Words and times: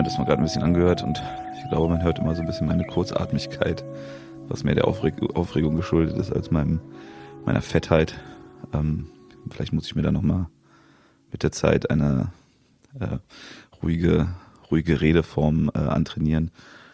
mir 0.00 0.04
das 0.04 0.16
mal 0.16 0.24
gerade 0.24 0.40
ein 0.40 0.44
bisschen 0.44 0.62
angehört 0.62 1.02
und 1.02 1.22
ich 1.58 1.68
glaube, 1.68 1.92
man 1.92 2.02
hört 2.02 2.18
immer 2.18 2.34
so 2.34 2.40
ein 2.40 2.46
bisschen 2.46 2.66
meine 2.66 2.86
Kurzatmigkeit, 2.86 3.84
was 4.48 4.64
mehr 4.64 4.74
der 4.74 4.88
Aufreg 4.88 5.14
Aufregung 5.36 5.76
geschuldet 5.76 6.16
ist 6.16 6.32
als 6.32 6.50
meinem, 6.50 6.80
meiner 7.44 7.60
Fettheit. 7.60 8.18
Ähm, 8.72 9.08
vielleicht 9.50 9.74
muss 9.74 9.84
ich 9.84 9.94
mir 9.94 10.00
da 10.00 10.10
nochmal 10.10 10.46
mit 11.30 11.42
der 11.42 11.52
Zeit 11.52 11.90
eine 11.90 12.32
äh, 12.98 13.18
ruhige, 13.82 14.28
ruhige 14.70 15.02
Redeform 15.02 15.70
äh, 15.74 15.80
antrainieren. 15.80 16.50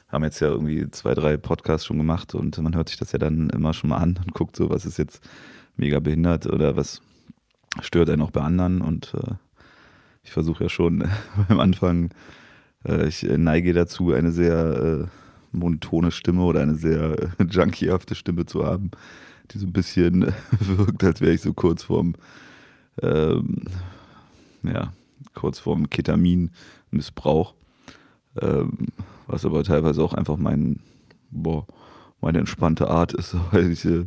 Haben 0.08 0.24
jetzt 0.24 0.40
ja 0.40 0.48
irgendwie 0.48 0.90
zwei, 0.90 1.14
drei 1.14 1.36
Podcasts 1.36 1.86
schon 1.86 1.98
gemacht 1.98 2.34
und 2.34 2.58
man 2.58 2.74
hört 2.74 2.88
sich 2.88 2.98
das 2.98 3.12
ja 3.12 3.20
dann 3.20 3.50
immer 3.50 3.72
schon 3.72 3.90
mal 3.90 3.98
an 3.98 4.18
und 4.18 4.34
guckt 4.34 4.56
so, 4.56 4.68
was 4.68 4.84
ist 4.84 4.98
jetzt 4.98 5.20
mega 5.76 6.00
behindert 6.00 6.46
oder 6.46 6.74
was 6.74 7.02
stört 7.80 8.10
einen 8.10 8.22
auch 8.22 8.32
bei 8.32 8.40
anderen 8.40 8.80
und 8.80 9.14
äh, 9.14 9.34
ich 10.24 10.32
versuche 10.32 10.64
ja 10.64 10.68
schon 10.68 11.08
beim 11.48 11.60
Anfang, 11.60 12.10
ich 12.88 13.22
neige 13.22 13.72
dazu, 13.72 14.12
eine 14.12 14.32
sehr 14.32 15.04
äh, 15.04 15.06
monotone 15.52 16.10
Stimme 16.10 16.42
oder 16.42 16.60
eine 16.60 16.74
sehr 16.74 17.18
äh, 17.38 17.44
junkiehafte 17.44 18.14
Stimme 18.14 18.46
zu 18.46 18.64
haben, 18.64 18.90
die 19.50 19.58
so 19.58 19.66
ein 19.66 19.72
bisschen 19.72 20.32
wirkt, 20.60 21.02
als 21.04 21.20
wäre 21.20 21.32
ich 21.32 21.40
so 21.40 21.52
kurz 21.52 21.84
vorm, 21.84 22.14
ähm, 23.02 23.62
ja, 24.62 24.92
kurz 25.34 25.58
vorm 25.58 25.90
Ketaminmissbrauch. 25.90 27.54
Ähm, 28.40 28.88
was 29.26 29.44
aber 29.44 29.64
teilweise 29.64 30.02
auch 30.02 30.14
einfach 30.14 30.36
mein, 30.36 30.80
boah, 31.30 31.66
meine 32.20 32.38
entspannte 32.38 32.88
Art 32.88 33.12
ist, 33.12 33.36
weil 33.52 33.70
ich, 33.72 33.84
äh, 33.84 34.06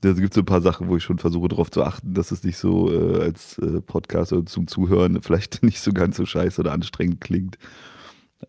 da 0.00 0.12
gibt 0.12 0.34
so 0.34 0.42
ein 0.42 0.46
paar 0.46 0.62
Sachen, 0.62 0.88
wo 0.88 0.96
ich 0.96 1.02
schon 1.02 1.18
versuche 1.18 1.48
darauf 1.48 1.70
zu 1.70 1.82
achten, 1.82 2.14
dass 2.14 2.30
es 2.30 2.44
nicht 2.44 2.56
so 2.56 2.92
äh, 2.92 3.22
als 3.22 3.58
äh, 3.58 3.80
Podcast 3.80 4.32
oder 4.32 4.46
zum 4.46 4.66
Zuhören 4.66 5.20
vielleicht 5.22 5.62
nicht 5.62 5.80
so 5.80 5.92
ganz 5.92 6.16
so 6.16 6.26
scheiße 6.26 6.60
oder 6.60 6.72
anstrengend 6.72 7.20
klingt. 7.20 7.58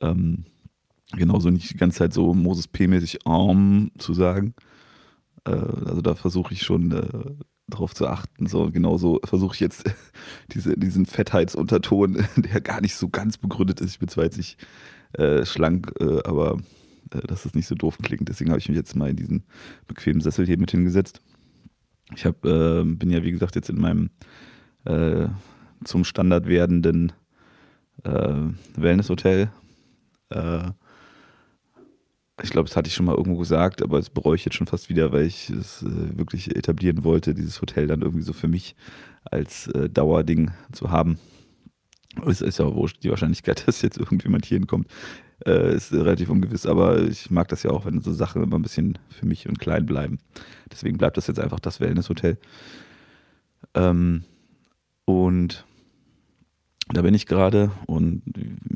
Ähm, 0.01 0.45
genauso 1.13 1.49
nicht 1.49 1.71
die 1.71 1.77
ganze 1.77 1.99
Zeit 1.99 2.13
so 2.13 2.33
Moses 2.33 2.67
P-mäßig 2.67 3.25
arm 3.25 3.91
zu 3.97 4.13
sagen. 4.13 4.53
Äh, 5.45 5.51
also 5.51 6.01
da 6.01 6.15
versuche 6.15 6.53
ich 6.53 6.61
schon 6.61 6.91
äh, 6.91 7.45
darauf 7.67 7.93
zu 7.93 8.07
achten. 8.07 8.47
So, 8.47 8.69
genauso 8.71 9.19
versuche 9.23 9.55
ich 9.55 9.59
jetzt 9.59 9.83
diese, 10.51 10.77
diesen 10.77 11.05
Fettheitsunterton, 11.05 12.25
der 12.37 12.61
gar 12.61 12.81
nicht 12.81 12.95
so 12.95 13.09
ganz 13.09 13.37
begründet 13.37 13.81
ist. 13.81 13.91
Ich 13.91 13.99
bin 13.99 14.09
zwar 14.09 14.25
jetzt 14.25 14.37
nicht 14.37 14.57
äh, 15.13 15.45
schlank, 15.45 15.93
äh, 15.99 16.21
aber 16.23 16.57
äh, 17.11 17.21
dass 17.27 17.45
es 17.45 17.55
nicht 17.55 17.67
so 17.67 17.75
doof 17.75 17.97
klingt. 18.01 18.29
Deswegen 18.29 18.51
habe 18.51 18.59
ich 18.59 18.69
mich 18.69 18.77
jetzt 18.77 18.95
mal 18.95 19.09
in 19.09 19.15
diesen 19.15 19.43
bequemen 19.87 20.21
Sessel 20.21 20.45
hier 20.45 20.57
mit 20.57 20.71
hingesetzt. 20.71 21.21
Ich 22.15 22.25
hab, 22.25 22.43
äh, 22.45 22.83
bin 22.83 23.09
ja, 23.09 23.23
wie 23.23 23.31
gesagt, 23.31 23.55
jetzt 23.55 23.69
in 23.69 23.79
meinem 23.79 24.09
äh, 24.85 25.27
zum 25.83 26.03
Standard 26.03 26.47
werdenden 26.47 27.11
äh, 28.03 28.35
Wellnesshotel. 28.75 29.51
Äh, 30.29 30.71
ich 32.41 32.51
glaube, 32.51 32.67
das 32.69 32.77
hatte 32.77 32.87
ich 32.87 32.93
schon 32.93 33.05
mal 33.05 33.15
irgendwo 33.15 33.39
gesagt, 33.39 33.81
aber 33.81 33.97
das 33.97 34.09
bereue 34.09 34.35
ich 34.35 34.45
jetzt 34.45 34.55
schon 34.55 34.67
fast 34.67 34.89
wieder, 34.89 35.11
weil 35.11 35.25
ich 35.25 35.49
es 35.49 35.83
äh, 35.83 36.17
wirklich 36.17 36.55
etablieren 36.55 37.03
wollte, 37.03 37.33
dieses 37.33 37.61
Hotel 37.61 37.87
dann 37.87 38.01
irgendwie 38.01 38.23
so 38.23 38.33
für 38.33 38.47
mich 38.47 38.75
als 39.25 39.67
äh, 39.67 39.89
Dauerding 39.89 40.51
zu 40.71 40.91
haben. 40.91 41.19
Es 42.25 42.41
ist 42.41 42.59
ja 42.59 42.73
wurscht, 42.73 43.03
die 43.03 43.09
Wahrscheinlichkeit, 43.09 43.63
dass 43.67 43.81
jetzt 43.81 43.97
irgendjemand 43.97 44.45
hier 44.45 44.57
hinkommt, 44.57 44.87
äh, 45.45 45.75
ist 45.75 45.91
relativ 45.91 46.29
ungewiss, 46.29 46.65
aber 46.65 47.01
ich 47.03 47.29
mag 47.29 47.47
das 47.49 47.63
ja 47.63 47.71
auch, 47.71 47.85
wenn 47.85 48.01
so 48.01 48.13
Sachen 48.13 48.43
immer 48.43 48.57
ein 48.57 48.63
bisschen 48.63 48.97
für 49.09 49.25
mich 49.25 49.47
und 49.47 49.59
klein 49.59 49.85
bleiben. 49.85 50.19
Deswegen 50.71 50.97
bleibt 50.97 51.17
das 51.17 51.27
jetzt 51.27 51.39
einfach 51.39 51.59
das 51.59 51.79
Wellness-Hotel. 51.79 52.37
Ähm, 53.73 54.23
und 55.05 55.65
da 56.89 57.01
bin 57.01 57.13
ich 57.13 57.25
gerade 57.25 57.71
und 57.85 58.23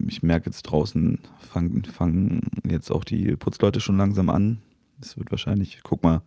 ich 0.08 0.22
merke 0.24 0.46
jetzt 0.48 0.64
draußen 0.64 1.20
fangen, 1.40 1.84
fangen 1.86 2.42
jetzt 2.70 2.92
auch 2.92 3.04
die 3.04 3.36
Putzleute 3.36 3.80
schon 3.80 3.98
langsam 3.98 4.30
an. 4.30 4.60
Es 5.02 5.18
wird 5.18 5.32
wahrscheinlich, 5.32 5.80
guck 5.84 6.04
mal, 6.04 6.22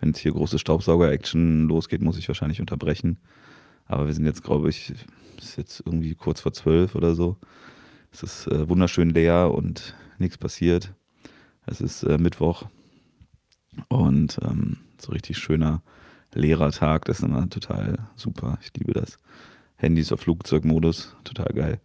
wenn 0.00 0.10
jetzt 0.10 0.18
hier 0.18 0.32
große 0.32 0.58
Staubsauger-Action 0.58 1.68
losgeht, 1.68 2.02
muss 2.02 2.18
ich 2.18 2.28
wahrscheinlich 2.28 2.60
unterbrechen. 2.60 3.18
Aber 3.86 4.06
wir 4.06 4.14
sind 4.14 4.24
jetzt, 4.24 4.42
glaube 4.42 4.68
ich, 4.68 4.94
ist 5.38 5.56
jetzt 5.56 5.82
irgendwie 5.84 6.14
kurz 6.14 6.40
vor 6.40 6.52
zwölf 6.52 6.94
oder 6.94 7.14
so. 7.14 7.36
Es 8.12 8.22
ist 8.22 8.46
äh, 8.48 8.68
wunderschön 8.68 9.10
leer 9.10 9.52
und 9.54 9.94
nichts 10.18 10.38
passiert. 10.38 10.94
Es 11.66 11.80
ist 11.80 12.02
äh, 12.02 12.18
Mittwoch 12.18 12.64
und 13.88 14.38
ähm, 14.42 14.78
so 14.98 15.12
richtig 15.12 15.38
schöner 15.38 15.82
leerer 16.32 16.70
Tag. 16.70 17.04
Das 17.04 17.18
ist 17.18 17.24
immer 17.24 17.48
total 17.48 17.98
super. 18.16 18.58
Ich 18.62 18.72
liebe 18.76 18.92
das. 18.92 19.18
Handys 19.76 20.12
auf 20.12 20.20
Flugzeugmodus, 20.20 21.14
total 21.24 21.52
geil. 21.54 21.80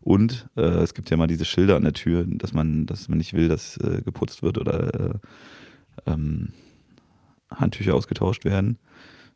Und 0.00 0.48
äh, 0.56 0.60
es 0.60 0.94
gibt 0.94 1.10
ja 1.10 1.16
mal 1.16 1.26
diese 1.26 1.44
Schilder 1.44 1.76
an 1.76 1.82
der 1.82 1.92
Tür, 1.92 2.24
dass 2.26 2.52
man, 2.52 2.86
dass 2.86 3.08
man 3.08 3.18
nicht 3.18 3.34
will, 3.34 3.48
dass 3.48 3.76
äh, 3.78 4.02
geputzt 4.04 4.42
wird 4.42 4.58
oder 4.58 4.94
äh, 4.94 5.14
ähm, 6.06 6.52
Handtücher 7.50 7.94
ausgetauscht 7.94 8.44
werden. 8.44 8.78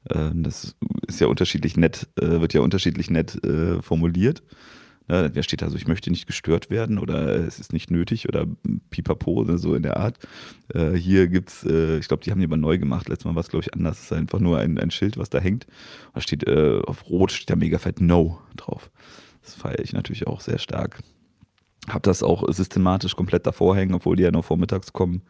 Ähm, 0.09 0.43
das 0.43 0.77
ist 1.07 1.21
ja 1.21 1.27
unterschiedlich 1.27 1.77
nett, 1.77 2.09
äh, 2.21 2.41
wird 2.41 2.55
ja 2.55 2.61
unterschiedlich 2.61 3.11
nett 3.11 3.43
äh, 3.45 3.83
formuliert. 3.83 4.43
Ja, 5.11 5.35
wer 5.35 5.43
steht 5.43 5.61
da 5.61 5.69
so, 5.69 5.77
ich 5.77 5.89
möchte 5.89 6.09
nicht 6.09 6.29
gestört 6.29 6.71
werden 6.71 6.97
oder 6.97 7.35
es 7.35 7.59
ist 7.59 7.73
nicht 7.73 7.91
nötig 7.91 8.29
oder 8.29 8.47
pipapo 8.91 9.33
oder 9.33 9.59
so 9.59 9.75
in 9.75 9.83
der 9.83 9.97
Art. 9.97 10.19
Äh, 10.73 10.93
hier 10.93 11.27
gibt's, 11.27 11.65
äh, 11.65 11.99
ich 11.99 12.07
glaube, 12.07 12.23
die 12.23 12.31
haben 12.31 12.39
die 12.39 12.47
aber 12.47 12.57
neu 12.57 12.79
gemacht. 12.79 13.09
Letztes 13.09 13.25
Mal 13.25 13.35
war 13.35 13.41
es, 13.41 13.49
glaube 13.49 13.65
ich, 13.65 13.75
anders. 13.75 13.99
Es 13.99 14.05
ist 14.05 14.13
einfach 14.13 14.39
nur 14.39 14.59
ein, 14.59 14.79
ein 14.79 14.93
Schild, 14.93 15.19
was 15.19 15.29
da 15.29 15.41
hängt. 15.41 15.67
Da 16.15 16.21
steht 16.21 16.47
äh, 16.47 16.81
auf 16.87 17.11
Rot 17.11 17.33
steht 17.33 17.51
da 17.51 17.57
mega 17.57 17.79
fett 17.79 18.01
No 18.01 18.39
drauf. 18.57 18.93
Das 19.43 19.55
feiere 19.55 19.81
ich 19.81 19.93
natürlich 19.93 20.29
auch 20.29 20.41
sehr 20.41 20.59
stark. 20.59 21.01
Hab 21.89 22.05
das 22.05 22.23
auch 22.23 22.45
systematisch 22.53 23.17
komplett 23.17 23.47
davor 23.47 23.75
hängen, 23.75 23.95
obwohl 23.95 24.15
die 24.15 24.23
ja 24.23 24.31
nur 24.31 24.45
vormittags 24.45 24.93
kommen. 24.93 25.23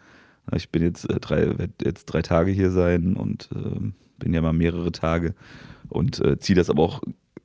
Ich 0.54 0.68
bin 0.68 0.82
jetzt 0.82 1.08
äh, 1.08 1.20
drei, 1.20 1.58
werde 1.58 1.72
jetzt 1.82 2.04
drei 2.04 2.20
Tage 2.20 2.50
hier 2.50 2.70
sein 2.70 3.16
und 3.16 3.48
ähm, 3.54 3.94
bin 4.18 4.34
ja 4.34 4.42
mal 4.42 4.52
mehrere 4.52 4.92
Tage 4.92 5.34
und 5.88 6.22
äh, 6.22 6.38
ziehe 6.38 6.56
das 6.56 6.68
aber 6.68 6.82
auch 6.82 7.00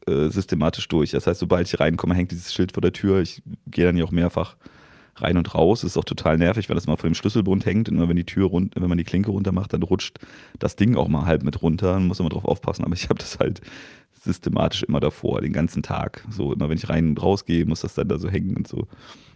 äh, 0.08 0.30
systematisch 0.30 0.88
durch. 0.88 1.12
Das 1.12 1.28
heißt, 1.28 1.40
sobald 1.40 1.68
ich 1.68 1.80
reinkomme, 1.80 2.16
hängt 2.16 2.32
dieses 2.32 2.54
Schild 2.54 2.74
vor 2.74 2.82
der 2.82 2.94
Tür. 2.94 3.22
Ich 3.22 3.42
gehe 3.68 3.86
dann 3.86 3.98
ja 3.98 4.06
auch 4.06 4.12
mehrfach 4.12 4.56
rein 5.18 5.38
und 5.38 5.56
raus. 5.56 5.82
Das 5.82 5.92
ist 5.92 5.98
auch 5.98 6.04
total 6.04 6.38
nervig, 6.38 6.70
weil 6.70 6.76
das 6.76 6.88
mal 6.88 6.98
vor 6.98 7.10
dem 7.10 7.16
Schlüsselbund 7.16 7.66
hängt. 7.66 7.90
Und 7.90 7.96
immer 7.96 8.10
wenn 8.10 8.16
die 8.16 8.26
Tür 8.26 8.48
rund, 8.48 8.76
wenn 8.76 8.90
man 8.90 8.98
die 8.98 9.04
Klinke 9.04 9.32
runter 9.32 9.52
macht, 9.52 9.74
dann 9.74 9.84
rutscht 9.84 10.20
das 10.60 10.76
Ding 10.76 10.96
auch 10.96 11.08
mal 11.08 11.26
halb 11.26 11.44
mit 11.44 11.62
runter. 11.62 11.94
Man 11.94 12.08
muss 12.08 12.20
immer 12.20 12.30
drauf 12.30 12.46
aufpassen. 12.46 12.84
Aber 12.84 12.94
ich 12.94 13.10
habe 13.10 13.20
das 13.20 13.40
halt 13.40 13.62
systematisch 14.14 14.84
immer 14.84 15.00
davor, 15.00 15.42
den 15.42 15.54
ganzen 15.54 15.84
Tag. 15.84 16.26
So 16.30 16.54
immer 16.54 16.70
wenn 16.70 16.78
ich 16.78 16.90
rein 16.90 17.10
und 17.10 17.22
raus 17.22 17.46
gehe, 17.46 17.66
muss 17.66 17.82
das 17.82 17.94
dann 17.94 18.08
da 18.08 18.18
so 18.18 18.30
hängen 18.30 18.58
und 18.58 18.68
so. 18.68 18.88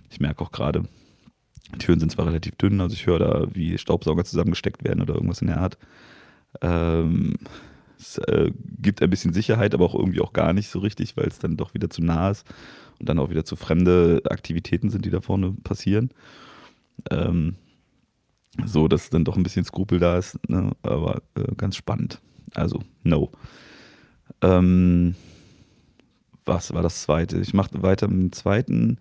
Ich 0.09 0.19
merke 0.19 0.41
auch 0.43 0.51
gerade, 0.51 0.83
Türen 1.77 1.99
sind 1.99 2.11
zwar 2.11 2.25
relativ 2.25 2.55
dünn, 2.55 2.81
also 2.81 2.93
ich 2.93 3.05
höre 3.05 3.19
da, 3.19 3.47
wie 3.53 3.77
Staubsauger 3.77 4.25
zusammengesteckt 4.25 4.83
werden 4.83 5.01
oder 5.01 5.13
irgendwas 5.13 5.41
in 5.41 5.47
der 5.47 5.61
Art. 5.61 5.77
Ähm, 6.61 7.35
es 7.99 8.17
äh, 8.17 8.51
gibt 8.81 9.01
ein 9.01 9.09
bisschen 9.09 9.33
Sicherheit, 9.33 9.73
aber 9.73 9.85
auch 9.85 9.95
irgendwie 9.95 10.21
auch 10.21 10.33
gar 10.33 10.53
nicht 10.53 10.69
so 10.69 10.79
richtig, 10.79 11.17
weil 11.17 11.27
es 11.27 11.39
dann 11.39 11.57
doch 11.57 11.73
wieder 11.73 11.89
zu 11.89 12.01
nah 12.01 12.31
ist 12.31 12.45
und 12.99 13.09
dann 13.09 13.19
auch 13.19 13.29
wieder 13.29 13.43
zu 13.43 13.55
fremde 13.55 14.21
Aktivitäten 14.29 14.89
sind, 14.89 15.05
die 15.05 15.09
da 15.09 15.21
vorne 15.21 15.51
passieren. 15.63 16.09
Ähm, 17.11 17.55
so, 18.65 18.87
dass 18.87 19.09
dann 19.09 19.25
doch 19.25 19.37
ein 19.37 19.43
bisschen 19.43 19.65
Skrupel 19.65 19.99
da 19.99 20.17
ist, 20.17 20.37
ne? 20.49 20.71
aber 20.81 21.21
äh, 21.35 21.55
ganz 21.55 21.75
spannend. 21.75 22.21
Also, 22.55 22.81
no. 23.03 23.31
Ähm, 24.41 25.15
was 26.45 26.73
war 26.73 26.81
das 26.81 27.03
zweite? 27.03 27.39
Ich 27.39 27.53
mache 27.53 27.81
weiter 27.83 28.07
mit 28.07 28.19
dem 28.19 28.31
zweiten. 28.31 28.97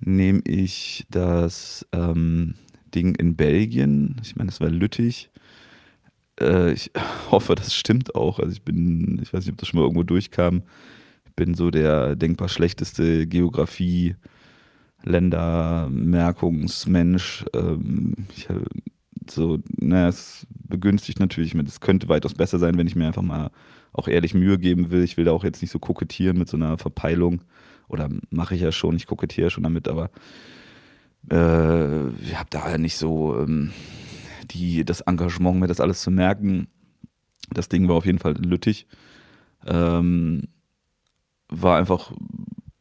Nehme 0.00 0.40
ich 0.44 1.06
das 1.10 1.86
ähm, 1.92 2.54
Ding 2.94 3.14
in 3.16 3.36
Belgien. 3.36 4.16
Ich 4.22 4.36
meine, 4.36 4.48
das 4.48 4.60
war 4.60 4.70
Lüttich. 4.70 5.30
Äh, 6.40 6.72
ich 6.72 6.90
hoffe, 7.30 7.54
das 7.54 7.74
stimmt 7.74 8.14
auch. 8.14 8.38
Also 8.38 8.52
ich 8.52 8.62
bin, 8.62 9.18
ich 9.22 9.32
weiß 9.32 9.44
nicht, 9.44 9.52
ob 9.52 9.58
das 9.58 9.68
schon 9.68 9.80
mal 9.80 9.84
irgendwo 9.84 10.02
durchkam. 10.02 10.62
Ich 11.26 11.34
bin 11.34 11.54
so 11.54 11.70
der 11.70 12.16
denkbar 12.16 12.48
schlechteste 12.48 13.26
Geografie, 13.26 14.16
Ländermerkungsmensch. 15.04 17.44
Ähm, 17.54 18.14
ich, 18.34 18.48
so, 19.30 19.58
naja, 19.76 20.08
es 20.08 20.46
begünstigt 20.68 21.20
natürlich 21.20 21.54
mit. 21.54 21.68
Es 21.68 21.80
könnte 21.80 22.08
weitaus 22.08 22.34
besser 22.34 22.58
sein, 22.58 22.78
wenn 22.78 22.86
ich 22.86 22.96
mir 22.96 23.06
einfach 23.06 23.22
mal 23.22 23.50
auch 23.92 24.08
ehrlich 24.08 24.34
Mühe 24.34 24.58
geben 24.58 24.90
will. 24.90 25.02
Ich 25.02 25.16
will 25.16 25.24
da 25.24 25.32
auch 25.32 25.44
jetzt 25.44 25.62
nicht 25.62 25.70
so 25.70 25.78
kokettieren 25.78 26.38
mit 26.38 26.48
so 26.48 26.56
einer 26.56 26.78
Verpeilung. 26.78 27.42
Oder 27.88 28.08
mache 28.30 28.54
ich 28.54 28.60
ja 28.60 28.72
schon, 28.72 28.96
ich 28.96 29.06
kokettiere 29.06 29.50
schon 29.50 29.62
damit, 29.62 29.88
aber 29.88 30.10
äh, 31.30 32.08
ich 32.22 32.36
habe 32.36 32.48
da 32.50 32.76
nicht 32.78 32.96
so 32.96 33.38
ähm, 33.38 33.72
die, 34.50 34.84
das 34.84 35.02
Engagement, 35.02 35.60
mir 35.60 35.66
das 35.66 35.80
alles 35.80 36.02
zu 36.02 36.10
merken. 36.10 36.68
Das 37.50 37.68
Ding 37.68 37.88
war 37.88 37.96
auf 37.96 38.06
jeden 38.06 38.18
Fall 38.18 38.34
lüttig. 38.34 38.86
Ähm, 39.66 40.48
war 41.48 41.78
einfach 41.78 42.12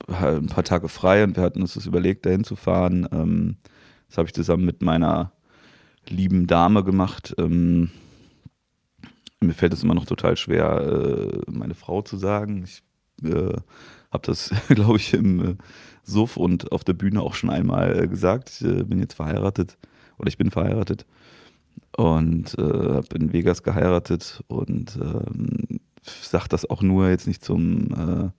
ein 0.07 0.47
paar 0.47 0.63
Tage 0.63 0.89
frei 0.89 1.23
und 1.23 1.35
wir 1.35 1.43
hatten 1.43 1.61
uns 1.61 1.73
das 1.73 1.85
überlegt, 1.85 2.25
dahin 2.25 2.43
zu 2.43 2.55
fahren. 2.55 3.07
Ähm, 3.11 3.57
das 4.07 4.17
habe 4.17 4.27
ich 4.27 4.33
zusammen 4.33 4.65
mit 4.65 4.81
meiner 4.81 5.31
lieben 6.07 6.47
Dame 6.47 6.83
gemacht. 6.83 7.33
Ähm, 7.37 7.89
mir 9.39 9.53
fällt 9.53 9.73
es 9.73 9.83
immer 9.83 9.95
noch 9.95 10.05
total 10.05 10.37
schwer, 10.37 10.81
äh, 10.81 11.51
meine 11.51 11.75
Frau 11.75 12.01
zu 12.01 12.17
sagen. 12.17 12.63
Ich 12.63 12.83
äh, 13.23 13.53
habe 14.11 14.23
das, 14.23 14.51
glaube 14.69 14.97
ich, 14.97 15.13
im 15.13 15.39
äh, 15.39 15.55
Suff 16.03 16.37
und 16.37 16.71
auf 16.71 16.83
der 16.83 16.93
Bühne 16.93 17.21
auch 17.21 17.33
schon 17.33 17.49
einmal 17.49 18.03
äh, 18.03 18.07
gesagt. 18.07 18.49
Ich 18.49 18.67
äh, 18.67 18.83
bin 18.83 18.99
jetzt 18.99 19.15
verheiratet 19.15 19.77
oder 20.17 20.27
ich 20.27 20.37
bin 20.37 20.51
verheiratet 20.51 21.05
und 21.97 22.57
äh, 22.57 22.61
habe 22.61 23.15
in 23.15 23.33
Vegas 23.33 23.63
geheiratet 23.63 24.43
und 24.47 24.97
ähm, 25.01 25.79
sage 26.03 26.49
das 26.49 26.69
auch 26.69 26.81
nur 26.81 27.09
jetzt 27.09 27.27
nicht 27.27 27.43
zum 27.43 27.91
äh, 27.91 28.29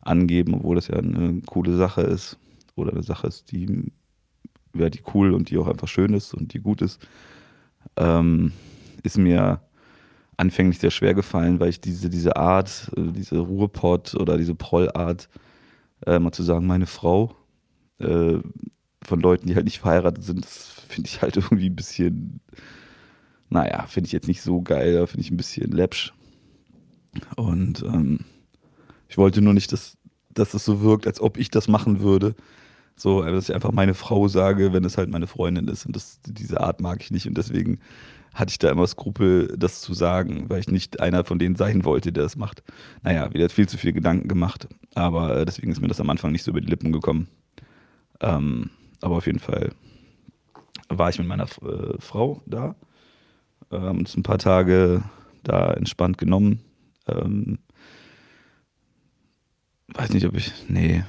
Angeben, 0.00 0.54
obwohl 0.54 0.76
das 0.76 0.88
ja 0.88 0.96
eine 0.96 1.40
coole 1.46 1.76
Sache 1.76 2.02
ist 2.02 2.38
oder 2.74 2.92
eine 2.92 3.02
Sache 3.02 3.26
ist, 3.26 3.52
die, 3.52 3.92
ja, 4.74 4.88
die 4.88 5.02
cool 5.14 5.34
und 5.34 5.50
die 5.50 5.58
auch 5.58 5.68
einfach 5.68 5.88
schön 5.88 6.14
ist 6.14 6.34
und 6.34 6.54
die 6.54 6.60
gut 6.60 6.82
ist. 6.82 7.06
Ähm, 7.96 8.52
ist 9.02 9.18
mir 9.18 9.60
anfänglich 10.36 10.78
sehr 10.78 10.90
schwer 10.90 11.14
gefallen, 11.14 11.60
weil 11.60 11.68
ich 11.68 11.80
diese, 11.80 12.08
diese 12.08 12.36
Art, 12.36 12.90
äh, 12.96 13.12
diese 13.12 13.38
Ruhepott 13.38 14.14
oder 14.14 14.38
diese 14.38 14.54
Prollart, 14.54 15.28
äh, 16.06 16.18
mal 16.18 16.32
zu 16.32 16.42
sagen, 16.42 16.66
meine 16.66 16.86
Frau, 16.86 17.36
äh, 17.98 18.38
von 19.02 19.20
Leuten, 19.20 19.46
die 19.46 19.54
halt 19.54 19.64
nicht 19.64 19.80
verheiratet 19.80 20.24
sind, 20.24 20.44
das 20.44 20.68
finde 20.88 21.08
ich 21.08 21.20
halt 21.20 21.36
irgendwie 21.36 21.68
ein 21.68 21.76
bisschen, 21.76 22.40
naja, 23.50 23.84
finde 23.86 24.06
ich 24.06 24.12
jetzt 24.12 24.28
nicht 24.28 24.42
so 24.42 24.62
geil, 24.62 25.06
finde 25.06 25.22
ich 25.22 25.30
ein 25.30 25.36
bisschen 25.36 25.70
läppsch. 25.70 26.12
Und 27.36 27.82
ähm, 27.82 28.20
ich 29.08 29.18
wollte 29.18 29.42
nur 29.42 29.54
nicht, 29.54 29.72
dass, 29.72 29.98
dass 30.32 30.54
es 30.54 30.64
so 30.64 30.80
wirkt, 30.82 31.06
als 31.06 31.20
ob 31.20 31.36
ich 31.36 31.50
das 31.50 31.68
machen 31.68 32.00
würde. 32.00 32.34
So, 32.96 33.22
dass 33.22 33.48
ich 33.48 33.54
einfach 33.54 33.72
meine 33.72 33.94
Frau 33.94 34.28
sage, 34.28 34.72
wenn 34.72 34.84
es 34.84 34.98
halt 34.98 35.10
meine 35.10 35.26
Freundin 35.26 35.68
ist. 35.68 35.86
Und 35.86 35.96
das, 35.96 36.20
diese 36.26 36.60
Art 36.60 36.80
mag 36.80 37.02
ich 37.02 37.10
nicht. 37.10 37.26
Und 37.26 37.36
deswegen 37.36 37.80
hatte 38.34 38.50
ich 38.50 38.58
da 38.58 38.70
immer 38.70 38.86
Skrupel, 38.86 39.56
das 39.58 39.80
zu 39.80 39.94
sagen, 39.94 40.48
weil 40.48 40.60
ich 40.60 40.68
nicht 40.68 41.00
einer 41.00 41.24
von 41.24 41.38
denen 41.38 41.56
sein 41.56 41.84
wollte, 41.84 42.12
der 42.12 42.22
das 42.22 42.36
macht. 42.36 42.62
Naja, 43.02 43.32
wieder 43.32 43.48
viel 43.48 43.68
zu 43.68 43.76
viel 43.76 43.92
Gedanken 43.92 44.28
gemacht, 44.28 44.68
aber 44.94 45.38
äh, 45.38 45.44
deswegen 45.44 45.72
ist 45.72 45.80
mir 45.80 45.88
das 45.88 46.00
am 46.00 46.10
Anfang 46.10 46.30
nicht 46.30 46.44
so 46.44 46.52
über 46.52 46.60
die 46.60 46.68
Lippen 46.68 46.92
gekommen. 46.92 47.28
Ähm, 48.20 48.70
aber 49.00 49.16
auf 49.16 49.26
jeden 49.26 49.40
Fall 49.40 49.72
war 50.88 51.10
ich 51.10 51.18
mit 51.18 51.26
meiner 51.26 51.44
äh, 51.44 51.98
Frau 51.98 52.42
da, 52.46 52.76
ähm, 53.70 53.98
uns 53.98 54.16
ein 54.16 54.22
paar 54.22 54.38
Tage 54.38 55.02
da 55.42 55.72
entspannt 55.72 56.18
genommen. 56.18 56.60
Ähm, 57.06 57.58
weiß 59.94 60.12
nicht, 60.12 60.26
ob 60.26 60.36
ich, 60.36 60.52
nee, 60.68 61.04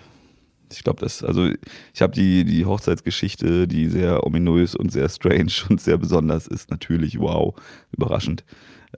ich 0.71 0.83
glaube, 0.83 1.01
das, 1.01 1.23
also 1.23 1.49
ich 1.93 2.01
habe 2.01 2.13
die, 2.13 2.45
die 2.45 2.65
Hochzeitsgeschichte, 2.65 3.67
die 3.67 3.87
sehr 3.87 4.25
ominös 4.25 4.75
und 4.75 4.91
sehr 4.91 5.09
strange 5.09 5.51
und 5.69 5.81
sehr 5.81 5.97
besonders 5.97 6.47
ist, 6.47 6.71
natürlich, 6.71 7.19
wow, 7.19 7.55
überraschend. 7.91 8.43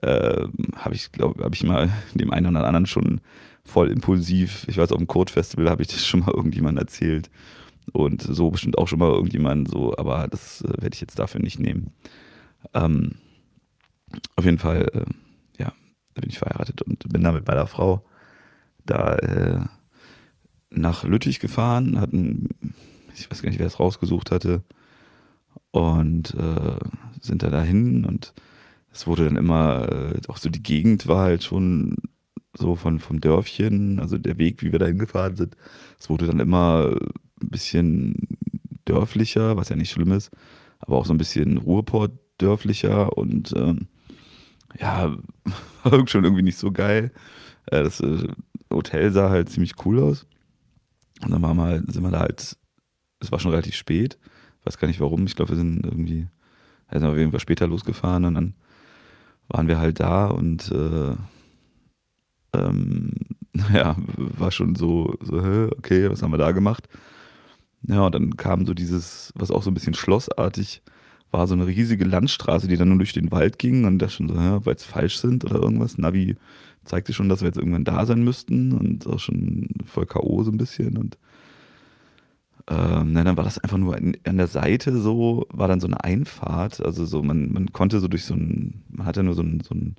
Äh, 0.02 0.46
habe 0.76 0.94
ich, 0.94 1.12
glaube 1.12 1.44
habe 1.44 1.54
ich 1.54 1.62
mal 1.62 1.90
dem 2.14 2.32
einen 2.32 2.56
oder 2.56 2.66
anderen 2.66 2.86
schon 2.86 3.20
voll 3.64 3.90
impulsiv, 3.90 4.66
ich 4.68 4.76
weiß, 4.76 4.92
auf 4.92 4.98
dem 4.98 5.06
Code-Festival 5.06 5.70
habe 5.70 5.82
ich 5.82 5.88
das 5.88 6.06
schon 6.06 6.20
mal 6.20 6.34
irgendjemand 6.34 6.78
erzählt. 6.78 7.30
Und 7.92 8.22
so 8.22 8.50
bestimmt 8.50 8.78
auch 8.78 8.88
schon 8.88 8.98
mal 8.98 9.10
irgendjemand 9.10 9.68
so, 9.68 9.94
aber 9.96 10.26
das 10.28 10.62
äh, 10.62 10.68
werde 10.68 10.94
ich 10.94 11.00
jetzt 11.00 11.18
dafür 11.18 11.40
nicht 11.42 11.58
nehmen. 11.58 11.92
Ähm, 12.72 13.16
auf 14.36 14.44
jeden 14.44 14.58
Fall, 14.58 14.88
äh, 14.92 15.62
ja, 15.62 15.72
da 16.14 16.20
bin 16.20 16.30
ich 16.30 16.38
verheiratet 16.38 16.82
und 16.82 17.08
bin 17.08 17.22
da 17.22 17.32
mit 17.32 17.46
meiner 17.46 17.66
Frau 17.66 18.04
da 18.84 19.16
äh, 19.16 19.60
nach 20.70 21.04
Lüttich 21.04 21.40
gefahren, 21.40 22.00
hatten, 22.00 22.48
ich 23.16 23.30
weiß 23.30 23.42
gar 23.42 23.50
nicht, 23.50 23.58
wer 23.58 23.66
es 23.66 23.80
rausgesucht 23.80 24.30
hatte, 24.30 24.62
und 25.70 26.34
äh, 26.34 26.78
sind 27.20 27.42
da 27.42 27.50
dahin 27.50 28.04
und 28.04 28.34
es 28.92 29.06
wurde 29.06 29.24
dann 29.24 29.36
immer, 29.36 29.88
äh, 29.90 30.20
auch 30.28 30.36
so 30.36 30.48
die 30.48 30.62
Gegend 30.62 31.06
war 31.08 31.24
halt 31.24 31.42
schon 31.42 31.96
so 32.56 32.76
von, 32.76 33.00
vom 33.00 33.20
Dörfchen, 33.20 33.98
also 33.98 34.18
der 34.18 34.38
Weg, 34.38 34.62
wie 34.62 34.70
wir 34.70 34.78
da 34.78 34.86
hingefahren 34.86 35.34
sind, 35.36 35.56
es 35.98 36.08
wurde 36.08 36.26
dann 36.26 36.38
immer 36.38 36.94
ein 37.42 37.48
bisschen 37.48 38.14
dörflicher, 38.84 39.56
was 39.56 39.68
ja 39.68 39.76
nicht 39.76 39.90
schlimm 39.90 40.12
ist, 40.12 40.30
aber 40.78 40.96
auch 40.96 41.06
so 41.06 41.12
ein 41.12 41.18
bisschen 41.18 41.58
Ruhrport 41.58 42.12
dörflicher 42.38 43.16
und 43.16 43.52
ähm, 43.56 43.88
ja, 44.78 45.16
schon 46.06 46.24
irgendwie 46.24 46.42
nicht 46.42 46.58
so 46.58 46.72
geil. 46.72 47.12
Äh, 47.66 47.84
das 47.84 48.00
äh, 48.00 48.28
Hotel 48.72 49.12
sah 49.12 49.30
halt 49.30 49.50
ziemlich 49.50 49.74
cool 49.84 50.00
aus. 50.00 50.26
Und 51.22 51.30
dann 51.30 51.42
waren 51.42 51.56
wir 51.56 51.64
halt, 51.64 51.92
sind 51.92 52.02
wir 52.02 52.10
da 52.10 52.20
halt, 52.20 52.56
es 53.20 53.32
war 53.32 53.38
schon 53.38 53.50
relativ 53.50 53.74
spät, 53.74 54.18
weiß 54.64 54.78
gar 54.78 54.88
nicht 54.88 55.00
warum, 55.00 55.26
ich 55.26 55.36
glaube, 55.36 55.50
wir 55.50 55.56
sind 55.56 55.84
irgendwie, 55.84 56.26
ja, 56.92 57.00
sind 57.00 57.16
wir 57.16 57.30
Fall 57.30 57.40
später 57.40 57.66
losgefahren 57.66 58.24
und 58.24 58.34
dann 58.34 58.54
waren 59.48 59.68
wir 59.68 59.78
halt 59.78 60.00
da 60.00 60.26
und 60.26 60.70
äh, 60.72 61.16
ähm, 62.54 63.12
ja, 63.72 63.96
war 64.16 64.50
schon 64.50 64.74
so, 64.74 65.14
so, 65.20 65.36
okay, 65.78 66.10
was 66.10 66.22
haben 66.22 66.32
wir 66.32 66.38
da 66.38 66.52
gemacht? 66.52 66.88
Ja, 67.82 68.06
und 68.06 68.14
dann 68.14 68.36
kam 68.36 68.66
so 68.66 68.74
dieses, 68.74 69.32
was 69.36 69.50
auch 69.50 69.62
so 69.62 69.70
ein 69.70 69.74
bisschen 69.74 69.94
schlossartig 69.94 70.82
war, 71.34 71.46
so 71.46 71.54
eine 71.54 71.66
riesige 71.66 72.04
Landstraße, 72.04 72.68
die 72.68 72.76
dann 72.76 72.88
nur 72.88 72.98
durch 72.98 73.12
den 73.12 73.30
Wald 73.32 73.58
ging 73.58 73.84
und 73.84 73.98
da 73.98 74.08
schon 74.08 74.28
so, 74.28 74.34
ja, 74.36 74.64
weil 74.64 74.76
es 74.76 74.84
falsch 74.84 75.18
sind 75.18 75.44
oder 75.44 75.56
irgendwas. 75.56 75.98
Navi 75.98 76.36
zeigte 76.84 77.12
schon, 77.12 77.28
dass 77.28 77.40
wir 77.40 77.48
jetzt 77.48 77.58
irgendwann 77.58 77.84
da 77.84 78.06
sein 78.06 78.22
müssten 78.22 78.72
und 78.72 79.06
auch 79.06 79.18
schon 79.18 79.68
voll 79.84 80.06
K.O. 80.06 80.42
so 80.44 80.50
ein 80.50 80.58
bisschen. 80.58 80.96
Und 80.96 81.18
ähm, 82.70 83.12
ne, 83.12 83.24
dann 83.24 83.36
war 83.36 83.44
das 83.44 83.58
einfach 83.58 83.78
nur 83.78 83.96
an, 83.96 84.16
an, 84.26 84.36
der 84.36 84.46
Seite 84.46 84.96
so, 84.96 85.46
war 85.50 85.68
dann 85.68 85.80
so 85.80 85.86
eine 85.86 86.02
Einfahrt. 86.04 86.80
Also 86.84 87.04
so, 87.04 87.22
man, 87.22 87.52
man 87.52 87.72
konnte 87.72 88.00
so 88.00 88.08
durch 88.08 88.24
so 88.24 88.34
ein, 88.34 88.84
man 88.88 89.06
hatte 89.06 89.22
nur 89.22 89.34
so 89.34 89.42
ein, 89.42 89.60
so 89.60 89.74
ein, 89.74 89.96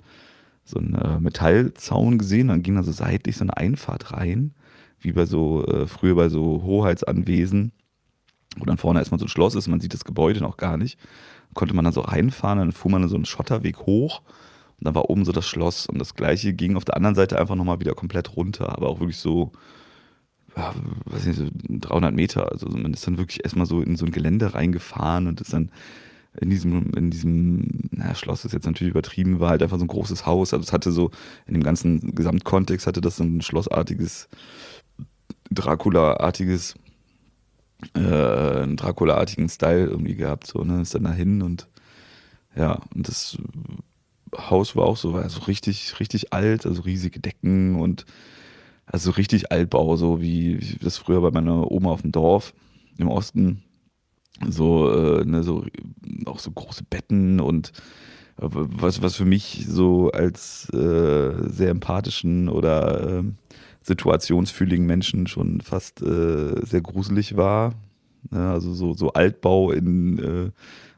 so 0.64 0.78
ein 0.78 0.94
äh, 0.94 1.20
Metallzaun 1.20 2.18
gesehen, 2.18 2.48
dann 2.48 2.62
ging 2.62 2.76
da 2.76 2.82
so 2.82 2.92
seitlich 2.92 3.36
so 3.36 3.44
eine 3.44 3.56
Einfahrt 3.56 4.12
rein, 4.12 4.54
wie 5.00 5.12
bei 5.12 5.26
so, 5.26 5.64
äh, 5.66 5.86
früher 5.86 6.16
bei 6.16 6.28
so 6.28 6.62
Hoheitsanwesen, 6.64 7.72
wo 8.56 8.64
dann 8.64 8.78
vorne 8.78 8.98
erstmal 8.98 9.18
so 9.18 9.26
ein 9.26 9.30
Schloss 9.30 9.54
ist, 9.54 9.68
man 9.68 9.80
sieht 9.80 9.94
das 9.94 10.04
Gebäude 10.04 10.40
noch 10.40 10.56
gar 10.56 10.76
nicht. 10.76 10.98
Konnte 11.54 11.74
man 11.74 11.84
dann 11.84 11.94
so 11.94 12.00
reinfahren, 12.00 12.58
dann 12.58 12.72
fuhr 12.72 12.90
man 12.90 13.08
so 13.08 13.16
einen 13.16 13.24
Schotterweg 13.24 13.78
hoch 13.80 14.20
und 14.78 14.84
dann 14.86 14.94
war 14.94 15.08
oben 15.08 15.24
so 15.24 15.32
das 15.32 15.46
Schloss 15.46 15.86
und 15.86 15.98
das 15.98 16.14
gleiche 16.14 16.52
ging 16.52 16.76
auf 16.76 16.84
der 16.84 16.96
anderen 16.96 17.14
Seite 17.14 17.38
einfach 17.38 17.54
nochmal 17.54 17.80
wieder 17.80 17.94
komplett 17.94 18.36
runter, 18.36 18.76
aber 18.76 18.88
auch 18.88 19.00
wirklich 19.00 19.18
so, 19.18 19.52
ja, 20.56 20.74
weiß 21.06 21.26
nicht, 21.26 21.38
so 21.38 21.48
300 21.68 22.14
Meter. 22.14 22.50
Also 22.50 22.68
man 22.68 22.92
ist 22.92 23.06
dann 23.06 23.18
wirklich 23.18 23.44
erstmal 23.44 23.66
so 23.66 23.80
in 23.80 23.96
so 23.96 24.04
ein 24.04 24.12
Gelände 24.12 24.54
reingefahren 24.54 25.28
und 25.28 25.40
ist 25.40 25.52
dann 25.52 25.70
in 26.40 26.50
diesem, 26.50 26.92
in 26.94 27.10
diesem, 27.10 27.88
naja, 27.90 28.14
Schloss 28.14 28.44
ist 28.44 28.52
jetzt 28.52 28.66
natürlich 28.66 28.90
übertrieben, 28.90 29.40
war 29.40 29.50
halt 29.50 29.62
einfach 29.62 29.78
so 29.78 29.84
ein 29.84 29.88
großes 29.88 30.26
Haus. 30.26 30.52
Also 30.52 30.64
es 30.64 30.72
hatte 30.72 30.92
so, 30.92 31.10
in 31.46 31.54
dem 31.54 31.62
ganzen 31.62 32.14
Gesamtkontext 32.14 32.86
hatte 32.86 33.00
das 33.00 33.16
so 33.16 33.24
ein 33.24 33.40
schlossartiges, 33.40 34.28
Dracula-artiges, 35.50 36.74
äh, 37.94 38.62
einen 38.62 38.76
Dracula-artigen 38.76 39.48
Style 39.48 39.86
irgendwie 39.86 40.16
gehabt. 40.16 40.46
So, 40.46 40.64
ne? 40.64 40.82
Ist 40.82 40.94
dann 40.94 41.04
dahin 41.04 41.42
und 41.42 41.68
ja, 42.56 42.80
und 42.94 43.08
das 43.08 43.36
Haus 44.34 44.76
war 44.76 44.86
auch 44.86 44.96
so, 44.96 45.12
war 45.12 45.28
so 45.28 45.42
richtig, 45.42 46.00
richtig 46.00 46.32
alt, 46.32 46.66
also 46.66 46.82
riesige 46.82 47.20
Decken 47.20 47.76
und 47.76 48.06
also 48.86 49.10
richtig 49.10 49.52
Altbau, 49.52 49.96
so 49.96 50.20
wie, 50.20 50.78
das 50.80 50.96
früher 50.96 51.20
bei 51.20 51.30
meiner 51.30 51.70
Oma 51.70 51.90
auf 51.90 52.02
dem 52.02 52.12
Dorf 52.12 52.54
im 52.98 53.08
Osten. 53.08 53.62
So, 54.48 54.90
äh, 54.90 55.24
ne, 55.24 55.42
so 55.42 55.64
auch 56.26 56.38
so 56.38 56.50
große 56.50 56.84
Betten 56.84 57.40
und 57.40 57.72
äh, 58.38 58.48
was, 58.48 59.00
was 59.00 59.16
für 59.16 59.24
mich 59.24 59.64
so 59.66 60.10
als 60.10 60.68
äh, 60.74 61.48
sehr 61.48 61.70
empathischen 61.70 62.48
oder 62.48 63.20
äh, 63.20 63.22
situationsfühligen 63.86 64.86
Menschen 64.86 65.26
schon 65.26 65.60
fast 65.60 66.02
äh, 66.02 66.64
sehr 66.64 66.80
gruselig 66.80 67.36
war. 67.36 67.74
Ja, 68.32 68.52
also 68.52 68.74
so, 68.74 68.94
so 68.94 69.12
Altbau 69.12 69.70
in 69.70 70.18
äh, 70.18 70.50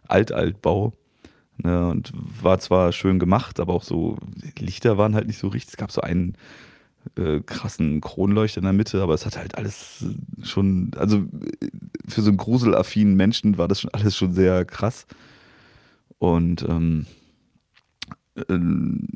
Altaltbau. 0.08 0.94
Ne, 1.60 1.88
und 1.88 2.12
war 2.40 2.60
zwar 2.60 2.92
schön 2.92 3.18
gemacht, 3.18 3.58
aber 3.58 3.74
auch 3.74 3.82
so, 3.82 4.16
Lichter 4.58 4.96
waren 4.96 5.14
halt 5.14 5.26
nicht 5.26 5.38
so 5.38 5.48
richtig. 5.48 5.70
Es 5.70 5.76
gab 5.76 5.90
so 5.90 6.00
einen 6.00 6.36
äh, 7.16 7.40
krassen 7.40 8.00
Kronleuchter 8.00 8.58
in 8.58 8.64
der 8.64 8.72
Mitte, 8.72 9.02
aber 9.02 9.14
es 9.14 9.26
hat 9.26 9.36
halt 9.36 9.56
alles 9.56 10.04
schon, 10.42 10.92
also 10.96 11.24
für 12.06 12.22
so 12.22 12.30
einen 12.30 12.36
gruselaffinen 12.36 13.16
Menschen 13.16 13.58
war 13.58 13.66
das 13.66 13.80
schon 13.80 13.92
alles 13.92 14.16
schon 14.16 14.32
sehr 14.32 14.64
krass. 14.64 15.06
Und 16.18 16.62
ähm, 16.62 17.06
äh, 18.36 18.58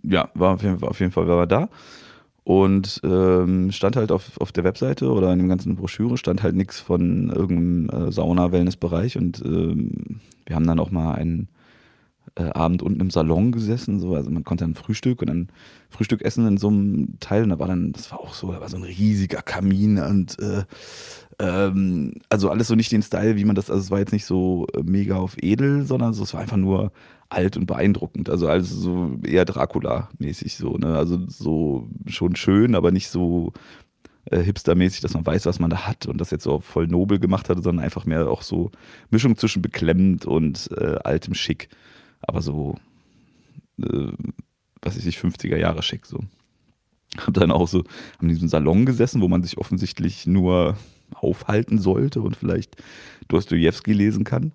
ja, 0.03 0.29
war 0.35 0.55
auf 0.55 0.63
jeden 0.63 0.79
Fall, 0.79 0.89
auf 0.89 1.01
jeden 1.01 1.13
Fall 1.13 1.29
war 1.29 1.39
er 1.39 1.47
da. 1.47 1.69
Und 2.45 3.01
ähm, 3.05 3.71
stand 3.71 3.95
halt 3.95 4.11
auf, 4.11 4.41
auf 4.41 4.51
der 4.51 4.65
Webseite 4.65 5.13
oder 5.13 5.33
in 5.33 5.39
dem 5.39 5.49
ganzen 5.49 5.77
Broschüre 5.77 6.17
stand 6.17 6.43
halt 6.43 6.57
nichts 6.57 6.81
von 6.81 7.31
irgendeinem 7.31 8.09
äh, 8.09 8.13
Sauna-Wellness-Bereich. 8.13 9.17
Und 9.17 9.43
ähm, 9.45 10.21
wir 10.47 10.57
haben 10.57 10.67
dann 10.67 10.81
auch 10.81 10.91
mal 10.91 11.15
einen 11.15 11.49
äh, 12.37 12.45
Abend 12.45 12.83
unten 12.83 13.01
im 13.01 13.11
Salon 13.11 13.53
gesessen, 13.53 14.01
so, 14.01 14.15
also 14.15 14.31
man 14.31 14.45
konnte 14.45 14.65
dann 14.65 14.75
Frühstück 14.75 15.21
und 15.21 15.29
dann 15.29 15.49
Frühstück 15.91 16.23
essen 16.23 16.47
in 16.47 16.57
so 16.57 16.69
einem 16.69 17.19
Teil 17.21 17.43
und 17.43 17.51
da 17.51 17.59
war 17.59 17.69
dann, 17.69 17.93
das 17.93 18.11
war 18.11 18.21
auch 18.21 18.35
so, 18.35 18.51
da 18.53 18.61
war 18.61 18.69
so 18.69 18.77
ein 18.77 18.85
riesiger 18.85 19.43
Kamin 19.43 19.99
und 19.99 20.39
äh, 20.39 20.65
ähm, 21.39 22.15
also 22.29 22.51
alles 22.51 22.69
so 22.69 22.75
nicht 22.75 22.93
den 22.93 23.03
Style, 23.03 23.37
wie 23.37 23.45
man 23.45 23.57
das, 23.57 23.71
also 23.71 23.83
es 23.83 23.91
war 23.91 23.99
jetzt 23.99 24.13
nicht 24.13 24.25
so 24.25 24.67
äh, 24.75 24.83
mega 24.83 25.17
auf 25.17 25.37
edel, 25.43 25.85
sondern 25.85 26.15
so, 26.15 26.23
es 26.23 26.33
war 26.33 26.41
einfach 26.41 26.57
nur 26.57 26.93
alt 27.33 27.57
und 27.57 27.67
beeindruckend, 27.67 28.29
also 28.31 28.49
alles 28.49 28.71
so 28.71 29.19
eher 29.25 29.45
Dracula-mäßig 29.45 30.57
so, 30.57 30.77
ne, 30.77 30.97
also 30.97 31.19
so 31.29 31.89
schon 32.07 32.37
schön, 32.37 32.75
aber 32.75 32.91
nicht 32.91 33.09
so 33.09 33.53
äh, 34.27 34.41
hipstermäßig, 34.41 35.01
dass 35.01 35.15
man 35.15 35.27
weiß, 35.27 35.47
was 35.47 35.59
man 35.59 35.71
da 35.71 35.87
hat 35.87 36.07
und 36.07 36.19
das 36.19 36.31
jetzt 36.31 36.45
so 36.45 36.61
voll 36.61 36.87
nobel 36.87 37.19
gemacht 37.19 37.49
hatte, 37.49 37.63
sondern 37.63 37.85
einfach 37.85 38.07
mehr 38.07 38.31
auch 38.31 38.43
so 38.43 38.71
Mischung 39.11 39.37
zwischen 39.37 39.63
beklemmend 39.63 40.27
und 40.27 40.71
äh, 40.77 40.99
altem 41.03 41.35
Schick. 41.35 41.69
Aber 42.21 42.41
so, 42.41 42.77
äh, 43.81 44.13
was 44.81 44.97
weiß 44.97 45.07
ich, 45.07 45.19
50er 45.19 45.57
Jahre 45.57 45.83
Schick 45.83 46.07
so. 46.07 46.21
Hab 47.19 47.35
dann 47.35 47.51
auch 47.51 47.69
so 47.69 47.85
an 48.19 48.29
diesem 48.29 48.49
Salon 48.49 48.87
gesessen, 48.87 49.21
wo 49.21 49.29
man 49.29 49.43
sich 49.43 49.59
offensichtlich 49.59 50.27
nur 50.27 50.77
aufhalten 51.15 51.79
sollte 51.79 52.23
und 52.23 52.37
vielleicht 52.37 52.77
Dostoevsky 53.29 53.93
lesen 53.93 54.25
kann. 54.25 54.53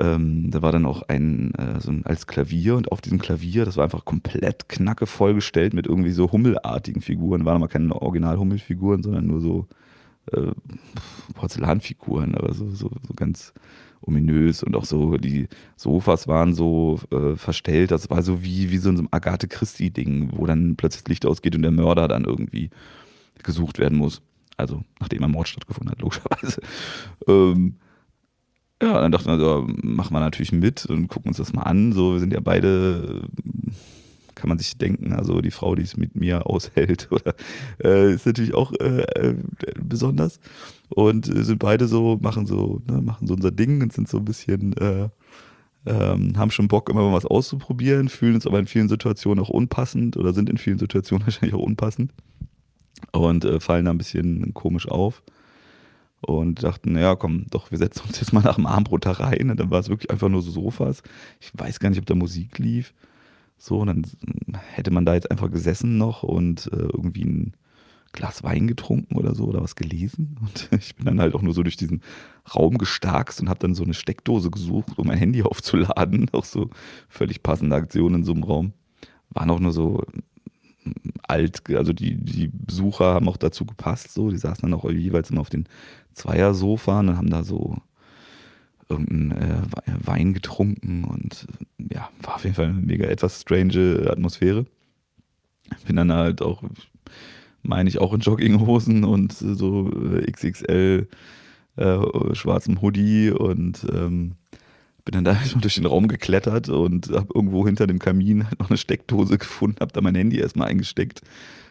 Ähm, 0.00 0.50
da 0.50 0.62
war 0.62 0.72
dann 0.72 0.86
auch 0.86 1.02
ein, 1.08 1.54
äh, 1.56 1.78
so 1.78 1.90
ein 1.90 2.06
als 2.06 2.26
Klavier 2.26 2.76
und 2.76 2.90
auf 2.90 3.02
diesem 3.02 3.18
Klavier, 3.18 3.66
das 3.66 3.76
war 3.76 3.84
einfach 3.84 4.06
komplett 4.06 4.66
knacke 4.70 5.06
vollgestellt 5.06 5.74
mit 5.74 5.86
irgendwie 5.86 6.12
so 6.12 6.32
hummelartigen 6.32 7.02
Figuren. 7.02 7.44
Waren 7.44 7.56
aber 7.56 7.68
keine 7.68 7.94
Original-Hummelfiguren, 7.94 9.02
sondern 9.02 9.26
nur 9.26 9.40
so 9.42 9.66
äh, 10.32 10.52
Porzellanfiguren, 11.34 12.34
aber 12.34 12.54
so, 12.54 12.70
so, 12.70 12.90
so 13.06 13.14
ganz 13.14 13.52
ominös 14.00 14.62
und 14.62 14.74
auch 14.74 14.86
so 14.86 15.18
die 15.18 15.48
Sofas 15.76 16.26
waren 16.26 16.54
so 16.54 16.98
äh, 17.10 17.36
verstellt. 17.36 17.90
Das 17.90 18.08
war 18.08 18.22
so 18.22 18.42
wie, 18.42 18.70
wie 18.70 18.78
so 18.78 18.88
ein 18.88 19.08
Agathe 19.10 19.48
Christie-Ding, 19.48 20.30
wo 20.32 20.46
dann 20.46 20.76
plötzlich 20.76 21.06
Licht 21.08 21.26
ausgeht 21.26 21.54
und 21.54 21.62
der 21.62 21.72
Mörder 21.72 22.08
dann 22.08 22.24
irgendwie 22.24 22.70
gesucht 23.42 23.78
werden 23.78 23.98
muss. 23.98 24.22
Also 24.56 24.82
nachdem 24.98 25.24
ein 25.24 25.30
Mord 25.30 25.48
stattgefunden 25.48 25.90
hat, 25.92 26.00
logischerweise. 26.00 26.62
Ähm, 27.28 27.76
ja, 28.82 29.00
dann 29.00 29.12
dachten 29.12 29.28
wir, 29.28 29.38
so, 29.38 29.66
machen 29.82 30.14
wir 30.14 30.20
natürlich 30.20 30.52
mit 30.52 30.86
und 30.86 31.08
gucken 31.08 31.28
uns 31.28 31.36
das 31.36 31.52
mal 31.52 31.62
an. 31.62 31.92
So, 31.92 32.14
wir 32.14 32.20
sind 32.20 32.32
ja 32.32 32.40
beide, 32.40 33.28
kann 34.34 34.48
man 34.48 34.58
sich 34.58 34.78
denken, 34.78 35.12
also 35.12 35.42
die 35.42 35.50
Frau, 35.50 35.74
die 35.74 35.82
es 35.82 35.96
mit 35.96 36.14
mir 36.14 36.46
aushält, 36.46 37.08
oder 37.12 37.34
äh, 37.82 38.14
ist 38.14 38.26
natürlich 38.26 38.54
auch 38.54 38.72
äh, 38.80 39.02
äh, 39.02 39.34
besonders. 39.82 40.40
Und 40.88 41.26
sind 41.26 41.58
beide 41.58 41.88
so, 41.88 42.18
machen 42.20 42.46
so, 42.46 42.80
ne, 42.88 43.02
machen 43.02 43.26
so 43.26 43.34
unser 43.34 43.50
Ding 43.50 43.82
und 43.82 43.92
sind 43.92 44.08
so 44.08 44.16
ein 44.16 44.24
bisschen, 44.24 44.72
äh, 44.78 45.08
ähm, 45.86 46.36
haben 46.36 46.50
schon 46.50 46.68
Bock, 46.68 46.88
immer 46.88 47.02
mal 47.02 47.12
was 47.12 47.26
auszuprobieren, 47.26 48.08
fühlen 48.08 48.34
uns 48.34 48.46
aber 48.46 48.58
in 48.58 48.66
vielen 48.66 48.88
Situationen 48.88 49.44
auch 49.44 49.50
unpassend 49.50 50.16
oder 50.16 50.32
sind 50.32 50.50
in 50.50 50.58
vielen 50.58 50.78
Situationen 50.78 51.26
wahrscheinlich 51.26 51.54
auch 51.54 51.62
unpassend 51.62 52.12
und 53.12 53.44
äh, 53.44 53.60
fallen 53.60 53.84
da 53.84 53.90
ein 53.90 53.98
bisschen 53.98 54.54
komisch 54.54 54.88
auf 54.88 55.22
und 56.20 56.62
dachten, 56.62 56.92
naja, 56.92 57.16
komm, 57.16 57.46
doch, 57.50 57.70
wir 57.70 57.78
setzen 57.78 58.02
uns 58.06 58.20
jetzt 58.20 58.32
mal 58.32 58.42
nach 58.42 58.56
dem 58.56 58.66
Armbrot 58.66 59.06
da 59.06 59.12
rein. 59.12 59.50
Und 59.50 59.58
dann 59.58 59.70
war 59.70 59.80
es 59.80 59.88
wirklich 59.88 60.10
einfach 60.10 60.28
nur 60.28 60.42
so 60.42 60.50
Sofas. 60.50 61.02
Ich 61.40 61.50
weiß 61.54 61.80
gar 61.80 61.90
nicht, 61.90 61.98
ob 61.98 62.06
da 62.06 62.14
Musik 62.14 62.58
lief. 62.58 62.94
So, 63.56 63.78
und 63.78 63.86
dann 63.88 64.06
hätte 64.72 64.90
man 64.90 65.04
da 65.04 65.14
jetzt 65.14 65.30
einfach 65.30 65.50
gesessen 65.50 65.98
noch 65.98 66.22
und 66.22 66.70
äh, 66.72 66.76
irgendwie 66.76 67.24
ein 67.24 67.54
Glas 68.12 68.42
Wein 68.42 68.66
getrunken 68.66 69.16
oder 69.16 69.34
so 69.34 69.44
oder 69.44 69.62
was 69.62 69.76
gelesen. 69.76 70.36
Und 70.40 70.68
ich 70.76 70.96
bin 70.96 71.06
dann 71.06 71.20
halt 71.20 71.34
auch 71.34 71.42
nur 71.42 71.54
so 71.54 71.62
durch 71.62 71.76
diesen 71.76 72.02
Raum 72.52 72.76
gestarkst 72.76 73.40
und 73.40 73.48
habe 73.48 73.60
dann 73.60 73.74
so 73.74 73.84
eine 73.84 73.94
Steckdose 73.94 74.50
gesucht, 74.50 74.98
um 74.98 75.06
mein 75.06 75.18
Handy 75.18 75.42
aufzuladen. 75.44 76.28
Auch 76.32 76.44
so 76.44 76.70
völlig 77.08 77.44
passende 77.44 77.76
Aktionen 77.76 78.16
in 78.16 78.24
so 78.24 78.32
einem 78.32 78.42
Raum. 78.42 78.72
Waren 79.32 79.50
auch 79.50 79.60
nur 79.60 79.72
so 79.72 80.02
alt, 81.22 81.62
also 81.70 81.92
die, 81.92 82.16
die 82.16 82.48
Besucher 82.48 83.14
haben 83.14 83.28
auch 83.28 83.36
dazu 83.36 83.64
gepasst, 83.64 84.12
so, 84.12 84.30
die 84.30 84.38
saßen 84.38 84.62
dann 84.62 84.74
auch 84.74 84.88
jeweils 84.90 85.30
immer 85.30 85.42
auf 85.42 85.50
den 85.50 85.66
Zweiersofa 86.12 87.00
und 87.00 87.16
haben 87.16 87.30
da 87.30 87.44
so 87.44 87.76
irgendeinen 88.88 89.30
äh, 89.32 89.62
Wein 90.04 90.34
getrunken 90.34 91.04
und 91.04 91.46
ja, 91.78 92.10
war 92.22 92.36
auf 92.36 92.44
jeden 92.44 92.56
Fall 92.56 92.66
eine 92.66 92.74
mega 92.74 93.06
etwas 93.06 93.40
strange 93.40 94.08
Atmosphäre. 94.10 94.66
Bin 95.86 95.96
dann 95.96 96.12
halt 96.12 96.42
auch, 96.42 96.62
meine 97.62 97.88
ich, 97.88 97.98
auch 97.98 98.12
in 98.12 98.20
Jogginghosen 98.20 99.04
und 99.04 99.32
so 99.32 99.90
äh, 100.16 100.30
XXL 100.30 101.08
äh, 101.76 102.34
schwarzem 102.34 102.82
Hoodie 102.82 103.30
und 103.30 103.86
ähm, 103.92 104.34
bin 105.04 105.12
dann 105.12 105.24
da 105.24 105.32
erstmal 105.32 105.60
durch 105.62 105.76
den 105.76 105.86
Raum 105.86 106.08
geklettert 106.08 106.68
und 106.68 107.10
habe 107.10 107.32
irgendwo 107.34 107.64
hinter 107.66 107.86
dem 107.86 107.98
Kamin 107.98 108.46
halt 108.46 108.58
noch 108.58 108.70
eine 108.70 108.76
Steckdose 108.76 109.38
gefunden, 109.38 109.78
habe 109.80 109.92
da 109.92 110.00
mein 110.00 110.14
Handy 110.14 110.38
erstmal 110.38 110.68
eingesteckt, 110.68 111.22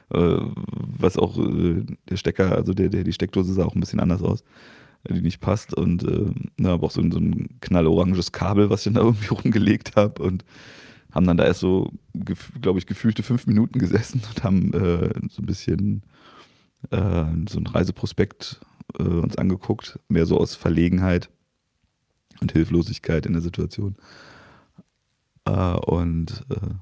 was 0.10 1.18
auch 1.18 1.38
äh, 1.38 1.86
der 2.10 2.18
Stecker, 2.18 2.56
also 2.56 2.74
der, 2.74 2.90
der, 2.90 3.04
die 3.04 3.14
Steckdose 3.14 3.54
sah 3.54 3.66
auch 3.66 3.76
ein 3.76 3.80
bisschen 3.80 4.00
anders 4.00 4.24
aus, 4.24 4.44
die 5.08 5.22
nicht 5.22 5.40
passt. 5.40 5.74
Und 5.74 6.04
äh, 6.04 6.66
habe 6.66 6.86
auch 6.86 6.92
so, 6.92 7.02
so 7.12 7.20
ein 7.20 7.60
knalloranges 7.62 8.32
Kabel, 8.32 8.70
was 8.70 8.82
ich 8.82 8.86
dann 8.86 8.96
da 8.96 9.02
irgendwie 9.08 9.28
rumgelegt 9.28 9.96
habe 9.96 10.22
und 10.24 10.44
haben 11.12 11.26
dann 11.26 11.38
da 11.38 11.46
erst 11.46 11.62
so, 11.62 11.92
glaube 12.62 12.80
ich, 12.80 12.86
gefühlte 12.86 13.24
fünf 13.24 13.48
Minuten 13.48 13.80
gesessen 13.80 14.22
und 14.30 14.44
haben 14.44 14.74
äh, 14.74 15.10
so 15.30 15.42
ein 15.42 15.46
bisschen 15.46 16.04
äh, 16.92 17.26
so 17.50 17.60
ein 17.60 17.68
Reiseprospekt 17.68 18.62
äh, 18.98 19.04
uns 19.04 19.38
angeguckt, 19.38 20.00
mehr 20.08 20.26
so 20.26 20.40
aus 20.40 20.56
Verlegenheit 20.56 21.30
und 22.42 22.52
Hilflosigkeit 22.52 23.26
in 23.26 23.34
der 23.34 23.42
Situation. 23.42 23.96
Äh, 25.46 25.52
und 25.52 26.46
äh, 26.50 26.76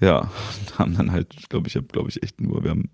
ja, 0.00 0.30
haben 0.78 0.96
dann 0.96 1.12
halt, 1.12 1.48
glaube 1.48 1.68
ich, 1.68 1.76
habe, 1.76 1.86
glaube 1.86 2.08
ich, 2.08 2.22
echt 2.22 2.40
nur, 2.40 2.62
wir 2.62 2.70
haben, 2.70 2.90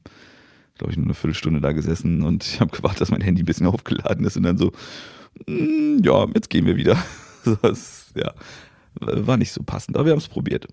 glaube 0.74 0.92
ich, 0.92 0.96
nur 0.96 1.06
eine 1.06 1.14
Viertelstunde 1.14 1.60
da 1.60 1.72
gesessen 1.72 2.22
und 2.22 2.44
ich 2.44 2.60
habe 2.60 2.76
gewartet, 2.76 3.00
dass 3.00 3.10
mein 3.10 3.20
Handy 3.20 3.42
ein 3.42 3.46
bisschen 3.46 3.66
aufgeladen 3.66 4.24
ist 4.24 4.36
und 4.36 4.44
dann 4.44 4.58
so, 4.58 4.72
mm, 5.46 5.98
ja, 6.02 6.26
jetzt 6.34 6.50
gehen 6.50 6.66
wir 6.66 6.76
wieder. 6.76 6.96
Das, 7.62 8.12
ja, 8.14 8.34
war 9.00 9.38
nicht 9.38 9.52
so 9.52 9.62
passend, 9.62 9.96
aber 9.96 10.04
wir 10.04 10.12
haben 10.12 10.18
es 10.18 10.28
probiert. 10.28 10.68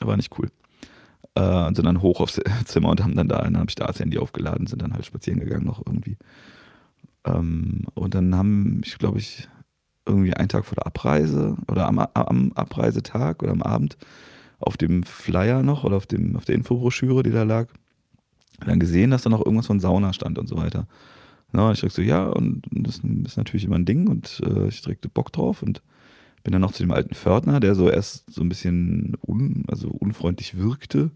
War 0.00 0.18
nicht 0.18 0.38
cool. 0.38 0.50
Äh, 1.34 1.66
und 1.66 1.76
sind 1.76 1.86
dann 1.86 2.02
hoch 2.02 2.20
aufs 2.20 2.38
Zimmer 2.66 2.90
und 2.90 3.02
haben 3.02 3.16
dann 3.16 3.26
da, 3.26 3.40
dann 3.40 3.56
habe 3.56 3.70
ich 3.70 3.74
da 3.74 3.86
das 3.86 4.00
Handy 4.00 4.18
aufgeladen, 4.18 4.66
sind 4.66 4.82
dann 4.82 4.92
halt 4.92 5.06
spazieren 5.06 5.40
gegangen 5.40 5.64
noch 5.64 5.80
irgendwie. 5.86 6.18
Ähm, 7.24 7.86
und 7.94 8.14
dann 8.14 8.34
haben, 8.34 8.82
ich 8.84 8.98
glaube 8.98 9.18
ich, 9.18 9.48
irgendwie 10.06 10.34
einen 10.34 10.48
Tag 10.50 10.64
vor 10.64 10.76
der 10.76 10.86
Abreise 10.86 11.56
oder 11.68 11.86
am, 11.86 11.98
am 11.98 12.52
Abreisetag 12.52 13.42
oder 13.42 13.52
am 13.52 13.62
Abend 13.62 13.96
auf 14.60 14.76
dem 14.76 15.02
Flyer 15.02 15.62
noch 15.62 15.84
oder 15.84 15.96
auf, 15.96 16.06
dem, 16.06 16.36
auf 16.36 16.44
der 16.44 16.54
Infobroschüre, 16.54 17.22
die 17.22 17.30
da 17.30 17.42
lag, 17.42 17.68
dann 18.64 18.78
gesehen, 18.78 19.10
dass 19.10 19.22
da 19.22 19.30
noch 19.30 19.44
irgendwas 19.44 19.66
von 19.66 19.80
Sauna 19.80 20.12
stand 20.12 20.38
und 20.38 20.48
so 20.48 20.56
weiter. 20.56 20.86
Na, 21.52 21.72
ich 21.72 21.80
dachte 21.80 21.94
so, 21.94 22.02
ja, 22.02 22.26
und 22.26 22.62
das 22.70 22.98
ist 22.98 23.36
natürlich 23.36 23.64
immer 23.64 23.76
ein 23.76 23.86
Ding 23.86 24.06
und 24.06 24.40
äh, 24.44 24.68
ich 24.68 24.82
direkt 24.82 25.12
Bock 25.14 25.32
drauf 25.32 25.62
und 25.62 25.82
bin 26.44 26.52
dann 26.52 26.60
noch 26.60 26.72
zu 26.72 26.82
dem 26.82 26.92
alten 26.92 27.14
Pförtner, 27.14 27.58
der 27.58 27.74
so 27.74 27.90
erst 27.90 28.30
so 28.30 28.42
ein 28.42 28.48
bisschen 28.48 29.16
un, 29.26 29.64
also 29.68 29.88
unfreundlich 29.88 30.56
wirkte. 30.56 31.10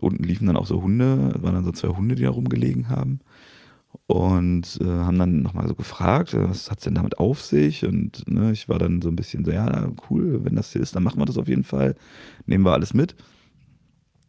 Unten 0.00 0.24
liefen 0.24 0.46
dann 0.46 0.56
auch 0.56 0.66
so 0.66 0.82
Hunde, 0.82 1.34
waren 1.42 1.54
dann 1.54 1.64
so 1.64 1.72
zwei 1.72 1.88
Hunde, 1.88 2.14
die 2.14 2.22
da 2.22 2.30
rumgelegen 2.30 2.88
haben 2.88 3.20
und 4.06 4.78
äh, 4.80 4.84
haben 4.84 5.18
dann 5.18 5.42
nochmal 5.42 5.68
so 5.68 5.74
gefragt, 5.74 6.34
äh, 6.34 6.48
was 6.48 6.70
hat 6.70 6.78
es 6.78 6.84
denn 6.84 6.94
damit 6.94 7.18
auf 7.18 7.40
sich? 7.40 7.84
Und 7.84 8.28
ne, 8.28 8.52
ich 8.52 8.68
war 8.68 8.78
dann 8.78 9.00
so 9.02 9.08
ein 9.08 9.16
bisschen 9.16 9.44
so, 9.44 9.50
ja, 9.50 9.88
cool, 10.10 10.44
wenn 10.44 10.56
das 10.56 10.72
hier 10.72 10.82
ist, 10.82 10.94
dann 10.94 11.02
machen 11.02 11.20
wir 11.20 11.26
das 11.26 11.38
auf 11.38 11.48
jeden 11.48 11.64
Fall. 11.64 11.94
Nehmen 12.46 12.64
wir 12.64 12.72
alles 12.72 12.94
mit. 12.94 13.14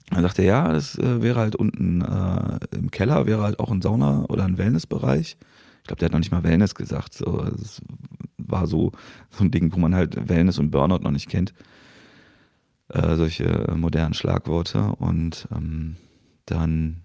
Dann 0.10 0.22
sagte 0.22 0.44
er, 0.44 0.48
ja, 0.48 0.72
das 0.72 0.98
äh, 1.00 1.22
wäre 1.22 1.40
halt 1.40 1.56
unten 1.56 2.02
äh, 2.02 2.60
im 2.76 2.92
Keller, 2.92 3.26
wäre 3.26 3.44
halt 3.44 3.60
auch 3.60 3.72
ein 3.72 3.82
Sauna- 3.82 4.26
oder 4.30 4.46
ein 4.46 4.58
Wellnessbereich. 4.58 5.38
Ich 5.82 5.88
glaube, 5.88 6.00
der 6.00 6.08
hat 6.08 6.14
noch 6.14 6.20
nicht 6.20 6.32
mal 6.32 6.44
Wellness 6.44 6.76
gesagt. 6.76 7.14
So, 7.14 7.44
das 7.44 7.82
war 8.38 8.68
so, 8.68 8.92
so 9.32 9.44
ein 9.44 9.52
Ding, 9.52 9.74
wo 9.74 9.80
man 9.80 9.96
halt 9.96 10.30
Wellness 10.30 10.60
und 10.60 10.72
Burnout 10.72 11.00
noch 11.00 11.12
nicht 11.12 11.30
kennt. 11.30 11.54
Äh, 12.90 13.16
solche 13.16 13.74
modernen 13.76 14.14
Schlagworte. 14.14 14.94
Und 14.98 15.48
ähm, 15.54 15.96
dann 16.46 17.02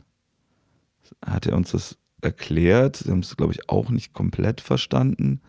hat 1.25 1.47
er 1.47 1.57
uns 1.57 1.73
das 1.73 1.97
erklärt. 2.21 2.97
Sie 2.97 3.11
haben 3.11 3.21
es, 3.21 3.37
glaube 3.37 3.53
ich, 3.53 3.69
auch 3.69 3.91
nicht 3.91 4.13
komplett 4.13 4.61
verstanden. 4.61 5.41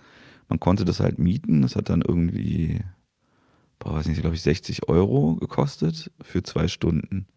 Man 0.47 0.59
konnte 0.59 0.85
das 0.85 0.99
halt 0.99 1.19
mieten. 1.19 1.61
Das 1.61 1.75
hat 1.75 1.89
dann 1.89 2.01
irgendwie, 2.01 2.81
boah, 3.79 3.95
weiß 3.95 4.07
nicht, 4.07 4.21
glaube 4.21 4.35
ich, 4.35 4.41
60 4.41 4.87
Euro 4.89 5.35
gekostet 5.35 6.11
für 6.21 6.43
zwei 6.43 6.67
Stunden. 6.67 7.27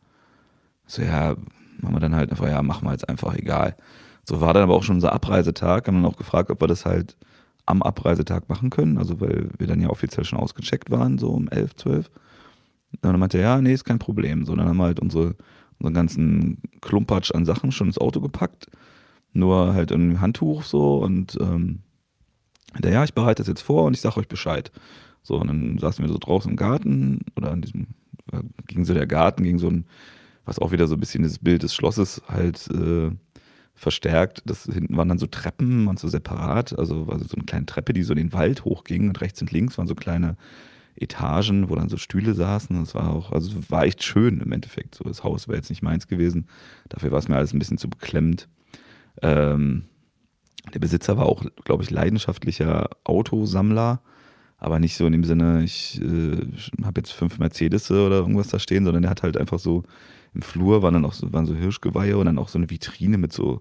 So, 0.86 1.02
ja, 1.02 1.36
machen 1.80 1.94
wir 1.94 2.00
dann 2.00 2.14
halt 2.14 2.30
einfach, 2.30 2.48
ja, 2.48 2.62
machen 2.62 2.86
wir 2.86 2.92
jetzt 2.92 3.08
einfach, 3.08 3.34
egal. 3.34 3.76
So 4.24 4.40
war 4.40 4.54
dann 4.54 4.62
aber 4.62 4.74
auch 4.74 4.82
schon 4.82 4.96
unser 4.96 5.12
Abreisetag. 5.12 5.86
Haben 5.86 6.02
dann 6.02 6.10
auch 6.10 6.16
gefragt, 6.16 6.50
ob 6.50 6.60
wir 6.60 6.68
das 6.68 6.84
halt 6.84 7.16
am 7.66 7.82
Abreisetag 7.82 8.48
machen 8.48 8.70
können. 8.70 8.98
Also, 8.98 9.20
weil 9.20 9.50
wir 9.58 9.66
dann 9.66 9.80
ja 9.80 9.88
offiziell 9.88 10.24
schon 10.24 10.38
ausgecheckt 10.38 10.90
waren, 10.90 11.18
so 11.18 11.30
um 11.30 11.48
11, 11.48 11.76
12. 11.76 12.10
Und 12.92 13.04
dann 13.04 13.18
meinte 13.18 13.38
er, 13.38 13.44
ja, 13.44 13.60
nee, 13.60 13.72
ist 13.72 13.84
kein 13.84 13.98
Problem. 13.98 14.44
So, 14.44 14.54
dann 14.54 14.68
haben 14.68 14.76
wir 14.76 14.84
halt 14.84 15.00
unsere, 15.00 15.36
unseren 15.78 15.94
ganzen 15.94 16.62
Klumpatsch 16.80 17.32
an 17.32 17.44
Sachen 17.44 17.72
schon 17.72 17.88
ins 17.88 17.98
Auto 17.98 18.20
gepackt 18.20 18.68
nur 19.32 19.74
halt 19.74 19.92
ein 19.92 20.20
Handtuch 20.20 20.62
so 20.64 20.98
und 20.98 21.38
ähm, 21.40 21.80
der, 22.78 22.92
ja, 22.92 23.04
ich 23.04 23.14
bereite 23.14 23.42
das 23.42 23.48
jetzt 23.48 23.62
vor 23.62 23.84
und 23.84 23.94
ich 23.94 24.00
sage 24.00 24.18
euch 24.18 24.28
Bescheid. 24.28 24.72
So, 25.22 25.36
und 25.38 25.48
dann 25.48 25.78
saßen 25.78 26.04
wir 26.04 26.10
so 26.10 26.18
draußen 26.18 26.50
im 26.50 26.56
Garten 26.56 27.20
oder 27.36 27.52
an 27.52 27.62
diesem, 27.62 27.88
ging 28.66 28.84
so 28.84 28.94
der 28.94 29.06
Garten, 29.06 29.44
ging 29.44 29.58
so 29.58 29.68
ein, 29.68 29.86
was 30.44 30.58
auch 30.58 30.72
wieder 30.72 30.88
so 30.88 30.94
ein 30.94 31.00
bisschen 31.00 31.22
das 31.22 31.38
Bild 31.38 31.62
des 31.62 31.74
Schlosses 31.74 32.22
halt 32.28 32.68
äh, 32.70 33.10
verstärkt. 33.74 34.42
Das 34.46 34.64
hinten 34.64 34.96
waren 34.96 35.08
dann 35.08 35.18
so 35.18 35.26
Treppen 35.26 35.86
und 35.86 35.98
so 35.98 36.08
separat, 36.08 36.76
also 36.78 37.06
war 37.06 37.18
so 37.18 37.36
eine 37.36 37.44
kleine 37.44 37.66
Treppe, 37.66 37.92
die 37.92 38.02
so 38.02 38.12
in 38.12 38.18
den 38.18 38.32
Wald 38.32 38.64
hochging 38.64 39.08
und 39.08 39.20
rechts 39.20 39.40
und 39.40 39.52
links 39.52 39.78
waren 39.78 39.86
so 39.86 39.94
kleine 39.94 40.36
Etagen, 40.96 41.68
wo 41.70 41.74
dann 41.74 41.88
so 41.88 41.96
Stühle 41.96 42.34
saßen. 42.34 42.78
Das 42.80 42.94
war 42.94 43.10
auch, 43.10 43.32
also 43.32 43.52
war 43.70 43.84
echt 43.84 44.02
schön 44.02 44.40
im 44.40 44.52
Endeffekt. 44.52 44.94
So, 44.94 45.04
das 45.04 45.24
Haus 45.24 45.48
wäre 45.48 45.56
jetzt 45.56 45.70
nicht 45.70 45.82
meins 45.82 46.06
gewesen. 46.06 46.46
Dafür 46.88 47.12
war 47.12 47.18
es 47.18 47.28
mir 47.28 47.36
alles 47.36 47.52
ein 47.52 47.58
bisschen 47.58 47.78
zu 47.78 47.88
beklemmend. 47.88 48.48
Ähm, 49.20 49.84
der 50.72 50.78
Besitzer 50.78 51.16
war 51.16 51.26
auch, 51.26 51.44
glaube 51.64 51.82
ich, 51.82 51.90
leidenschaftlicher 51.90 52.90
Autosammler, 53.04 54.00
aber 54.58 54.78
nicht 54.78 54.96
so 54.96 55.06
in 55.06 55.12
dem 55.12 55.24
Sinne, 55.24 55.62
ich 55.64 56.00
äh, 56.00 56.46
habe 56.84 57.00
jetzt 57.00 57.12
fünf 57.12 57.38
Mercedes 57.38 57.90
oder 57.90 58.16
irgendwas 58.16 58.48
da 58.48 58.58
stehen, 58.58 58.84
sondern 58.84 59.04
er 59.04 59.10
hat 59.10 59.22
halt 59.22 59.36
einfach 59.36 59.58
so 59.58 59.82
im 60.34 60.42
Flur 60.42 60.82
waren 60.82 60.94
dann 60.94 61.04
auch 61.04 61.12
so, 61.12 61.32
waren 61.32 61.46
so 61.46 61.54
Hirschgeweihe 61.54 62.16
und 62.16 62.26
dann 62.26 62.38
auch 62.38 62.48
so 62.48 62.58
eine 62.58 62.70
Vitrine 62.70 63.18
mit 63.18 63.32
so 63.32 63.60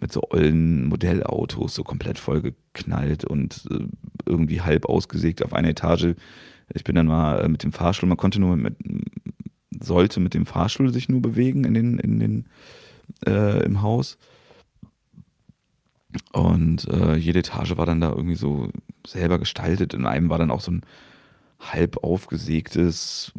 mit 0.00 0.12
so 0.12 0.22
ollen 0.30 0.86
Modellautos, 0.86 1.74
so 1.74 1.84
komplett 1.84 2.18
vollgeknallt 2.18 3.24
und 3.24 3.64
äh, 3.70 3.86
irgendwie 4.26 4.60
halb 4.60 4.86
ausgesägt 4.86 5.42
auf 5.42 5.52
einer 5.52 5.68
Etage. 5.68 6.14
Ich 6.74 6.84
bin 6.84 6.96
dann 6.96 7.06
mal 7.06 7.40
äh, 7.40 7.48
mit 7.48 7.62
dem 7.62 7.72
Fahrstuhl, 7.72 8.08
man 8.08 8.18
konnte 8.18 8.40
nur 8.40 8.56
mit, 8.56 8.76
sollte 9.80 10.20
mit 10.20 10.34
dem 10.34 10.46
Fahrstuhl 10.46 10.92
sich 10.92 11.08
nur 11.08 11.22
bewegen 11.22 11.64
in 11.64 11.74
den, 11.74 11.98
in 11.98 12.18
den, 12.18 12.48
äh, 13.26 13.64
im 13.64 13.82
Haus. 13.82 14.18
Und 16.32 16.88
äh, 16.88 17.16
jede 17.16 17.40
Etage 17.40 17.76
war 17.76 17.86
dann 17.86 18.00
da 18.00 18.10
irgendwie 18.10 18.36
so 18.36 18.70
selber 19.06 19.38
gestaltet. 19.38 19.94
In 19.94 20.06
einem 20.06 20.30
war 20.30 20.38
dann 20.38 20.50
auch 20.50 20.60
so 20.60 20.72
ein 20.72 20.82
halb 21.60 22.02
aufgesägtes, 22.02 23.32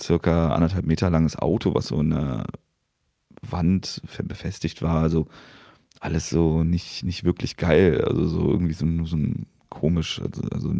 circa 0.00 0.54
anderthalb 0.54 0.86
Meter 0.86 1.10
langes 1.10 1.36
Auto, 1.36 1.74
was 1.74 1.88
so 1.88 2.00
in 2.00 2.10
der 2.10 2.46
Wand 3.42 4.02
befestigt 4.24 4.82
war. 4.82 5.02
Also 5.02 5.26
alles 6.00 6.30
so 6.30 6.64
nicht, 6.64 7.04
nicht 7.04 7.24
wirklich 7.24 7.56
geil. 7.56 8.04
Also 8.04 8.26
so 8.26 8.50
irgendwie 8.50 8.74
so, 8.74 8.86
so 9.04 9.16
ein 9.16 9.46
komisch, 9.68 10.20
also, 10.20 10.42
also 10.50 10.70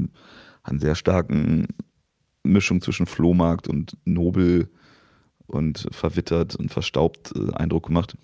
einen 0.63 0.79
sehr 0.79 0.95
starken 0.95 1.67
Mischung 2.43 2.81
zwischen 2.81 3.07
Flohmarkt 3.07 3.69
und 3.69 3.97
Nobel 4.05 4.69
und 5.47 5.89
verwittert 5.91 6.57
und 6.57 6.71
verstaubt 6.71 7.33
äh, 7.35 7.53
Eindruck 7.55 7.87
gemacht. 7.87 8.17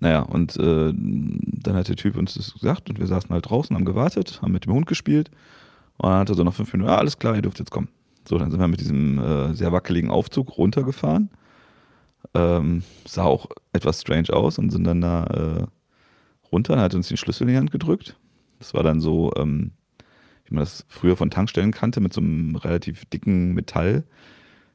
Naja, 0.00 0.20
und 0.20 0.56
äh, 0.56 0.92
dann 0.94 1.76
hat 1.76 1.88
der 1.88 1.96
Typ 1.96 2.16
uns 2.16 2.34
das 2.34 2.52
gesagt 2.54 2.90
und 2.90 2.98
wir 2.98 3.06
saßen 3.06 3.30
halt 3.30 3.48
draußen, 3.48 3.74
haben 3.74 3.84
gewartet, 3.84 4.40
haben 4.42 4.52
mit 4.52 4.66
dem 4.66 4.72
Hund 4.72 4.86
gespielt 4.86 5.30
und 5.96 6.10
dann 6.10 6.20
hat 6.20 6.28
er 6.28 6.34
so 6.34 6.44
nach 6.44 6.54
fünf 6.54 6.72
Minuten, 6.72 6.90
ja, 6.90 6.98
alles 6.98 7.18
klar, 7.18 7.34
ihr 7.36 7.42
dürft 7.42 7.58
jetzt 7.58 7.70
kommen. 7.70 7.88
So, 8.28 8.38
dann 8.38 8.50
sind 8.50 8.60
wir 8.60 8.68
mit 8.68 8.80
diesem 8.80 9.18
äh, 9.18 9.54
sehr 9.54 9.72
wackeligen 9.72 10.10
Aufzug 10.10 10.56
runtergefahren. 10.56 11.30
Ähm, 12.32 12.82
sah 13.06 13.24
auch 13.24 13.48
etwas 13.72 14.00
strange 14.00 14.30
aus 14.32 14.58
und 14.58 14.70
sind 14.70 14.84
dann 14.84 15.00
da 15.00 15.24
äh, 15.24 15.66
runter. 16.50 16.74
Dann 16.74 16.84
hat 16.84 16.94
uns 16.94 17.08
den 17.08 17.16
Schlüssel 17.16 17.44
in 17.44 17.52
die 17.52 17.58
Hand 17.58 17.70
gedrückt. 17.70 18.16
Das 18.58 18.72
war 18.72 18.82
dann 18.82 19.00
so, 19.00 19.32
ähm, 19.36 19.72
wie 20.46 20.54
man 20.54 20.62
das 20.64 20.86
früher 20.88 21.16
von 21.16 21.30
Tankstellen 21.30 21.72
kannte, 21.72 22.00
mit 22.00 22.12
so 22.12 22.20
einem 22.20 22.56
relativ 22.56 23.04
dicken 23.06 23.54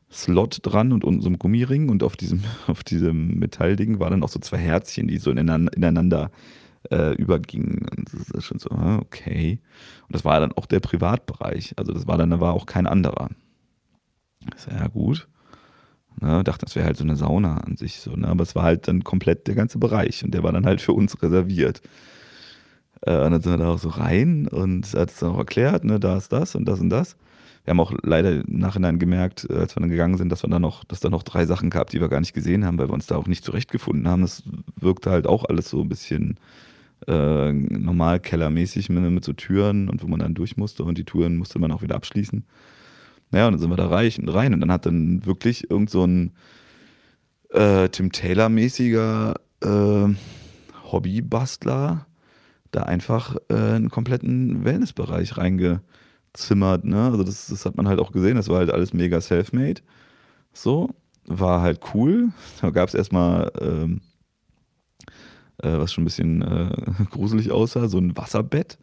Metall-Slot 0.10 0.60
dran 0.64 0.92
und 0.92 1.04
unten 1.04 1.22
so 1.22 1.28
einem 1.28 1.40
Gummiring. 1.40 1.90
Und 1.90 2.04
auf 2.04 2.18
diesem, 2.18 2.44
auf 2.68 2.84
diesem 2.84 3.40
Metallding 3.40 4.00
waren 4.00 4.12
dann 4.12 4.24
auch 4.24 4.30
so 4.30 4.40
zwei 4.40 4.58
Herzchen, 4.58 5.08
die 5.08 5.18
so 5.18 5.32
ineinander, 5.32 6.32
äh, 6.92 7.14
übergingen. 7.16 7.88
Und 7.96 8.10
das 8.14 8.30
ist 8.30 8.46
schon 8.46 8.60
so, 8.60 8.70
ah, 8.72 9.00
okay. 9.00 9.60
Und 10.08 10.16
das 10.16 10.26
war 10.26 10.40
dann 10.40 10.54
auch 10.54 10.66
der 10.66 10.80
Privatbereich. 10.80 11.74
Also 11.78 11.94
das 11.94 12.08
war 12.08 12.18
dann 12.18 12.30
da 12.30 12.40
war 12.40 12.54
auch 12.54 12.66
kein 12.66 12.88
anderer. 12.88 13.30
Ja 14.72 14.88
gut. 14.88 15.28
Ne, 16.22 16.44
dachte, 16.44 16.66
das 16.66 16.76
wäre 16.76 16.86
halt 16.86 16.98
so 16.98 17.04
eine 17.04 17.16
Sauna 17.16 17.58
an 17.58 17.78
sich 17.78 18.00
so, 18.00 18.12
ne? 18.12 18.28
aber 18.28 18.44
es 18.44 18.54
war 18.54 18.64
halt 18.64 18.90
dann 18.90 19.06
komplett 19.06 19.48
der 19.48 19.56
ganze 19.56 19.78
Bereich 19.78 20.22
und 20.24 20.34
der 20.34 20.44
war 20.44 20.52
dann 20.52 20.66
halt 20.66 20.82
für 20.82 20.92
uns 20.92 21.22
reserviert. 21.22 21.82
Äh, 23.02 23.24
und 23.24 23.32
dann 23.32 23.42
sind 23.42 23.54
wir 23.54 23.58
da 23.58 23.70
auch 23.70 23.80
so 23.80 23.90
rein 23.90 24.48
und 24.48 24.86
hat 24.94 25.12
es 25.12 25.20
dann 25.20 25.32
auch 25.32 25.38
erklärt, 25.38 25.86
ne, 25.86 26.00
da 26.00 26.18
ist 26.18 26.32
das 26.34 26.56
und 26.56 26.66
das 26.66 26.80
und 26.82 26.90
das. 26.90 27.16
Wir 27.70 27.74
haben 27.74 27.82
auch 27.82 27.94
leider 28.02 28.32
im 28.32 28.58
Nachhinein 28.58 28.98
gemerkt, 28.98 29.46
äh, 29.48 29.54
als 29.54 29.76
wir 29.76 29.82
dann 29.82 29.92
gegangen 29.92 30.18
sind, 30.18 30.32
dass 30.32 30.42
wir 30.42 30.50
dann 30.50 30.64
noch, 30.64 30.84
dass 30.86 31.02
da 31.02 31.10
noch 31.12 31.22
drei 31.22 31.46
Sachen 31.46 31.70
gab, 31.70 31.92
die 31.92 32.02
wir 32.02 32.10
gar 32.10 32.20
nicht 32.20 32.34
gesehen 32.34 32.66
haben, 32.66 32.80
weil 32.80 32.90
wir 32.90 32.96
uns 32.96 33.06
da 33.06 33.16
auch 33.16 33.28
nicht 33.28 33.46
zurechtgefunden 33.46 34.08
haben. 34.08 34.24
Das 34.24 34.42
wirkte 34.76 35.12
halt 35.12 35.28
auch 35.28 35.46
alles 35.46 35.70
so 35.70 35.80
ein 35.80 35.88
bisschen 35.88 36.40
äh, 37.08 37.52
normal 37.52 38.22
kellermäßig 38.22 38.90
mit, 38.90 39.04
mit 39.12 39.24
so 39.24 39.34
Türen 39.34 39.88
und 39.88 40.02
wo 40.02 40.08
man 40.08 40.20
dann 40.20 40.34
durch 40.34 40.58
musste 40.58 40.84
und 40.84 40.98
die 40.98 41.06
Türen 41.06 41.38
musste 41.38 41.60
man 41.60 41.72
auch 41.72 41.84
wieder 41.84 41.94
abschließen. 41.94 42.44
Naja, 43.30 43.46
und 43.46 43.54
dann 43.54 43.60
sind 43.60 43.70
wir 43.70 43.78
da 43.78 43.88
rein 43.88 44.54
und 44.56 44.62
dann 44.62 44.72
hat 44.72 44.88
dann 44.88 45.24
wirklich 45.28 45.70
irgend 45.70 45.92
so 45.92 46.08
ein 46.08 46.32
äh, 47.52 47.88
Tim 47.90 48.12
Taylor-mäßiger 48.12 49.36
äh, 49.62 50.08
Hobbybastler 50.92 52.08
da 52.72 52.82
einfach 52.82 53.36
äh, 53.50 53.54
einen 53.54 53.92
kompletten 53.92 54.66
Wellnessbereich 54.66 55.38
reingezimmert. 56.34 56.86
Ne? 56.86 57.06
Also 57.06 57.24
das, 57.24 57.48
das 57.48 57.66
hat 57.66 57.78
man 57.78 57.88
halt 57.88 58.00
auch 58.00 58.12
gesehen, 58.12 58.36
das 58.36 58.50
war 58.50 58.58
halt 58.58 58.72
alles 58.72 58.94
mega 58.94 59.22
self-made. 59.22 59.82
So, 60.54 60.90
war 61.26 61.62
halt 61.62 61.80
cool. 61.94 62.30
Da 62.62 62.70
gab 62.72 62.90
es 62.90 62.96
erstmal, 62.96 63.52
ähm, 63.62 64.02
äh, 65.58 65.78
was 65.78 65.94
schon 65.94 66.04
ein 66.04 66.06
bisschen 66.06 66.42
äh, 66.42 67.06
gruselig 67.12 67.52
aussah, 67.52 67.88
so 67.88 67.98
ein 67.98 68.16
Wasserbett 68.18 68.78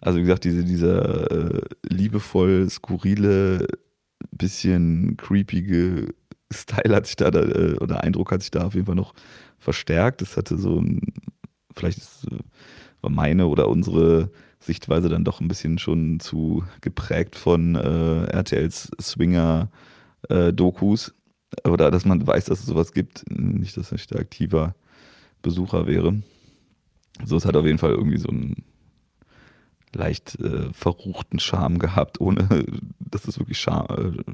also 0.00 0.18
wie 0.18 0.22
gesagt, 0.22 0.44
diese, 0.44 0.64
dieser 0.64 1.30
äh, 1.30 1.62
liebevoll 1.88 2.68
skurrile, 2.68 3.66
bisschen 4.30 5.16
creepige 5.16 6.14
Style 6.52 6.94
hat 6.94 7.06
sich 7.06 7.16
da, 7.16 7.30
da 7.30 7.40
äh, 7.40 7.76
oder 7.78 8.02
Eindruck 8.02 8.30
hat 8.30 8.42
sich 8.42 8.50
da 8.50 8.66
auf 8.66 8.74
jeden 8.74 8.86
Fall 8.86 8.94
noch 8.94 9.14
verstärkt. 9.58 10.20
Das 10.20 10.36
hatte 10.36 10.58
so 10.58 10.78
ein, 10.80 11.00
vielleicht 11.74 11.98
ist, 11.98 12.26
äh, 12.30 12.38
war 13.00 13.10
meine 13.10 13.46
oder 13.46 13.68
unsere 13.68 14.30
Sichtweise 14.58 15.08
dann 15.08 15.24
doch 15.24 15.40
ein 15.40 15.48
bisschen 15.48 15.78
schon 15.78 16.20
zu 16.20 16.64
geprägt 16.80 17.36
von 17.36 17.76
äh, 17.76 18.24
RTLs 18.26 18.90
Swinger-Dokus. 19.00 21.14
Äh, 21.64 21.68
oder 21.68 21.90
dass 21.90 22.04
man 22.04 22.26
weiß, 22.26 22.46
dass 22.46 22.60
es 22.60 22.66
sowas 22.66 22.92
gibt. 22.92 23.24
Nicht, 23.30 23.76
dass 23.76 23.92
ich 23.92 24.06
da 24.06 24.18
aktiver 24.18 24.74
Besucher 25.42 25.86
wäre. 25.86 26.22
So, 27.24 27.36
es 27.36 27.44
hat 27.44 27.56
auf 27.56 27.64
jeden 27.64 27.78
Fall 27.78 27.92
irgendwie 27.92 28.18
so 28.18 28.28
ein 28.28 28.64
leicht 29.94 30.38
äh, 30.40 30.72
verruchten 30.72 31.38
Charme 31.38 31.78
gehabt, 31.78 32.20
ohne 32.24 32.66
dass 32.98 33.28
es 33.28 33.38
wirklich 33.38 33.58
Charme, 33.58 34.24
äh, 34.26 34.32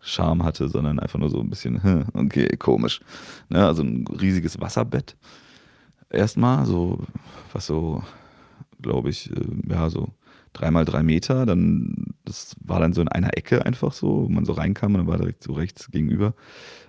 Charme 0.00 0.44
hatte, 0.44 0.68
sondern 0.68 0.98
einfach 0.98 1.18
nur 1.18 1.30
so 1.30 1.40
ein 1.40 1.50
bisschen, 1.50 2.06
okay, 2.14 2.56
komisch. 2.56 3.00
Ne, 3.48 3.66
also 3.66 3.82
ein 3.82 4.06
riesiges 4.06 4.60
Wasserbett 4.60 5.16
erstmal, 6.10 6.66
so, 6.66 6.98
was 7.52 7.66
so, 7.66 8.02
glaube 8.80 9.10
ich, 9.10 9.30
äh, 9.30 9.44
ja, 9.68 9.90
so 9.90 10.08
dreimal 10.52 10.84
drei 10.84 11.02
Meter. 11.02 11.46
Dann, 11.46 12.14
das 12.24 12.56
war 12.64 12.80
dann 12.80 12.92
so 12.92 13.00
in 13.00 13.08
einer 13.08 13.36
Ecke 13.36 13.64
einfach 13.64 13.92
so, 13.92 14.24
wo 14.24 14.28
man 14.28 14.44
so 14.44 14.52
reinkam 14.52 14.94
und 14.94 15.00
dann 15.00 15.06
war 15.06 15.18
direkt 15.18 15.42
so 15.42 15.52
rechts 15.52 15.90
gegenüber, 15.90 16.34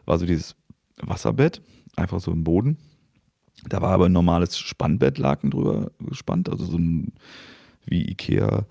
war 0.05 0.17
so 0.17 0.25
dieses 0.25 0.55
Wasserbett, 1.01 1.61
einfach 1.95 2.19
so 2.19 2.31
im 2.31 2.43
Boden. 2.43 2.77
Da 3.67 3.81
war 3.81 3.91
aber 3.91 4.05
ein 4.05 4.13
normales 4.13 4.57
Spannbettlaken 4.57 5.51
drüber 5.51 5.91
gespannt, 5.99 6.49
also 6.49 6.65
so 6.65 6.77
ein 6.77 7.13
wie 7.85 8.09
Ikea 8.09 8.65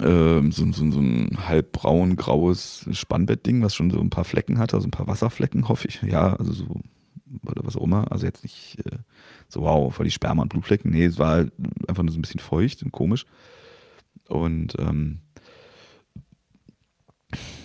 ähm, 0.00 0.50
so, 0.50 0.64
so, 0.72 0.90
so 0.90 1.00
ein 1.00 1.46
halb 1.46 1.72
braun 1.72 2.16
graues 2.16 2.88
Spannbettding, 2.92 3.62
was 3.62 3.74
schon 3.74 3.90
so 3.90 4.00
ein 4.00 4.10
paar 4.10 4.24
Flecken 4.24 4.58
hatte, 4.58 4.76
also 4.76 4.88
ein 4.88 4.92
paar 4.92 5.06
Wasserflecken, 5.06 5.68
hoffe 5.68 5.88
ich. 5.88 6.00
Ja, 6.02 6.34
also 6.34 6.52
so, 6.52 6.80
oder 7.46 7.64
was 7.64 7.76
auch 7.76 7.84
immer. 7.84 8.10
Also 8.10 8.24
jetzt 8.26 8.42
nicht 8.44 8.78
äh, 8.86 8.98
so, 9.54 9.62
wow, 9.62 9.94
voll 9.94 10.04
die 10.04 10.10
Sperma- 10.10 10.42
und 10.42 10.48
Blutflecken. 10.50 10.90
Nee, 10.90 11.06
es 11.06 11.18
war 11.18 11.30
halt 11.30 11.52
einfach 11.88 12.02
nur 12.02 12.12
so 12.12 12.18
ein 12.18 12.22
bisschen 12.22 12.40
feucht 12.40 12.82
und 12.82 12.92
komisch. 12.92 13.24
Und 14.28 14.74
ähm, 14.78 15.20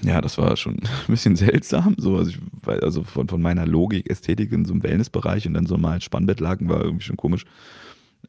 ja, 0.03 0.21
das 0.21 0.37
war 0.37 0.55
schon 0.55 0.75
ein 0.79 1.07
bisschen 1.07 1.35
seltsam. 1.35 1.95
So, 1.97 2.17
also, 2.17 2.31
ich, 2.31 2.39
also 2.67 3.03
von, 3.03 3.27
von 3.27 3.41
meiner 3.41 3.65
Logik, 3.65 4.09
Ästhetik 4.09 4.51
in 4.51 4.65
so 4.65 4.73
einem 4.73 4.83
Wellnessbereich 4.83 5.47
und 5.47 5.53
dann 5.53 5.65
so 5.65 5.77
mal 5.77 6.01
Spannbettlaken 6.01 6.69
war 6.69 6.83
irgendwie 6.83 7.05
schon 7.05 7.17
komisch. 7.17 7.45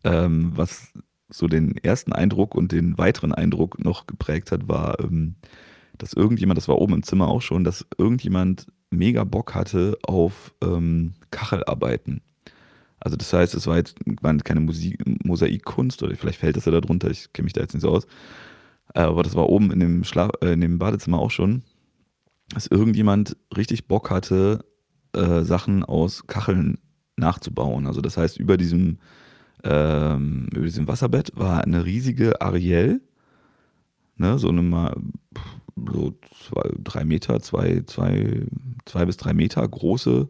Ähm, 0.04 0.52
was 0.54 0.92
so 1.28 1.46
den 1.46 1.76
ersten 1.76 2.12
Eindruck 2.12 2.54
und 2.54 2.72
den 2.72 2.98
weiteren 2.98 3.32
Eindruck 3.32 3.82
noch 3.84 4.06
geprägt 4.06 4.50
hat, 4.52 4.68
war, 4.68 4.98
ähm, 5.00 5.36
dass 5.96 6.14
irgendjemand, 6.14 6.56
das 6.58 6.66
war 6.68 6.78
oben 6.78 6.94
im 6.94 7.02
Zimmer 7.02 7.28
auch 7.28 7.42
schon, 7.42 7.62
dass 7.62 7.86
irgendjemand 7.98 8.66
mega 8.90 9.24
Bock 9.24 9.54
hatte 9.54 9.98
auf 10.02 10.54
ähm, 10.62 11.14
Kachelarbeiten. 11.30 12.22
Also 13.00 13.16
das 13.16 13.32
heißt, 13.32 13.54
es 13.54 13.66
war 13.66 13.76
jetzt 13.76 13.96
waren 14.20 14.42
keine 14.44 14.60
Musik, 14.60 15.02
Mosaikkunst 15.24 16.02
oder 16.02 16.14
vielleicht 16.16 16.38
fällt 16.38 16.56
das 16.56 16.66
ja 16.66 16.72
darunter, 16.72 17.10
ich 17.10 17.32
kenne 17.32 17.44
mich 17.44 17.54
da 17.54 17.62
jetzt 17.62 17.74
nicht 17.74 17.82
so 17.82 17.90
aus. 17.90 18.06
Aber 18.94 19.22
das 19.22 19.34
war 19.34 19.48
oben 19.48 19.70
in 19.70 19.80
dem, 19.80 20.04
Schla 20.04 20.30
äh, 20.42 20.52
in 20.52 20.60
dem 20.60 20.78
Badezimmer 20.78 21.18
auch 21.18 21.30
schon, 21.30 21.62
dass 22.52 22.66
irgendjemand 22.66 23.36
richtig 23.56 23.86
Bock 23.86 24.10
hatte, 24.10 24.64
äh, 25.14 25.42
Sachen 25.42 25.84
aus 25.84 26.26
Kacheln 26.26 26.78
nachzubauen. 27.16 27.86
Also 27.86 28.00
das 28.00 28.16
heißt, 28.16 28.38
über 28.38 28.56
diesem 28.56 28.98
ähm, 29.62 30.48
über 30.54 30.64
diesem 30.64 30.88
Wasserbett 30.88 31.32
war 31.34 31.62
eine 31.62 31.84
riesige 31.84 32.40
Ariel, 32.40 33.02
ne, 34.16 34.38
so 34.38 34.48
eine 34.48 34.94
so 35.92 36.18
zwei, 36.48 36.70
drei 36.78 37.04
Meter, 37.04 37.40
zwei, 37.40 37.82
zwei, 37.86 38.46
zwei 38.84 39.04
bis 39.04 39.16
drei 39.16 39.34
Meter 39.34 39.66
große 39.66 40.28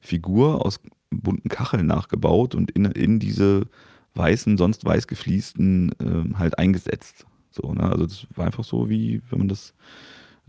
Figur 0.00 0.64
aus 0.64 0.80
bunten 1.20 1.48
Kacheln 1.48 1.86
nachgebaut 1.86 2.54
und 2.54 2.70
in, 2.70 2.84
in 2.86 3.18
diese 3.18 3.66
weißen, 4.14 4.56
sonst 4.56 4.84
weiß 4.84 5.06
gefliesten 5.06 5.92
äh, 6.00 6.38
halt 6.38 6.58
eingesetzt. 6.58 7.26
So, 7.50 7.72
ne? 7.72 7.84
Also 7.84 8.06
das 8.06 8.26
war 8.34 8.46
einfach 8.46 8.64
so, 8.64 8.88
wie 8.88 9.20
wenn 9.30 9.40
man 9.40 9.48
das 9.48 9.74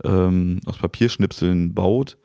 ähm, 0.02 0.60
aus 0.66 0.78
Papierschnipseln 0.78 1.74
baut. 1.74 2.18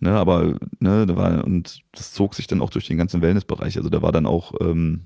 Ne, 0.00 0.10
aber 0.10 0.58
ne, 0.80 1.06
da 1.06 1.14
war, 1.14 1.44
und 1.44 1.84
das 1.92 2.12
zog 2.12 2.34
sich 2.34 2.48
dann 2.48 2.60
auch 2.60 2.70
durch 2.70 2.88
den 2.88 2.98
ganzen 2.98 3.22
Wellnessbereich. 3.22 3.76
Also 3.76 3.88
da 3.88 4.02
war 4.02 4.10
dann 4.10 4.26
auch, 4.26 4.52
ähm, 4.60 5.02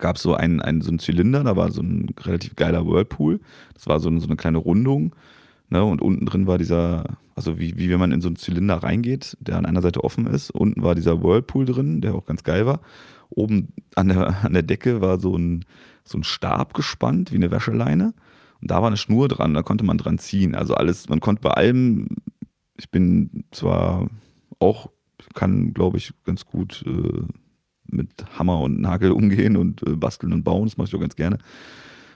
gab 0.00 0.16
es 0.16 0.22
so 0.22 0.34
einen, 0.34 0.60
einen, 0.60 0.80
so 0.80 0.88
einen 0.88 0.98
Zylinder, 0.98 1.44
da 1.44 1.54
war 1.54 1.70
so 1.70 1.80
ein 1.80 2.08
relativ 2.20 2.56
geiler 2.56 2.84
Whirlpool. 2.84 3.38
Das 3.74 3.86
war 3.86 4.00
so, 4.00 4.10
so 4.18 4.26
eine 4.26 4.34
kleine 4.34 4.58
Rundung. 4.58 5.14
Ne, 5.72 5.84
und 5.84 6.02
unten 6.02 6.26
drin 6.26 6.48
war 6.48 6.58
dieser, 6.58 7.04
also 7.36 7.60
wie, 7.60 7.78
wie 7.78 7.90
wenn 7.90 8.00
man 8.00 8.10
in 8.10 8.20
so 8.20 8.28
einen 8.28 8.34
Zylinder 8.34 8.82
reingeht, 8.82 9.36
der 9.40 9.56
an 9.56 9.66
einer 9.66 9.82
Seite 9.82 10.02
offen 10.02 10.26
ist. 10.26 10.50
Unten 10.50 10.82
war 10.82 10.96
dieser 10.96 11.22
Whirlpool 11.22 11.64
drin, 11.64 12.00
der 12.00 12.16
auch 12.16 12.26
ganz 12.26 12.42
geil 12.42 12.66
war. 12.66 12.80
Oben 13.28 13.68
an 13.94 14.08
der, 14.08 14.44
an 14.44 14.52
der 14.52 14.64
Decke 14.64 15.00
war 15.00 15.20
so 15.20 15.36
ein, 15.36 15.64
so 16.02 16.18
ein 16.18 16.24
Stab 16.24 16.74
gespannt, 16.74 17.30
wie 17.30 17.36
eine 17.36 17.52
Wäscheleine. 17.52 18.14
Und 18.60 18.70
da 18.70 18.80
war 18.80 18.88
eine 18.88 18.96
Schnur 18.96 19.28
dran, 19.28 19.54
da 19.54 19.62
konnte 19.62 19.84
man 19.84 19.96
dran 19.96 20.18
ziehen. 20.18 20.56
Also 20.56 20.74
alles, 20.74 21.08
man 21.08 21.20
konnte 21.20 21.42
bei 21.42 21.50
allem, 21.50 22.08
ich 22.76 22.90
bin 22.90 23.44
zwar 23.52 24.08
auch, 24.58 24.90
kann 25.34 25.72
glaube 25.72 25.98
ich 25.98 26.12
ganz 26.24 26.46
gut 26.46 26.84
äh, 26.84 27.22
mit 27.86 28.10
Hammer 28.38 28.58
und 28.60 28.80
Nagel 28.80 29.12
umgehen 29.12 29.56
und 29.56 29.86
äh, 29.86 29.94
basteln 29.94 30.32
und 30.32 30.42
bauen, 30.42 30.64
das 30.66 30.76
mache 30.76 30.88
ich 30.88 30.94
auch 30.96 31.00
ganz 31.00 31.14
gerne. 31.14 31.38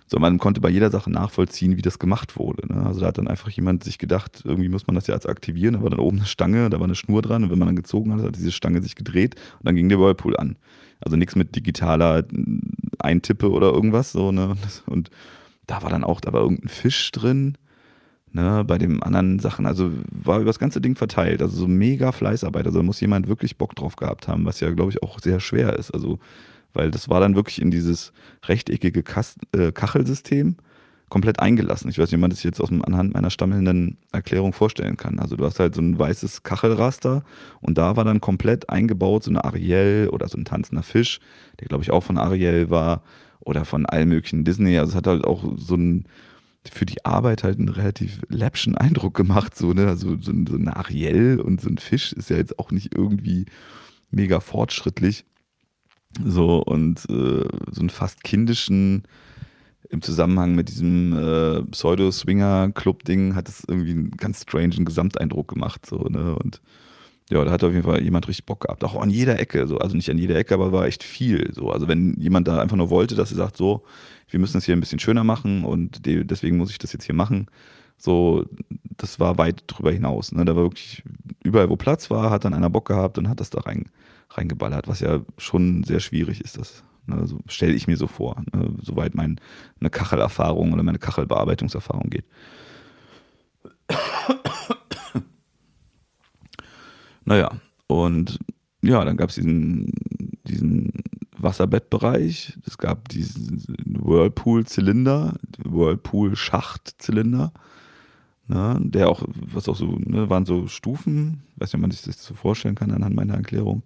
So, 0.07 0.19
man 0.19 0.39
konnte 0.39 0.61
bei 0.61 0.69
jeder 0.69 0.91
Sache 0.91 1.11
nachvollziehen, 1.11 1.77
wie 1.77 1.83
das 1.83 1.99
gemacht 1.99 2.37
wurde. 2.39 2.67
Ne? 2.73 2.85
Also 2.85 3.01
da 3.01 3.07
hat 3.07 3.19
dann 3.19 3.27
einfach 3.27 3.49
jemand 3.49 3.85
sich 3.85 3.99
gedacht, 3.99 4.43
irgendwie 4.45 4.69
muss 4.69 4.87
man 4.87 4.95
das 4.95 5.07
ja 5.07 5.15
jetzt 5.15 5.29
aktivieren. 5.29 5.75
Da 5.75 5.83
war 5.83 5.91
dann 5.91 6.01
oben 6.01 6.19
eine 6.19 6.27
Stange, 6.27 6.69
da 6.69 6.79
war 6.79 6.85
eine 6.85 6.95
Schnur 6.95 7.23
dran 7.23 7.45
und 7.45 7.51
wenn 7.51 7.59
man 7.59 7.69
dann 7.69 7.77
gezogen 7.77 8.13
hat, 8.13 8.23
hat 8.23 8.37
diese 8.37 8.53
Stange 8.53 8.83
sich 8.83 8.97
gedreht 8.97 9.35
und 9.59 9.67
dann 9.67 9.77
ging 9.77 9.89
der 9.89 9.99
Whirlpool 9.99 10.37
an. 10.37 10.57
Also 11.01 11.17
nichts 11.17 11.37
mit 11.37 11.57
digitaler 11.57 12.25
Eintippe 12.99 13.51
oder 13.51 13.73
irgendwas. 13.73 14.13
So, 14.13 14.33
ne? 14.33 14.57
Und 14.87 15.11
da 15.67 15.83
war 15.83 15.91
dann 15.91 16.05
auch, 16.05 16.21
da 16.21 16.33
war 16.33 16.41
irgendein 16.41 16.69
Fisch 16.69 17.11
drin. 17.13 17.57
Ne, 18.33 18.65
bei 18.67 18.79
den 18.79 19.01
anderen 19.01 19.39
Sachen, 19.39 19.65
also 19.65 19.93
war 20.11 20.39
über 20.39 20.47
das 20.47 20.59
ganze 20.59 20.81
Ding 20.81 20.97
verteilt, 20.97 21.41
also 21.41 21.57
so 21.57 21.69
mega 21.69 22.11
Fleißarbeit. 22.11 22.67
Also 22.67 22.81
da 22.81 22.83
muss 22.83 23.01
jemand 23.01 23.29
wirklich 23.29 23.59
Bock 23.59 23.77
drauf 23.77 23.95
gehabt 23.95 24.27
haben, 24.27 24.45
was 24.45 24.59
ja, 24.59 24.73
glaube 24.73 24.91
ich, 24.91 25.05
auch 25.05 25.21
sehr 25.21 25.39
schwer 25.39 25.75
ist. 25.79 25.93
Also, 25.93 26.19
weil 26.75 26.91
das 26.91 27.09
war 27.09 27.21
dann 27.21 27.35
wirklich 27.35 27.63
in 27.63 27.71
dieses 27.71 28.13
rechteckige 28.47 29.03
äh, 29.53 29.73
Kachelsystem 29.73 30.57
komplett 31.09 31.39
eingelassen. 31.39 31.89
Ich 31.91 31.99
weiß 31.99 32.09
nicht, 32.09 32.19
wie 32.19 32.21
man 32.21 32.31
das 32.31 32.43
jetzt 32.43 32.61
aus 32.61 32.71
dem, 32.71 32.85
anhand 32.85 33.15
meiner 33.15 33.31
stammelnden 33.31 33.99
Erklärung 34.13 34.53
vorstellen 34.53 34.97
kann. 34.97 35.19
Also 35.21 35.37
du 35.37 35.45
hast 35.45 35.61
halt 35.61 35.75
so 35.75 35.81
ein 35.81 35.99
weißes 35.99 36.43
Kachelraster 36.43 37.23
und 37.61 37.79
da 37.79 37.97
war 37.97 38.05
dann 38.05 38.21
komplett 38.21 38.69
eingebaut 38.69 39.25
so 39.25 39.31
eine 39.31 39.45
Ariel 39.45 40.09
oder 40.13 40.29
so 40.29 40.37
ein 40.37 40.45
tanzender 40.45 40.83
Fisch, 40.83 41.21
der 41.61 41.69
glaube 41.69 41.85
ich 41.85 41.91
auch 41.91 42.03
von 42.03 42.19
Ariel 42.19 42.69
war 42.71 43.03
oder 43.41 43.65
von 43.65 43.87
allen 43.87 44.09
möglichen 44.09 44.45
Disney. 44.45 44.77
Also 44.79 44.91
es 44.91 44.97
hat 44.97 45.07
halt 45.07 45.25
auch 45.25 45.45
so 45.57 45.77
ein 45.77 46.07
für 46.73 46.87
die 46.87 47.05
Arbeit 47.05 47.45
halt 47.45 47.59
einen 47.59 47.69
relativ 47.69 48.23
läppschen 48.29 48.77
Eindruck 48.77 49.15
gemacht. 49.15 49.57
So, 49.57 49.73
ne? 49.73 49.87
Also 49.87 50.17
so, 50.17 50.33
so 50.33 50.33
ein 50.33 50.69
Ariel 50.69 51.39
und 51.41 51.61
so 51.61 51.69
ein 51.69 51.79
Fisch 51.79 52.13
ist 52.13 52.31
ja 52.31 52.37
jetzt 52.37 52.59
auch 52.59 52.71
nicht 52.71 52.95
irgendwie 52.95 53.45
mega 54.11 54.41
fortschrittlich. 54.41 55.25
So, 56.23 56.63
und 56.63 57.01
äh, 57.09 57.49
so 57.71 57.81
einen 57.81 57.91
fast 57.91 58.23
kindischen, 58.23 59.05
im 59.91 60.03
Zusammenhang 60.03 60.55
mit 60.55 60.69
diesem 60.69 61.13
äh, 61.13 61.63
Pseudo-Swinger-Club-Ding 61.63 63.35
hat 63.35 63.49
es 63.49 63.65
irgendwie 63.67 63.93
einen 63.93 64.11
ganz 64.13 64.43
strangen 64.43 64.85
Gesamteindruck 64.85 65.49
gemacht. 65.49 65.87
So, 65.87 65.99
ne? 65.99 66.37
Und 66.37 66.61
ja, 67.31 67.45
da 67.45 67.51
hat 67.51 67.65
auf 67.65 67.73
jeden 67.73 67.85
Fall 67.85 68.03
jemand 68.03 68.29
richtig 68.29 68.47
Bock 68.47 68.61
gehabt. 68.61 68.85
Auch 68.85 69.01
an 69.01 69.11
jeder 69.11 69.39
Ecke, 69.39 69.67
so. 69.67 69.79
Also 69.79 69.97
nicht 69.97 70.11
an 70.11 70.19
jeder 70.19 70.37
Ecke, 70.37 70.55
aber 70.55 70.73
war 70.73 70.87
echt 70.87 71.03
viel. 71.03 71.53
So. 71.55 71.71
Also 71.71 71.89
wenn 71.89 72.15
jemand 72.19 72.49
da 72.49 72.61
einfach 72.61 72.77
nur 72.77 72.91
wollte, 72.91 73.15
dass 73.15 73.31
er 73.31 73.37
sagt, 73.37 73.57
so, 73.57 73.85
wir 74.29 74.41
müssen 74.41 74.59
es 74.59 74.65
hier 74.65 74.77
ein 74.77 74.81
bisschen 74.81 74.99
schöner 74.99 75.25
machen 75.25 75.65
und 75.65 76.05
de 76.07 76.25
deswegen 76.25 76.57
muss 76.57 76.71
ich 76.71 76.79
das 76.79 76.93
jetzt 76.93 77.05
hier 77.05 77.15
machen. 77.15 77.47
So, 77.97 78.45
das 78.97 79.21
war 79.21 79.39
weit 79.39 79.65
drüber 79.67 79.93
hinaus. 79.93 80.33
Ne? 80.33 80.45
Da 80.45 80.57
war 80.57 80.65
wirklich 80.65 81.03
überall, 81.43 81.71
wo 81.71 81.77
Platz 81.77 82.11
war, 82.11 82.31
hat 82.31 82.45
dann 82.45 82.55
einer 82.55 82.71
Bock 82.71 82.89
gehabt 82.89 83.17
und 83.19 83.29
hat 83.29 83.41
das 83.41 83.51
da 83.51 83.61
rein, 83.61 83.87
reingeballert, 84.37 84.89
was 84.89 85.01
ja 85.01 85.21
schon 85.39 85.85
sehr 85.85 86.01
schwierig 86.01 86.41
ist. 86.41 86.59
Das 86.59 86.85
ne? 87.07 87.27
so 87.27 87.39
stelle 87.47 87.75
ich 87.75 87.87
mir 87.87 87.97
so 87.97 88.07
vor, 88.07 88.43
ne? 88.53 88.75
soweit 88.81 89.15
meine 89.15 89.37
Kachelerfahrung 89.91 90.73
oder 90.73 90.83
meine 90.83 90.99
Kachelbearbeitungserfahrung 90.99 92.11
geht. 92.11 92.25
Naja, 97.25 97.51
und 97.87 98.39
ja, 98.83 99.05
dann 99.05 99.17
gab 99.17 99.31
es 99.31 99.37
diesen, 99.37 99.93
diesen 100.47 100.93
Wasserbettbereich, 101.37 102.59
es 102.67 102.79
gab 102.79 103.09
diesen 103.09 103.63
Whirlpool-Zylinder, 103.87 105.35
Whirlpool-Schacht-Zylinder, 105.65 107.53
ne, 108.49 108.79
der 108.81 109.09
auch, 109.09 109.25
was 109.27 109.69
auch 109.69 109.77
so, 109.77 109.97
ne, 109.99 110.29
waren 110.29 110.45
so 110.45 110.67
Stufen, 110.67 111.43
weiß 111.57 111.69
nicht, 111.69 111.77
ob 111.77 111.81
man 111.81 111.91
sich 111.91 112.03
das 112.03 112.23
so 112.23 112.35
vorstellen 112.35 112.75
kann 112.75 112.91
anhand 112.91 113.17
meiner 113.17 113.35
Erklärung. 113.35 113.83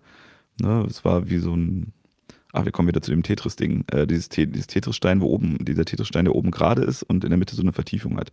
Ne, 0.61 0.85
es 0.88 1.05
war 1.05 1.29
wie 1.29 1.38
so 1.38 1.55
ein, 1.55 1.92
ach, 2.53 2.64
wir 2.64 2.73
kommen 2.73 2.88
wieder 2.88 3.03
zu 3.03 3.11
dem 3.11 3.23
Tetris-Ding, 3.23 3.85
äh, 3.92 4.07
dieses, 4.07 4.29
dieses 4.29 4.66
Tetris-Stein, 4.66 5.21
wo 5.21 5.27
oben, 5.27 5.64
dieser 5.64 5.85
Tetris-Stein, 5.85 6.25
der 6.25 6.35
oben 6.35 6.51
gerade 6.51 6.83
ist 6.83 7.03
und 7.03 7.25
in 7.25 7.31
der 7.31 7.38
Mitte 7.38 7.55
so 7.55 7.62
eine 7.62 7.73
Vertiefung 7.73 8.16
hat. 8.16 8.33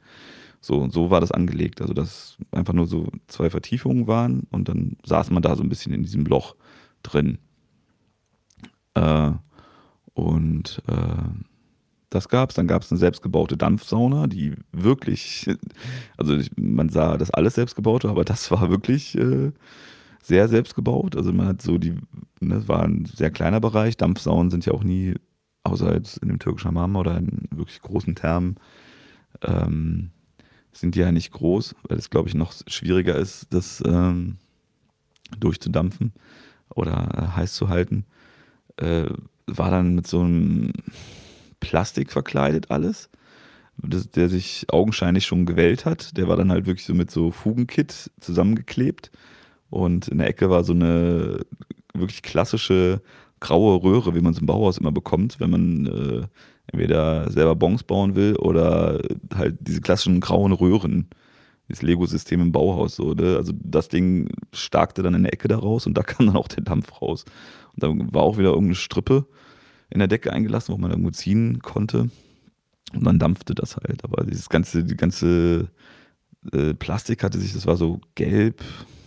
So, 0.62 0.90
so 0.90 1.12
war 1.12 1.22
das 1.22 1.32
angelegt. 1.32 1.82
Also, 1.82 1.94
dass 1.94 2.38
einfach 2.52 2.74
nur 2.74 2.88
so 2.88 3.12
zwei 3.28 3.50
Vertiefungen 3.50 4.08
waren 4.08 4.48
und 4.50 4.68
dann 4.68 4.98
saß 5.06 5.30
man 5.30 5.44
da 5.44 5.56
so 5.56 5.62
ein 5.62 5.70
bisschen 5.70 5.94
in 5.94 6.02
diesem 6.02 6.26
Loch 6.26 6.56
drin. 7.04 7.38
Äh, 8.96 9.32
und 10.16 10.82
äh, 10.88 11.30
das 12.10 12.30
gab 12.30 12.50
es. 12.50 12.56
Dann 12.56 12.68
gab 12.68 12.82
es 12.82 12.92
eine 12.92 12.98
selbstgebaute 12.98 13.58
Dampfsauna, 13.58 14.28
die 14.28 14.54
wirklich, 14.72 15.48
also 16.18 16.40
man 16.56 16.90
sah 16.90 17.18
das 17.18 17.30
alles 17.30 17.56
selbstgebaute, 17.56 18.10
aber 18.10 18.26
das 18.26 18.50
war 18.50 18.70
wirklich 18.72 19.16
äh, 19.18 19.52
sehr 20.26 20.48
selbstgebaut. 20.48 21.16
Also 21.16 21.32
man 21.32 21.48
hat 21.48 21.62
so 21.62 21.78
die, 21.78 21.94
das 22.40 22.50
ne, 22.50 22.68
war 22.68 22.84
ein 22.84 23.06
sehr 23.06 23.30
kleiner 23.30 23.60
Bereich. 23.60 23.96
Dampfsaunen 23.96 24.50
sind 24.50 24.66
ja 24.66 24.74
auch 24.74 24.84
nie, 24.84 25.14
außer 25.64 25.94
jetzt 25.94 26.18
in 26.18 26.30
dem 26.30 26.40
türkischen 26.40 26.70
Hammam 26.70 26.96
oder 26.96 27.18
in 27.18 27.48
wirklich 27.52 27.82
großen 27.82 28.16
Thermen, 28.16 28.56
ähm, 29.44 30.10
sind 30.74 30.96
die 30.96 31.00
ja 31.00 31.12
nicht 31.12 31.32
groß, 31.32 31.76
weil 31.88 31.98
es, 31.98 32.10
glaube 32.10 32.28
ich, 32.28 32.36
noch 32.36 32.54
schwieriger 32.68 33.16
ist, 33.16 33.48
das 33.52 33.84
ähm, 33.86 34.38
durchzudampfen 35.40 36.12
oder 36.74 37.10
äh, 37.14 37.38
heiß 37.38 37.54
zu 37.54 37.70
halten. 37.70 38.06
Äh, 38.78 39.06
war 39.48 39.70
dann 39.70 39.94
mit 39.94 40.08
so 40.08 40.22
einem 40.22 40.74
Plastik 41.60 42.12
verkleidet 42.12 42.72
alles, 42.72 43.10
das, 43.78 44.10
der 44.10 44.28
sich 44.28 44.66
augenscheinlich 44.70 45.26
schon 45.26 45.46
gewellt 45.46 45.86
hat. 45.86 46.18
Der 46.18 46.28
war 46.28 46.36
dann 46.36 46.52
halt 46.52 46.66
wirklich 46.66 46.86
so 46.86 46.96
mit 46.96 47.12
so 47.12 47.30
Fugenkit 47.30 48.12
zusammengeklebt. 48.20 49.12
Und 49.70 50.08
in 50.08 50.20
der 50.20 50.28
Ecke 50.28 50.50
war 50.50 50.64
so 50.64 50.74
eine 50.74 51.40
wirklich 51.94 52.22
klassische 52.22 53.02
graue 53.40 53.82
Röhre, 53.84 54.16
wie 54.16 54.22
man 54.22 54.34
es 54.34 54.40
im 54.40 54.46
Bauhaus 54.46 54.78
immer 54.78 54.92
bekommt, 54.92 55.40
wenn 55.40 55.50
man 55.50 55.86
äh, 55.86 56.28
entweder 56.68 57.30
selber 57.32 57.56
Bons 57.56 57.84
bauen 57.84 58.16
will 58.16 58.36
oder 58.38 59.02
halt 59.36 59.58
diese 59.60 59.82
klassischen 59.82 60.20
grauen 60.20 60.52
Röhren, 60.52 61.10
das 61.68 61.82
Lego-System 61.82 62.42
im 62.42 62.52
Bauhaus. 62.52 62.96
So, 62.96 63.14
ne? 63.14 63.36
Also 63.38 63.54
das 63.56 63.90
Ding 63.90 64.30
starkte 64.54 65.04
dann 65.04 65.16
in 65.16 65.24
der 65.24 65.34
Ecke 65.34 65.48
da 65.48 65.58
raus 65.58 65.86
und 65.88 65.98
da 65.98 66.04
kam 66.04 66.28
dann 66.28 66.36
auch 66.36 66.48
der 66.48 66.64
Dampf 66.64 67.02
raus. 67.02 67.26
Und 67.74 67.84
da 67.84 68.14
war 68.14 68.24
auch 68.24 68.38
wieder 68.38 68.50
irgendeine 68.50 68.76
Strippe 68.76 69.26
in 69.90 70.00
der 70.00 70.08
Decke 70.08 70.34
eingelassen, 70.34 70.74
wo 70.74 70.78
man 70.78 70.92
irgendwo 70.92 71.12
ziehen 71.12 71.60
konnte. 71.60 72.10
Und 72.94 73.04
dann 73.04 73.20
dampfte 73.20 73.54
das 73.54 73.78
halt. 73.78 74.04
Aber 74.04 74.24
dieses 74.24 74.50
ganze, 74.50 74.84
die 74.84 74.96
ganze 74.96 75.70
äh, 76.52 76.74
Plastik 76.74 77.24
hatte 77.24 77.40
sich, 77.40 77.54
das 77.54 77.68
war 77.68 77.78
so 77.78 78.00
gelb, 78.16 78.64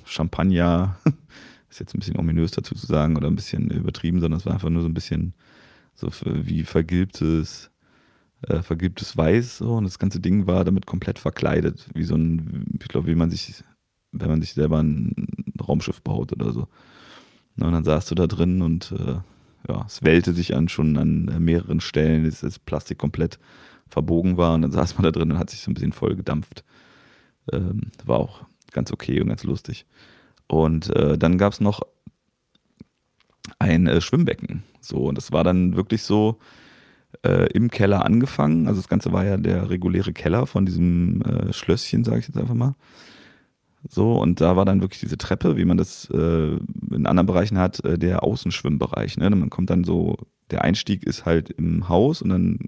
Champagner, 0.09 0.97
ist 1.71 1.81
jetzt 1.81 1.95
ein 1.95 2.01
bisschen 2.01 2.19
ominös 2.19 2.51
dazu 2.51 2.75
zu 2.75 2.87
sagen 2.87 3.17
oder 3.17 3.29
ein 3.29 3.37
bisschen 3.37 3.71
übertrieben, 3.71 4.21
sondern 4.21 4.39
es 4.39 4.47
war 4.47 4.55
einfach 4.55 4.71
nur 4.71 4.83
so 4.83 4.89
ein 4.89 4.95
bisschen 4.95 5.35
so 5.95 6.09
wie 6.25 6.63
vergilbtes, 6.63 7.71
äh, 8.43 8.63
vergilbtes 8.63 9.17
Weiß 9.17 9.59
so, 9.59 9.75
und 9.75 9.85
das 9.85 9.99
ganze 9.99 10.21
Ding 10.21 10.47
war 10.47 10.65
damit 10.65 10.87
komplett 10.87 11.19
verkleidet, 11.19 11.89
wie 11.95 12.05
so 12.05 12.15
ein, 12.15 12.79
ich 12.81 12.89
glaube, 12.89 13.09
wie 13.09 13.17
man 13.17 13.31
sich, 13.31 13.63
wenn 14.13 14.29
man 14.29 14.41
sich 14.41 14.55
selber 14.55 14.83
ein 14.83 15.15
Raumschiff 15.67 16.01
baut 16.03 16.33
oder 16.33 16.53
so. 16.53 16.69
Und 17.61 17.73
dann 17.73 17.85
saß 17.85 18.07
du 18.07 18.15
da 18.15 18.29
drin 18.29 18.63
und 18.63 18.93
äh, 18.93 19.19
ja, 19.69 19.85
es 19.87 20.05
wellte 20.05 20.33
sich 20.33 20.55
an 20.55 20.69
schon 20.69 20.97
an 20.97 21.25
mehreren 21.45 21.81
Stellen, 21.81 22.25
dass 22.25 22.41
das 22.41 22.61
Plastik 22.61 22.99
komplett 22.99 23.41
verbogen 23.89 24.37
war 24.37 24.55
und 24.55 24.63
dann 24.63 24.71
saß 24.71 24.95
man 24.95 25.03
da 25.03 25.11
drin 25.11 25.33
und 25.33 25.39
hat 25.39 25.51
sich 25.51 25.61
so 25.61 25.71
ein 25.71 25.75
bisschen 25.75 25.93
voll 25.93 26.15
gedampft. 26.15 26.65
Ähm, 27.53 27.91
war 28.05 28.19
auch 28.19 28.47
ganz 28.73 28.93
okay 28.93 29.21
und 29.21 29.29
ganz 29.29 29.45
lustig. 29.45 29.87
Und 30.47 30.95
äh, 30.95 31.19
dann 31.19 31.39
gab 31.39 31.53
es 31.53 31.61
noch 31.61 31.83
ein 33.59 33.87
äh, 33.87 34.01
Schwimmbecken. 34.01 34.63
So, 34.81 35.05
und 35.09 35.17
das 35.17 35.33
war 35.33 35.45
dann 35.45 35.77
wirklich 35.77 36.03
so 36.03 36.39
äh, 37.25 37.51
im 37.53 37.71
Keller 37.71 38.05
angefangen. 38.05 38.67
Also 38.67 38.81
das 38.81 38.89
Ganze 38.89 39.13
war 39.13 39.25
ja 39.25 39.37
der 39.37 39.71
reguläre 39.71 40.13
Keller 40.13 40.47
von 40.47 40.67
diesem 40.67 41.23
äh, 41.23 41.53
Schlösschen, 41.53 42.05
sage 42.05 42.21
ich 42.21 42.29
jetzt 42.29 42.39
einfach 42.39 42.55
mal. 42.55 42.75
So, 43.89 44.15
und 44.21 44.41
da 44.41 44.57
war 44.57 44.65
dann 44.65 44.81
wirklich 44.81 45.01
diese 45.01 45.19
Treppe, 45.19 45.57
wie 45.57 45.65
man 45.65 45.79
das 45.79 46.11
äh, 46.11 46.57
in 46.91 47.07
anderen 47.07 47.27
Bereichen 47.27 47.59
hat, 47.59 47.85
äh, 47.85 47.99
der 47.99 48.23
Außenschwimmbereich. 48.25 49.17
Ne? 49.19 49.31
Man 49.31 49.51
kommt 49.51 49.71
dann 49.71 49.85
so, 49.85 50.17
der 50.51 50.63
Einstieg 50.63 51.05
ist 51.05 51.25
halt 51.25 51.51
im 51.51 51.89
Haus 51.89 52.21
und 52.21 52.31
dann 52.31 52.59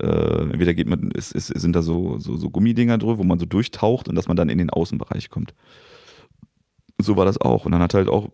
äh, 0.00 0.42
entweder 0.42 0.74
geht 0.74 0.88
man, 0.88 1.10
es, 1.14 1.32
es 1.32 1.48
sind 1.48 1.74
da 1.74 1.82
so, 1.82 2.18
so, 2.18 2.36
so 2.36 2.50
Gummidinger 2.50 2.98
drüber, 2.98 3.18
wo 3.18 3.24
man 3.24 3.38
so 3.38 3.46
durchtaucht 3.46 4.08
und 4.08 4.14
dass 4.14 4.28
man 4.28 4.36
dann 4.36 4.48
in 4.48 4.58
den 4.58 4.70
Außenbereich 4.70 5.30
kommt. 5.30 5.54
So 7.00 7.16
war 7.16 7.24
das 7.24 7.40
auch. 7.40 7.64
Und 7.64 7.72
dann 7.72 7.82
hat 7.82 7.94
halt 7.94 8.08
auch 8.08 8.30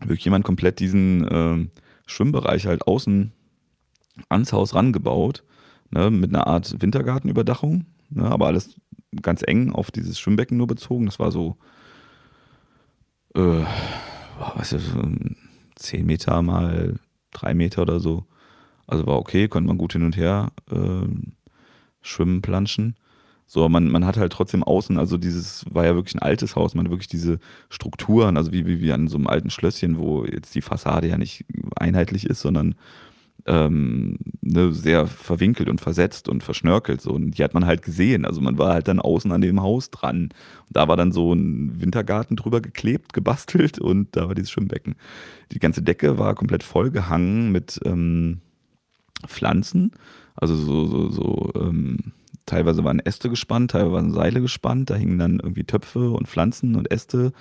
wirklich 0.00 0.24
jemand 0.24 0.44
komplett 0.44 0.78
diesen 0.80 1.24
äh, 1.26 1.68
Schwimmbereich 2.06 2.66
halt 2.66 2.86
außen 2.86 3.32
ans 4.28 4.52
Haus 4.52 4.74
rangebaut, 4.74 5.44
ne, 5.90 6.10
mit 6.10 6.30
einer 6.30 6.46
Art 6.46 6.80
Wintergartenüberdachung, 6.80 7.86
ne, 8.10 8.24
aber 8.24 8.46
alles 8.46 8.76
ganz 9.22 9.42
eng 9.46 9.72
auf 9.72 9.90
dieses 9.90 10.18
Schwimmbecken 10.18 10.56
nur 10.56 10.66
bezogen. 10.66 11.06
Das 11.06 11.18
war 11.18 11.30
so, 11.30 11.56
äh, 13.34 13.64
was 14.38 14.72
ist 14.72 14.86
das, 14.86 14.92
so 14.92 15.02
10 15.76 16.06
Meter 16.06 16.42
mal 16.42 16.94
3 17.32 17.54
Meter 17.54 17.82
oder 17.82 18.00
so. 18.00 18.24
Also 18.86 19.06
war 19.06 19.16
okay, 19.18 19.48
konnte 19.48 19.68
man 19.68 19.78
gut 19.78 19.92
hin 19.92 20.04
und 20.04 20.16
her 20.16 20.52
äh, 20.70 21.06
schwimmen, 22.02 22.42
planschen. 22.42 22.96
So, 23.48 23.68
man, 23.68 23.88
man 23.88 24.04
hat 24.04 24.16
halt 24.16 24.32
trotzdem 24.32 24.64
außen, 24.64 24.98
also 24.98 25.18
dieses 25.18 25.64
war 25.70 25.84
ja 25.84 25.94
wirklich 25.94 26.16
ein 26.16 26.22
altes 26.22 26.56
Haus, 26.56 26.74
man 26.74 26.86
hat 26.86 26.90
wirklich 26.90 27.06
diese 27.08 27.38
Strukturen, 27.68 28.36
also 28.36 28.52
wie, 28.52 28.66
wie, 28.66 28.80
wie 28.80 28.92
an 28.92 29.06
so 29.06 29.16
einem 29.16 29.28
alten 29.28 29.50
Schlösschen, 29.50 29.98
wo 29.98 30.24
jetzt 30.24 30.54
die 30.56 30.62
Fassade 30.62 31.06
ja 31.08 31.16
nicht 31.16 31.44
einheitlich 31.76 32.26
ist, 32.26 32.40
sondern 32.40 32.74
ähm, 33.46 34.16
ne, 34.40 34.72
sehr 34.72 35.06
verwinkelt 35.06 35.68
und 35.68 35.80
versetzt 35.80 36.28
und 36.28 36.42
verschnörkelt. 36.42 37.00
So. 37.00 37.12
Und 37.12 37.38
die 37.38 37.44
hat 37.44 37.54
man 37.54 37.66
halt 37.66 37.82
gesehen. 37.82 38.24
Also 38.24 38.40
man 38.40 38.58
war 38.58 38.72
halt 38.72 38.88
dann 38.88 39.00
außen 39.00 39.30
an 39.30 39.40
dem 39.40 39.62
Haus 39.62 39.90
dran. 39.90 40.22
Und 40.24 40.32
da 40.70 40.88
war 40.88 40.96
dann 40.96 41.12
so 41.12 41.32
ein 41.32 41.80
Wintergarten 41.80 42.36
drüber 42.36 42.60
geklebt, 42.60 43.12
gebastelt 43.12 43.78
und 43.80 44.16
da 44.16 44.28
war 44.28 44.34
dieses 44.34 44.50
Schwimmbecken. 44.50 44.96
Die 45.52 45.60
ganze 45.60 45.82
Decke 45.82 46.18
war 46.18 46.34
komplett 46.34 46.64
vollgehangen 46.64 47.52
mit 47.52 47.80
ähm, 47.84 48.40
Pflanzen. 49.26 49.92
Also 50.34 50.54
so, 50.54 50.86
so, 50.86 51.10
so 51.10 51.52
ähm, 51.54 52.12
teilweise 52.44 52.84
waren 52.84 53.00
Äste 53.00 53.30
gespannt, 53.30 53.72
teilweise 53.72 53.92
waren 53.92 54.12
Seile 54.12 54.40
gespannt. 54.40 54.90
Da 54.90 54.96
hingen 54.96 55.18
dann 55.18 55.40
irgendwie 55.40 55.64
Töpfe 55.64 56.10
und 56.10 56.28
Pflanzen 56.28 56.76
und 56.76 56.90
Äste. 56.90 57.32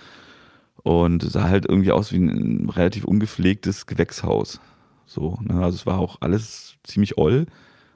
Und 0.84 1.24
sah 1.24 1.50
halt 1.50 1.66
irgendwie 1.68 1.92
aus 1.92 2.12
wie 2.12 2.18
ein 2.18 2.70
relativ 2.70 3.06
ungepflegtes 3.06 3.88
Gewächshaus. 3.88 4.60
So, 5.06 5.40
ne? 5.42 5.56
Also 5.64 5.76
es 5.76 5.86
war 5.86 6.00
auch 6.00 6.18
alles 6.22 6.76
ziemlich 6.84 7.18
oll. 7.18 7.48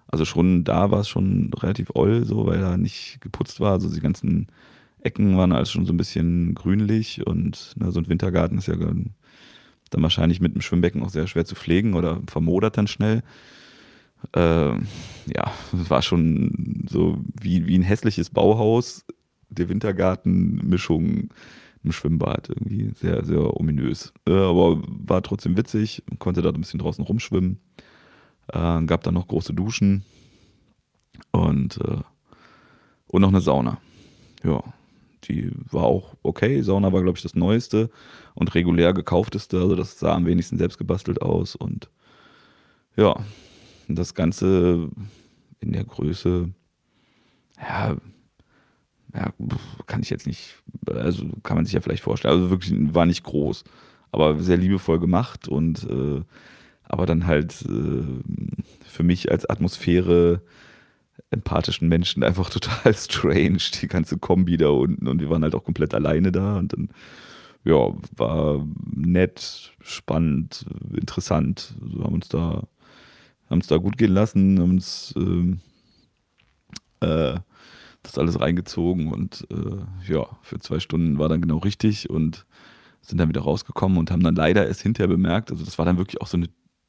Also 0.08 0.26
schon 0.26 0.64
da 0.64 0.90
war 0.90 1.02
es 1.02 1.10
schon 1.10 1.52
relativ 1.54 1.92
oll, 1.94 2.26
so, 2.26 2.48
weil 2.48 2.60
da 2.60 2.78
nicht 2.78 3.20
geputzt 3.22 3.60
war. 3.60 3.74
Also 3.74 3.94
die 3.94 4.00
ganzen 4.00 4.48
Ecken 5.02 5.38
waren 5.38 5.52
alles 5.52 5.72
schon 5.72 5.86
so 5.86 5.94
ein 5.94 5.98
bisschen 5.98 6.56
grünlich 6.56 7.26
und 7.26 7.74
ne, 7.78 7.92
so 7.92 8.00
ein 8.00 8.10
Wintergarten 8.10 8.58
ist 8.58 8.68
ja 8.68 8.76
dann 8.76 9.14
wahrscheinlich 9.92 10.42
mit 10.42 10.56
dem 10.56 10.62
Schwimmbecken 10.62 11.04
auch 11.04 11.10
sehr 11.10 11.28
schwer 11.28 11.46
zu 11.46 11.56
pflegen 11.56 11.94
oder 11.94 12.22
vermodert 12.28 12.78
dann 12.78 12.88
schnell. 12.88 13.24
Äh, 14.34 14.72
ja, 14.72 15.52
es 15.74 15.90
war 15.90 16.02
schon 16.02 16.86
so 16.90 17.20
wie, 17.40 17.68
wie 17.68 17.78
ein 17.78 17.84
hässliches 17.84 18.30
Bauhaus, 18.30 19.06
der 19.50 19.70
Wintergarten-Mischung 19.70 21.30
im 21.84 21.92
Schwimmbad. 21.92 22.50
Irgendwie 22.50 22.92
sehr, 22.96 23.26
sehr 23.26 23.56
ominös. 23.58 24.14
Äh, 24.28 24.34
aber 24.34 24.82
war 24.86 25.22
trotzdem 25.22 25.58
witzig, 25.58 26.04
konnte 26.20 26.42
da 26.42 26.50
ein 26.50 26.62
bisschen 26.62 26.80
draußen 26.80 27.04
rumschwimmen. 27.04 27.60
Äh, 28.48 28.84
gab 28.84 29.04
dann 29.04 29.14
noch 29.14 29.28
große 29.28 29.54
Duschen 29.54 30.04
und, 31.32 31.78
äh, 31.78 32.02
und 33.08 33.22
noch 33.22 33.30
eine 33.30 33.42
Sauna. 33.42 33.80
Ja, 34.44 34.64
die 35.26 35.52
war 35.72 35.84
auch 35.84 36.16
okay. 36.24 36.62
Sauna 36.62 36.92
war, 36.94 37.04
glaube 37.04 37.18
ich, 37.18 37.24
das 37.24 37.36
Neueste 37.36 37.90
und 38.34 38.54
regulär 38.56 38.94
gekaufteste. 38.94 39.60
Also 39.60 39.76
das 39.76 40.00
sah 40.00 40.16
am 40.16 40.26
wenigsten 40.26 40.58
selbst 40.58 40.78
gebastelt 40.78 41.22
aus. 41.22 41.56
Und 41.56 41.90
ja, 42.96 43.16
das 43.96 44.14
Ganze 44.14 44.90
in 45.60 45.72
der 45.72 45.84
Größe, 45.84 46.50
ja, 47.62 47.98
ja, 49.14 49.34
kann 49.88 50.02
ich 50.02 50.10
jetzt 50.10 50.28
nicht, 50.28 50.62
also 50.88 51.26
kann 51.44 51.58
man 51.58 51.66
sich 51.66 51.74
ja 51.74 51.82
vielleicht 51.82 52.04
vorstellen. 52.04 52.34
Also 52.34 52.50
wirklich 52.50 52.74
war 52.94 53.06
nicht 53.06 53.24
groß, 53.24 53.64
aber 54.12 54.40
sehr 54.40 54.58
liebevoll 54.58 55.00
gemacht 55.00 55.48
und 55.48 55.84
äh, 55.90 56.22
aber 56.84 57.06
dann 57.06 57.28
halt 57.28 57.62
äh, 57.64 58.04
für 58.86 59.04
mich 59.04 59.32
als 59.32 59.50
Atmosphäre 59.50 60.42
empathischen 61.32 61.88
Menschen 61.88 62.24
einfach 62.24 62.50
total 62.50 62.94
strange, 62.94 63.60
die 63.82 63.88
ganze 63.88 64.18
Kombi 64.18 64.58
da 64.58 64.70
unten 64.70 65.08
und 65.08 65.20
wir 65.20 65.30
waren 65.30 65.44
halt 65.44 65.56
auch 65.56 65.64
komplett 65.64 65.94
alleine 65.94 66.32
da 66.32 66.58
und 66.58 66.74
dann 66.74 66.90
ja, 67.66 67.94
war 68.16 68.66
nett, 68.96 69.74
spannend, 69.82 70.66
interessant. 70.94 71.76
Wir 71.82 72.06
haben 72.06 72.16
uns 72.16 72.30
da 72.30 72.64
haben 73.50 73.60
uns 73.60 73.68
da 73.68 73.78
gut 73.78 73.98
gehen 73.98 74.14
lassen, 74.14 74.60
haben 74.60 74.72
uns 74.72 75.14
äh, 75.18 77.06
äh, 77.06 77.40
das 78.04 78.18
alles 78.18 78.40
reingezogen 78.40 79.12
und 79.12 79.48
äh, 79.52 80.12
ja, 80.12 80.26
für 80.42 80.60
zwei 80.60 80.80
Stunden 80.80 81.20
war 81.20 81.30
dann 81.30 81.42
genau 81.42 81.58
richtig 81.58 82.10
und 82.10 82.46
sind 83.02 83.18
dann 83.18 83.30
wieder 83.30 83.42
rausgekommen 83.42 83.98
und 83.98 84.12
haben 84.12 84.24
dann 84.24 84.36
leider 84.36 84.68
erst 84.68 84.82
hinterher 84.82 85.08
bemerkt, 85.08 85.52
also 85.52 85.64
das 85.66 85.78
war 85.78 85.86
dann 85.86 85.98
wirklich 85.98 86.22
auch 86.22 86.28
so 86.28 86.38
eine, 86.38 86.48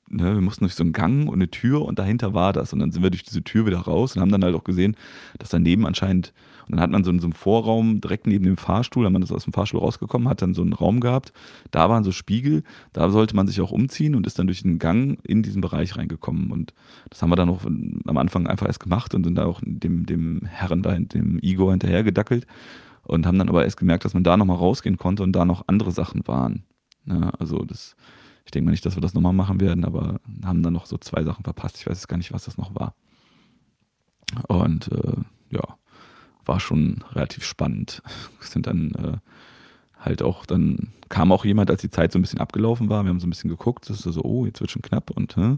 ne, 0.08 0.34
wir 0.34 0.40
mussten 0.40 0.64
durch 0.64 0.74
so 0.74 0.84
einen 0.84 0.92
Gang 0.92 1.28
und 1.28 1.34
eine 1.34 1.50
Tür 1.50 1.82
und 1.82 1.98
dahinter 1.98 2.34
war 2.34 2.52
das. 2.52 2.72
Und 2.72 2.80
dann 2.80 2.92
sind 2.92 3.02
wir 3.02 3.10
durch 3.10 3.22
diese 3.22 3.42
Tür 3.42 3.66
wieder 3.66 3.78
raus 3.78 4.14
und 4.14 4.22
haben 4.22 4.32
dann 4.32 4.44
halt 4.44 4.54
auch 4.54 4.64
gesehen, 4.64 4.96
dass 5.38 5.50
daneben 5.50 5.86
anscheinend 5.86 6.32
dann 6.70 6.80
hat 6.80 6.90
man 6.90 7.04
so 7.04 7.10
in 7.10 7.18
so 7.18 7.26
einem 7.26 7.32
Vorraum 7.32 8.00
direkt 8.00 8.26
neben 8.26 8.44
dem 8.44 8.56
Fahrstuhl, 8.56 9.04
wenn 9.04 9.12
man 9.12 9.22
das 9.22 9.32
aus 9.32 9.44
dem 9.44 9.52
Fahrstuhl 9.52 9.80
rausgekommen 9.80 10.28
hat, 10.28 10.42
dann 10.42 10.54
so 10.54 10.62
einen 10.62 10.72
Raum 10.72 11.00
gehabt. 11.00 11.32
Da 11.70 11.88
waren 11.88 12.04
so 12.04 12.12
Spiegel, 12.12 12.62
da 12.92 13.10
sollte 13.10 13.34
man 13.34 13.46
sich 13.46 13.60
auch 13.60 13.72
umziehen 13.72 14.14
und 14.14 14.26
ist 14.26 14.38
dann 14.38 14.46
durch 14.46 14.62
den 14.62 14.78
Gang 14.78 15.18
in 15.24 15.42
diesen 15.42 15.60
Bereich 15.60 15.96
reingekommen. 15.96 16.50
Und 16.50 16.74
das 17.08 17.22
haben 17.22 17.30
wir 17.30 17.36
dann 17.36 17.50
auch 17.50 17.64
am 17.64 18.16
Anfang 18.16 18.46
einfach 18.46 18.66
erst 18.66 18.80
gemacht 18.80 19.14
und 19.14 19.24
sind 19.24 19.36
da 19.36 19.46
auch 19.46 19.60
dem, 19.64 20.06
dem 20.06 20.42
Herren 20.46 20.82
da, 20.82 20.96
dem 20.96 21.38
Igor 21.40 21.70
hinterher 21.70 22.02
gedackelt 22.04 22.46
und 23.02 23.26
haben 23.26 23.38
dann 23.38 23.48
aber 23.48 23.64
erst 23.64 23.76
gemerkt, 23.76 24.04
dass 24.04 24.14
man 24.14 24.24
da 24.24 24.36
nochmal 24.36 24.56
rausgehen 24.56 24.96
konnte 24.96 25.22
und 25.22 25.32
da 25.32 25.44
noch 25.44 25.64
andere 25.66 25.92
Sachen 25.92 26.26
waren. 26.26 26.64
Ja, 27.06 27.30
also 27.38 27.64
das, 27.64 27.96
ich 28.44 28.50
denke 28.50 28.66
mal 28.66 28.70
nicht, 28.70 28.86
dass 28.86 28.96
wir 28.96 29.00
das 29.02 29.14
nochmal 29.14 29.32
machen 29.32 29.60
werden, 29.60 29.84
aber 29.84 30.20
haben 30.44 30.62
dann 30.62 30.72
noch 30.72 30.86
so 30.86 30.98
zwei 30.98 31.24
Sachen 31.24 31.44
verpasst. 31.44 31.78
Ich 31.78 31.86
weiß 31.86 31.98
jetzt 31.98 32.08
gar 32.08 32.16
nicht, 32.16 32.32
was 32.32 32.44
das 32.44 32.58
noch 32.58 32.74
war. 32.74 32.94
Und 34.48 34.92
äh, 34.92 35.16
ja, 35.50 35.76
war 36.50 36.60
schon 36.60 37.02
relativ 37.12 37.44
spannend. 37.44 38.02
Sind 38.40 38.66
dann 38.66 38.90
äh, 38.92 39.16
halt 39.98 40.22
auch, 40.22 40.44
dann 40.44 40.88
kam 41.08 41.32
auch 41.32 41.44
jemand, 41.44 41.70
als 41.70 41.80
die 41.80 41.90
Zeit 41.90 42.12
so 42.12 42.18
ein 42.18 42.22
bisschen 42.22 42.40
abgelaufen 42.40 42.90
war. 42.90 43.04
Wir 43.04 43.08
haben 43.08 43.20
so 43.20 43.26
ein 43.26 43.30
bisschen 43.30 43.50
geguckt, 43.50 43.88
das 43.88 44.04
ist 44.04 44.14
so, 44.14 44.22
oh, 44.22 44.44
jetzt 44.44 44.60
wird 44.60 44.70
schon 44.70 44.82
knapp 44.82 45.10
und 45.10 45.36
äh, 45.38 45.56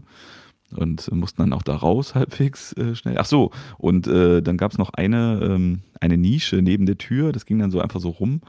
und 0.75 1.11
mussten 1.11 1.43
dann 1.43 1.53
auch 1.53 1.61
da 1.61 1.75
raus 1.75 2.15
halbwegs 2.15 2.73
äh, 2.73 2.95
schnell. 2.95 3.17
Ach 3.19 3.25
so, 3.25 3.51
und 3.77 4.07
äh, 4.07 4.41
dann 4.41 4.57
gab 4.57 4.71
es 4.71 4.77
noch 4.77 4.91
eine, 4.91 5.39
ähm, 5.43 5.81
eine 5.99 6.17
Nische 6.17 6.57
neben 6.61 6.85
der 6.85 6.97
Tür, 6.97 7.31
das 7.31 7.45
ging 7.45 7.59
dann 7.59 7.69
so 7.71 7.79
einfach 7.79 7.99
so 7.99 8.09
rum, 8.09 8.41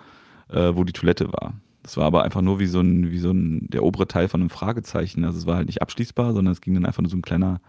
äh, 0.48 0.70
wo 0.74 0.84
die 0.84 0.92
Toilette 0.92 1.32
war. 1.32 1.54
Das 1.82 1.98
war 1.98 2.06
aber 2.06 2.22
einfach 2.22 2.40
nur 2.40 2.60
wie 2.60 2.66
so 2.66 2.80
ein, 2.80 3.10
wie 3.10 3.18
so 3.18 3.30
ein, 3.30 3.68
der 3.68 3.82
obere 3.82 4.08
Teil 4.08 4.28
von 4.28 4.40
einem 4.40 4.48
Fragezeichen. 4.48 5.24
Also 5.24 5.36
es 5.38 5.46
war 5.46 5.56
halt 5.56 5.66
nicht 5.66 5.82
abschließbar, 5.82 6.32
sondern 6.32 6.52
es 6.52 6.62
ging 6.62 6.72
dann 6.72 6.86
einfach 6.86 7.02
nur 7.02 7.10
so 7.10 7.16
ein 7.16 7.22
kleiner, 7.22 7.60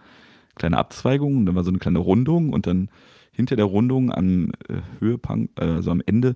kleine 0.55 0.77
Abzweigung 0.77 1.35
und 1.35 1.45
dann 1.47 1.55
war 1.55 1.65
so 1.65 1.71
eine 1.71 1.79
kleine 1.79 1.99
Rundung 1.99 2.53
und 2.53 2.65
dann 2.65 2.89
hinter 3.35 3.55
der 3.55 3.65
Rundung 3.65 4.11
am 4.11 4.51
äh, 4.67 4.81
Höhepunkt, 4.99 5.59
äh, 5.59 5.65
also 5.65 5.91
am 5.91 6.01
Ende 6.05 6.35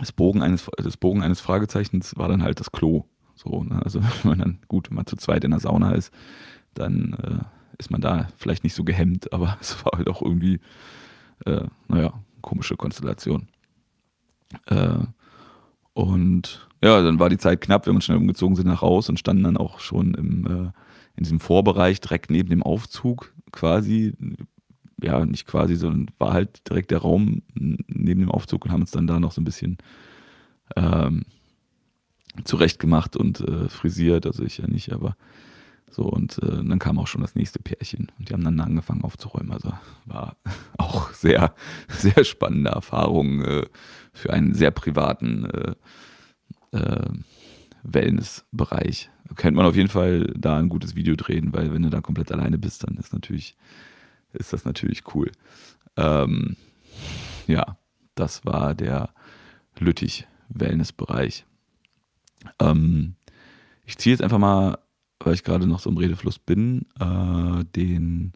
des 0.00 0.12
Bogen 0.12 0.42
eines, 0.42 0.70
des 0.78 0.96
Bogen 0.96 1.22
eines 1.22 1.40
Fragezeichens 1.40 2.16
war 2.16 2.28
dann 2.28 2.42
halt 2.42 2.60
das 2.60 2.72
Klo. 2.72 3.04
So, 3.34 3.64
ne? 3.64 3.80
Also 3.84 4.00
wenn 4.22 4.30
man 4.30 4.38
dann 4.38 4.58
gut, 4.68 4.90
wenn 4.90 4.96
man 4.96 5.06
zu 5.06 5.16
zweit 5.16 5.44
in 5.44 5.50
der 5.50 5.60
Sauna 5.60 5.92
ist, 5.92 6.12
dann 6.74 7.14
äh, 7.14 7.78
ist 7.78 7.90
man 7.90 8.00
da 8.00 8.28
vielleicht 8.36 8.64
nicht 8.64 8.74
so 8.74 8.84
gehemmt, 8.84 9.32
aber 9.32 9.56
es 9.60 9.84
war 9.84 9.92
halt 9.96 10.08
auch 10.08 10.22
irgendwie, 10.22 10.60
äh, 11.46 11.66
naja, 11.88 12.12
komische 12.40 12.76
Konstellation. 12.76 13.48
Äh, 14.66 14.98
und 15.94 16.68
ja, 16.82 17.02
dann 17.02 17.18
war 17.18 17.28
die 17.28 17.38
Zeit 17.38 17.60
knapp, 17.60 17.86
wir 17.86 17.92
haben 17.92 18.00
schnell 18.00 18.18
umgezogen, 18.18 18.56
sind 18.56 18.66
nach 18.66 18.82
raus 18.82 19.08
und 19.08 19.18
standen 19.18 19.44
dann 19.44 19.56
auch 19.56 19.78
schon 19.80 20.14
im, 20.14 20.46
äh, 20.46 20.72
in 21.16 21.24
diesem 21.24 21.40
Vorbereich 21.40 22.00
direkt 22.00 22.30
neben 22.30 22.48
dem 22.48 22.62
Aufzug 22.62 23.34
quasi 23.52 24.14
ja, 25.02 25.24
nicht 25.24 25.46
quasi, 25.46 25.76
sondern 25.76 26.10
war 26.18 26.32
halt 26.32 26.68
direkt 26.68 26.90
der 26.90 26.98
Raum 26.98 27.42
neben 27.54 28.20
dem 28.20 28.30
Aufzug 28.30 28.64
und 28.64 28.72
haben 28.72 28.82
uns 28.82 28.90
dann 28.90 29.06
da 29.06 29.20
noch 29.20 29.32
so 29.32 29.40
ein 29.40 29.44
bisschen 29.44 29.78
ähm, 30.76 31.24
zurecht 32.44 32.78
gemacht 32.78 33.16
und 33.16 33.40
äh, 33.40 33.68
frisiert, 33.68 34.26
also 34.26 34.42
ich 34.42 34.58
ja 34.58 34.66
nicht, 34.66 34.92
aber 34.92 35.16
so 35.90 36.04
und 36.04 36.38
äh, 36.42 36.64
dann 36.64 36.78
kam 36.78 36.98
auch 36.98 37.06
schon 37.06 37.20
das 37.20 37.34
nächste 37.34 37.58
Pärchen 37.58 38.10
und 38.18 38.28
die 38.28 38.32
haben 38.32 38.44
dann 38.44 38.60
angefangen 38.60 39.04
aufzuräumen. 39.04 39.52
Also 39.52 39.72
war 40.06 40.36
auch 40.78 41.12
sehr, 41.12 41.54
sehr 41.88 42.24
spannende 42.24 42.70
Erfahrung 42.70 43.44
äh, 43.44 43.66
für 44.12 44.32
einen 44.32 44.54
sehr 44.54 44.70
privaten 44.70 45.44
äh, 45.44 45.74
äh, 46.76 47.10
Wellnessbereich. 47.82 49.10
Könnte 49.36 49.56
man 49.56 49.66
auf 49.66 49.76
jeden 49.76 49.88
Fall 49.88 50.32
da 50.36 50.58
ein 50.58 50.68
gutes 50.68 50.94
Video 50.94 51.14
drehen, 51.14 51.52
weil 51.52 51.72
wenn 51.72 51.82
du 51.82 51.90
da 51.90 52.00
komplett 52.00 52.32
alleine 52.32 52.58
bist, 52.58 52.84
dann 52.84 52.96
ist 52.96 53.12
natürlich 53.12 53.54
ist 54.32 54.52
das 54.52 54.64
natürlich 54.64 55.14
cool. 55.14 55.30
Ähm, 55.96 56.56
ja, 57.46 57.76
das 58.14 58.44
war 58.44 58.74
der 58.74 59.10
Lüttich-Wellness-Bereich. 59.78 61.44
Ähm, 62.58 63.14
ich 63.84 63.98
ziehe 63.98 64.14
jetzt 64.14 64.22
einfach 64.22 64.38
mal, 64.38 64.78
weil 65.20 65.34
ich 65.34 65.44
gerade 65.44 65.66
noch 65.66 65.80
so 65.80 65.90
im 65.90 65.96
Redefluss 65.96 66.38
bin, 66.38 66.86
äh, 66.98 67.64
den 67.76 68.32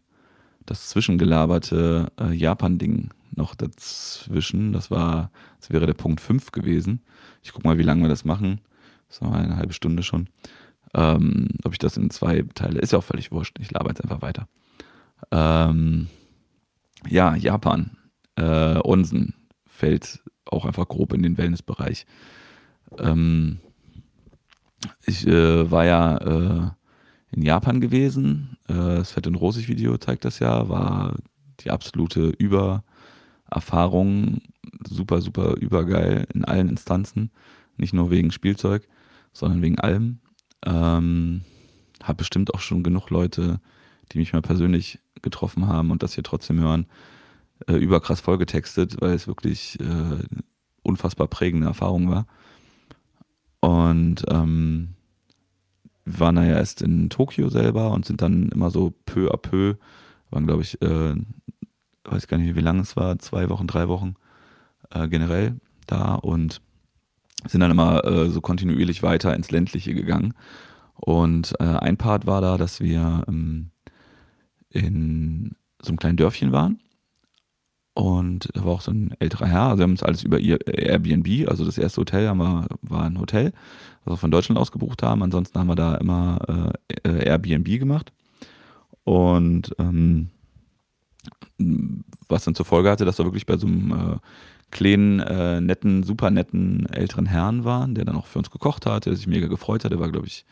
das 0.65 0.89
zwischengelaberte 0.89 2.13
äh, 2.21 2.33
Japan-Ding 2.33 3.11
noch 3.35 3.55
dazwischen. 3.55 4.73
Das 4.73 4.91
war, 4.91 5.31
das 5.61 5.71
wäre 5.71 5.87
der 5.87 5.95
Punkt 5.95 6.21
5 6.21 6.53
gewesen. 6.53 7.03
Ich 7.43 7.53
guck 7.53 7.65
mal, 7.65 7.79
wie 7.79 7.83
lange 7.83 8.03
wir 8.03 8.09
das 8.09 8.25
machen. 8.25 8.61
Das 9.09 9.21
war 9.23 9.35
eine 9.35 9.57
halbe 9.57 9.73
Stunde 9.73 10.03
schon. 10.03 10.29
Ähm, 10.95 11.49
ob 11.65 11.73
ich 11.73 11.79
das 11.79 11.97
in 11.97 12.11
zwei 12.11 12.43
Teile, 12.55 12.81
ist 12.81 12.93
ja 12.93 12.99
auch 12.99 13.05
völlig 13.05 13.31
wurscht. 13.31 13.59
Ich 13.61 13.71
laber 13.71 13.91
jetzt 13.91 14.03
einfach 14.03 14.23
weiter. 14.23 14.49
Ähm, 15.31 16.09
ja, 17.09 17.35
Japan. 17.37 17.97
Äh, 18.37 18.79
Onsen 18.85 19.35
fällt 19.67 20.23
auch 20.45 20.65
einfach 20.65 20.89
grob 20.89 21.13
in 21.13 21.23
den 21.23 21.39
Wellnessbereich. 21.39 22.07
Ähm, 22.99 23.59
ich 25.07 25.27
äh, 25.27 25.71
war 25.71 25.85
ja 25.85 26.17
äh, 26.19 26.71
in 27.33 27.43
Japan 27.43 27.81
gewesen. 27.81 28.57
Äh, 28.69 28.75
das 28.75 29.13
Fett 29.13 29.27
und 29.27 29.35
Rosig 29.37 29.69
Video 29.69 29.97
zeigt 29.99 30.25
das 30.25 30.39
ja. 30.39 30.69
War 30.69 31.17
die 31.61 31.71
absolute 31.71 32.33
Übererfahrung. 32.39 34.43
Super, 34.89 35.21
super 35.21 35.57
übergeil 35.57 36.27
in 36.33 36.45
allen 36.45 36.69
Instanzen. 36.69 37.31
Nicht 37.77 37.93
nur 37.93 38.11
wegen 38.11 38.31
Spielzeug, 38.31 38.89
sondern 39.33 39.63
wegen 39.63 39.79
allem. 39.79 40.21
Ähm, 40.65 41.43
hab 42.03 42.17
bestimmt 42.17 42.55
auch 42.55 42.61
schon 42.61 42.83
genug 42.83 43.11
Leute, 43.11 43.61
die 44.13 44.19
mich 44.19 44.33
mal 44.33 44.43
persönlich 44.43 45.01
getroffen 45.27 45.67
haben 45.67 45.91
und 45.91 46.03
das 46.03 46.15
hier 46.15 46.23
trotzdem 46.25 46.61
hören, 46.61 46.87
äh, 47.67 47.75
überkrass 47.75 48.21
vollgetextet, 48.21 49.01
weil 49.01 49.15
es 49.15 49.27
wirklich 49.27 49.79
äh, 49.81 50.23
unfassbar 50.83 51.27
prägende 51.27 51.67
Erfahrung 51.67 52.09
war. 52.09 52.27
Und 53.61 54.25
ähm, 54.29 54.95
wir 56.05 56.21
waren 56.21 56.37
ja 56.37 56.45
erst 56.45 56.81
in 56.81 57.11
Tokio 57.11 57.49
selber 57.49 57.91
und 57.91 58.07
sind 58.07 58.23
dann 58.23 58.51
immer 58.51 58.71
so 58.71 58.95
peu 59.05 59.33
à 59.33 59.37
peu, 59.37 59.75
waren 60.31 60.47
glaube 60.47 60.63
ich, 60.63 60.81
äh, 60.81 61.15
weiß 62.05 62.29
gar 62.29 62.39
nicht, 62.39 62.55
wie 62.55 62.61
lange 62.61 62.83
es 62.83 62.95
war, 62.97 63.19
zwei 63.19 63.49
Wochen, 63.49 63.67
drei 63.67 63.89
Wochen 63.89 64.15
äh, 64.91 65.09
generell 65.09 65.57
da 65.89 66.15
und 66.15 66.61
sind 67.47 67.61
dann 67.61 67.73
immer 67.73 68.05
äh, 68.05 68.31
so 68.31 68.41
kontinuierlich 68.41 69.03
weiter 69.03 69.35
ins 69.35 69.51
Ländliche 69.51 69.95
gegangen. 69.95 70.35
Und 70.95 71.55
äh, 71.59 71.65
ein 71.65 71.97
Part 71.97 72.27
war 72.27 72.41
da, 72.41 72.57
dass 72.57 72.81
wir 72.81 73.25
ähm, 73.29 73.71
in 74.77 75.57
so 75.83 75.89
einem 75.89 75.99
kleinen 75.99 76.17
Dörfchen 76.17 76.53
waren. 76.53 76.81
Und 77.95 78.51
da 78.53 78.65
war 78.65 78.73
auch 78.73 78.83
so 78.83 78.91
ein 78.91 79.15
älterer 79.21 79.47
Herr. 79.47 79.63
Also 79.63 79.79
wir 79.79 79.85
haben 79.85 79.93
uns 79.93 80.03
alles 80.03 80.23
über 80.23 80.39
Airbnb, 80.39 81.49
also 81.49 81.65
das 81.65 81.79
erste 81.79 82.03
Hotel 82.03 82.29
haben 82.29 82.39
wir, 82.39 82.67
war 82.83 83.05
ein 83.05 83.19
Hotel, 83.19 83.53
was 84.05 84.13
wir 84.13 84.19
von 84.19 84.31
Deutschland 84.31 84.59
aus 84.59 84.71
gebucht 84.71 85.03
haben. 85.03 85.23
Ansonsten 85.23 85.59
haben 85.59 85.69
wir 85.69 85.77
da 85.77 85.95
immer 85.95 86.73
äh, 87.05 87.25
Airbnb 87.25 87.79
gemacht. 87.79 88.13
Und 89.05 89.75
ähm, 89.79 90.29
was 92.29 92.45
dann 92.45 92.55
zur 92.55 92.67
Folge 92.67 92.91
hatte, 92.91 93.07
dass 93.07 93.17
wir 93.19 93.25
wirklich 93.25 93.47
bei 93.47 93.57
so 93.57 93.67
einem 93.67 93.93
äh, 93.93 94.17
kleinen, 94.71 95.21
äh, 95.21 95.61
netten, 95.61 96.03
super 96.03 96.31
netten 96.31 96.87
älteren 96.93 97.25
Herrn 97.25 97.65
waren, 97.65 97.95
der 97.95 98.05
dann 98.05 98.17
auch 98.17 98.27
für 98.27 98.41
uns 98.41 98.51
gekocht 98.51 98.85
hat, 98.85 99.07
der 99.07 99.17
sich 99.17 99.27
mega 99.27 99.47
gefreut 99.47 99.85
hat. 99.85 99.93
Der 99.93 100.01
war, 100.01 100.11
glaube 100.11 100.27
ich, 100.27 100.45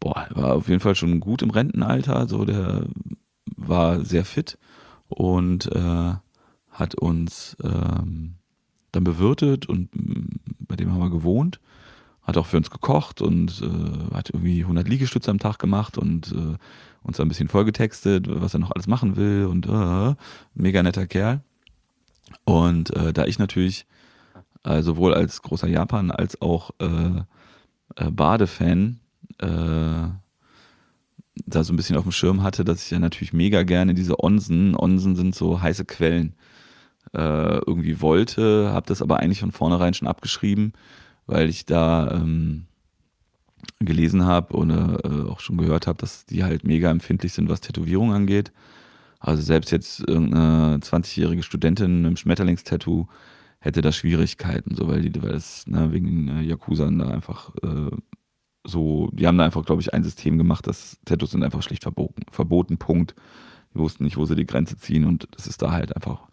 boah, 0.00 0.26
war 0.30 0.54
auf 0.54 0.68
jeden 0.68 0.80
Fall 0.80 0.94
schon 0.94 1.20
gut 1.20 1.42
im 1.42 1.50
Rentenalter. 1.50 2.26
So, 2.26 2.44
der 2.44 2.86
war 3.56 4.04
sehr 4.04 4.24
fit 4.24 4.58
und 5.08 5.70
äh, 5.72 6.14
hat 6.70 6.94
uns 6.96 7.56
ähm, 7.62 8.34
dann 8.92 9.04
bewirtet 9.04 9.66
und 9.66 9.94
mm, 9.94 10.40
bei 10.60 10.76
dem 10.76 10.92
haben 10.92 11.00
wir 11.00 11.10
gewohnt. 11.10 11.60
Hat 12.22 12.38
auch 12.38 12.46
für 12.46 12.56
uns 12.56 12.70
gekocht 12.70 13.20
und 13.20 13.62
äh, 13.62 14.14
hat 14.14 14.30
irgendwie 14.30 14.62
100 14.62 14.88
Liegestütze 14.88 15.30
am 15.30 15.38
Tag 15.38 15.58
gemacht 15.58 15.98
und 15.98 16.32
äh, 16.32 16.56
uns 17.02 17.20
ein 17.20 17.28
bisschen 17.28 17.48
vollgetextet, 17.48 18.26
was 18.28 18.54
er 18.54 18.60
noch 18.60 18.70
alles 18.70 18.86
machen 18.86 19.16
will 19.16 19.46
und 19.46 19.66
äh, 19.66 20.14
mega 20.54 20.82
netter 20.82 21.06
Kerl. 21.06 21.42
Und 22.44 22.96
äh, 22.96 23.12
da 23.12 23.26
ich 23.26 23.38
natürlich 23.38 23.86
äh, 24.64 24.82
sowohl 24.82 25.12
als 25.12 25.42
großer 25.42 25.68
Japan 25.68 26.10
als 26.10 26.40
auch 26.40 26.70
äh, 26.78 27.22
Badefan 28.10 29.00
da 31.46 31.64
so 31.64 31.72
ein 31.72 31.76
bisschen 31.76 31.96
auf 31.96 32.04
dem 32.04 32.12
Schirm 32.12 32.42
hatte, 32.42 32.64
dass 32.64 32.84
ich 32.84 32.90
ja 32.90 32.98
natürlich 32.98 33.32
mega 33.32 33.62
gerne 33.62 33.94
diese 33.94 34.22
Onsen, 34.22 34.76
Onsen 34.76 35.16
sind 35.16 35.34
so 35.34 35.60
heiße 35.60 35.84
Quellen, 35.84 36.34
äh, 37.12 37.58
irgendwie 37.58 38.00
wollte, 38.00 38.70
habe 38.72 38.86
das 38.86 39.02
aber 39.02 39.20
eigentlich 39.20 39.40
von 39.40 39.52
vornherein 39.52 39.94
schon 39.94 40.08
abgeschrieben, 40.08 40.72
weil 41.26 41.48
ich 41.48 41.66
da 41.66 42.10
ähm, 42.12 42.66
gelesen 43.80 44.24
habe 44.24 44.54
oder 44.54 45.00
äh, 45.04 45.30
auch 45.30 45.40
schon 45.40 45.56
gehört 45.56 45.86
habe, 45.86 45.98
dass 45.98 46.26
die 46.26 46.44
halt 46.44 46.64
mega 46.64 46.90
empfindlich 46.90 47.32
sind, 47.32 47.48
was 47.48 47.60
Tätowierung 47.60 48.12
angeht. 48.12 48.52
Also 49.18 49.42
selbst 49.42 49.70
jetzt 49.70 50.00
irgendeine 50.00 50.78
20-jährige 50.78 51.42
Studentin 51.42 52.02
mit 52.02 52.06
einem 52.06 52.16
Schmetterlingstattoo 52.16 53.08
hätte 53.58 53.80
da 53.80 53.92
Schwierigkeiten, 53.92 54.74
so 54.74 54.88
weil 54.88 55.02
die, 55.02 55.22
weil 55.22 55.32
das 55.32 55.66
ne, 55.66 55.92
wegen 55.92 56.28
äh, 56.28 56.42
Yakuza 56.42 56.90
da 56.90 57.08
einfach 57.08 57.54
äh, 57.62 57.90
so, 58.64 59.10
die 59.12 59.26
haben 59.26 59.38
da 59.38 59.44
einfach, 59.44 59.64
glaube 59.64 59.82
ich, 59.82 59.92
ein 59.92 60.02
System 60.02 60.38
gemacht, 60.38 60.66
dass 60.66 60.98
Tattoos 61.04 61.32
sind 61.32 61.44
einfach 61.44 61.62
schlicht 61.62 61.82
verboten, 61.82 62.22
verboten, 62.30 62.78
Punkt. 62.78 63.14
Die 63.74 63.78
wussten 63.78 64.04
nicht, 64.04 64.16
wo 64.16 64.24
sie 64.24 64.36
die 64.36 64.46
Grenze 64.46 64.76
ziehen 64.78 65.04
und 65.04 65.28
das 65.32 65.46
ist 65.46 65.60
da 65.60 65.70
halt 65.70 65.94
einfach 65.94 66.28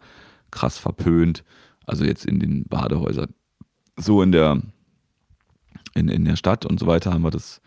krass 0.50 0.78
verpönt. 0.78 1.44
Also 1.86 2.04
jetzt 2.04 2.24
in 2.24 2.40
den 2.40 2.64
Badehäusern. 2.64 3.34
So 3.96 4.22
in 4.22 4.32
der, 4.32 4.62
in, 5.94 6.08
in 6.08 6.24
der 6.24 6.36
Stadt 6.36 6.64
und 6.64 6.80
so 6.80 6.86
weiter 6.86 7.12
haben 7.12 7.22
wir 7.22 7.30
das 7.30 7.60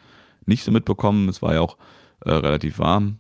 nicht 0.46 0.64
so 0.64 0.72
mitbekommen. 0.72 1.30
Es 1.30 1.42
war 1.42 1.54
ja 1.54 1.62
auch 1.62 1.78
äh, 2.22 2.32
relativ 2.32 2.80
warm. 2.80 3.20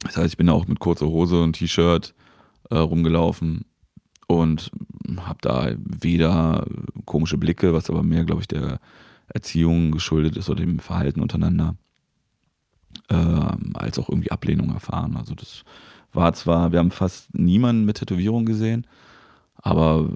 Das 0.00 0.16
heißt, 0.16 0.34
ich 0.34 0.36
bin 0.36 0.50
auch 0.50 0.66
mit 0.66 0.80
kurzer 0.80 1.06
Hose 1.06 1.42
und 1.42 1.54
T-Shirt 1.54 2.14
äh, 2.70 2.76
rumgelaufen 2.76 3.64
und 4.26 4.70
habe 5.18 5.38
da 5.40 5.72
weder 5.78 6.66
komische 7.04 7.38
Blicke, 7.38 7.72
was 7.72 7.88
aber 7.88 8.02
mehr, 8.02 8.24
glaube 8.24 8.40
ich, 8.40 8.48
der 8.48 8.80
Erziehung 9.34 9.92
geschuldet 9.92 10.36
ist 10.36 10.48
oder 10.50 10.60
dem 10.60 10.78
Verhalten 10.78 11.20
untereinander, 11.20 11.76
äh, 13.08 13.14
als 13.74 13.98
auch 13.98 14.08
irgendwie 14.08 14.30
Ablehnung 14.30 14.72
erfahren. 14.72 15.16
Also 15.16 15.34
das 15.34 15.64
war 16.12 16.32
zwar, 16.34 16.72
wir 16.72 16.78
haben 16.78 16.90
fast 16.90 17.34
niemanden 17.34 17.84
mit 17.84 17.98
Tätowierung 17.98 18.44
gesehen, 18.44 18.86
aber 19.54 20.10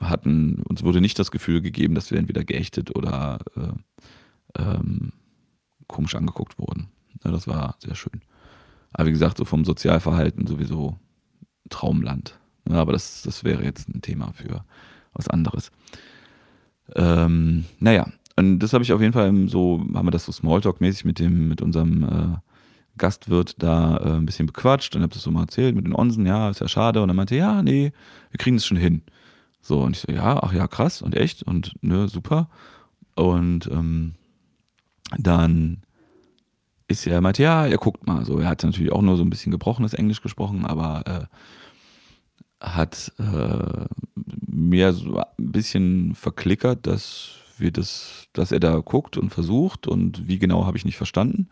hatten, 0.00 0.62
uns 0.68 0.82
wurde 0.82 1.00
nicht 1.00 1.18
das 1.18 1.30
Gefühl 1.30 1.60
gegeben, 1.60 1.94
dass 1.94 2.10
wir 2.10 2.18
entweder 2.18 2.44
geächtet 2.44 2.96
oder 2.96 3.38
äh, 3.56 4.62
ähm, 4.62 5.12
komisch 5.86 6.14
angeguckt 6.14 6.58
wurden. 6.58 6.88
Ja, 7.24 7.30
das 7.30 7.46
war 7.46 7.76
sehr 7.78 7.94
schön. 7.94 8.22
Aber 8.92 9.06
wie 9.06 9.12
gesagt, 9.12 9.38
so 9.38 9.44
vom 9.44 9.64
Sozialverhalten 9.64 10.46
sowieso 10.46 10.98
Traumland. 11.68 12.38
Ja, 12.68 12.76
aber 12.76 12.92
das, 12.92 13.22
das 13.22 13.44
wäre 13.44 13.62
jetzt 13.62 13.88
ein 13.88 14.02
Thema 14.02 14.32
für 14.32 14.64
was 15.12 15.28
anderes. 15.28 15.70
Ähm, 16.94 17.66
naja, 17.78 18.06
und 18.38 18.60
das 18.60 18.72
habe 18.72 18.84
ich 18.84 18.92
auf 18.92 19.00
jeden 19.00 19.12
Fall 19.12 19.48
so, 19.48 19.84
haben 19.94 20.06
wir 20.06 20.10
das 20.10 20.24
so 20.24 20.32
Smalltalk-mäßig 20.32 21.04
mit 21.04 21.18
dem, 21.18 21.48
mit 21.48 21.60
unserem 21.60 22.04
äh, 22.04 22.38
Gastwirt 22.96 23.56
da 23.58 23.96
äh, 23.96 24.16
ein 24.16 24.26
bisschen 24.26 24.46
bequatscht 24.46 24.94
und 24.94 25.02
habe 25.02 25.12
das 25.12 25.22
so 25.22 25.30
mal 25.30 25.42
erzählt 25.42 25.74
mit 25.74 25.84
den 25.84 25.94
Onsen, 25.94 26.24
ja, 26.24 26.50
ist 26.50 26.60
ja 26.60 26.68
schade. 26.68 27.02
Und 27.02 27.08
er 27.08 27.14
meinte, 27.14 27.36
ja, 27.36 27.62
nee, 27.62 27.92
wir 28.30 28.38
kriegen 28.38 28.56
das 28.56 28.66
schon 28.66 28.76
hin. 28.76 29.02
So, 29.60 29.80
und 29.82 29.96
ich 29.96 30.02
so, 30.02 30.12
ja, 30.12 30.40
ach 30.42 30.52
ja, 30.52 30.68
krass 30.68 31.02
und 31.02 31.16
echt 31.16 31.42
und 31.42 31.72
ne, 31.82 32.08
super. 32.08 32.48
Und 33.16 33.66
ähm, 33.72 34.14
dann 35.18 35.82
ist 36.86 37.06
er, 37.06 37.20
meinte, 37.20 37.42
ja, 37.42 37.66
er 37.66 37.78
guckt 37.78 38.06
mal. 38.06 38.24
So, 38.24 38.38
er 38.38 38.48
hat 38.48 38.62
natürlich 38.62 38.92
auch 38.92 39.02
nur 39.02 39.16
so 39.16 39.24
ein 39.24 39.30
bisschen 39.30 39.52
gebrochenes 39.52 39.94
Englisch 39.94 40.22
gesprochen, 40.22 40.64
aber 40.64 41.28
äh, 42.60 42.64
hat 42.64 43.12
äh, 43.18 43.86
mir 44.46 44.92
so 44.92 45.18
ein 45.18 45.52
bisschen 45.52 46.14
verklickert, 46.14 46.86
dass 46.86 47.37
wir 47.60 47.70
das, 47.70 48.28
dass 48.32 48.52
er 48.52 48.60
da 48.60 48.78
guckt 48.78 49.16
und 49.16 49.30
versucht 49.30 49.86
und 49.86 50.28
wie 50.28 50.38
genau 50.38 50.66
habe 50.66 50.76
ich 50.76 50.84
nicht 50.84 50.96
verstanden. 50.96 51.48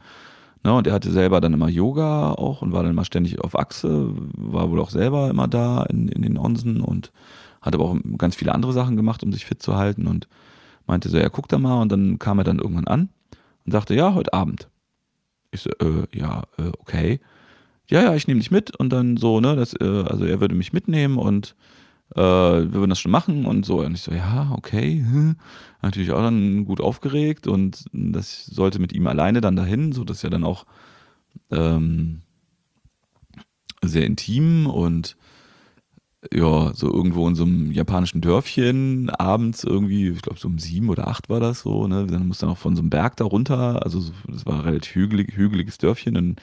Ne, 0.65 0.75
und 0.75 0.87
er 0.87 0.95
hatte 0.95 1.13
selber 1.13 1.41
dann 1.41 1.53
immer 1.53 1.69
Yoga 1.69 2.33
auch 2.33 2.63
und 2.63 2.73
war 2.73 2.83
dann 2.83 2.93
immer 2.93 3.05
ständig 3.05 3.41
auf 3.41 3.59
Achse, 3.59 4.11
war 4.37 4.71
wohl 4.71 4.81
auch 4.81 4.91
selber 4.91 5.31
immer 5.31 5.47
da 5.47 5.85
in, 5.85 6.09
in 6.09 6.23
den 6.23 6.39
Onsen 6.39 6.81
und 6.81 7.13
hat 7.63 7.75
aber 7.75 7.85
auch 7.85 7.97
ganz 8.19 8.35
viele 8.37 8.55
andere 8.55 8.73
Sachen 8.73 8.97
gemacht, 8.97 9.23
um 9.23 9.33
sich 9.33 9.45
fit 9.45 9.63
zu 9.63 9.77
halten 9.77 10.07
und 10.07 10.29
meinte 10.87 11.09
so, 11.09 11.19
ja, 11.19 11.29
guck 11.29 11.49
da 11.49 11.59
mal 11.59 11.81
und 11.83 11.93
dann 11.93 12.19
kam 12.19 12.39
er 12.39 12.45
dann 12.45 12.59
irgendwann 12.59 12.87
an 12.87 13.09
und 13.65 13.73
sagte, 13.73 13.95
ja, 13.95 14.15
heute 14.15 14.33
Abend. 14.33 14.69
Ich 15.51 15.61
so, 15.61 15.71
äh, 15.71 16.07
ja, 16.13 16.45
äh, 16.59 16.73
okay. 16.79 17.21
Ja, 17.89 18.03
ja, 18.03 18.15
ich 18.15 18.27
nehme 18.27 18.41
dich 18.41 18.51
mit 18.51 18.77
und 18.77 18.91
dann 18.91 19.17
so, 19.17 19.41
ne, 19.41 19.55
das, 19.57 19.75
äh, 19.75 19.85
also 19.85 20.25
er 20.25 20.41
würde 20.41 20.55
mich 20.55 20.73
mitnehmen 20.73 21.19
und 21.19 21.55
äh, 22.15 22.21
wir 22.21 22.73
würden 22.73 22.91
das 22.91 23.01
schon 23.01 23.13
machen 23.13 23.47
und 23.47 23.65
so. 23.65 23.81
Und 23.81 23.95
ich 23.95 24.03
so, 24.03 24.13
ja, 24.13 24.53
okay. 24.53 25.05
Natürlich 25.83 26.13
auch 26.13 26.23
dann 26.23 26.65
gut 26.65 26.81
aufgeregt 26.81 27.47
und 27.47 27.85
das 27.93 28.47
sollte 28.47 28.79
mit 28.79 28.93
ihm 28.93 29.07
alleine 29.07 29.41
dann 29.41 29.57
dahin, 29.57 29.93
so 29.93 30.05
dass 30.05 30.25
er 30.25 30.31
dann 30.31 30.45
auch 30.45 30.67
ähm, 31.51 32.23
sehr 33.83 34.07
intim 34.07 34.67
und 34.67 35.17
ja, 36.33 36.73
so 36.75 36.93
irgendwo 36.93 37.29
in 37.29 37.35
so 37.35 37.45
einem 37.45 37.71
japanischen 37.71 38.21
Dörfchen, 38.21 39.11
abends 39.11 39.65
irgendwie, 39.65 40.09
ich 40.09 40.23
glaube 40.23 40.41
so 40.41 40.49
um 40.49 40.59
sieben 40.59 40.89
oder 40.89 41.07
acht 41.09 41.29
war 41.29 41.41
das 41.41 41.61
so, 41.61 41.87
ne? 41.87 42.07
Dann 42.07 42.27
musste 42.27 42.47
dann 42.47 42.55
auch 42.55 42.59
von 42.59 42.75
so 42.75 42.83
einem 42.83 42.91
Berg 42.91 43.17
da 43.17 43.25
runter, 43.25 43.85
also 43.85 44.03
das 44.27 44.47
war 44.47 44.55
ein 44.55 44.61
relativ 44.61 44.95
hügelig, 44.95 45.37
hügeliges 45.37 45.79
Dörfchen, 45.79 46.15
dann 46.15 46.37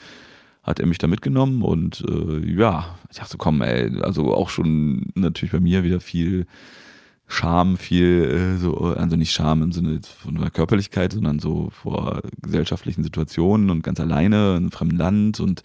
hat 0.63 0.79
er 0.79 0.87
mich 0.87 0.97
da 0.97 1.07
mitgenommen 1.07 1.61
und 1.61 2.03
äh, 2.07 2.39
ja, 2.49 2.95
ich 3.11 3.17
dachte, 3.17 3.37
komm, 3.37 3.61
ey, 3.61 4.01
also 4.01 4.33
auch 4.33 4.49
schon 4.49 5.07
natürlich 5.13 5.51
bei 5.51 5.59
mir 5.59 5.83
wieder 5.83 5.99
viel 5.99 6.47
Scham, 7.27 7.77
viel 7.77 8.55
äh, 8.55 8.57
so, 8.57 8.77
also 8.77 9.15
nicht 9.15 9.33
Scham 9.33 9.61
im 9.61 9.71
Sinne 9.71 9.99
von 10.03 10.35
der 10.35 10.51
Körperlichkeit, 10.51 11.13
sondern 11.13 11.39
so 11.39 11.69
vor 11.71 12.21
gesellschaftlichen 12.41 13.03
Situationen 13.03 13.69
und 13.69 13.83
ganz 13.83 13.99
alleine 13.99 14.51
in 14.51 14.57
einem 14.57 14.71
fremden 14.71 14.97
Land 14.97 15.39
und 15.39 15.63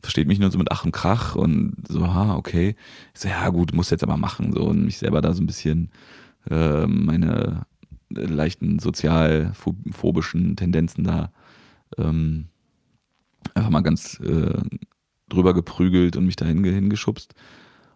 versteht 0.00 0.28
mich 0.28 0.38
nur 0.38 0.50
so 0.50 0.58
mit 0.58 0.70
Ach 0.70 0.84
und 0.84 0.92
Krach 0.92 1.34
und 1.34 1.74
so, 1.88 2.06
ha, 2.06 2.36
okay. 2.36 2.76
Ich 3.14 3.20
so, 3.20 3.28
ja 3.28 3.48
gut, 3.48 3.74
muss 3.74 3.90
jetzt 3.90 4.04
aber 4.04 4.16
machen 4.16 4.52
so 4.52 4.64
und 4.64 4.84
mich 4.84 4.98
selber 4.98 5.20
da 5.22 5.32
so 5.32 5.42
ein 5.42 5.46
bisschen 5.46 5.90
äh, 6.48 6.86
meine 6.86 7.66
leichten 8.10 8.78
sozialphobischen 8.78 10.54
Tendenzen 10.54 11.04
da 11.04 11.32
ähm, 11.98 12.46
einfach 13.54 13.70
mal 13.70 13.82
ganz 13.82 14.20
äh, 14.20 14.58
drüber 15.28 15.54
geprügelt 15.54 16.16
und 16.16 16.26
mich 16.26 16.36
dahin 16.36 16.62
hingeschubst 16.62 17.34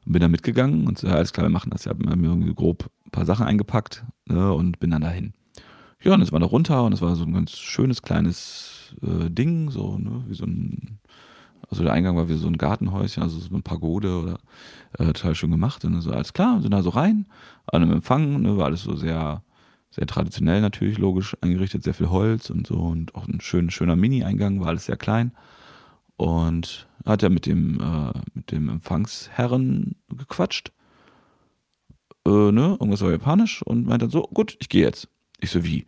und 0.06 0.12
bin 0.12 0.22
da 0.22 0.28
mitgegangen 0.28 0.86
und 0.86 0.98
so, 0.98 1.06
ja, 1.06 1.14
alles 1.14 1.32
klar, 1.32 1.46
wir 1.46 1.50
machen 1.50 1.70
das. 1.70 1.82
Ich 1.82 1.88
habe 1.88 2.04
mir 2.16 2.28
irgendwie 2.28 2.54
grob 2.54 2.90
ein 3.06 3.10
paar 3.10 3.26
Sachen 3.26 3.46
eingepackt 3.46 4.04
ne, 4.26 4.52
und 4.52 4.80
bin 4.80 4.90
dann 4.90 5.02
dahin. 5.02 5.34
Ja, 6.02 6.14
und 6.14 6.22
es 6.22 6.32
war 6.32 6.40
da 6.40 6.46
runter 6.46 6.84
und 6.84 6.92
es 6.92 7.02
war 7.02 7.14
so 7.16 7.24
ein 7.24 7.34
ganz 7.34 7.52
schönes 7.52 8.02
kleines 8.02 8.96
äh, 9.02 9.30
Ding, 9.30 9.70
so, 9.70 9.98
ne, 9.98 10.24
wie 10.28 10.34
so 10.34 10.44
ein, 10.44 10.98
also 11.68 11.82
der 11.82 11.92
Eingang 11.92 12.16
war 12.16 12.28
wie 12.28 12.34
so 12.34 12.48
ein 12.48 12.56
Gartenhäuschen, 12.56 13.22
also 13.22 13.38
so 13.38 13.50
eine 13.50 13.62
Pagode 13.62 14.18
oder 14.18 14.38
äh, 14.98 15.12
total 15.12 15.34
schön 15.34 15.50
gemacht. 15.50 15.84
Und 15.84 16.00
so, 16.00 16.10
alles 16.10 16.32
klar, 16.32 16.62
sind 16.62 16.72
da 16.72 16.82
so 16.82 16.90
rein, 16.90 17.26
an 17.66 17.82
einem 17.82 17.92
Empfang, 17.92 18.40
ne, 18.40 18.56
war 18.56 18.66
alles 18.66 18.82
so 18.82 18.96
sehr, 18.96 19.42
sehr 19.90 20.06
traditionell 20.06 20.60
natürlich, 20.60 20.98
logisch 20.98 21.36
eingerichtet, 21.40 21.82
sehr 21.82 21.94
viel 21.94 22.10
Holz 22.10 22.50
und 22.50 22.66
so 22.66 22.76
und 22.76 23.14
auch 23.14 23.26
ein 23.26 23.40
schön, 23.40 23.70
schöner 23.70 23.96
Mini-Eingang, 23.96 24.60
war 24.60 24.68
alles 24.68 24.86
sehr 24.86 24.96
klein. 24.96 25.32
Und 26.16 26.86
hat 27.04 27.22
er 27.22 27.30
mit 27.30 27.46
dem, 27.46 27.80
äh, 27.80 28.18
mit 28.34 28.52
dem 28.52 28.68
Empfangsherren 28.68 29.96
gequatscht. 30.16 30.70
Äh, 32.26 32.52
ne, 32.52 32.76
irgendwas 32.78 33.00
war 33.00 33.10
japanisch 33.10 33.62
und 33.62 33.86
meinte 33.86 34.04
dann 34.04 34.10
so, 34.10 34.22
gut, 34.22 34.56
ich 34.60 34.68
gehe 34.68 34.82
jetzt. 34.82 35.08
Ich 35.40 35.50
so, 35.50 35.64
wie? 35.64 35.86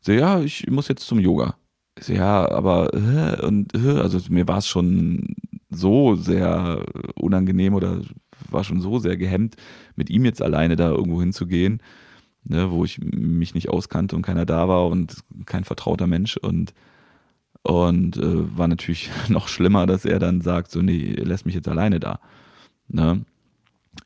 So, 0.00 0.12
ja, 0.12 0.40
ich 0.40 0.66
muss 0.68 0.88
jetzt 0.88 1.06
zum 1.06 1.18
Yoga. 1.18 1.56
Ich 1.98 2.04
so, 2.04 2.12
ja, 2.12 2.48
aber, 2.50 2.92
äh, 2.92 3.44
und, 3.44 3.74
äh, 3.74 3.98
also 3.98 4.20
mir 4.28 4.46
war 4.46 4.58
es 4.58 4.68
schon 4.68 5.34
so 5.70 6.14
sehr 6.14 6.84
unangenehm 7.14 7.74
oder 7.74 8.02
war 8.50 8.64
schon 8.64 8.80
so 8.80 8.98
sehr 8.98 9.16
gehemmt, 9.16 9.56
mit 9.96 10.10
ihm 10.10 10.24
jetzt 10.24 10.42
alleine 10.42 10.76
da 10.76 10.90
irgendwo 10.90 11.20
hinzugehen, 11.20 11.80
ne, 12.44 12.70
wo 12.70 12.84
ich 12.84 12.98
mich 13.00 13.54
nicht 13.54 13.68
auskannte 13.68 14.16
und 14.16 14.22
keiner 14.22 14.46
da 14.46 14.68
war 14.68 14.86
und 14.86 15.16
kein 15.46 15.64
vertrauter 15.64 16.06
Mensch 16.06 16.36
und 16.36 16.74
und 17.62 18.18
äh, 18.18 18.58
war 18.58 18.68
natürlich 18.68 19.10
noch 19.28 19.48
schlimmer, 19.48 19.86
dass 19.86 20.04
er 20.04 20.18
dann 20.18 20.42
sagt, 20.42 20.70
so, 20.70 20.82
nee, 20.82 21.14
lässt 21.14 21.46
mich 21.46 21.54
jetzt 21.54 21.68
alleine 21.68 21.98
da. 21.98 22.20
Ne? 22.88 23.24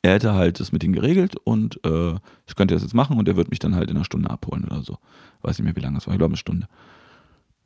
Er 0.01 0.13
hätte 0.13 0.33
halt 0.33 0.61
das 0.61 0.71
mit 0.71 0.83
ihm 0.83 0.93
geregelt 0.93 1.35
und 1.35 1.83
äh, 1.85 2.15
ich 2.47 2.55
könnte 2.55 2.73
das 2.73 2.83
jetzt 2.83 2.93
machen 2.93 3.17
und 3.17 3.27
er 3.27 3.35
wird 3.35 3.49
mich 3.49 3.59
dann 3.59 3.75
halt 3.75 3.89
in 3.89 3.97
einer 3.97 4.05
Stunde 4.05 4.29
abholen 4.29 4.63
oder 4.63 4.81
so. 4.81 4.97
Weiß 5.41 5.57
nicht 5.57 5.65
mehr, 5.65 5.75
wie 5.75 5.81
lange 5.81 5.97
es 5.97 6.07
war. 6.07 6.13
Ich 6.13 6.19
glaube, 6.19 6.31
eine 6.31 6.37
Stunde. 6.37 6.67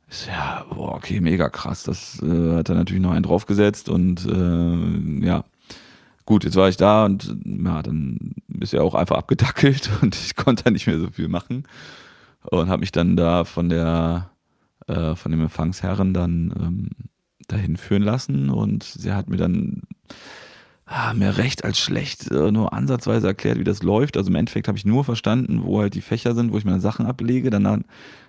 Ist 0.08 0.26
ja, 0.26 0.66
boah, 0.68 0.96
okay, 0.96 1.20
mega 1.20 1.48
krass. 1.48 1.84
Das 1.84 2.20
äh, 2.22 2.56
hat 2.56 2.68
er 2.68 2.74
natürlich 2.74 3.02
noch 3.02 3.12
einen 3.12 3.22
draufgesetzt 3.22 3.88
und 3.88 4.26
äh, 4.26 5.24
ja. 5.24 5.44
Gut, 6.26 6.44
jetzt 6.44 6.56
war 6.56 6.68
ich 6.68 6.76
da 6.76 7.04
und 7.04 7.36
ja, 7.44 7.82
dann 7.82 8.34
ist 8.60 8.72
er 8.72 8.82
auch 8.82 8.94
einfach 8.94 9.16
abgedackelt 9.16 9.90
und 10.02 10.14
ich 10.14 10.36
konnte 10.36 10.70
nicht 10.70 10.86
mehr 10.86 10.98
so 10.98 11.10
viel 11.10 11.28
machen 11.28 11.64
und 12.50 12.68
habe 12.68 12.80
mich 12.80 12.92
dann 12.92 13.16
da 13.16 13.44
von 13.44 13.68
der 13.68 14.30
äh, 14.86 15.14
von 15.14 15.32
dem 15.32 15.42
Empfangsherren 15.42 16.14
dann 16.14 16.54
ähm, 16.58 16.90
dahin 17.48 17.76
führen 17.76 18.02
lassen 18.02 18.50
und 18.50 18.84
sie 18.84 19.12
hat 19.12 19.28
mir 19.28 19.36
dann 19.36 19.82
ah, 20.86 21.14
mehr 21.14 21.38
recht 21.38 21.64
als 21.64 21.78
schlecht 21.78 22.30
äh, 22.30 22.50
nur 22.50 22.72
ansatzweise 22.72 23.26
erklärt, 23.26 23.58
wie 23.58 23.64
das 23.64 23.82
läuft. 23.82 24.16
Also 24.16 24.30
im 24.30 24.36
Endeffekt 24.36 24.68
habe 24.68 24.78
ich 24.78 24.84
nur 24.84 25.04
verstanden, 25.04 25.64
wo 25.64 25.80
halt 25.80 25.94
die 25.94 26.00
Fächer 26.00 26.34
sind, 26.34 26.52
wo 26.52 26.58
ich 26.58 26.64
meine 26.64 26.80
Sachen 26.80 27.06
ablege. 27.06 27.50
Danach, 27.50 27.78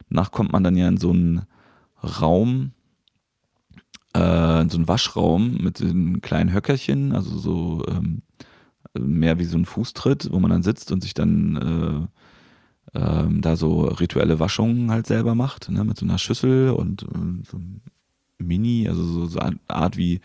danach 0.10 0.32
kommt 0.32 0.52
man 0.52 0.64
dann 0.64 0.78
ja 0.78 0.88
in 0.88 0.98
so 0.98 1.12
einen 1.12 1.46
Raum, 2.04 2.72
äh, 4.16 4.70
so 4.70 4.78
einen 4.78 4.88
Waschraum 4.88 5.57
mit 5.57 5.80
den 5.80 6.22
kleinen 6.22 6.53
Höckerchen, 6.53 7.11
also 7.11 7.38
so 7.38 7.86
ähm, 7.88 8.22
mehr 8.97 9.39
wie 9.39 9.43
so 9.45 9.57
ein 9.57 9.66
Fußtritt, 9.66 10.30
wo 10.32 10.39
man 10.39 10.51
dann 10.51 10.63
sitzt 10.63 10.91
und 10.91 11.01
sich 11.01 11.13
dann 11.13 12.09
äh, 12.93 12.97
ähm, 12.97 13.41
da 13.41 13.57
so 13.57 13.82
rituelle 13.82 14.39
Waschungen 14.39 14.89
halt 14.89 15.05
selber 15.05 15.36
macht, 15.36 15.70
ne, 15.70 15.84
mit 15.84 15.97
so 15.97 16.05
einer 16.05 16.18
Schüssel 16.18 16.70
und, 16.70 17.03
und 17.03 17.45
so 17.45 17.57
ein 17.57 17.82
Mini, 18.38 18.88
also 18.88 19.03
so, 19.03 19.26
so 19.26 19.39
eine 19.39 19.59
Art 19.68 19.97
wie 19.97 20.22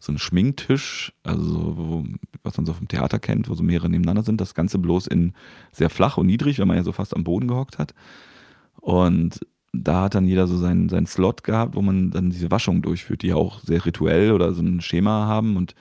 so 0.00 0.12
ein 0.12 0.18
Schminktisch, 0.18 1.12
also 1.22 1.42
so, 1.42 1.76
wo, 1.76 2.04
was 2.42 2.56
man 2.56 2.66
so 2.66 2.72
vom 2.72 2.88
Theater 2.88 3.18
kennt, 3.18 3.48
wo 3.48 3.54
so 3.54 3.62
mehrere 3.62 3.88
nebeneinander 3.88 4.22
sind. 4.22 4.40
Das 4.40 4.54
Ganze 4.54 4.78
bloß 4.78 5.06
in 5.08 5.32
sehr 5.72 5.90
flach 5.90 6.16
und 6.16 6.26
niedrig, 6.26 6.58
weil 6.58 6.66
man 6.66 6.76
ja 6.76 6.84
so 6.84 6.92
fast 6.92 7.14
am 7.14 7.24
Boden 7.24 7.48
gehockt 7.48 7.78
hat. 7.78 7.94
Und 8.80 9.40
da 9.72 10.02
hat 10.02 10.14
dann 10.14 10.26
jeder 10.26 10.46
so 10.46 10.56
seinen, 10.56 10.88
seinen 10.88 11.06
Slot 11.06 11.44
gehabt, 11.44 11.74
wo 11.74 11.82
man 11.82 12.10
dann 12.10 12.30
diese 12.30 12.50
Waschung 12.50 12.82
durchführt, 12.82 13.22
die 13.22 13.28
ja 13.28 13.36
auch 13.36 13.60
sehr 13.60 13.84
rituell 13.84 14.32
oder 14.32 14.52
so 14.52 14.62
ein 14.62 14.80
Schema 14.80 15.26
haben 15.26 15.56
und 15.56 15.74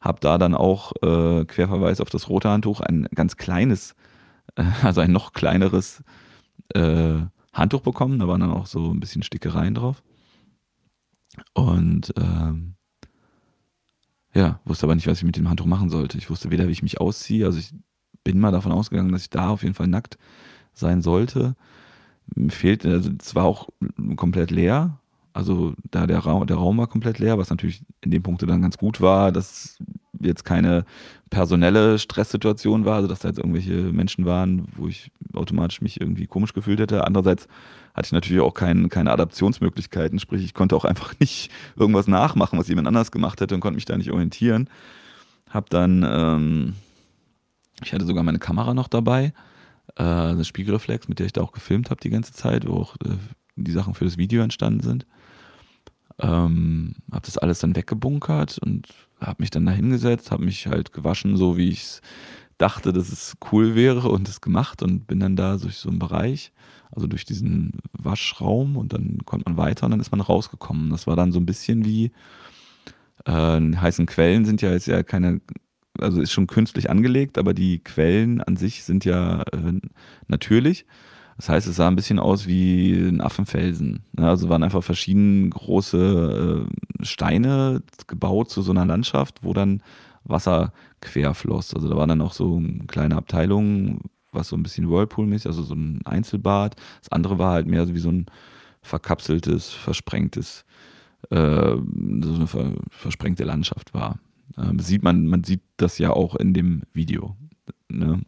habe 0.00 0.18
da 0.20 0.38
dann 0.38 0.54
auch 0.54 0.92
äh, 1.02 1.44
Querverweis 1.44 2.00
auf 2.00 2.10
das 2.10 2.28
rote 2.28 2.48
Handtuch 2.48 2.80
ein 2.80 3.06
ganz 3.14 3.36
kleines 3.36 3.94
also 4.82 5.00
ein 5.00 5.12
noch 5.12 5.32
kleineres 5.32 6.02
äh, 6.74 7.20
Handtuch 7.52 7.82
bekommen. 7.82 8.18
Da 8.18 8.28
waren 8.28 8.40
dann 8.40 8.50
auch 8.50 8.66
so 8.66 8.92
ein 8.92 9.00
bisschen 9.00 9.22
Stickereien 9.22 9.74
drauf. 9.74 10.02
Und 11.54 12.12
ähm, 12.16 12.74
ja, 14.34 14.60
wusste 14.64 14.86
aber 14.86 14.94
nicht, 14.94 15.06
was 15.06 15.18
ich 15.18 15.24
mit 15.24 15.36
dem 15.36 15.48
Handtuch 15.48 15.66
machen 15.66 15.90
sollte. 15.90 16.18
Ich 16.18 16.30
wusste 16.30 16.50
weder, 16.50 16.68
wie 16.68 16.72
ich 16.72 16.82
mich 16.82 17.00
ausziehe. 17.00 17.46
Also 17.46 17.58
ich 17.58 17.72
bin 18.24 18.38
mal 18.38 18.52
davon 18.52 18.72
ausgegangen, 18.72 19.12
dass 19.12 19.22
ich 19.22 19.30
da 19.30 19.48
auf 19.48 19.62
jeden 19.62 19.74
Fall 19.74 19.88
nackt 19.88 20.18
sein 20.72 21.02
sollte. 21.02 21.54
Fehlt, 22.48 22.86
also 22.86 23.10
es 23.20 23.34
war 23.34 23.44
auch 23.44 23.68
komplett 24.16 24.50
leer. 24.50 24.98
Also 25.34 25.74
da 25.90 26.06
der 26.06 26.18
Raum, 26.18 26.46
der 26.46 26.56
Raum 26.56 26.78
war 26.78 26.86
komplett 26.86 27.18
leer, 27.18 27.38
was 27.38 27.50
natürlich 27.50 27.82
in 28.02 28.10
dem 28.10 28.22
Punkt 28.22 28.42
dann 28.42 28.62
ganz 28.62 28.76
gut 28.76 29.00
war, 29.00 29.32
dass 29.32 29.78
jetzt 30.20 30.44
keine 30.44 30.84
personelle 31.30 31.98
Stresssituation 31.98 32.84
war, 32.84 32.96
also 32.96 33.08
dass 33.08 33.20
da 33.20 33.28
jetzt 33.28 33.38
irgendwelche 33.38 33.72
Menschen 33.72 34.26
waren, 34.26 34.66
wo 34.76 34.88
ich 34.88 35.10
automatisch 35.32 35.80
mich 35.80 36.00
irgendwie 36.00 36.26
komisch 36.26 36.52
gefühlt 36.52 36.80
hätte. 36.80 37.04
Andererseits 37.06 37.48
hatte 37.94 38.06
ich 38.06 38.12
natürlich 38.12 38.42
auch 38.42 38.54
kein, 38.54 38.88
keine 38.88 39.10
Adaptionsmöglichkeiten, 39.10 40.18
sprich 40.18 40.44
ich 40.44 40.54
konnte 40.54 40.76
auch 40.76 40.84
einfach 40.84 41.14
nicht 41.18 41.50
irgendwas 41.76 42.08
nachmachen, 42.08 42.58
was 42.58 42.68
jemand 42.68 42.88
anders 42.88 43.10
gemacht 43.10 43.40
hätte 43.40 43.54
und 43.54 43.60
konnte 43.60 43.76
mich 43.76 43.84
da 43.86 43.96
nicht 43.96 44.12
orientieren. 44.12 44.68
Hab 45.50 45.70
dann, 45.70 46.04
ähm, 46.06 46.74
ich 47.82 47.92
hatte 47.92 48.06
sogar 48.06 48.22
meine 48.22 48.38
Kamera 48.38 48.74
noch 48.74 48.88
dabei, 48.88 49.32
äh, 49.96 50.02
eine 50.02 50.44
Spiegelreflex, 50.44 51.08
mit 51.08 51.18
der 51.18 51.26
ich 51.26 51.32
da 51.32 51.42
auch 51.42 51.52
gefilmt 51.52 51.90
habe 51.90 52.00
die 52.00 52.10
ganze 52.10 52.32
Zeit, 52.32 52.66
wo 52.66 52.74
auch 52.74 52.96
äh, 53.04 53.16
die 53.56 53.72
Sachen 53.72 53.94
für 53.94 54.04
das 54.04 54.16
Video 54.16 54.42
entstanden 54.42 54.80
sind. 54.80 55.06
Ähm, 56.18 56.94
habe 57.10 57.26
das 57.26 57.38
alles 57.38 57.58
dann 57.58 57.76
weggebunkert 57.76 58.58
und 58.58 58.88
habe 59.20 59.42
mich 59.42 59.50
dann 59.50 59.66
da 59.66 59.72
hingesetzt, 59.72 60.30
habe 60.30 60.44
mich 60.44 60.66
halt 60.66 60.92
gewaschen, 60.92 61.36
so 61.36 61.56
wie 61.56 61.70
ich 61.70 62.00
dachte, 62.58 62.92
dass 62.92 63.10
es 63.10 63.34
cool 63.50 63.74
wäre 63.74 64.08
und 64.08 64.28
es 64.28 64.40
gemacht 64.40 64.82
und 64.82 65.06
bin 65.06 65.20
dann 65.20 65.36
da 65.36 65.56
durch 65.56 65.78
so 65.78 65.88
einen 65.88 65.98
Bereich, 65.98 66.52
also 66.90 67.06
durch 67.06 67.24
diesen 67.24 67.80
Waschraum 67.92 68.76
und 68.76 68.92
dann 68.92 69.18
kommt 69.24 69.46
man 69.46 69.56
weiter 69.56 69.86
und 69.86 69.92
dann 69.92 70.00
ist 70.00 70.12
man 70.12 70.20
rausgekommen. 70.20 70.90
Das 70.90 71.06
war 71.06 71.16
dann 71.16 71.32
so 71.32 71.40
ein 71.40 71.46
bisschen 71.46 71.84
wie 71.84 72.12
äh, 73.24 73.60
heißen 73.76 74.06
Quellen 74.06 74.44
sind 74.44 74.62
ja 74.62 74.70
jetzt 74.70 74.86
ja 74.86 75.02
keine, 75.02 75.40
also 75.98 76.20
ist 76.20 76.32
schon 76.32 76.46
künstlich 76.46 76.90
angelegt, 76.90 77.38
aber 77.38 77.54
die 77.54 77.78
Quellen 77.80 78.40
an 78.40 78.56
sich 78.56 78.84
sind 78.84 79.04
ja 79.04 79.42
äh, 79.52 79.80
natürlich. 80.28 80.86
Das 81.36 81.48
heißt, 81.48 81.66
es 81.66 81.76
sah 81.76 81.88
ein 81.88 81.96
bisschen 81.96 82.18
aus 82.18 82.46
wie 82.46 82.92
ein 82.92 83.20
Affenfelsen. 83.20 84.04
Also 84.16 84.48
waren 84.48 84.62
einfach 84.62 84.84
verschiedene 84.84 85.48
große 85.50 86.66
äh, 87.00 87.04
Steine 87.04 87.82
gebaut 88.06 88.50
zu 88.50 88.62
so 88.62 88.70
einer 88.70 88.86
Landschaft, 88.86 89.42
wo 89.42 89.52
dann 89.52 89.82
Wasser 90.24 90.72
quer 91.00 91.34
floss. 91.34 91.74
Also 91.74 91.88
da 91.88 91.96
waren 91.96 92.08
dann 92.08 92.22
auch 92.22 92.32
so 92.32 92.62
kleine 92.86 93.16
Abteilungen, 93.16 94.02
was 94.30 94.48
so 94.48 94.56
ein 94.56 94.62
bisschen 94.62 94.88
Whirlpool-mäßig, 94.88 95.46
also 95.46 95.62
so 95.62 95.74
ein 95.74 96.00
Einzelbad. 96.04 96.76
Das 97.00 97.10
andere 97.10 97.38
war 97.38 97.52
halt 97.52 97.66
mehr 97.66 97.86
so 97.86 97.94
wie 97.94 97.98
so 97.98 98.10
ein 98.10 98.26
verkapseltes, 98.82 99.70
versprengtes, 99.70 100.64
äh, 101.30 101.36
so 101.76 102.34
eine 102.34 102.46
ver 102.46 102.72
versprengte 102.90 103.44
Landschaft 103.44 103.94
war. 103.94 104.18
Äh, 104.56 104.82
sieht 104.82 105.02
man, 105.02 105.26
man 105.26 105.44
sieht 105.44 105.62
das 105.76 105.98
ja 105.98 106.10
auch 106.10 106.36
in 106.36 106.54
dem 106.54 106.82
Video. 106.92 107.36
Ne? 107.88 108.20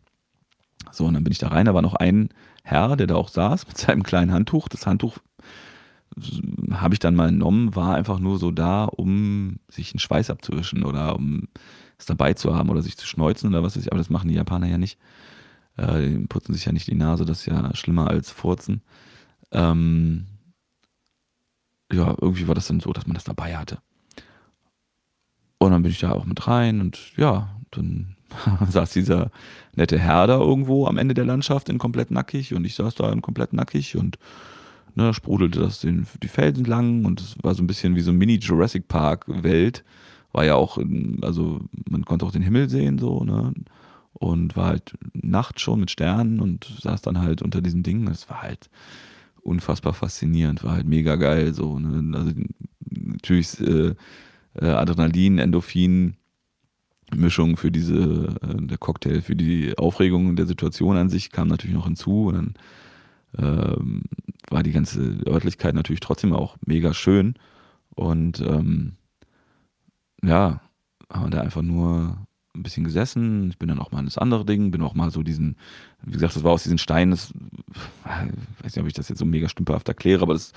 So, 0.90 1.06
und 1.06 1.14
dann 1.14 1.24
bin 1.24 1.32
ich 1.32 1.38
da 1.38 1.48
rein, 1.48 1.66
da 1.66 1.74
war 1.74 1.82
noch 1.82 1.94
ein 1.94 2.28
Herr, 2.62 2.96
der 2.96 3.06
da 3.06 3.16
auch 3.16 3.28
saß 3.28 3.66
mit 3.66 3.78
seinem 3.78 4.02
kleinen 4.02 4.32
Handtuch. 4.32 4.68
Das 4.68 4.86
Handtuch 4.86 5.18
habe 6.72 6.94
ich 6.94 7.00
dann 7.00 7.16
mal 7.16 7.28
entnommen, 7.28 7.74
war 7.74 7.96
einfach 7.96 8.18
nur 8.18 8.38
so 8.38 8.50
da, 8.50 8.84
um 8.84 9.56
sich 9.68 9.92
einen 9.92 9.98
Schweiß 9.98 10.30
abzuwischen 10.30 10.84
oder 10.84 11.16
um 11.16 11.48
es 11.98 12.06
dabei 12.06 12.34
zu 12.34 12.54
haben 12.54 12.70
oder 12.70 12.82
sich 12.82 12.96
zu 12.96 13.06
schneuzen 13.06 13.48
oder 13.50 13.62
was 13.62 13.76
weiß 13.76 13.84
ich. 13.84 13.92
Aber 13.92 13.98
das 13.98 14.10
machen 14.10 14.28
die 14.28 14.34
Japaner 14.34 14.68
ja 14.68 14.78
nicht. 14.78 14.98
Äh, 15.76 16.08
die 16.08 16.26
putzen 16.26 16.54
sich 16.54 16.64
ja 16.64 16.72
nicht 16.72 16.86
die 16.86 16.94
Nase, 16.94 17.24
das 17.24 17.40
ist 17.40 17.46
ja 17.46 17.74
schlimmer 17.74 18.08
als 18.08 18.30
Furzen. 18.30 18.82
Ähm, 19.50 20.26
ja, 21.92 22.14
irgendwie 22.20 22.48
war 22.48 22.54
das 22.54 22.68
dann 22.68 22.80
so, 22.80 22.92
dass 22.92 23.06
man 23.06 23.14
das 23.14 23.24
dabei 23.24 23.56
hatte. 23.56 23.78
Dann 25.72 25.82
bin 25.82 25.92
ich 25.92 26.00
da 26.00 26.12
auch 26.12 26.24
mit 26.24 26.46
rein 26.46 26.80
und 26.80 27.12
ja, 27.16 27.48
dann 27.70 28.16
saß 28.68 28.92
dieser 28.92 29.30
nette 29.76 29.98
Herr 29.98 30.26
da 30.26 30.38
irgendwo 30.38 30.86
am 30.86 30.98
Ende 30.98 31.14
der 31.14 31.24
Landschaft 31.24 31.68
in 31.68 31.78
komplett 31.78 32.10
nackig 32.10 32.54
und 32.54 32.64
ich 32.64 32.74
saß 32.74 32.94
da 32.94 33.10
in 33.12 33.22
komplett 33.22 33.52
nackig 33.52 33.96
und 33.96 34.18
ne, 34.94 35.12
sprudelte 35.14 35.60
das 35.60 35.80
den, 35.80 36.06
die 36.22 36.28
Felsen 36.28 36.64
lang 36.64 37.04
und 37.04 37.20
es 37.20 37.36
war 37.42 37.54
so 37.54 37.62
ein 37.62 37.66
bisschen 37.66 37.96
wie 37.96 38.00
so 38.00 38.12
Mini 38.12 38.36
Jurassic 38.36 38.88
Park 38.88 39.24
Welt. 39.26 39.84
War 40.32 40.44
ja 40.44 40.56
auch, 40.56 40.78
also 41.22 41.60
man 41.88 42.04
konnte 42.04 42.26
auch 42.26 42.32
den 42.32 42.42
Himmel 42.42 42.68
sehen 42.68 42.98
so, 42.98 43.22
ne? 43.22 43.52
Und 44.14 44.56
war 44.56 44.66
halt 44.66 44.94
Nacht 45.12 45.60
schon 45.60 45.80
mit 45.80 45.90
Sternen 45.90 46.40
und 46.40 46.64
saß 46.80 47.02
dann 47.02 47.20
halt 47.20 47.42
unter 47.42 47.60
diesem 47.60 47.82
Ding. 47.82 48.06
Es 48.08 48.30
war 48.30 48.42
halt 48.42 48.70
unfassbar 49.42 49.92
faszinierend, 49.92 50.62
war 50.62 50.72
halt 50.72 50.86
mega 50.86 51.16
geil 51.16 51.52
so. 51.52 51.78
Ne? 51.78 52.16
Also 52.16 52.30
natürlich 52.90 53.60
äh, 53.60 53.94
äh, 54.60 54.66
Adrenalin, 54.66 55.38
Endorphin, 55.38 56.16
Mischung 57.14 57.56
für 57.56 57.70
diese, 57.70 58.36
äh, 58.42 58.66
der 58.66 58.78
Cocktail 58.78 59.20
für 59.20 59.36
die 59.36 59.76
Aufregung 59.78 60.36
der 60.36 60.46
Situation 60.46 60.96
an 60.96 61.10
sich 61.10 61.30
kam 61.30 61.48
natürlich 61.48 61.76
noch 61.76 61.86
hinzu 61.86 62.26
und 62.26 62.34
dann 62.34 62.54
ähm, 63.36 64.02
war 64.48 64.62
die 64.62 64.72
ganze 64.72 65.18
Örtlichkeit 65.26 65.74
natürlich 65.74 66.00
trotzdem 66.00 66.32
auch 66.32 66.56
mega 66.64 66.94
schön 66.94 67.34
und 67.94 68.40
ähm, 68.40 68.92
ja, 70.22 70.60
haben 71.10 71.24
wir 71.24 71.30
da 71.30 71.40
einfach 71.40 71.62
nur 71.62 72.26
ein 72.56 72.62
bisschen 72.62 72.84
gesessen. 72.84 73.50
Ich 73.50 73.58
bin 73.58 73.68
dann 73.68 73.80
auch 73.80 73.90
mal 73.90 73.98
in 73.98 74.04
das 74.04 74.18
andere 74.18 74.44
Ding, 74.44 74.70
bin 74.70 74.82
auch 74.82 74.94
mal 74.94 75.10
so 75.10 75.22
diesen, 75.22 75.56
wie 76.02 76.12
gesagt, 76.12 76.36
das 76.36 76.44
war 76.44 76.52
aus 76.52 76.62
diesen 76.62 76.78
Steinen, 76.78 77.10
das, 77.10 77.32
ich 77.34 78.64
weiß 78.64 78.76
nicht, 78.76 78.82
ob 78.82 78.86
ich 78.86 78.94
das 78.94 79.08
jetzt 79.08 79.18
so 79.18 79.24
mega 79.24 79.48
stümperhaft 79.48 79.88
erkläre, 79.88 80.22
aber 80.22 80.34
das 80.34 80.52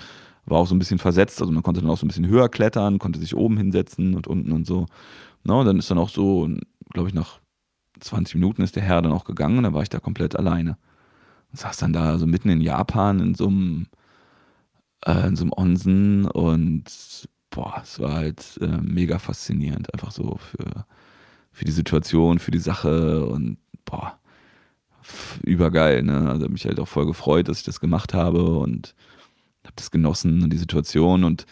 war 0.47 0.59
auch 0.59 0.67
so 0.67 0.75
ein 0.75 0.79
bisschen 0.79 0.99
versetzt. 0.99 1.41
Also 1.41 1.53
man 1.53 1.63
konnte 1.63 1.81
dann 1.81 1.89
auch 1.89 1.97
so 1.97 2.05
ein 2.05 2.07
bisschen 2.07 2.27
höher 2.27 2.49
klettern, 2.49 2.99
konnte 2.99 3.19
sich 3.19 3.35
oben 3.35 3.57
hinsetzen 3.57 4.15
und 4.15 4.27
unten 4.27 4.51
und 4.51 4.65
so. 4.65 4.85
No, 5.43 5.63
dann 5.63 5.77
ist 5.77 5.91
dann 5.91 5.97
auch 5.97 6.09
so, 6.09 6.49
glaube 6.93 7.09
ich, 7.09 7.13
nach 7.13 7.39
20 7.99 8.35
Minuten 8.35 8.61
ist 8.61 8.75
der 8.75 8.83
Herr 8.83 9.01
dann 9.01 9.11
auch 9.11 9.25
gegangen 9.25 9.57
und 9.57 9.63
dann 9.63 9.73
war 9.73 9.83
ich 9.83 9.89
da 9.89 9.99
komplett 9.99 10.35
alleine. 10.35 10.77
Und 11.51 11.59
saß 11.59 11.77
dann 11.77 11.93
da 11.93 12.17
so 12.17 12.27
mitten 12.27 12.49
in 12.49 12.61
Japan 12.61 13.19
in 13.19 13.35
so 13.35 13.47
einem, 13.47 13.87
äh, 15.05 15.27
in 15.27 15.35
so 15.35 15.43
einem 15.43 15.53
Onsen 15.55 16.25
und 16.25 17.29
boah, 17.49 17.81
es 17.83 17.99
war 17.99 18.13
halt 18.13 18.57
äh, 18.61 18.77
mega 18.81 19.19
faszinierend, 19.19 19.93
einfach 19.93 20.11
so 20.11 20.37
für, 20.37 20.85
für 21.51 21.65
die 21.65 21.71
Situation, 21.71 22.39
für 22.39 22.51
die 22.51 22.59
Sache 22.59 23.25
und 23.25 23.57
boah, 23.85 24.19
übergeil, 25.43 26.03
ne? 26.03 26.29
Also 26.29 26.49
mich 26.49 26.65
halt 26.65 26.79
auch 26.79 26.87
voll 26.87 27.05
gefreut, 27.05 27.47
dass 27.47 27.59
ich 27.59 27.65
das 27.65 27.79
gemacht 27.79 28.13
habe 28.13 28.59
und 28.59 28.93
das 29.79 29.91
genossen 29.91 30.43
und 30.43 30.51
die 30.51 30.57
Situation 30.57 31.23
und 31.23 31.45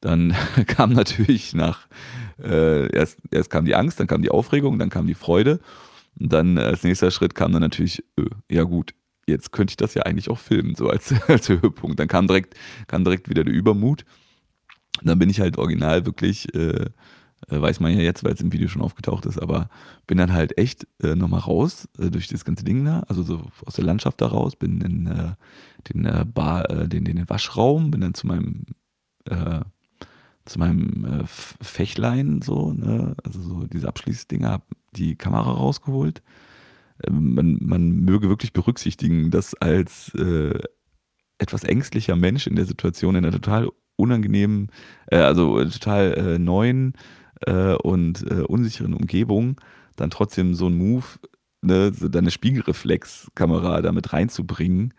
dann 0.00 0.34
kam 0.66 0.92
natürlich 0.92 1.54
nach, 1.54 1.88
äh, 2.42 2.90
erst, 2.94 3.18
erst 3.30 3.50
kam 3.50 3.64
die 3.64 3.74
Angst, 3.74 4.00
dann 4.00 4.06
kam 4.06 4.22
die 4.22 4.30
Aufregung, 4.30 4.78
dann 4.78 4.90
kam 4.90 5.06
die 5.06 5.14
Freude 5.14 5.60
und 6.18 6.32
dann 6.32 6.56
äh, 6.56 6.62
als 6.62 6.82
nächster 6.82 7.10
Schritt 7.10 7.34
kam 7.34 7.52
dann 7.52 7.62
natürlich, 7.62 8.04
äh, 8.16 8.24
ja 8.50 8.64
gut, 8.64 8.94
jetzt 9.26 9.52
könnte 9.52 9.72
ich 9.72 9.76
das 9.76 9.94
ja 9.94 10.02
eigentlich 10.02 10.30
auch 10.30 10.38
filmen, 10.38 10.74
so 10.74 10.88
als, 10.88 11.14
als 11.28 11.48
Höhepunkt. 11.48 12.00
Dann 12.00 12.08
kam 12.08 12.26
direkt, 12.26 12.54
kam 12.86 13.04
direkt 13.04 13.28
wieder 13.28 13.44
der 13.44 13.54
Übermut. 13.54 14.04
Und 15.00 15.08
dann 15.08 15.18
bin 15.18 15.30
ich 15.30 15.40
halt 15.40 15.58
original 15.58 16.06
wirklich, 16.06 16.52
äh, 16.54 16.86
weiß 17.46 17.80
man 17.80 17.92
ja 17.92 18.00
jetzt, 18.00 18.24
weil 18.24 18.32
es 18.32 18.40
im 18.40 18.52
Video 18.52 18.68
schon 18.68 18.82
aufgetaucht 18.82 19.26
ist, 19.26 19.40
aber 19.40 19.70
bin 20.06 20.18
dann 20.18 20.32
halt 20.32 20.58
echt 20.58 20.86
äh, 21.02 21.14
nochmal 21.14 21.40
raus 21.40 21.88
äh, 21.98 22.10
durch 22.10 22.28
das 22.28 22.44
ganze 22.44 22.64
Ding 22.64 22.84
da, 22.84 23.00
also 23.08 23.22
so 23.22 23.42
aus 23.64 23.74
der 23.74 23.84
Landschaft 23.84 24.20
da 24.20 24.26
raus, 24.26 24.56
bin 24.56 24.80
in 24.80 25.06
äh, 25.06 25.34
den 25.92 26.04
äh, 26.04 26.24
Bar, 26.26 26.68
äh, 26.70 26.88
den, 26.88 27.04
den 27.04 27.28
Waschraum, 27.28 27.90
bin 27.90 28.00
dann 28.00 28.14
zu 28.14 28.26
meinem 28.26 28.64
äh, 29.26 29.60
zu 30.48 30.58
meinem 30.58 31.04
äh, 31.04 31.24
Fächlein 31.26 32.42
so, 32.42 32.72
ne, 32.72 33.14
also 33.22 33.40
so 33.40 33.66
diese 33.66 33.88
Abschließdinger, 33.88 34.50
hab 34.50 34.66
die 34.96 35.14
Kamera 35.14 35.50
rausgeholt. 35.50 36.22
Ähm, 37.06 37.34
man, 37.34 37.58
man 37.60 37.90
möge 37.90 38.28
wirklich 38.28 38.52
berücksichtigen, 38.52 39.30
dass 39.30 39.54
als 39.54 40.14
äh, 40.14 40.58
etwas 41.38 41.64
ängstlicher 41.64 42.16
Mensch 42.16 42.46
in 42.46 42.56
der 42.56 42.64
Situation, 42.64 43.14
in 43.14 43.24
einer 43.24 43.32
total 43.32 43.68
unangenehmen, 43.96 44.70
äh, 45.06 45.18
also 45.18 45.62
total 45.64 46.14
äh, 46.14 46.38
neuen 46.38 46.94
äh, 47.46 47.74
und 47.74 48.22
äh, 48.30 48.42
unsicheren 48.42 48.94
Umgebung 48.94 49.56
dann 49.96 50.10
trotzdem 50.10 50.54
so 50.54 50.66
ein 50.68 50.76
Move, 50.76 51.04
ne, 51.62 51.92
so 51.92 52.08
deine 52.08 52.30
Spiegelreflexkamera 52.30 53.82
damit 53.82 54.12
reinzubringen, 54.12 54.94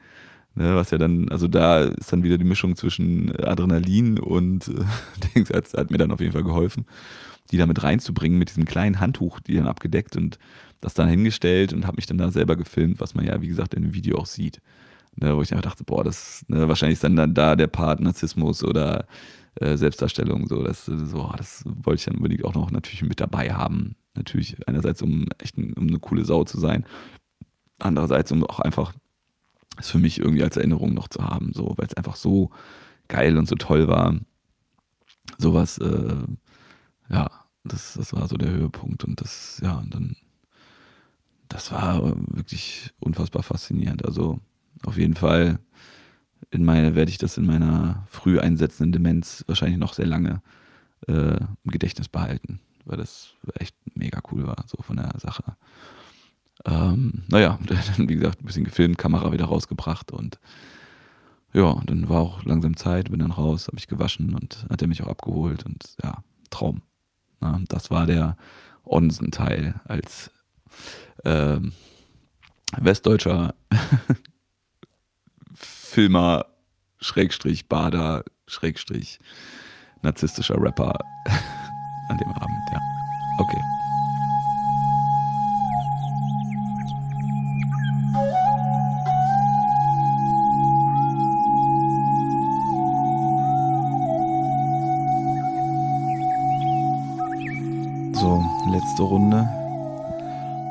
ne, 0.55 0.75
was 0.75 0.91
ja 0.91 0.97
dann, 0.97 1.29
also 1.29 1.47
da 1.47 1.83
ist 1.83 2.11
dann 2.11 2.23
wieder 2.23 2.37
die 2.37 2.45
Mischung 2.45 2.75
zwischen 2.75 3.35
Adrenalin 3.43 4.19
und 4.19 4.67
äh, 5.35 5.43
hat, 5.53 5.73
hat 5.73 5.91
mir 5.91 5.97
dann 5.97 6.11
auf 6.11 6.19
jeden 6.19 6.33
Fall 6.33 6.43
geholfen, 6.43 6.85
die 7.51 7.57
damit 7.57 7.81
reinzubringen 7.81 8.37
mit 8.37 8.49
diesem 8.49 8.65
kleinen 8.65 8.99
Handtuch, 8.99 9.39
die 9.39 9.55
dann 9.55 9.67
abgedeckt 9.67 10.15
und 10.15 10.37
das 10.81 10.93
dann 10.93 11.09
hingestellt 11.09 11.73
und 11.73 11.85
habe 11.85 11.95
mich 11.97 12.05
dann 12.05 12.17
da 12.17 12.31
selber 12.31 12.55
gefilmt, 12.55 12.99
was 12.99 13.15
man 13.15 13.25
ja, 13.25 13.41
wie 13.41 13.47
gesagt, 13.47 13.73
in 13.73 13.83
dem 13.83 13.93
Video 13.93 14.17
auch 14.17 14.25
sieht. 14.25 14.61
Ne, 15.15 15.35
wo 15.35 15.41
ich 15.41 15.51
einfach 15.51 15.71
dachte, 15.71 15.83
boah, 15.83 16.03
das 16.03 16.45
ne, 16.47 16.67
wahrscheinlich 16.67 16.97
ist 16.97 17.03
dann, 17.03 17.15
dann 17.15 17.33
da 17.33 17.55
der 17.55 17.67
Part 17.67 17.99
Narzissmus 17.99 18.63
oder 18.63 19.05
äh, 19.55 19.75
Selbstdarstellung, 19.75 20.47
so, 20.47 20.63
das, 20.63 20.85
so, 20.85 21.33
das 21.37 21.63
wollte 21.65 21.99
ich 21.99 22.05
dann 22.05 22.15
unbedingt 22.15 22.45
auch 22.45 22.53
noch 22.53 22.71
natürlich 22.71 23.03
mit 23.03 23.19
dabei 23.19 23.53
haben. 23.53 23.95
Natürlich 24.15 24.67
einerseits, 24.67 25.01
um 25.01 25.27
echt 25.39 25.57
ein, 25.57 25.73
um 25.73 25.87
eine 25.87 25.99
coole 25.99 26.25
Sau 26.25 26.43
zu 26.43 26.59
sein, 26.59 26.85
andererseits, 27.79 28.31
um 28.31 28.43
auch 28.45 28.59
einfach 28.59 28.93
es 29.77 29.89
für 29.89 29.97
mich 29.97 30.19
irgendwie 30.19 30.43
als 30.43 30.57
Erinnerung 30.57 30.93
noch 30.93 31.07
zu 31.07 31.23
haben, 31.23 31.53
so, 31.53 31.73
weil 31.77 31.87
es 31.87 31.93
einfach 31.95 32.15
so 32.15 32.49
geil 33.07 33.37
und 33.37 33.47
so 33.47 33.55
toll 33.55 33.87
war. 33.87 34.15
Sowas, 35.37 35.77
äh, 35.77 36.15
ja, 37.09 37.29
das, 37.63 37.93
das 37.93 38.13
war 38.13 38.27
so 38.27 38.37
der 38.37 38.49
Höhepunkt 38.49 39.03
und 39.03 39.21
das, 39.21 39.59
ja, 39.63 39.77
und 39.77 39.93
dann, 39.93 40.15
das 41.47 41.71
war 41.71 42.03
wirklich 42.35 42.91
unfassbar 42.99 43.43
faszinierend. 43.43 44.05
Also 44.05 44.39
auf 44.85 44.97
jeden 44.97 45.15
Fall 45.15 45.59
in 46.51 46.65
meine, 46.65 46.95
werde 46.95 47.11
ich 47.11 47.17
das 47.17 47.37
in 47.37 47.45
meiner 47.45 48.03
früh 48.07 48.39
einsetzenden 48.39 48.91
Demenz 48.91 49.43
wahrscheinlich 49.47 49.77
noch 49.77 49.93
sehr 49.93 50.07
lange 50.07 50.41
äh, 51.07 51.37
im 51.37 51.71
Gedächtnis 51.71 52.09
behalten, 52.09 52.59
weil 52.85 52.97
das 52.97 53.35
echt 53.55 53.75
mega 53.93 54.21
cool 54.31 54.47
war, 54.47 54.63
so 54.67 54.81
von 54.81 54.97
der 54.97 55.13
Sache. 55.17 55.43
Ähm, 56.65 57.23
naja, 57.27 57.59
dann, 57.65 58.09
wie 58.09 58.15
gesagt, 58.15 58.41
ein 58.41 58.45
bisschen 58.45 58.63
gefilmt, 58.63 58.97
Kamera 58.97 59.31
wieder 59.31 59.45
rausgebracht 59.45 60.11
und 60.11 60.39
ja, 61.53 61.81
dann 61.85 62.09
war 62.09 62.19
auch 62.19 62.43
langsam 62.45 62.77
Zeit, 62.77 63.09
bin 63.09 63.19
dann 63.19 63.31
raus, 63.31 63.67
habe 63.67 63.77
ich 63.77 63.87
gewaschen 63.87 64.35
und 64.35 64.65
hat 64.69 64.81
er 64.81 64.87
mich 64.87 65.03
auch 65.03 65.07
abgeholt 65.07 65.65
und 65.65 65.95
ja, 66.03 66.23
Traum. 66.49 66.81
Na, 67.41 67.59
das 67.69 67.89
war 67.89 68.05
der 68.05 68.37
Onsen-Teil 68.83 69.79
als 69.85 70.31
ähm, 71.23 71.71
westdeutscher 72.77 73.55
Filmer, 75.89 76.45
Schrägstrich, 76.99 77.67
Bader, 77.67 78.23
Schrägstrich, 78.45 79.19
narzisstischer 80.03 80.61
Rapper 80.61 80.99
an 82.09 82.17
dem 82.19 82.31
Abend, 82.31 82.59
ja. 82.71 82.79
Okay. 83.39 83.61
So, 98.13 98.45
letzte 98.71 99.01
Runde. 99.01 99.49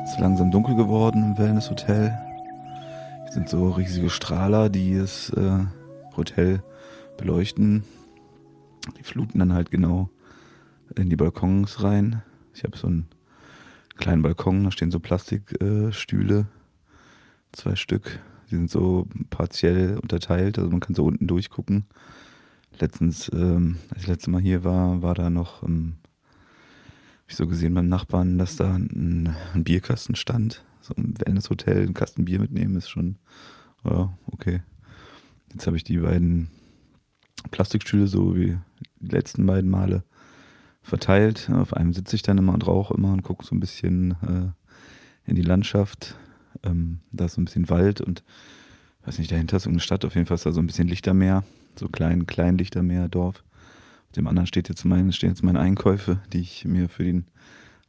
Es 0.05 0.11
ist 0.11 0.19
langsam 0.19 0.49
dunkel 0.49 0.75
geworden 0.75 1.23
im 1.23 1.37
Wellness-Hotel. 1.37 2.17
Das 2.17 2.28
sind 3.31 3.49
so 3.49 3.69
riesige 3.69 4.09
Strahler, 4.09 4.69
die 4.69 4.97
das 4.97 5.29
äh, 5.31 5.65
Hotel 6.15 6.63
beleuchten. 7.17 7.83
Die 8.97 9.03
fluten 9.03 9.39
dann 9.39 9.53
halt 9.53 9.71
genau 9.71 10.09
in 10.95 11.09
die 11.09 11.15
Balkons 11.15 11.83
rein. 11.83 12.23
Ich 12.53 12.63
habe 12.63 12.77
so 12.77 12.87
einen 12.87 13.07
kleinen 13.97 14.23
Balkon, 14.23 14.63
da 14.63 14.71
stehen 14.71 14.91
so 14.91 14.99
Plastikstühle, 14.99 16.39
äh, 16.39 16.45
zwei 17.51 17.75
Stück. 17.75 18.19
Die 18.49 18.55
sind 18.55 18.71
so 18.71 19.07
partiell 19.29 19.99
unterteilt, 19.99 20.57
also 20.57 20.71
man 20.71 20.79
kann 20.79 20.95
so 20.95 21.05
unten 21.05 21.27
durchgucken. 21.27 21.85
Letztens, 22.79 23.29
ähm, 23.33 23.77
als 23.91 24.03
ich 24.03 24.07
letztes 24.07 24.29
Mal 24.29 24.41
hier 24.41 24.63
war, 24.63 25.01
war 25.01 25.13
da 25.13 25.29
noch, 25.29 25.61
ähm, 25.63 25.97
habe 26.03 27.27
ich 27.27 27.35
so 27.35 27.45
gesehen 27.45 27.75
beim 27.75 27.89
Nachbarn, 27.89 28.39
dass 28.39 28.55
da 28.55 28.73
ein, 28.73 29.35
ein 29.53 29.63
Bierkasten 29.63 30.15
stand 30.15 30.63
so 30.89 30.95
im 30.95 31.13
Wellness-Hotel 31.19 31.83
einen 31.83 31.93
Kasten 31.93 32.25
Bier 32.25 32.39
mitnehmen 32.39 32.75
ist 32.75 32.89
schon, 32.89 33.17
ja, 33.83 34.17
okay. 34.27 34.61
Jetzt 35.53 35.65
habe 35.67 35.77
ich 35.77 35.83
die 35.83 35.97
beiden 35.97 36.49
Plastikstühle 37.51 38.07
so 38.07 38.35
wie 38.35 38.57
die 38.99 39.15
letzten 39.15 39.45
beiden 39.45 39.69
Male 39.69 40.03
verteilt. 40.81 41.49
Auf 41.51 41.73
einem 41.73 41.93
sitze 41.93 42.15
ich 42.15 42.21
dann 42.21 42.37
immer 42.37 42.53
und 42.53 42.67
rauche 42.67 42.93
immer 42.93 43.13
und 43.13 43.23
gucke 43.23 43.45
so 43.45 43.55
ein 43.55 43.59
bisschen 43.59 44.11
äh, 44.21 45.29
in 45.29 45.35
die 45.35 45.41
Landschaft. 45.41 46.15
Ähm, 46.63 46.99
da 47.11 47.25
ist 47.25 47.33
so 47.33 47.41
ein 47.41 47.45
bisschen 47.45 47.69
Wald 47.69 48.01
und 48.01 48.23
weiß 49.05 49.19
nicht, 49.19 49.31
dahinter 49.31 49.57
ist 49.57 49.63
so 49.63 49.69
eine 49.69 49.79
Stadt. 49.79 50.05
Auf 50.05 50.15
jeden 50.15 50.27
Fall 50.27 50.35
ist 50.35 50.45
da 50.45 50.51
so 50.51 50.61
ein 50.61 50.67
bisschen 50.67 50.87
Lichtermeer, 50.87 51.43
so 51.77 51.87
klein, 51.87 52.27
klein 52.27 52.57
Lichtermeer, 52.57 53.07
Dorf. 53.07 53.43
dem 54.15 54.27
anderen 54.27 54.47
steht 54.47 54.69
jetzt 54.69 54.85
mein, 54.85 55.11
stehen 55.13 55.29
jetzt 55.29 55.43
meine 55.43 55.59
Einkäufe, 55.59 56.19
die 56.33 56.41
ich 56.41 56.65
mir 56.65 56.89
für 56.89 57.03
den 57.03 57.25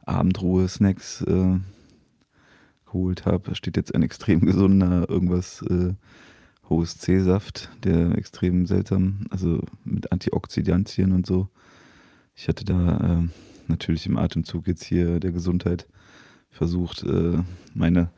Abendruhe-Snacks 0.05 1.21
äh, 1.23 1.59
geholt 2.91 3.25
habe. 3.25 3.55
Steht 3.55 3.77
jetzt 3.77 3.93
ein 3.95 4.03
extrem 4.03 4.41
gesunder 4.45 5.09
irgendwas 5.09 5.61
äh, 5.63 5.93
hohes 6.69 6.97
C-Saft, 6.97 7.69
der 7.83 8.17
extrem 8.17 8.65
seltsam, 8.65 9.25
also 9.29 9.61
mit 9.83 10.11
Antioxidantien 10.11 11.11
und 11.11 11.25
so. 11.25 11.49
Ich 12.35 12.47
hatte 12.47 12.65
da 12.65 12.97
äh, 12.97 13.27
natürlich 13.67 14.05
im 14.05 14.17
Atemzug 14.17 14.67
jetzt 14.67 14.83
hier 14.83 15.19
der 15.19 15.31
Gesundheit 15.31 15.87
versucht, 16.49 17.03
äh, 17.03 17.39
meine 17.73 18.09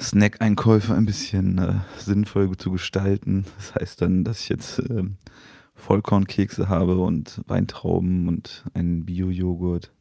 Snack-Einkäufe 0.00 0.94
ein 0.94 1.06
bisschen 1.06 1.58
äh, 1.58 1.74
sinnvoll 1.98 2.56
zu 2.56 2.72
gestalten. 2.72 3.44
Das 3.56 3.74
heißt 3.74 4.02
dann, 4.02 4.24
dass 4.24 4.40
ich 4.40 4.48
jetzt 4.48 4.78
äh, 4.80 5.04
Vollkornkekse 5.74 6.68
habe 6.68 6.98
und 6.98 7.40
Weintrauben 7.46 8.28
und 8.28 8.64
einen 8.74 9.04
Bio-Joghurt 9.04 9.92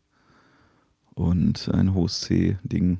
und 1.13 1.69
ein 1.69 1.93
hohes 1.93 2.21
C-Ding. 2.21 2.99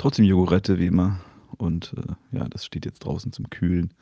Trotzdem 0.00 0.24
Jogurette 0.24 0.78
wie 0.78 0.86
immer. 0.86 1.20
Und 1.58 1.92
äh, 1.94 2.38
ja, 2.38 2.48
das 2.48 2.64
steht 2.64 2.86
jetzt 2.86 3.00
draußen 3.00 3.34
zum 3.34 3.50
Kühlen. 3.50 3.92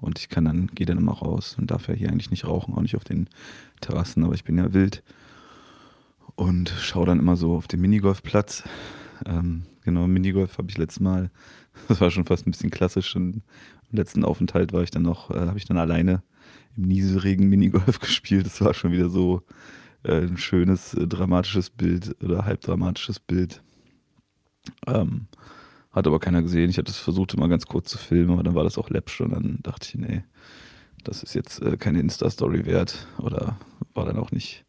Und 0.00 0.18
ich 0.18 0.30
kann 0.30 0.46
dann, 0.46 0.68
gehe 0.68 0.86
dann 0.86 0.96
immer 0.96 1.12
raus 1.12 1.56
und 1.58 1.70
darf 1.70 1.86
ja 1.86 1.92
hier 1.92 2.08
eigentlich 2.08 2.30
nicht 2.30 2.46
rauchen, 2.46 2.72
auch 2.72 2.80
nicht 2.80 2.96
auf 2.96 3.04
den 3.04 3.28
Terrassen, 3.82 4.24
aber 4.24 4.32
ich 4.32 4.44
bin 4.44 4.56
ja 4.56 4.72
wild. 4.72 5.02
Und 6.34 6.70
schaue 6.70 7.04
dann 7.04 7.18
immer 7.18 7.36
so 7.36 7.54
auf 7.54 7.68
den 7.68 7.82
Minigolfplatz. 7.82 8.64
Ähm, 9.26 9.64
genau, 9.82 10.06
Minigolf 10.06 10.56
habe 10.56 10.70
ich 10.70 10.78
letztes 10.78 11.00
Mal, 11.00 11.30
das 11.88 12.00
war 12.00 12.10
schon 12.10 12.24
fast 12.24 12.46
ein 12.46 12.52
bisschen 12.52 12.70
klassisch. 12.70 13.14
Im 13.14 13.42
letzten 13.90 14.24
Aufenthalt 14.24 14.72
war 14.72 14.82
ich 14.82 14.90
dann 14.90 15.02
noch, 15.02 15.30
äh, 15.30 15.40
habe 15.40 15.58
ich 15.58 15.66
dann 15.66 15.76
alleine 15.76 16.22
im 16.74 16.84
Nieselregen 16.84 17.50
Minigolf 17.50 17.98
gespielt. 18.00 18.46
Das 18.46 18.62
war 18.62 18.72
schon 18.72 18.92
wieder 18.92 19.10
so 19.10 19.42
äh, 20.04 20.22
ein 20.22 20.38
schönes, 20.38 20.94
äh, 20.94 21.06
dramatisches 21.06 21.68
Bild 21.68 22.16
oder 22.22 22.46
halbdramatisches 22.46 23.20
Bild. 23.20 23.60
Ähm, 24.86 25.26
hat 25.92 26.06
aber 26.06 26.20
keiner 26.20 26.42
gesehen. 26.42 26.70
Ich 26.70 26.78
hatte 26.78 26.90
es 26.90 26.98
versucht, 26.98 27.34
immer 27.34 27.48
ganz 27.48 27.66
kurz 27.66 27.90
zu 27.90 27.98
filmen, 27.98 28.32
aber 28.32 28.42
dann 28.42 28.54
war 28.54 28.64
das 28.64 28.78
auch 28.78 28.90
läppsch 28.90 29.20
und 29.20 29.32
dann 29.32 29.58
dachte 29.62 29.88
ich, 29.88 29.94
nee, 29.96 30.24
das 31.04 31.22
ist 31.22 31.34
jetzt 31.34 31.62
äh, 31.62 31.76
keine 31.76 32.00
Insta-Story 32.00 32.66
wert 32.66 33.06
oder 33.18 33.58
war 33.94 34.04
dann 34.04 34.18
auch 34.18 34.30
nicht 34.30 34.64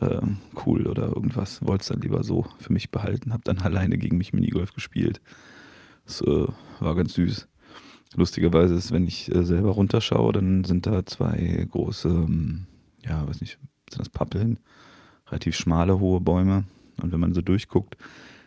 äh, 0.00 0.20
cool 0.66 0.86
oder 0.86 1.08
irgendwas. 1.08 1.64
Wollte 1.64 1.82
es 1.82 1.88
dann 1.88 2.00
lieber 2.00 2.24
so 2.24 2.46
für 2.58 2.72
mich 2.72 2.90
behalten. 2.90 3.32
Hab 3.32 3.44
dann 3.44 3.58
alleine 3.62 3.98
gegen 3.98 4.18
mich 4.18 4.32
Minigolf 4.32 4.72
gespielt. 4.72 5.20
Das 6.04 6.20
äh, 6.20 6.46
war 6.80 6.94
ganz 6.94 7.14
süß. 7.14 7.48
Lustigerweise 8.16 8.74
ist, 8.74 8.92
wenn 8.92 9.06
ich 9.06 9.34
äh, 9.34 9.44
selber 9.44 9.70
runterschaue, 9.70 10.32
dann 10.32 10.64
sind 10.64 10.86
da 10.86 11.04
zwei 11.04 11.66
große, 11.70 12.08
ähm, 12.08 12.66
ja, 13.04 13.26
weiß 13.26 13.40
nicht, 13.40 13.58
sind 13.90 14.00
das 14.00 14.08
Pappeln, 14.08 14.60
relativ 15.28 15.56
schmale, 15.56 15.98
hohe 15.98 16.20
Bäume. 16.20 16.64
Und 17.02 17.12
wenn 17.12 17.20
man 17.20 17.34
so 17.34 17.40
durchguckt, 17.40 17.96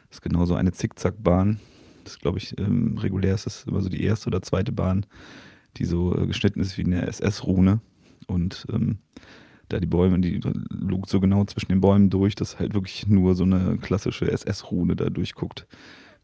ist 0.10 0.22
genauso 0.22 0.56
eine 0.56 0.72
Zickzackbahn 0.72 1.60
das 2.08 2.20
glaube 2.20 2.38
ich, 2.38 2.58
ähm, 2.58 2.98
regulär 2.98 3.36
ist 3.36 3.46
das 3.46 3.66
immer 3.66 3.82
so 3.82 3.90
die 3.90 4.02
erste 4.04 4.28
oder 4.28 4.42
zweite 4.42 4.72
Bahn, 4.72 5.06
die 5.76 5.86
so 5.86 6.18
äh, 6.18 6.26
geschnitten 6.26 6.62
ist 6.62 6.78
wie 6.78 6.86
eine 6.86 7.06
SS-Rune. 7.06 7.82
Und 8.28 8.66
ähm, 8.72 9.00
da 9.70 9.80
die 9.80 9.88
Bäume, 9.88 10.20
die 10.20 10.40
lugt 10.70 11.10
so 11.10 11.20
genau 11.20 11.44
zwischen 11.44 11.68
den 11.68 11.82
Bäumen 11.82 12.10
durch, 12.10 12.36
dass 12.36 12.60
halt 12.60 12.74
wirklich 12.74 13.08
nur 13.08 13.36
so 13.36 13.44
eine 13.44 13.78
klassische 13.78 14.32
SS-Rune 14.32 14.96
da 14.96 15.10
durchguckt. 15.10 15.68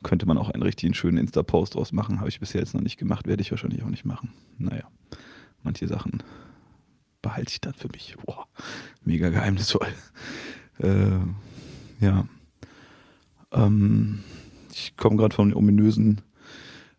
Könnte 0.04 0.26
man 0.26 0.38
auch 0.38 0.50
einen 0.50 0.64
richtigen 0.64 0.94
schönen 0.94 1.18
Insta-Post 1.18 1.76
draus 1.76 1.92
machen. 1.92 2.20
Habe 2.20 2.30
ich 2.30 2.40
bisher 2.40 2.62
jetzt 2.62 2.74
noch 2.74 2.82
nicht 2.82 2.98
gemacht, 2.98 3.28
werde 3.28 3.42
ich 3.42 3.52
wahrscheinlich 3.52 3.84
auch 3.84 3.90
nicht 3.90 4.06
machen. 4.06 4.32
Naja, 4.58 4.88
manche 5.64 5.88
Sachen 5.88 6.24
behalte 7.22 7.52
ich 7.52 7.62
dann 7.62 7.74
für 7.74 7.90
mich. 7.90 8.16
Boah, 8.26 8.48
mega 9.04 9.30
geheimnisvoll. 9.30 9.88
Äh, 10.80 11.20
ja. 12.00 12.26
Ähm, 13.54 14.20
ich 14.72 14.98
komme 14.98 15.18
gerade 15.18 15.36
vom 15.36 15.56
ominösen, 15.56 16.22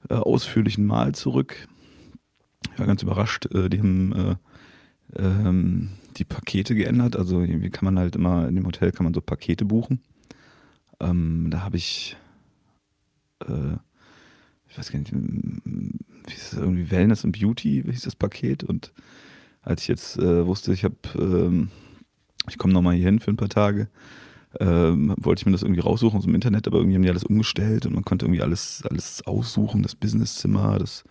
äh, 0.08 0.14
ausführlichen 0.14 0.86
Mahl 0.86 1.14
zurück. 1.14 1.68
Ich 2.72 2.78
war 2.78 2.86
ganz 2.86 3.02
überrascht. 3.02 3.46
Äh, 3.54 3.68
die 3.68 3.78
haben 3.78 4.12
äh, 4.12 4.36
ähm, 5.16 5.90
die 6.16 6.24
Pakete 6.24 6.74
geändert. 6.74 7.16
Also 7.16 7.42
wie 7.42 7.70
kann 7.70 7.84
man 7.84 7.98
halt 7.98 8.16
immer, 8.16 8.48
in 8.48 8.54
dem 8.56 8.66
Hotel 8.66 8.92
kann 8.92 9.04
man 9.04 9.14
so 9.14 9.20
Pakete 9.20 9.64
buchen. 9.64 10.00
Ähm, 11.00 11.48
da 11.50 11.62
habe 11.62 11.76
ich, 11.76 12.16
äh, 13.40 13.74
ich 14.68 14.78
weiß 14.78 14.92
gar 14.92 14.98
nicht, 14.98 15.12
wie 15.12 16.32
ist 16.32 16.52
das, 16.52 16.60
irgendwie 16.60 16.90
Wellness 16.90 17.24
und 17.24 17.32
Beauty, 17.32 17.84
wie 17.84 17.90
hieß 17.90 18.02
das 18.02 18.16
Paket? 18.16 18.64
Und 18.64 18.92
als 19.62 19.82
ich 19.82 19.88
jetzt 19.88 20.18
äh, 20.18 20.46
wusste, 20.46 20.72
ich 20.72 20.84
habe, 20.84 20.96
ähm, 21.16 21.70
ich 22.48 22.58
komme 22.58 22.72
nochmal 22.72 22.94
hier 22.94 23.06
hin 23.06 23.20
für 23.20 23.30
ein 23.30 23.36
paar 23.36 23.48
Tage, 23.48 23.88
ähm, 24.60 25.14
wollte 25.18 25.40
ich 25.40 25.46
mir 25.46 25.52
das 25.52 25.62
irgendwie 25.62 25.80
raussuchen 25.80 26.18
aus 26.18 26.24
dem 26.24 26.34
Internet, 26.34 26.66
aber 26.66 26.78
irgendwie 26.78 26.96
haben 26.96 27.02
die 27.02 27.10
alles 27.10 27.24
umgestellt 27.24 27.86
und 27.86 27.94
man 27.94 28.04
konnte 28.04 28.26
irgendwie 28.26 28.42
alles, 28.42 28.82
alles 28.88 29.26
aussuchen, 29.26 29.82
das 29.82 29.94
Businesszimmer, 29.94 30.78
das 30.78 31.04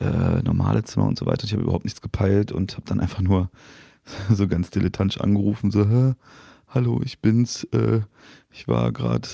äh, 0.00 0.42
normale 0.42 0.82
Zimmer 0.82 1.06
und 1.06 1.18
so 1.18 1.26
weiter. 1.26 1.44
Ich 1.44 1.52
habe 1.52 1.62
überhaupt 1.62 1.84
nichts 1.84 2.00
gepeilt 2.00 2.52
und 2.52 2.72
habe 2.72 2.84
dann 2.86 3.00
einfach 3.00 3.20
nur 3.20 3.50
so 4.30 4.48
ganz 4.48 4.70
dilettantisch 4.70 5.20
angerufen, 5.20 5.70
so, 5.70 5.88
Hä, 5.88 6.14
hallo, 6.68 7.00
ich 7.04 7.20
bin's, 7.20 7.64
äh, 7.72 8.00
ich 8.50 8.68
war 8.68 8.92
gerade 8.92 9.28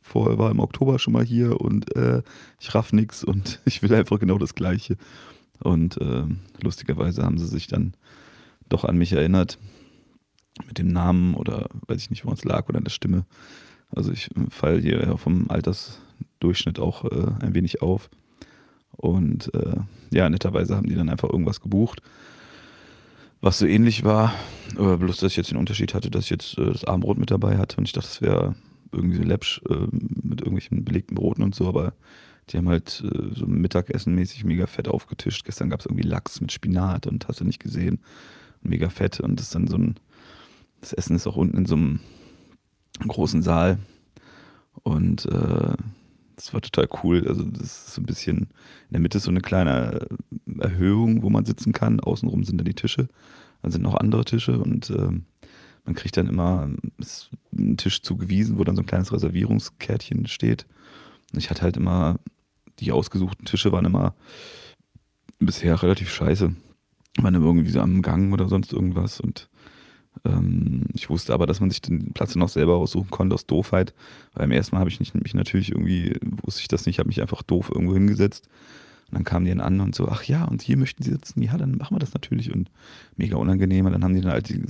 vorher 0.00 0.38
war 0.38 0.50
im 0.50 0.60
Oktober 0.60 0.98
schon 0.98 1.14
mal 1.14 1.24
hier 1.24 1.60
und 1.60 1.96
äh, 1.96 2.22
ich 2.60 2.74
raff 2.74 2.92
nix 2.92 3.24
und 3.24 3.60
ich 3.64 3.82
will 3.82 3.94
einfach 3.94 4.18
genau 4.18 4.38
das 4.38 4.54
Gleiche. 4.54 4.96
Und 5.60 6.00
äh, 6.00 6.24
lustigerweise 6.60 7.22
haben 7.22 7.38
sie 7.38 7.46
sich 7.46 7.68
dann 7.68 7.94
doch 8.68 8.84
an 8.84 8.98
mich 8.98 9.12
erinnert 9.12 9.58
mit 10.66 10.78
dem 10.78 10.88
Namen 10.88 11.34
oder 11.34 11.68
weiß 11.86 12.02
ich 12.02 12.10
nicht, 12.10 12.24
wo 12.26 12.32
es 12.32 12.44
lag 12.44 12.68
oder 12.68 12.78
an 12.78 12.84
der 12.84 12.90
Stimme. 12.90 13.24
Also 13.94 14.12
ich 14.12 14.30
falle 14.50 14.80
hier 14.80 15.16
vom 15.18 15.50
Altersdurchschnitt 15.50 16.78
auch 16.78 17.04
äh, 17.04 17.32
ein 17.40 17.54
wenig 17.54 17.82
auf. 17.82 18.10
Und 18.92 19.52
äh, 19.54 19.76
ja, 20.10 20.28
netterweise 20.28 20.76
haben 20.76 20.88
die 20.88 20.94
dann 20.94 21.08
einfach 21.08 21.30
irgendwas 21.30 21.60
gebucht, 21.60 22.02
was 23.40 23.58
so 23.58 23.66
ähnlich 23.66 24.04
war. 24.04 24.34
Aber 24.76 24.98
bloß, 24.98 25.18
dass 25.18 25.32
ich 25.32 25.36
jetzt 25.36 25.50
den 25.50 25.58
Unterschied 25.58 25.94
hatte, 25.94 26.10
dass 26.10 26.24
ich 26.24 26.30
jetzt 26.30 26.58
äh, 26.58 26.72
das 26.72 26.84
Abendbrot 26.84 27.18
mit 27.18 27.30
dabei 27.30 27.58
hatte 27.58 27.76
und 27.78 27.86
ich 27.86 27.92
dachte, 27.92 28.08
das 28.08 28.22
wäre 28.22 28.54
irgendwie 28.92 29.16
so 29.16 29.24
läppsch 29.24 29.62
äh, 29.68 29.86
mit 29.90 30.40
irgendwelchen 30.40 30.84
belegten 30.84 31.14
Broten 31.14 31.42
und 31.42 31.54
so, 31.54 31.66
aber 31.66 31.94
die 32.50 32.58
haben 32.58 32.68
halt 32.68 33.02
äh, 33.04 33.34
so 33.34 33.46
Mittagessen-mäßig 33.46 34.44
mega 34.44 34.66
fett 34.66 34.88
aufgetischt. 34.88 35.44
Gestern 35.44 35.70
gab 35.70 35.80
es 35.80 35.86
irgendwie 35.86 36.06
Lachs 36.06 36.40
mit 36.40 36.52
Spinat 36.52 37.06
und 37.06 37.26
hast 37.28 37.40
du 37.40 37.44
nicht 37.44 37.60
gesehen. 37.60 38.00
Mega 38.62 38.90
fett 38.90 39.20
und 39.20 39.36
das 39.36 39.46
ist 39.46 39.54
dann 39.54 39.66
so 39.66 39.76
ein 39.76 39.96
das 40.82 40.92
Essen 40.92 41.16
ist 41.16 41.26
auch 41.26 41.36
unten 41.36 41.56
in 41.56 41.66
so 41.66 41.76
einem 41.76 42.00
großen 43.06 43.42
Saal. 43.42 43.78
Und 44.82 45.24
äh, 45.26 45.76
das 46.36 46.52
war 46.52 46.60
total 46.60 46.88
cool. 47.02 47.26
Also, 47.26 47.44
das 47.44 47.62
ist 47.62 47.94
so 47.94 48.02
ein 48.02 48.06
bisschen, 48.06 48.38
in 48.38 48.90
der 48.90 49.00
Mitte 49.00 49.18
ist 49.18 49.24
so 49.24 49.30
eine 49.30 49.40
kleine 49.40 50.06
Erhöhung, 50.58 51.22
wo 51.22 51.30
man 51.30 51.44
sitzen 51.44 51.72
kann. 51.72 52.00
Außenrum 52.00 52.44
sind 52.44 52.58
dann 52.58 52.66
die 52.66 52.74
Tische. 52.74 53.08
Dann 53.62 53.70
sind 53.70 53.82
noch 53.82 53.94
andere 53.94 54.24
Tische 54.24 54.58
und 54.58 54.90
äh, 54.90 55.10
man 55.84 55.94
kriegt 55.94 56.16
dann 56.16 56.26
immer 56.26 56.68
einen 57.56 57.76
Tisch 57.76 58.02
zugewiesen, 58.02 58.58
wo 58.58 58.64
dann 58.64 58.76
so 58.76 58.82
ein 58.82 58.86
kleines 58.86 59.12
Reservierungskärtchen 59.12 60.26
steht. 60.26 60.66
Und 61.32 61.38
ich 61.38 61.48
hatte 61.48 61.62
halt 61.62 61.76
immer, 61.76 62.18
die 62.80 62.90
ausgesuchten 62.90 63.44
Tische 63.44 63.70
waren 63.70 63.84
immer 63.84 64.14
bisher 65.38 65.80
relativ 65.80 66.12
scheiße. 66.12 66.54
Waren 67.18 67.34
irgendwie 67.34 67.70
so 67.70 67.80
am 67.80 68.02
Gang 68.02 68.32
oder 68.32 68.48
sonst 68.48 68.72
irgendwas 68.72 69.20
und 69.20 69.48
ich 70.92 71.10
wusste 71.10 71.32
aber, 71.32 71.46
dass 71.46 71.60
man 71.60 71.70
sich 71.70 71.80
den 71.80 72.12
Platz 72.12 72.36
noch 72.36 72.48
selber 72.48 72.76
aussuchen 72.76 73.10
konnte 73.10 73.34
aus 73.34 73.46
Doofheit. 73.46 73.94
Weil 74.34 74.44
im 74.44 74.52
ersten 74.52 74.76
Mal 74.76 74.80
habe 74.80 74.90
ich 74.90 75.00
nicht, 75.00 75.14
mich 75.14 75.34
natürlich 75.34 75.70
irgendwie, 75.70 76.16
wusste 76.42 76.60
ich 76.60 76.68
das 76.68 76.86
nicht, 76.86 76.98
habe 76.98 77.08
mich 77.08 77.20
einfach 77.20 77.42
doof 77.42 77.70
irgendwo 77.74 77.94
hingesetzt. 77.94 78.48
Und 79.10 79.16
dann 79.16 79.24
kamen 79.24 79.44
die 79.44 79.50
dann 79.50 79.60
an 79.60 79.80
und 79.80 79.94
so, 79.94 80.08
ach 80.08 80.24
ja, 80.24 80.44
und 80.44 80.62
hier 80.62 80.76
möchten 80.76 81.02
sie 81.02 81.10
sitzen, 81.10 81.42
ja, 81.42 81.56
dann 81.56 81.76
machen 81.76 81.94
wir 81.94 81.98
das 81.98 82.14
natürlich. 82.14 82.52
Und 82.52 82.70
mega 83.16 83.36
unangenehm. 83.36 83.86
Und 83.86 83.92
dann 83.92 84.04
haben 84.04 84.14
die 84.14 84.20
dann 84.20 84.32
halt 84.32 84.48
die, 84.48 84.62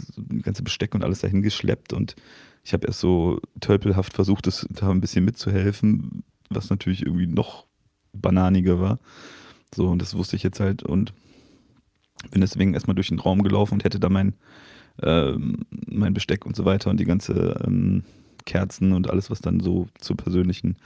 ganze 0.42 0.62
Besteck 0.62 0.94
und 0.94 1.04
alles 1.04 1.20
dahin 1.20 1.42
geschleppt. 1.42 1.92
Und 1.92 2.16
ich 2.64 2.72
habe 2.72 2.86
erst 2.86 3.00
so 3.00 3.40
tölpelhaft 3.60 4.14
versucht, 4.14 4.46
das 4.46 4.66
da 4.70 4.90
ein 4.90 5.00
bisschen 5.00 5.24
mitzuhelfen, 5.24 6.22
was 6.50 6.70
natürlich 6.70 7.04
irgendwie 7.04 7.26
noch 7.26 7.66
bananiger 8.12 8.80
war. 8.80 8.98
So, 9.74 9.88
und 9.88 10.00
das 10.00 10.14
wusste 10.14 10.36
ich 10.36 10.42
jetzt 10.42 10.60
halt 10.60 10.82
und 10.82 11.12
bin 12.30 12.40
deswegen 12.40 12.74
erstmal 12.74 12.94
durch 12.94 13.08
den 13.08 13.18
Raum 13.18 13.42
gelaufen 13.42 13.74
und 13.74 13.84
hätte 13.84 13.98
da 13.98 14.08
mein 14.08 14.34
ähm, 15.02 15.58
mein 15.86 16.14
Besteck 16.14 16.46
und 16.46 16.56
so 16.56 16.64
weiter 16.64 16.90
und 16.90 16.98
die 16.98 17.04
ganze 17.04 17.60
ähm, 17.66 18.04
Kerzen 18.44 18.92
und 18.92 19.08
alles, 19.08 19.30
was 19.30 19.40
dann 19.40 19.60
so 19.60 19.88
zur 19.98 20.16
persönlichen 20.16 20.76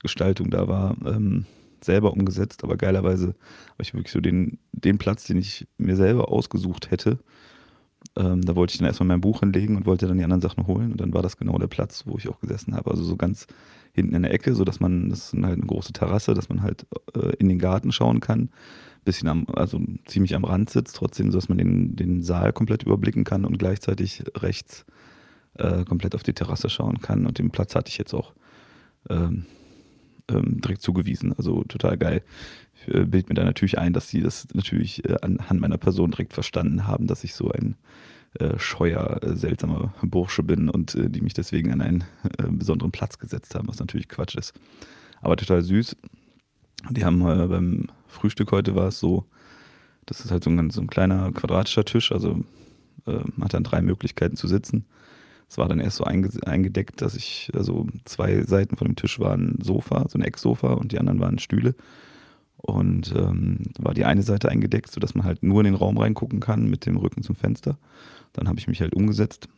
Gestaltung 0.00 0.50
da 0.50 0.68
war, 0.68 0.96
ähm, 1.04 1.46
selber 1.82 2.12
umgesetzt. 2.12 2.64
Aber 2.64 2.76
geilerweise 2.76 3.28
habe 3.28 3.82
ich 3.82 3.94
wirklich 3.94 4.12
so 4.12 4.20
den, 4.20 4.58
den 4.72 4.98
Platz, 4.98 5.24
den 5.24 5.38
ich 5.38 5.66
mir 5.78 5.96
selber 5.96 6.30
ausgesucht 6.30 6.90
hätte. 6.90 7.18
Ähm, 8.16 8.42
da 8.42 8.56
wollte 8.56 8.72
ich 8.72 8.78
dann 8.78 8.86
erstmal 8.86 9.08
mein 9.08 9.20
Buch 9.20 9.40
hinlegen 9.40 9.76
und 9.76 9.86
wollte 9.86 10.06
dann 10.06 10.18
die 10.18 10.24
anderen 10.24 10.42
Sachen 10.42 10.66
holen. 10.66 10.92
Und 10.92 11.00
dann 11.00 11.12
war 11.12 11.22
das 11.22 11.36
genau 11.36 11.58
der 11.58 11.66
Platz, 11.66 12.04
wo 12.06 12.16
ich 12.18 12.28
auch 12.28 12.40
gesessen 12.40 12.74
habe. 12.74 12.90
Also 12.90 13.02
so 13.02 13.16
ganz 13.16 13.46
hinten 13.92 14.14
in 14.14 14.22
der 14.22 14.32
Ecke, 14.32 14.54
sodass 14.54 14.80
man, 14.80 15.10
das 15.10 15.32
ist 15.32 15.42
halt 15.42 15.58
eine 15.58 15.66
große 15.66 15.92
Terrasse, 15.92 16.34
dass 16.34 16.48
man 16.48 16.62
halt 16.62 16.86
äh, 17.14 17.34
in 17.38 17.48
den 17.48 17.58
Garten 17.58 17.92
schauen 17.92 18.20
kann 18.20 18.50
bisschen 19.06 19.28
am, 19.28 19.46
also 19.54 19.80
ziemlich 20.04 20.34
am 20.34 20.44
Rand 20.44 20.68
sitzt, 20.68 20.96
trotzdem, 20.96 21.30
so 21.30 21.38
dass 21.38 21.48
man 21.48 21.58
den, 21.58 21.96
den 21.96 22.22
Saal 22.22 22.52
komplett 22.52 22.82
überblicken 22.82 23.24
kann 23.24 23.46
und 23.46 23.58
gleichzeitig 23.58 24.24
rechts 24.36 24.84
äh, 25.54 25.84
komplett 25.84 26.14
auf 26.14 26.22
die 26.22 26.34
Terrasse 26.34 26.68
schauen 26.68 27.00
kann. 27.00 27.26
Und 27.26 27.38
den 27.38 27.50
Platz 27.50 27.74
hatte 27.74 27.88
ich 27.88 27.98
jetzt 27.98 28.12
auch 28.12 28.34
ähm, 29.08 29.46
ähm, 30.28 30.60
direkt 30.60 30.82
zugewiesen. 30.82 31.32
Also 31.32 31.64
total 31.64 31.96
geil. 31.96 32.22
Ich 32.74 32.94
äh, 32.94 33.04
bild 33.04 33.28
mir 33.28 33.34
da 33.34 33.44
natürlich 33.44 33.78
ein, 33.78 33.92
dass 33.92 34.08
sie 34.08 34.20
das 34.20 34.48
natürlich 34.52 35.08
äh, 35.08 35.16
anhand 35.22 35.60
meiner 35.60 35.78
Person 35.78 36.10
direkt 36.10 36.34
verstanden 36.34 36.86
haben, 36.86 37.06
dass 37.06 37.24
ich 37.24 37.34
so 37.34 37.50
ein 37.50 37.76
äh, 38.38 38.58
scheuer, 38.58 39.22
äh, 39.22 39.36
seltsamer 39.36 39.94
Bursche 40.02 40.42
bin 40.42 40.68
und 40.68 40.94
äh, 40.94 41.08
die 41.08 41.22
mich 41.22 41.34
deswegen 41.34 41.72
an 41.72 41.80
einen 41.80 42.04
besonderen 42.50 42.92
Platz 42.92 43.18
gesetzt 43.18 43.54
haben, 43.54 43.68
was 43.68 43.78
natürlich 43.78 44.08
Quatsch 44.08 44.36
ist. 44.36 44.52
Aber 45.22 45.36
total 45.36 45.62
süß. 45.62 45.96
Die 46.90 47.04
haben 47.04 47.20
beim 47.20 47.86
Frühstück 48.16 48.52
heute 48.52 48.74
war 48.74 48.88
es 48.88 48.98
so, 48.98 49.24
das 50.06 50.20
ist 50.20 50.30
halt 50.30 50.44
so 50.44 50.50
ein, 50.50 50.70
so 50.70 50.80
ein 50.80 50.88
kleiner 50.88 51.30
quadratischer 51.32 51.84
Tisch, 51.84 52.12
also 52.12 52.40
man 53.06 53.44
hat 53.44 53.54
dann 53.54 53.62
drei 53.62 53.82
Möglichkeiten 53.82 54.36
zu 54.36 54.48
sitzen. 54.48 54.84
Es 55.48 55.58
war 55.58 55.68
dann 55.68 55.78
erst 55.78 55.98
so 55.98 56.04
eingedeckt, 56.04 57.00
dass 57.00 57.14
ich, 57.14 57.52
also 57.54 57.86
zwei 58.04 58.42
Seiten 58.42 58.76
von 58.76 58.88
dem 58.88 58.96
Tisch 58.96 59.20
waren 59.20 59.58
Sofa, 59.62 60.06
so 60.08 60.18
ein 60.18 60.22
Ecksofa 60.22 60.72
und 60.72 60.90
die 60.90 60.98
anderen 60.98 61.20
waren 61.20 61.38
Stühle. 61.38 61.74
Und 62.56 63.14
ähm, 63.16 63.58
war 63.78 63.94
die 63.94 64.04
eine 64.04 64.22
Seite 64.22 64.48
eingedeckt, 64.48 64.90
sodass 64.90 65.14
man 65.14 65.24
halt 65.24 65.44
nur 65.44 65.60
in 65.60 65.66
den 65.66 65.74
Raum 65.76 65.98
reingucken 65.98 66.40
kann 66.40 66.68
mit 66.68 66.84
dem 66.84 66.96
Rücken 66.96 67.22
zum 67.22 67.36
Fenster. 67.36 67.78
Dann 68.32 68.48
habe 68.48 68.58
ich 68.58 68.66
mich 68.66 68.80
halt 68.80 68.94
umgesetzt 68.94 69.48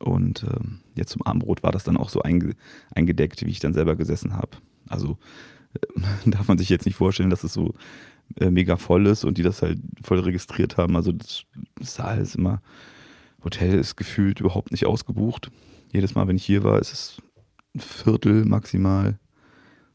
und 0.00 0.44
ähm, 0.44 0.80
jetzt 0.94 1.12
zum 1.12 1.22
Abendbrot 1.22 1.62
war 1.62 1.72
das 1.72 1.84
dann 1.84 1.96
auch 1.96 2.10
so 2.10 2.20
einge 2.20 2.54
eingedeckt, 2.94 3.44
wie 3.46 3.50
ich 3.50 3.60
dann 3.60 3.72
selber 3.72 3.96
gesessen 3.96 4.36
habe. 4.36 4.50
Also 4.88 5.12
äh, 5.12 5.16
darf 6.26 6.48
man 6.48 6.58
sich 6.58 6.68
jetzt 6.68 6.86
nicht 6.86 6.96
vorstellen, 6.96 7.30
dass 7.30 7.44
es 7.44 7.52
so 7.52 7.74
äh, 8.36 8.50
mega 8.50 8.76
voll 8.76 9.06
ist 9.06 9.24
und 9.24 9.38
die 9.38 9.42
das 9.42 9.62
halt 9.62 9.78
voll 10.02 10.20
registriert 10.20 10.76
haben. 10.76 10.96
Also 10.96 11.12
das 11.12 11.44
Saal 11.80 12.18
ist 12.18 12.36
immer 12.36 12.60
Hotel 13.44 13.78
ist 13.78 13.96
gefühlt 13.96 14.40
überhaupt 14.40 14.72
nicht 14.72 14.86
ausgebucht. 14.86 15.50
Jedes 15.92 16.14
Mal, 16.14 16.26
wenn 16.26 16.36
ich 16.36 16.44
hier 16.44 16.64
war, 16.64 16.78
ist 16.80 16.92
es 16.92 17.22
ein 17.74 17.80
Viertel 17.80 18.44
maximal. 18.44 19.18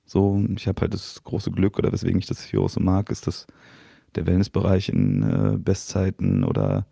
So, 0.06 0.44
ich 0.56 0.68
habe 0.68 0.82
halt 0.82 0.94
das 0.94 1.24
große 1.24 1.52
Glück, 1.52 1.78
oder 1.78 1.92
weswegen 1.92 2.20
ich 2.20 2.26
das 2.26 2.44
hier 2.44 2.62
auch 2.62 2.70
so 2.70 2.80
mag, 2.80 3.10
ist, 3.10 3.28
dass 3.28 3.48
der 4.16 4.26
Wellnessbereich 4.26 4.90
in 4.90 5.24
äh, 5.24 5.58
Bestzeiten 5.58 6.44
oder 6.44 6.86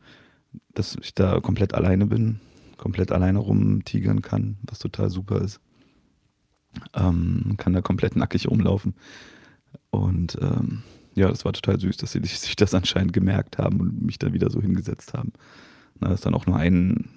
dass 0.74 0.98
ich 1.02 1.14
da 1.14 1.40
komplett 1.40 1.74
alleine 1.74 2.06
bin, 2.06 2.40
komplett 2.78 3.12
alleine 3.12 3.40
rumtigern 3.40 4.22
kann, 4.22 4.58
was 4.64 4.80
total 4.80 5.10
super 5.10 5.42
ist. 5.42 5.60
Ähm, 6.94 7.56
kann 7.58 7.74
da 7.74 7.82
komplett 7.82 8.16
nackig 8.16 8.48
rumlaufen. 8.50 8.96
Und 9.90 10.38
ähm, 10.42 10.84
ja, 11.16 11.28
das 11.28 11.46
war 11.46 11.54
total 11.54 11.80
süß, 11.80 11.98
dass 11.98 12.14
sie 12.14 12.20
sich 12.24 12.56
das 12.56 12.74
anscheinend 12.74 13.14
gemerkt 13.14 13.58
haben 13.58 13.80
und 13.80 14.02
mich 14.02 14.20
da 14.20 14.34
wieder 14.34 14.50
so 14.50 14.62
hingesetzt 14.62 15.14
haben. 15.14 15.34
Da 16.00 16.12
ist 16.14 16.26
dann 16.26 16.34
auch 16.34 16.46
nur 16.46 16.58
ein 16.58 17.10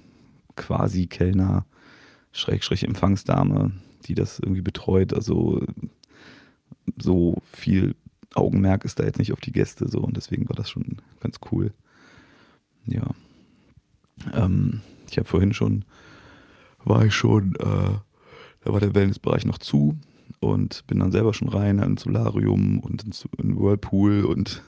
quasi 0.57 1.07
Kellner, 1.07 1.65
Schrägstrich 2.33 2.85
Empfangsdame, 2.85 3.73
die 4.07 4.15
das 4.15 4.39
irgendwie 4.39 4.61
betreut. 4.61 5.15
Also 5.15 5.65
so 6.99 7.37
viel 7.45 7.95
Augenmerk 8.35 8.85
ist 8.85 8.99
da 8.99 9.05
jetzt 9.05 9.19
nicht 9.19 9.33
auf 9.33 9.41
die 9.41 9.53
Gäste 9.53 9.89
so 9.89 10.01
und 10.01 10.17
deswegen 10.17 10.49
war 10.49 10.57
das 10.57 10.69
schon 10.69 10.99
ganz 11.21 11.39
cool. 11.51 11.73
Ja. 12.87 13.11
Ähm, 14.33 14.81
ich 15.11 15.19
habe 15.19 15.29
vorhin 15.29 15.55
schon, 15.55 15.85
war 16.85 17.05
ich 17.05 17.15
schon, 17.15 17.55
äh, 17.57 17.99
da 18.65 18.73
war 18.73 18.81
der 18.81 18.95
Wellnessbereich 18.95 19.45
noch 19.45 19.59
zu 19.59 19.97
und 20.41 20.87
bin 20.87 20.99
dann 20.99 21.13
selber 21.13 21.35
schon 21.35 21.49
rein 21.49 21.79
ins 21.79 22.03
Solarium 22.03 22.81
und 22.81 23.05
ins 23.05 23.27
in 23.39 23.59
Whirlpool 23.59 24.25
und 24.25 24.63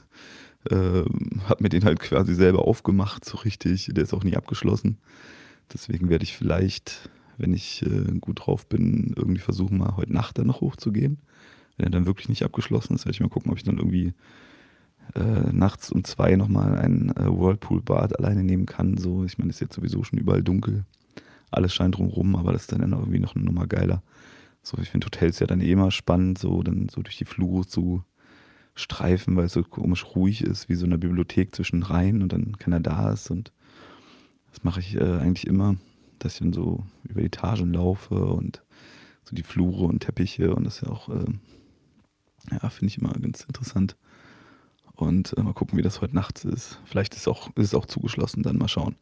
äh, 0.69 1.03
habe 1.49 1.63
mir 1.63 1.69
den 1.69 1.83
halt 1.83 1.99
quasi 1.99 2.35
selber 2.35 2.67
aufgemacht, 2.67 3.25
so 3.25 3.37
richtig. 3.37 3.89
Der 3.91 4.03
ist 4.03 4.13
auch 4.13 4.23
nie 4.23 4.35
abgeschlossen. 4.35 4.97
Deswegen 5.73 6.09
werde 6.09 6.23
ich 6.23 6.37
vielleicht, 6.37 7.09
wenn 7.37 7.53
ich 7.53 7.83
äh, 7.83 8.19
gut 8.19 8.45
drauf 8.45 8.67
bin, 8.67 9.13
irgendwie 9.15 9.41
versuchen, 9.41 9.79
mal 9.79 9.97
heute 9.97 10.13
Nacht 10.13 10.37
dann 10.37 10.47
noch 10.47 10.61
hochzugehen. 10.61 11.17
Wenn 11.77 11.87
er 11.87 11.91
dann 11.91 12.05
wirklich 12.05 12.29
nicht 12.29 12.43
abgeschlossen 12.43 12.95
ist, 12.95 13.05
werde 13.05 13.15
ich 13.15 13.19
mal 13.19 13.29
gucken, 13.29 13.51
ob 13.51 13.57
ich 13.57 13.63
dann 13.63 13.77
irgendwie 13.77 14.13
äh, 15.15 15.51
nachts 15.51 15.91
um 15.91 16.03
zwei 16.03 16.35
nochmal 16.35 16.77
ein 16.77 17.09
äh, 17.15 17.25
Whirlpool-Bad 17.25 18.19
alleine 18.19 18.43
nehmen 18.43 18.65
kann. 18.65 18.97
So, 18.97 19.23
ich 19.25 19.37
meine, 19.37 19.49
es 19.49 19.57
ist 19.57 19.61
jetzt 19.61 19.75
sowieso 19.75 20.03
schon 20.03 20.19
überall 20.19 20.43
dunkel. 20.43 20.85
Alles 21.51 21.73
scheint 21.73 21.97
drumherum, 21.97 22.35
aber 22.35 22.51
das 22.51 22.63
ist 22.63 22.71
dann 22.71 22.91
irgendwie 22.91 23.19
noch 23.19 23.35
eine 23.35 23.45
Nummer 23.45 23.67
geiler. 23.67 24.03
So, 24.61 24.77
ich 24.79 24.89
finde 24.89 25.05
Hotels 25.05 25.39
ja 25.39 25.47
dann 25.47 25.61
eh 25.61 25.71
immer 25.71 25.91
spannend, 25.91 26.37
so 26.39 26.61
dann 26.61 26.89
so 26.89 27.01
durch 27.01 27.17
die 27.17 27.25
Flure 27.25 27.65
zu 27.65 28.03
streifen, 28.75 29.35
weil 29.35 29.45
es 29.45 29.53
so 29.53 29.63
komisch 29.63 30.05
ruhig 30.15 30.43
ist, 30.43 30.69
wie 30.69 30.75
so 30.75 30.85
eine 30.85 30.97
Bibliothek 30.97 31.55
zwischen 31.55 31.83
Reihen 31.83 32.21
und 32.21 32.33
dann 32.33 32.57
keiner 32.57 32.79
da 32.79 33.11
ist. 33.11 33.31
Und 33.31 33.51
das 34.51 34.63
mache 34.63 34.79
ich 34.79 34.95
äh, 34.95 35.19
eigentlich 35.19 35.47
immer, 35.47 35.77
dass 36.19 36.33
ich 36.33 36.39
dann 36.39 36.53
so 36.53 36.83
über 37.03 37.21
die 37.21 37.27
Etagen 37.27 37.73
laufe 37.73 38.15
und 38.15 38.61
so 39.23 39.35
die 39.35 39.43
Flure 39.43 39.85
und 39.85 39.99
Teppiche 39.99 40.53
und 40.55 40.65
das 40.65 40.75
ist 40.75 40.81
ja 40.87 40.89
auch, 40.89 41.09
äh, 41.09 41.25
ja, 42.51 42.69
finde 42.69 42.91
ich 42.91 42.97
immer 42.97 43.13
ganz 43.13 43.43
interessant. 43.43 43.95
Und 44.93 45.37
äh, 45.37 45.43
mal 45.43 45.53
gucken, 45.53 45.77
wie 45.77 45.83
das 45.83 46.01
heute 46.01 46.15
Nacht 46.15 46.43
ist. 46.43 46.79
Vielleicht 46.85 47.15
ist, 47.15 47.27
auch, 47.27 47.49
ist 47.55 47.67
es 47.67 47.75
auch 47.75 47.85
zugeschlossen, 47.85 48.41
dann 48.41 48.57
mal 48.57 48.67
schauen. 48.67 48.95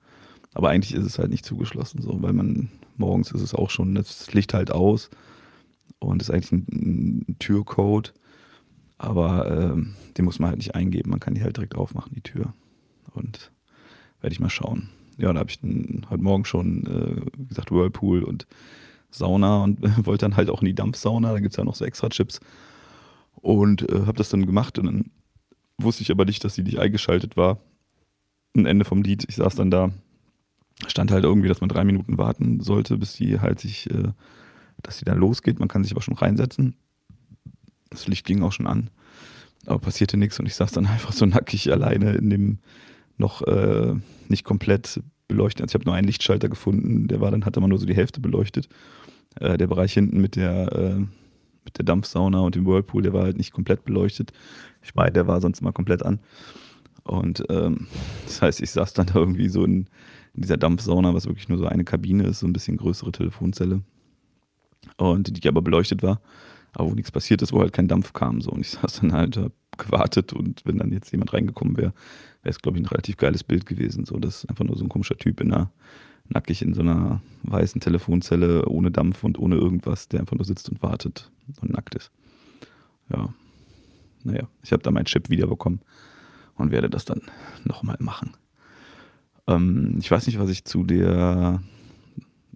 Aber 0.56 0.70
eigentlich 0.70 0.96
ist 0.96 1.06
es 1.06 1.20
halt 1.20 1.30
nicht 1.30 1.46
zugeschlossen, 1.46 2.02
so, 2.02 2.22
weil 2.24 2.34
man 2.34 2.70
morgens 2.98 3.32
ist 3.32 3.42
es 3.42 3.54
auch 3.54 3.70
schon, 3.70 3.94
das 3.94 4.34
Licht 4.34 4.54
halt 4.54 4.72
aus 4.72 5.12
und 6.00 6.22
ist 6.22 6.32
eigentlich 6.32 6.52
ein, 6.52 7.26
ein 7.28 7.36
Türcode 7.38 8.14
aber 8.98 9.52
ähm, 9.52 9.96
den 10.18 10.26
muss 10.26 10.40
man 10.40 10.50
halt 10.50 10.58
nicht 10.58 10.76
eingeben. 10.76 11.12
Man 11.12 11.20
kann 11.20 11.36
die 11.36 11.44
halt 11.44 11.58
direkt 11.58 11.76
aufmachen, 11.76 12.14
die 12.16 12.22
Tür. 12.22 12.54
Und 13.14 13.52
werde 14.22 14.34
ich 14.34 14.40
mal 14.40 14.50
schauen. 14.50 14.90
Ja, 15.18 15.32
da 15.34 15.40
habe 15.40 15.50
ich 15.50 15.60
dann 15.60 16.06
heute 16.10 16.24
Morgen 16.24 16.46
schon, 16.46 16.86
äh, 16.86 17.44
gesagt, 17.48 17.72
Whirlpool 17.72 18.24
und 18.24 18.48
Sauna 19.12 19.64
und 19.64 19.82
wollte 20.06 20.26
dann 20.26 20.38
halt 20.38 20.50
auch 20.50 20.62
in 20.62 20.68
die 20.68 20.76
Dampfsauna. 20.76 21.34
Da 21.34 21.40
gibt 21.40 21.54
es 21.54 21.58
ja 21.58 21.64
noch 21.64 21.76
so 21.76 21.86
extra 21.86 22.10
Chips. 22.10 22.40
Und 23.36 23.90
äh, 23.90 24.06
habe 24.06 24.18
das 24.18 24.30
dann 24.30 24.46
gemacht 24.46 24.80
und 24.80 24.86
dann 24.86 25.12
wusste 25.78 26.04
ich 26.04 26.12
aber 26.12 26.26
nicht, 26.26 26.44
dass 26.44 26.56
sie 26.56 26.64
nicht 26.64 26.80
eingeschaltet 26.80 27.36
war. 27.36 27.60
Ein 28.56 28.66
Ende 28.66 28.86
vom 28.86 29.02
Lied. 29.02 29.26
Ich 29.28 29.36
saß 29.36 29.56
dann 29.56 29.70
da, 29.70 29.92
stand 30.88 31.12
halt 31.12 31.24
irgendwie, 31.24 31.48
dass 31.48 31.62
man 31.62 31.70
drei 31.70 31.84
Minuten 31.84 32.18
warten 32.18 32.60
sollte, 32.60 32.98
bis 32.98 33.14
sie 33.14 33.40
halt 33.40 33.60
sich, 33.60 33.90
äh, 33.90 34.10
dass 34.82 34.98
sie 34.98 35.06
dann 35.06 35.18
losgeht. 35.18 35.60
Man 35.60 35.68
kann 35.68 35.84
sich 35.84 35.94
aber 35.94 36.02
schon 36.02 36.16
reinsetzen. 36.16 36.76
Das 37.90 38.08
Licht 38.08 38.26
ging 38.26 38.44
auch 38.44 38.52
schon 38.52 38.68
an, 38.68 38.90
aber 39.66 39.80
passierte 39.80 40.18
nichts 40.18 40.40
und 40.40 40.46
ich 40.46 40.56
saß 40.56 40.72
dann 40.72 40.86
einfach 40.88 41.14
so 41.14 41.26
nackig 41.26 41.72
alleine 41.72 42.14
in 42.14 42.30
dem 42.30 42.60
noch 43.18 43.42
äh, 43.44 43.96
nicht 44.28 44.44
komplett 44.44 45.02
beleuchteten. 45.28 45.64
Also 45.64 45.72
ich 45.72 45.76
habe 45.76 45.86
nur 45.86 45.96
einen 45.96 46.08
Lichtschalter 46.08 46.50
gefunden, 46.50 47.08
der 47.08 47.22
war 47.22 47.32
dann, 47.32 47.46
hat 47.46 47.58
aber 47.58 47.68
nur 47.68 47.78
so 47.78 47.86
die 47.86 47.96
Hälfte 47.96 48.20
beleuchtet. 48.20 48.68
Äh, 49.40 49.58
der 49.58 49.68
Bereich 49.68 49.94
hinten 49.94 50.20
mit 50.20 50.36
der, 50.36 50.72
äh, 50.74 51.00
mit 51.64 51.78
der 51.78 51.86
Dampfsauna 51.86 52.42
und 52.42 52.56
dem 52.56 52.66
Whirlpool, 52.66 53.04
der 53.04 53.14
war 53.14 53.24
halt 53.24 53.38
nicht 53.38 53.52
komplett 53.52 53.86
beleuchtet. 53.86 54.34
Ich 54.84 54.96
meine, 54.96 55.14
der 55.14 55.28
war 55.28 55.42
sonst 55.42 55.62
immer 55.62 55.72
komplett 55.72 56.04
an. 56.04 56.20
Und 57.04 57.46
ähm, 57.50 57.88
das 58.26 58.42
heißt, 58.42 58.62
ich 58.62 58.72
saß 58.72 58.94
dann 58.94 59.08
da 59.08 59.16
irgendwie 59.16 59.48
so 59.48 59.64
in, 59.64 59.88
in, 60.36 60.42
dieser 60.42 60.58
Dampfsauna, 60.58 61.14
was 61.14 61.26
wirklich 61.26 61.50
nur 61.50 61.58
so 61.58 61.66
eine 61.66 61.84
Kabine 61.84 62.24
ist, 62.24 62.40
so 62.40 62.48
ein 62.48 62.54
bisschen 62.54 62.78
größere 62.78 63.12
Telefonzelle. 63.12 63.82
Und 64.98 65.44
die 65.44 65.48
aber 65.48 65.62
beleuchtet 65.62 66.04
war 66.04 66.22
aber 66.76 66.92
wo 66.92 66.94
nichts 66.94 67.12
passiert 67.12 67.42
ist, 67.42 67.54
wo 67.54 67.62
halt 67.62 67.74
kein 67.74 67.88
Dampf 67.88 68.14
kam. 68.14 68.42
So. 68.42 68.52
Und 68.52 68.62
ich 68.62 68.70
saß 68.82 69.02
dann 69.02 69.14
halt, 69.14 69.38
hab 69.38 69.52
gewartet 69.78 70.32
und 70.32 70.62
wenn 70.66 70.78
dann 70.78 70.94
jetzt 70.94 71.12
jemand 71.12 71.34
reingekommen 71.34 71.76
wäre, 71.76 71.94
wäre 72.44 72.52
es, 72.52 72.62
glaube 72.62 72.78
ich, 72.78 72.84
ein 72.84 72.88
relativ 72.88 73.18
geiles 73.18 73.44
Bild 73.44 73.66
gewesen. 73.66 74.06
So, 74.06 74.18
das 74.18 74.44
ist 74.44 74.50
einfach 74.50 74.64
nur 74.64 74.78
so 74.78 74.86
ein 74.86 74.90
komischer 74.90 75.18
Typ 75.18 75.42
in 75.42 75.52
einer, 75.52 75.70
nackig 76.30 76.62
in 76.62 76.74
so 76.74 76.82
einer 76.82 77.22
weißen 77.44 77.82
Telefonzelle 77.82 78.66
ohne 78.68 78.90
Dampf 78.90 79.26
und 79.26 79.38
ohne 79.38 79.56
irgendwas, 79.56 80.08
der 80.08 80.22
einfach 80.22 80.38
nur 80.38 80.46
sitzt 80.46 80.70
und 80.70 80.82
wartet 80.82 81.30
und 81.60 81.74
nackt 81.74 81.96
ist. 81.96 82.12
Ja. 83.10 83.34
Naja, 84.24 84.48
ich 84.64 84.72
habe 84.72 84.82
da 84.82 84.92
meinen 84.92 85.06
Chip 85.06 85.30
wiederbekommen 85.30 85.82
und 86.56 86.72
werde 86.72 86.90
das 86.90 87.04
dann 87.04 87.22
nochmal 87.66 87.98
machen. 88.00 88.32
Ähm, 89.48 89.96
ich 90.00 90.10
weiß 90.10 90.28
nicht, 90.28 90.40
was 90.40 90.50
ich 90.50 90.66
zu 90.66 90.84
der 90.84 91.62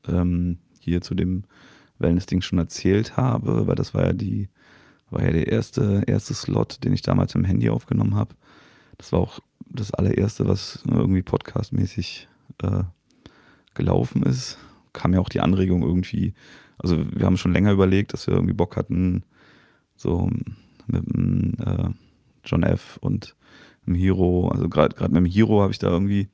ähm, 0.08 0.58
hier 0.80 1.02
zu 1.02 1.16
dem 1.16 1.44
Wellness-Ding 2.00 2.42
schon 2.42 2.60
erzählt 2.60 3.18
habe, 3.18 3.68
weil 3.68 3.76
das 3.76 3.94
war 3.94 4.06
ja 4.08 4.14
die, 4.14 4.50
war 5.10 5.24
ja 5.24 5.32
der 5.32 5.48
erste, 5.48 6.04
erste 6.08 6.34
Slot, 6.34 6.84
den 6.84 6.94
ich 6.94 7.02
damals 7.02 7.36
im 7.36 7.44
Handy 7.44 7.70
aufgenommen 7.70 8.16
habe. 8.16 8.36
Das 8.98 9.12
war 9.12 9.20
auch 9.20 9.40
das 9.70 9.94
allererste, 9.94 10.48
was 10.48 10.84
irgendwie 10.88 11.22
podcastmäßig 11.22 12.28
äh, 12.64 12.84
gelaufen 13.74 14.24
ist. 14.24 14.58
Kam 14.94 15.14
ja 15.14 15.20
auch 15.20 15.30
die 15.30 15.42
Anregung 15.42 15.84
irgendwie, 15.84 16.34
also 16.78 16.98
wir 17.14 17.26
haben 17.26 17.38
schon 17.38 17.54
länger 17.54 17.72
überlegt, 17.72 18.14
dass 18.14 18.28
wir 18.28 18.34
irgendwie 18.34 18.54
Bock 18.54 18.76
hatten, 18.76 19.24
so 19.96 20.30
mit 20.88 21.06
dem 21.06 21.54
äh, 21.60 21.90
John 22.44 22.64
F. 22.64 22.98
und 23.02 23.36
dem 23.86 23.96
Hero, 23.96 24.50
also 24.50 24.70
gerade 24.70 24.96
mit 25.10 25.18
dem 25.18 25.26
Hero 25.26 25.62
habe 25.62 25.72
ich 25.72 25.80
da 25.80 25.90
irgendwie 25.90 26.30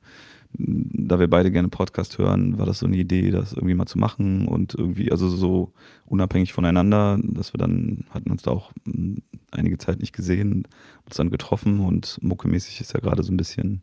da 0.58 1.18
wir 1.18 1.28
beide 1.28 1.50
gerne 1.50 1.68
Podcast 1.68 2.18
hören, 2.18 2.58
war 2.58 2.66
das 2.66 2.78
so 2.78 2.86
eine 2.86 2.96
Idee, 2.96 3.30
das 3.30 3.52
irgendwie 3.52 3.74
mal 3.74 3.86
zu 3.86 3.98
machen 3.98 4.46
und 4.48 4.74
irgendwie, 4.74 5.10
also 5.10 5.28
so 5.28 5.72
unabhängig 6.06 6.52
voneinander, 6.52 7.18
dass 7.22 7.52
wir 7.52 7.58
dann, 7.58 8.04
hatten 8.10 8.30
uns 8.30 8.42
da 8.42 8.52
auch 8.52 8.72
hm, 8.84 9.22
einige 9.50 9.78
Zeit 9.78 10.00
nicht 10.00 10.12
gesehen, 10.12 10.66
uns 11.04 11.16
dann 11.16 11.30
getroffen 11.30 11.80
und 11.80 12.18
muckemäßig 12.22 12.80
ist 12.80 12.94
ja 12.94 13.00
gerade 13.00 13.22
so 13.22 13.32
ein 13.32 13.36
bisschen 13.36 13.82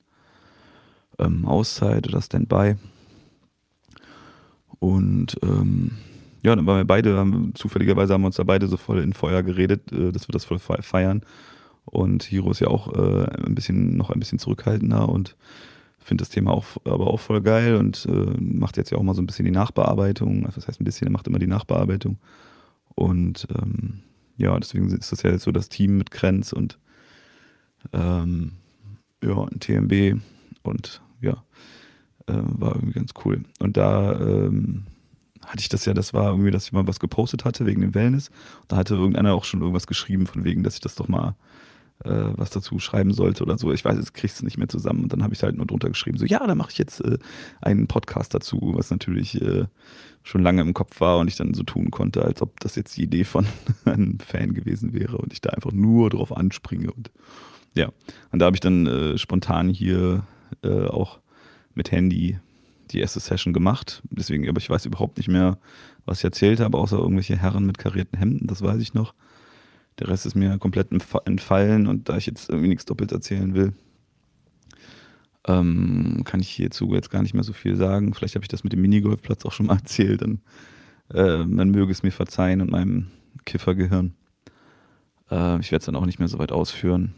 ähm, 1.20 1.46
Auszeit 1.46 2.08
oder 2.08 2.22
Standby. 2.22 2.76
Und 4.80 5.38
ähm, 5.44 5.92
ja, 6.42 6.56
dann 6.56 6.66
waren 6.66 6.80
wir 6.80 6.86
beide, 6.86 7.18
haben, 7.18 7.54
zufälligerweise 7.56 8.14
haben 8.14 8.22
wir 8.22 8.28
uns 8.28 8.36
da 8.36 8.44
beide 8.44 8.68
so 8.68 8.78
voll 8.78 9.00
in 9.00 9.14
Feuer 9.14 9.44
geredet, 9.44 9.92
äh, 9.92 10.12
dass 10.12 10.28
wir 10.28 10.34
das 10.34 10.46
voll 10.46 10.60
feiern. 10.60 11.22
Und 11.86 12.24
Hiro 12.24 12.52
ist 12.52 12.60
ja 12.60 12.68
auch 12.68 12.94
äh, 12.94 13.26
ein 13.46 13.56
bisschen, 13.56 13.98
noch 13.98 14.10
ein 14.10 14.20
bisschen 14.20 14.40
zurückhaltender 14.40 15.08
und 15.10 15.36
finde 16.04 16.24
das 16.24 16.30
Thema 16.30 16.52
auch, 16.52 16.66
aber 16.86 17.08
auch 17.08 17.20
voll 17.20 17.42
geil 17.42 17.76
und 17.76 18.06
äh, 18.06 18.12
macht 18.40 18.78
jetzt 18.78 18.92
ja 18.92 18.98
auch 18.98 19.04
mal 19.04 19.14
so 19.16 19.22
ein 19.22 19.28
bisschen 19.28 19.46
die 19.46 19.52
Nachbearbeitung. 19.52 20.46
Also 20.46 20.56
das 20.56 20.68
heißt 20.68 20.82
ein 20.82 20.86
bisschen, 20.86 21.08
er 21.08 21.12
macht 21.12 21.28
immer 21.28 21.40
die 21.40 21.48
Nachbearbeitung. 21.48 22.18
Und 22.96 23.48
ähm, 23.56 24.02
ja, 24.38 24.58
deswegen 24.60 24.90
ist 24.90 25.12
das 25.12 25.24
ja 25.24 25.32
jetzt 25.32 25.44
so 25.44 25.52
das 25.52 25.70
Team 25.70 25.98
mit 25.98 26.12
Krenz 26.12 26.54
und 26.54 26.80
ähm, 27.92 28.54
ja, 29.24 29.36
ein 29.36 29.60
TMB 29.60 30.22
und 30.64 31.02
ja, 31.22 31.44
äh, 32.28 32.34
war 32.34 32.76
irgendwie 32.76 32.94
ganz 32.94 33.12
cool. 33.26 33.44
Und 33.60 33.78
da 33.78 34.20
ähm, 34.20 34.86
hatte 35.46 35.60
ich 35.60 35.70
das 35.70 35.86
ja, 35.86 35.94
das 35.94 36.14
war 36.14 36.32
irgendwie, 36.32 36.52
dass 36.52 36.66
ich 36.66 36.72
mal 36.72 36.88
was 36.88 37.00
gepostet 37.00 37.46
hatte 37.46 37.66
wegen 37.66 37.82
dem 37.82 37.96
Wellness. 37.96 38.32
Da 38.68 38.78
hatte 38.78 38.96
irgendeiner 38.96 39.34
auch 39.34 39.46
schon 39.46 39.62
irgendwas 39.62 39.88
geschrieben 39.88 40.28
von 40.28 40.44
wegen, 40.44 40.64
dass 40.64 40.76
ich 40.76 40.82
das 40.82 40.96
doch 40.96 41.08
mal 41.08 41.36
äh, 42.06 42.38
was 42.38 42.50
dazu 42.50 42.80
schreiben 42.80 43.14
sollte 43.14 43.44
oder 43.44 43.58
so. 43.58 43.72
Ich 43.72 43.84
weiß, 43.84 43.98
jetzt 43.98 44.14
kriegst 44.14 44.38
du 44.38 44.40
es 44.40 44.44
nicht 44.44 44.58
mehr 44.58 44.68
zusammen. 44.68 45.04
Und 45.04 45.14
dann 45.14 45.24
habe 45.24 45.34
ich 45.34 45.44
halt 45.44 45.56
nur 45.56 45.66
drunter 45.66 45.90
geschrieben, 45.90 46.18
so 46.18 46.26
ja, 46.26 46.46
da 46.46 46.56
mache 46.56 46.72
ich 46.72 46.78
jetzt 46.78 47.02
äh, 47.02 47.18
einen 47.62 47.88
Podcast 47.88 48.34
dazu, 48.34 48.74
was 48.76 48.92
natürlich 48.92 49.42
äh, 49.42 49.66
schon 50.24 50.42
lange 50.42 50.62
im 50.62 50.74
Kopf 50.74 51.00
war 51.02 51.20
und 51.20 51.28
ich 51.28 51.36
dann 51.36 51.54
so 51.54 51.64
tun 51.64 51.92
konnte, 51.92 52.24
als 52.24 52.42
ob 52.42 52.60
das 52.60 52.76
jetzt 52.76 52.98
die 52.98 53.04
Idee 53.04 53.24
von 53.24 53.46
einem 53.86 54.20
Fan 54.20 54.54
gewesen 54.54 54.94
wäre 54.94 55.18
und 55.18 55.34
ich 55.34 55.42
da 55.42 55.52
einfach 55.52 55.72
nur 55.72 56.10
drauf 56.10 56.36
anspringe. 56.36 56.92
Und 56.92 57.12
ja, 57.76 57.90
und 58.32 58.40
da 58.40 58.46
habe 58.46 58.56
ich 58.56 58.62
dann 58.62 58.88
äh, 58.88 59.18
spontan 59.18 59.70
hier 59.70 60.24
äh, 60.64 60.88
auch 60.88 61.20
mit 61.74 61.92
Handy 61.92 62.40
die 62.92 63.00
erste 63.00 63.20
Session 63.20 63.54
gemacht. 63.54 64.04
Deswegen, 64.10 64.48
aber 64.48 64.60
ich 64.60 64.70
weiß 64.70 64.86
überhaupt 64.86 65.18
nicht 65.18 65.30
mehr, 65.30 65.58
was 66.06 66.20
ich 66.20 66.24
erzählt 66.24 66.60
habe, 66.60 66.78
außer 66.78 66.98
irgendwelche 66.98 67.38
Herren 67.38 67.66
mit 67.66 67.78
karierten 67.78 68.18
Hemden, 68.18 68.48
das 68.48 68.62
weiß 68.62 68.82
ich 68.82 68.94
noch. 68.94 69.14
Der 70.00 70.08
Rest 70.08 70.26
ist 70.26 70.36
mir 70.36 70.58
komplett 70.58 70.90
entfallen 71.26 71.88
und 71.88 72.10
da 72.10 72.18
ich 72.18 72.26
jetzt 72.26 72.50
irgendwie 72.50 72.70
nichts 72.70 72.86
doppelt 72.86 73.12
erzählen 73.12 73.54
will, 73.54 73.74
ähm, 75.48 76.22
kann 76.26 76.40
ich 76.40 76.50
hierzu 76.50 76.94
jetzt 76.94 77.10
gar 77.10 77.22
nicht 77.22 77.34
mehr 77.34 77.44
so 77.44 77.54
viel 77.54 77.76
sagen. 77.76 78.14
Vielleicht 78.14 78.36
habe 78.36 78.44
ich 78.44 78.50
das 78.50 78.64
mit 78.64 78.74
dem 78.74 78.82
Minigolfplatz 78.82 79.46
auch 79.46 79.52
schon 79.52 79.68
mal 79.68 79.76
erzählt. 79.78 80.22
Dann, 80.22 80.42
äh, 81.14 81.46
man 81.46 81.70
möge 81.70 81.92
es 81.92 82.04
mir 82.04 82.12
verzeihen 82.12 82.62
und 82.62 82.72
meinem 82.72 83.08
Kiffergehirn. 83.46 84.14
Äh, 85.30 85.60
ich 85.60 85.72
werde 85.72 85.82
es 85.82 85.86
dann 85.86 85.96
auch 85.96 86.06
nicht 86.06 86.20
mehr 86.20 86.28
so 86.28 86.40
weit 86.40 86.52
ausführen. 86.52 87.14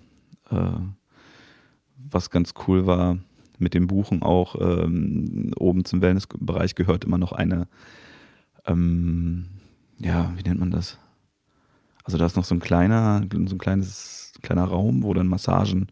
Äh, 0.49 0.79
was 1.97 2.29
ganz 2.29 2.53
cool 2.67 2.85
war, 2.85 3.17
mit 3.57 3.73
dem 3.73 3.87
Buchen 3.87 4.21
auch, 4.21 4.55
ähm, 4.59 5.51
oben 5.57 5.85
zum 5.85 6.01
Wellnessbereich 6.01 6.75
gehört 6.75 7.05
immer 7.05 7.17
noch 7.17 7.31
eine, 7.31 7.67
ähm, 8.65 9.45
ja, 9.99 10.33
wie 10.35 10.43
nennt 10.43 10.59
man 10.59 10.71
das? 10.71 10.99
Also 12.05 12.17
da 12.17 12.25
ist 12.25 12.35
noch 12.35 12.45
so 12.45 12.55
ein 12.55 12.59
kleiner, 12.59 13.23
so 13.31 13.55
ein 13.55 13.57
kleines, 13.57 14.33
kleiner 14.41 14.65
Raum, 14.65 15.03
wo 15.03 15.13
dann 15.13 15.27
Massagen 15.27 15.87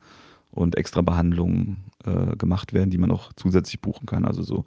und 0.52 0.78
extra 0.78 1.02
Behandlungen 1.02 1.78
äh, 2.06 2.36
gemacht 2.38 2.74
werden, 2.74 2.92
die 2.92 3.00
man 3.00 3.12
auch 3.12 3.34
zusätzlich 3.36 3.82
buchen 3.82 4.06
kann. 4.06 4.24
Also 4.24 4.44
so 4.44 4.66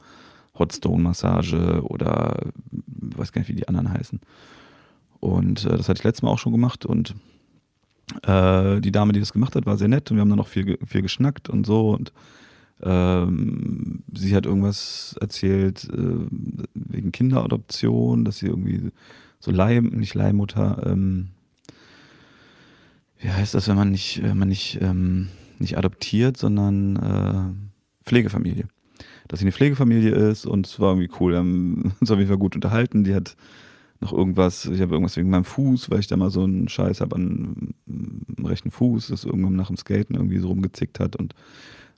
Hotstone-Massage 0.58 1.82
oder 1.84 2.36
weiß 2.70 3.32
gar 3.32 3.40
nicht, 3.40 3.48
wie 3.48 3.54
die 3.54 3.68
anderen 3.68 3.92
heißen. 3.92 4.20
Und 5.20 5.64
äh, 5.64 5.76
das 5.76 5.88
hatte 5.88 6.00
ich 6.00 6.04
letztes 6.04 6.22
Mal 6.22 6.30
auch 6.30 6.38
schon 6.38 6.52
gemacht 6.52 6.84
und 6.84 7.14
äh, 8.22 8.80
die 8.80 8.92
Dame, 8.92 9.12
die 9.12 9.20
das 9.20 9.32
gemacht 9.32 9.54
hat, 9.54 9.66
war 9.66 9.76
sehr 9.76 9.88
nett 9.88 10.10
und 10.10 10.16
wir 10.16 10.22
haben 10.22 10.28
dann 10.28 10.38
noch 10.38 10.48
viel, 10.48 10.78
viel 10.84 11.02
geschnackt 11.02 11.48
und 11.48 11.64
so 11.64 11.90
und 11.90 12.12
ähm, 12.82 14.02
sie 14.12 14.34
hat 14.34 14.46
irgendwas 14.46 15.16
erzählt 15.20 15.88
äh, 15.92 16.26
wegen 16.74 17.12
Kinderadoption, 17.12 18.24
dass 18.24 18.38
sie 18.38 18.46
irgendwie 18.46 18.90
so 19.40 19.50
Leih, 19.50 19.80
nicht 19.80 20.14
Leihmutter, 20.14 20.82
ähm, 20.86 21.28
wie 23.26 23.32
heißt 23.32 23.54
das, 23.54 23.66
wenn 23.66 23.74
man 23.74 23.90
nicht, 23.90 24.22
wenn 24.22 24.38
man 24.38 24.48
nicht, 24.48 24.78
ähm, 24.80 25.30
nicht 25.58 25.76
adoptiert, 25.76 26.36
sondern 26.36 26.94
äh, 26.94 28.08
Pflegefamilie. 28.08 28.68
Dass 29.26 29.40
sie 29.40 29.46
eine 29.46 29.52
Pflegefamilie 29.52 30.12
ist 30.12 30.46
und 30.46 30.64
es 30.68 30.78
war 30.78 30.92
irgendwie 30.92 31.10
cool. 31.18 31.32
Wir 31.32 31.38
haben 31.38 31.92
uns 32.00 32.10
auf 32.12 32.18
jeden 32.18 32.28
Fall 32.28 32.38
gut 32.38 32.54
unterhalten. 32.54 33.02
Die 33.02 33.16
hat 33.16 33.36
noch 33.98 34.12
irgendwas, 34.12 34.66
ich 34.66 34.80
habe 34.80 34.92
irgendwas 34.92 35.16
wegen 35.16 35.30
meinem 35.30 35.42
Fuß, 35.42 35.90
weil 35.90 35.98
ich 35.98 36.06
da 36.06 36.16
mal 36.16 36.30
so 36.30 36.44
einen 36.44 36.68
Scheiß 36.68 37.00
habe 37.00 37.16
an 37.16 37.74
am 37.88 38.46
rechten 38.46 38.70
Fuß, 38.70 39.08
das 39.08 39.24
irgendwann 39.24 39.56
nach 39.56 39.68
dem 39.68 39.76
Skaten 39.76 40.14
irgendwie 40.14 40.38
so 40.38 40.46
rumgezickt 40.46 41.00
hat 41.00 41.16
und 41.16 41.34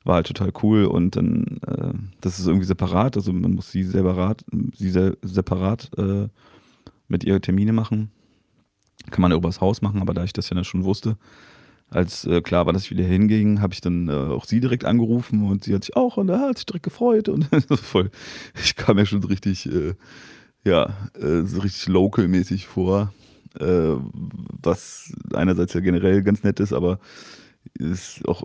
war 0.04 0.14
halt 0.14 0.28
total 0.28 0.52
cool 0.62 0.86
und 0.86 1.14
dann, 1.14 1.58
äh, 1.66 1.92
das 2.22 2.38
ist 2.38 2.46
irgendwie 2.46 2.64
separat, 2.64 3.16
also 3.16 3.34
man 3.34 3.52
muss 3.52 3.70
sie 3.70 3.82
separat, 3.82 4.44
sie 4.74 5.12
separat 5.20 5.90
äh, 5.98 6.28
mit 7.08 7.24
ihr 7.24 7.38
Termine 7.42 7.74
machen 7.74 8.12
kann 9.10 9.22
man 9.22 9.30
ja 9.30 9.36
übers 9.36 9.60
Haus 9.60 9.82
machen, 9.82 10.00
aber 10.00 10.14
da 10.14 10.24
ich 10.24 10.32
das 10.32 10.50
ja 10.50 10.64
schon 10.64 10.84
wusste, 10.84 11.16
als 11.90 12.24
äh, 12.24 12.42
klar 12.42 12.66
war, 12.66 12.72
dass 12.72 12.84
ich 12.84 12.90
wieder 12.90 13.04
hinging, 13.04 13.60
habe 13.60 13.72
ich 13.72 13.80
dann 13.80 14.08
äh, 14.08 14.12
auch 14.12 14.44
sie 14.44 14.60
direkt 14.60 14.84
angerufen 14.84 15.46
und 15.46 15.64
sie 15.64 15.74
hat 15.74 15.84
sich 15.84 15.96
auch 15.96 16.16
und 16.16 16.28
er 16.28 16.40
hat 16.40 16.58
sich 16.58 16.66
direkt 16.66 16.84
gefreut 16.84 17.28
und 17.28 17.48
voll. 17.70 18.10
Ich 18.62 18.76
kam 18.76 18.96
mir 18.96 19.06
schon 19.06 19.24
richtig, 19.24 19.66
äh, 19.66 19.94
ja, 20.64 20.94
äh, 21.18 21.42
so 21.44 21.60
richtig 21.60 21.88
local-mäßig 21.88 22.66
vor, 22.66 23.12
äh, 23.58 23.94
was 24.62 25.12
einerseits 25.32 25.72
ja 25.72 25.80
generell 25.80 26.22
ganz 26.22 26.42
nett 26.42 26.60
ist, 26.60 26.72
aber 26.72 26.98
ist 27.74 28.26
auch 28.26 28.42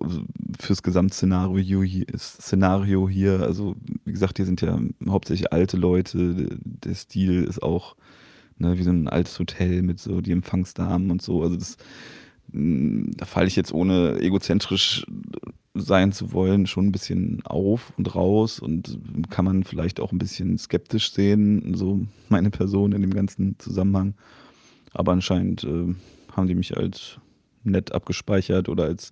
fürs 0.59 0.83
Gesamtszenario 0.83 1.81
hier, 1.81 2.05
Szenario 2.17 3.09
hier, 3.09 3.41
also 3.41 3.75
wie 4.05 4.11
gesagt, 4.11 4.37
hier 4.37 4.45
sind 4.45 4.61
ja 4.61 4.79
hauptsächlich 5.07 5.51
alte 5.51 5.77
Leute, 5.77 6.49
der 6.61 6.95
Stil 6.95 7.43
ist 7.43 7.61
auch 7.61 7.95
ne, 8.57 8.77
wie 8.77 8.83
so 8.83 8.91
ein 8.91 9.07
altes 9.07 9.37
Hotel 9.39 9.81
mit 9.81 9.99
so 9.99 10.21
die 10.21 10.31
Empfangsdamen 10.31 11.11
und 11.11 11.21
so. 11.21 11.41
Also 11.43 11.55
das, 11.55 11.77
mm, 12.51 13.11
da 13.17 13.25
falle 13.25 13.47
ich 13.47 13.55
jetzt 13.55 13.73
ohne 13.73 14.19
egozentrisch 14.19 15.05
sein 15.75 16.11
zu 16.11 16.33
wollen 16.33 16.67
schon 16.67 16.87
ein 16.87 16.91
bisschen 16.91 17.41
auf 17.45 17.93
und 17.97 18.13
raus 18.13 18.59
und 18.59 18.99
kann 19.29 19.45
man 19.45 19.63
vielleicht 19.63 19.99
auch 19.99 20.11
ein 20.11 20.19
bisschen 20.19 20.57
skeptisch 20.57 21.11
sehen, 21.13 21.73
so 21.75 22.05
meine 22.29 22.51
Person 22.51 22.91
in 22.91 23.01
dem 23.01 23.13
ganzen 23.13 23.57
Zusammenhang. 23.59 24.13
Aber 24.93 25.11
anscheinend 25.11 25.63
äh, 25.63 25.95
haben 26.31 26.47
die 26.47 26.55
mich 26.55 26.77
als 26.77 27.17
nett 27.63 27.91
abgespeichert 27.91 28.69
oder 28.69 28.83
als, 28.85 29.11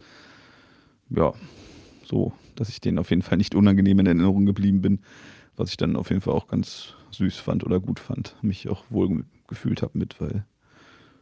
ja, 1.10 1.34
so, 2.04 2.34
dass 2.56 2.70
ich 2.70 2.82
denen 2.82 3.00
auf 3.00 3.10
jeden 3.10 3.22
Fall 3.22 3.38
nicht 3.38 3.56
unangenehm 3.56 4.00
in 4.00 4.06
Erinnerung 4.06 4.46
geblieben 4.46 4.82
bin, 4.82 5.00
was 5.56 5.72
ich 5.72 5.78
dann 5.78 5.96
auf 5.96 6.10
jeden 6.10 6.22
Fall 6.22 6.34
auch 6.34 6.48
ganz 6.48 6.94
süß 7.12 7.38
fand 7.38 7.64
oder 7.64 7.80
gut 7.80 8.00
fand, 8.00 8.36
mich 8.42 8.70
auch 8.70 8.86
wohl 8.90 9.26
gefühlt 9.48 9.82
habe 9.82 9.98
mit, 9.98 10.20
weil 10.22 10.46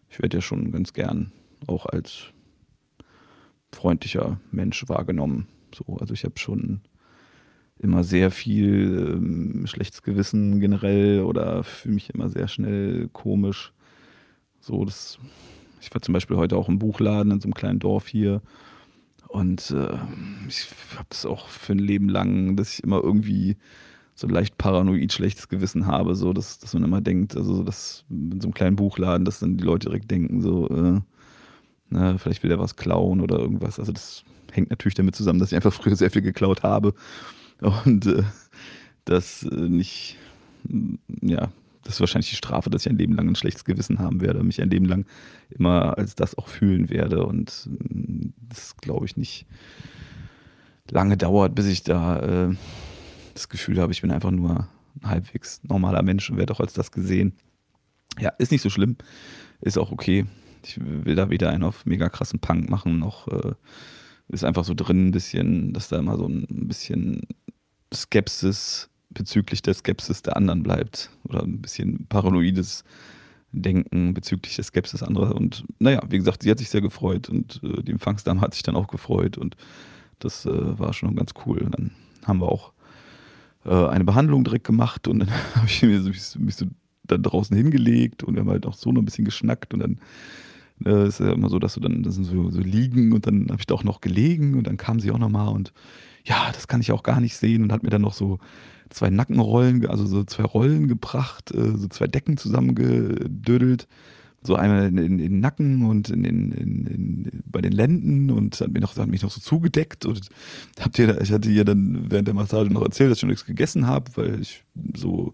ich 0.10 0.22
werde 0.22 0.38
ja 0.38 0.42
schon 0.42 0.72
ganz 0.72 0.94
gern 0.94 1.32
auch 1.68 1.86
als 1.86 2.26
freundlicher 3.72 4.40
Mensch 4.52 4.88
wahrgenommen. 4.88 5.48
So, 5.74 5.98
also 5.98 6.14
ich 6.14 6.24
habe 6.24 6.40
schon 6.40 6.82
immer 7.78 8.04
sehr 8.04 8.32
viel 8.32 9.16
ähm, 9.16 9.68
schlechtes 9.68 10.04
Gewissen 10.04 10.60
generell 10.60 11.22
oder 11.22 11.64
fühle 11.64 11.96
mich 11.96 12.10
immer 12.14 12.30
sehr 12.30 12.48
schnell 12.48 13.08
komisch. 13.14 13.74
So, 14.60 14.84
das, 14.84 15.20
ich 15.80 15.94
war 15.94 16.02
zum 16.02 16.14
Beispiel 16.14 16.38
heute 16.38 16.58
auch 16.58 16.68
im 16.68 16.80
Buchladen 16.80 17.32
in 17.32 17.40
so 17.40 17.46
einem 17.46 17.54
kleinen 17.54 17.80
Dorf 17.80 18.08
hier 18.08 18.42
und 19.30 19.70
äh, 19.72 19.96
ich 20.48 20.68
habe 20.96 21.08
das 21.10 21.26
auch 21.26 21.48
für 21.48 21.74
ein 21.74 21.80
Leben 21.80 22.10
lang, 22.10 22.56
dass 22.56 22.74
ich 22.74 22.84
immer 22.84 23.02
irgendwie 23.02 23.58
so 24.20 24.28
leicht 24.28 24.58
paranoid 24.58 25.14
schlechtes 25.14 25.48
Gewissen 25.48 25.86
habe, 25.86 26.16
so 26.16 26.34
dass, 26.34 26.60
dass 26.60 26.74
man 26.74 26.84
immer 26.84 27.02
denkt, 27.02 27.38
also 27.38 27.64
dass 27.64 28.04
in 28.10 28.42
so 28.42 28.48
einem 28.48 28.54
kleinen 28.54 28.76
Buchladen, 28.76 29.26
dass 29.26 29.40
dann 29.40 29.58
die 29.58 29.64
Leute 29.64 29.88
direkt 29.88 30.12
denken, 30.12 30.42
so, 30.42 30.68
äh, 30.70 31.00
na, 31.90 32.18
vielleicht 32.18 32.44
will 32.44 32.52
er 32.52 32.60
was 32.60 32.76
klauen 32.76 33.22
oder 33.22 33.40
irgendwas. 33.40 33.80
Also 33.80 33.92
das 33.92 34.24
hängt 34.52 34.70
natürlich 34.70 34.96
damit 34.96 35.16
zusammen, 35.16 35.40
dass 35.40 35.52
ich 35.52 35.56
einfach 35.56 35.74
früher 35.74 35.96
sehr 35.96 36.12
viel 36.12 36.22
geklaut 36.22 36.64
habe 36.64 36.94
und 37.86 38.06
äh, 38.08 38.24
das 39.06 39.44
äh, 39.44 39.56
nicht, 39.56 40.18
ja, 41.22 41.50
das 41.84 41.96
ist 41.96 42.00
wahrscheinlich 42.02 42.30
die 42.30 42.36
Strafe, 42.36 42.70
dass 42.70 42.86
ich 42.86 42.92
ein 42.92 42.98
Leben 42.98 43.16
lang 43.16 43.30
ein 43.30 43.36
schlechtes 43.36 43.64
Gewissen 43.66 44.00
haben 44.00 44.22
werde, 44.22 44.44
mich 44.44 44.62
ein 44.62 44.70
Leben 44.70 44.86
lang 44.86 45.06
immer 45.50 45.98
als 45.98 46.16
das 46.16 46.38
auch 46.38 46.48
fühlen 46.48 46.90
werde 46.90 47.26
und 47.26 47.70
äh, 47.72 48.32
das 48.50 48.76
glaube 48.78 49.06
ich 49.06 49.18
nicht 49.18 49.46
lange 50.92 51.18
dauert, 51.18 51.56
bis 51.56 51.68
ich 51.68 51.84
da 51.84 52.20
äh, 52.20 52.56
das 53.40 53.50
Gefühl 53.50 53.80
habe, 53.80 53.92
ich 53.92 54.02
bin 54.02 54.12
einfach 54.12 54.32
nur 54.32 54.68
ein 55.02 55.10
halbwegs 55.10 55.62
normaler 55.64 56.04
Mensch 56.04 56.30
und 56.30 56.38
werde 56.38 56.54
auch 56.54 56.60
als 56.60 56.74
das 56.74 56.92
gesehen. 56.92 57.34
Ja, 58.20 58.30
ist 58.38 58.52
nicht 58.52 58.62
so 58.62 58.70
schlimm, 58.70 58.98
ist 59.62 59.78
auch 59.78 59.92
okay. 59.92 60.26
Ich 60.64 60.78
will 60.80 61.16
da 61.16 61.30
weder 61.30 61.50
einen 61.50 61.64
auf 61.64 61.86
mega 61.86 62.10
krassen 62.10 62.40
Punk 62.40 62.70
machen, 62.70 63.00
noch 63.00 63.28
äh, 63.30 63.54
ist 64.28 64.44
einfach 64.44 64.66
so 64.66 64.74
drin 64.74 65.08
ein 65.08 65.12
bisschen, 65.12 65.74
dass 65.74 65.88
da 65.88 66.00
immer 66.00 66.18
so 66.18 66.28
ein 66.28 66.46
bisschen 66.68 67.22
Skepsis 67.94 68.90
bezüglich 69.10 69.62
der 69.62 69.74
Skepsis 69.74 70.22
der 70.22 70.38
anderen 70.38 70.62
bleibt. 70.62 71.10
Oder 71.24 71.44
ein 71.44 71.62
bisschen 71.62 72.06
paranoides 72.08 72.84
Denken 73.52 74.14
bezüglich 74.14 74.56
der 74.56 74.66
Skepsis 74.66 75.02
anderer. 75.02 75.36
Und 75.36 75.64
naja, 75.80 76.02
wie 76.10 76.18
gesagt, 76.18 76.44
sie 76.44 76.52
hat 76.52 76.60
sich 76.60 76.70
sehr 76.70 76.82
gefreut 76.82 77.30
und 77.30 77.62
äh, 77.64 77.82
die 77.82 77.92
Empfangsdame 77.92 78.42
hat 78.42 78.54
sich 78.54 78.64
dann 78.64 78.76
auch 78.76 78.88
gefreut 78.88 79.38
und 79.38 79.56
das 80.20 80.46
äh, 80.46 80.80
war 80.80 80.94
schon 80.94 81.16
ganz 81.16 81.34
cool. 81.46 81.60
Und 81.60 81.72
dann 81.72 81.92
haben 82.26 82.42
wir 82.42 82.50
auch 82.50 82.74
äh, 83.70 83.88
eine 83.88 84.04
Behandlung 84.04 84.44
direkt 84.44 84.66
gemacht 84.66 85.08
und 85.08 85.20
dann 85.20 85.30
habe 85.56 85.68
ich 85.68 85.82
mir 85.84 86.02
so, 86.02 86.10
mich 86.10 86.56
so 86.56 86.66
dann 87.04 87.24
draußen 87.24 87.56
hingelegt 87.56 88.24
und 88.24 88.34
wir 88.34 88.42
haben 88.42 88.50
halt 88.50 88.66
auch 88.66 88.74
so 88.74 88.92
noch 88.92 89.02
ein 89.02 89.06
bisschen 89.06 89.26
geschnackt 89.26 89.74
und 89.74 89.80
dann 89.80 90.00
äh, 90.86 91.08
ist 91.08 91.20
ja 91.20 91.32
immer 91.32 91.50
so, 91.50 91.60
dass 91.60 91.76
du 91.76 91.80
dann 91.80 92.04
das 92.04 92.16
sind 92.16 92.26
so, 92.26 92.50
so 92.50 92.62
liegen 92.62 93.14
und 93.14 93.28
dann 93.28 93.48
habe 93.50 93.60
ich 93.60 93.68
da 93.68 93.76
auch 93.76 93.84
noch 93.84 94.02
gelegen 94.02 94.56
und 94.56 94.68
dann 94.68 94.78
kam 94.78 95.00
sie 95.00 95.12
auch 95.12 95.20
nochmal 95.20 95.50
und 95.50 95.72
ja, 96.26 96.52
das 96.52 96.68
kann 96.68 96.82
ich 96.82 96.92
auch 96.92 97.04
gar 97.04 97.22
nicht 97.22 97.38
sehen 97.38 97.64
und 97.64 97.72
hat 97.72 97.84
mir 97.84 97.90
dann 97.90 98.02
noch 98.02 98.14
so 98.14 98.40
zwei 98.90 99.10
Nackenrollen, 99.10 99.86
also 99.88 100.06
so 100.06 100.24
zwei 100.24 100.44
Rollen 100.44 100.88
gebracht, 100.88 101.52
äh, 101.52 101.78
so 101.78 101.88
zwei 101.88 102.08
Decken 102.08 102.38
zusammengedödelt. 102.38 103.88
So 104.42 104.56
einmal 104.56 104.88
in, 104.88 104.98
in, 104.98 105.06
in 105.06 105.18
den 105.18 105.40
Nacken 105.40 105.86
und 105.86 106.10
in, 106.10 106.24
in, 106.24 107.44
bei 107.46 107.62
den 107.62 107.74
Lenden 107.74 108.32
und 108.32 108.60
hat, 108.62 108.72
mir 108.72 108.80
noch, 108.80 108.96
hat 108.96 109.10
mich 109.10 109.22
noch 109.22 109.32
so 109.32 109.42
zugedeckt. 109.42 110.06
Und 110.06 110.30
habt 110.80 110.98
ihr, 110.98 111.20
ich 111.22 111.32
hatte 111.32 111.50
ihr 111.50 111.66
dann 111.66 112.10
während 112.10 112.28
der 112.28 112.36
Massage 112.36 112.70
noch 112.70 112.84
erzählt, 112.84 113.12
dass 113.12 113.18
ich 113.18 113.22
schon 113.22 113.30
nichts 113.30 113.46
gegessen 113.46 113.86
habe, 113.88 114.12
weil 114.16 114.40
ich 114.40 114.64
so 114.96 115.34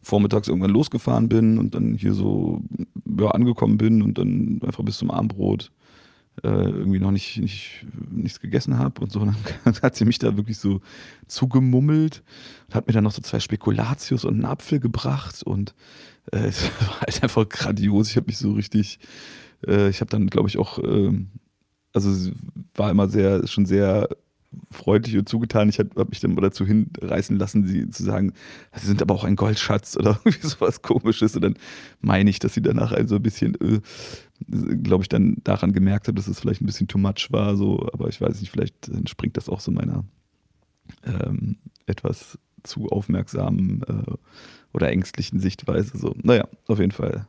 vormittags 0.00 0.46
irgendwann 0.46 0.70
losgefahren 0.70 1.28
bin 1.28 1.58
und 1.58 1.74
dann 1.74 1.94
hier 1.94 2.14
so 2.14 2.62
ja, 3.18 3.28
angekommen 3.30 3.76
bin 3.76 4.02
und 4.02 4.18
dann 4.18 4.60
einfach 4.62 4.84
bis 4.84 4.98
zum 4.98 5.10
Abendbrot 5.10 5.72
äh, 6.42 6.48
irgendwie 6.48 6.98
noch 6.98 7.10
nicht, 7.10 7.38
nicht 7.38 7.86
nichts 8.10 8.40
gegessen 8.40 8.78
habe 8.78 9.00
und 9.00 9.10
so. 9.10 9.20
Und 9.20 9.34
dann 9.64 9.74
hat 9.82 9.96
sie 9.96 10.04
mich 10.04 10.18
da 10.18 10.36
wirklich 10.36 10.58
so 10.58 10.80
zugemummelt 11.26 12.22
und 12.68 12.74
hat 12.74 12.86
mir 12.86 12.92
dann 12.92 13.04
noch 13.04 13.12
so 13.12 13.22
zwei 13.22 13.40
Spekulatius 13.40 14.24
und 14.24 14.34
einen 14.34 14.44
Apfel 14.44 14.80
gebracht 14.80 15.42
und 15.42 15.74
äh, 16.32 16.38
es 16.48 16.70
war 16.80 17.00
halt 17.00 17.22
einfach 17.22 17.48
grandios. 17.48 18.10
Ich 18.10 18.16
habe 18.16 18.26
mich 18.26 18.38
so 18.38 18.52
richtig, 18.52 18.98
äh, 19.66 19.88
ich 19.88 20.00
habe 20.00 20.10
dann 20.10 20.26
glaube 20.28 20.48
ich 20.48 20.58
auch, 20.58 20.78
ähm, 20.78 21.28
also 21.92 22.10
es 22.10 22.32
war 22.74 22.90
immer 22.90 23.08
sehr, 23.08 23.46
schon 23.46 23.66
sehr 23.66 24.08
freundlich 24.70 25.16
und 25.16 25.28
zugetan. 25.28 25.68
Ich 25.68 25.78
habe 25.78 25.90
hab 25.96 26.08
mich 26.10 26.20
dann 26.20 26.34
mal 26.34 26.40
dazu 26.40 26.64
hinreißen 26.64 27.38
lassen, 27.38 27.66
sie 27.66 27.90
zu 27.90 28.02
sagen, 28.02 28.32
sie 28.74 28.86
sind 28.86 29.02
aber 29.02 29.14
auch 29.14 29.24
ein 29.24 29.36
Goldschatz 29.36 29.96
oder 29.96 30.20
irgendwie 30.24 30.46
sowas 30.46 30.82
komisches. 30.82 31.34
Und 31.36 31.42
dann 31.42 31.54
meine 32.00 32.30
ich, 32.30 32.38
dass 32.38 32.54
sie 32.54 32.62
danach 32.62 32.92
also 32.92 33.16
ein 33.16 33.22
bisschen, 33.22 33.54
äh, 33.60 33.80
glaube 34.82 35.04
ich, 35.04 35.08
dann 35.08 35.36
daran 35.44 35.72
gemerkt 35.72 36.08
hat, 36.08 36.18
dass 36.18 36.28
es 36.28 36.40
vielleicht 36.40 36.62
ein 36.62 36.66
bisschen 36.66 36.88
too 36.88 36.98
much 36.98 37.28
war. 37.30 37.56
So, 37.56 37.88
aber 37.92 38.08
ich 38.08 38.20
weiß 38.20 38.40
nicht, 38.40 38.50
vielleicht 38.50 38.88
entspringt 38.88 39.36
das 39.36 39.48
auch 39.48 39.60
so 39.60 39.70
meiner 39.70 40.04
ähm, 41.04 41.56
etwas 41.86 42.38
zu 42.62 42.88
aufmerksamen 42.88 43.82
äh, 43.82 44.12
oder 44.76 44.90
ängstlichen 44.90 45.40
Sichtweise. 45.40 45.96
So, 45.96 46.14
naja, 46.22 46.46
auf 46.68 46.78
jeden 46.78 46.92
Fall 46.92 47.26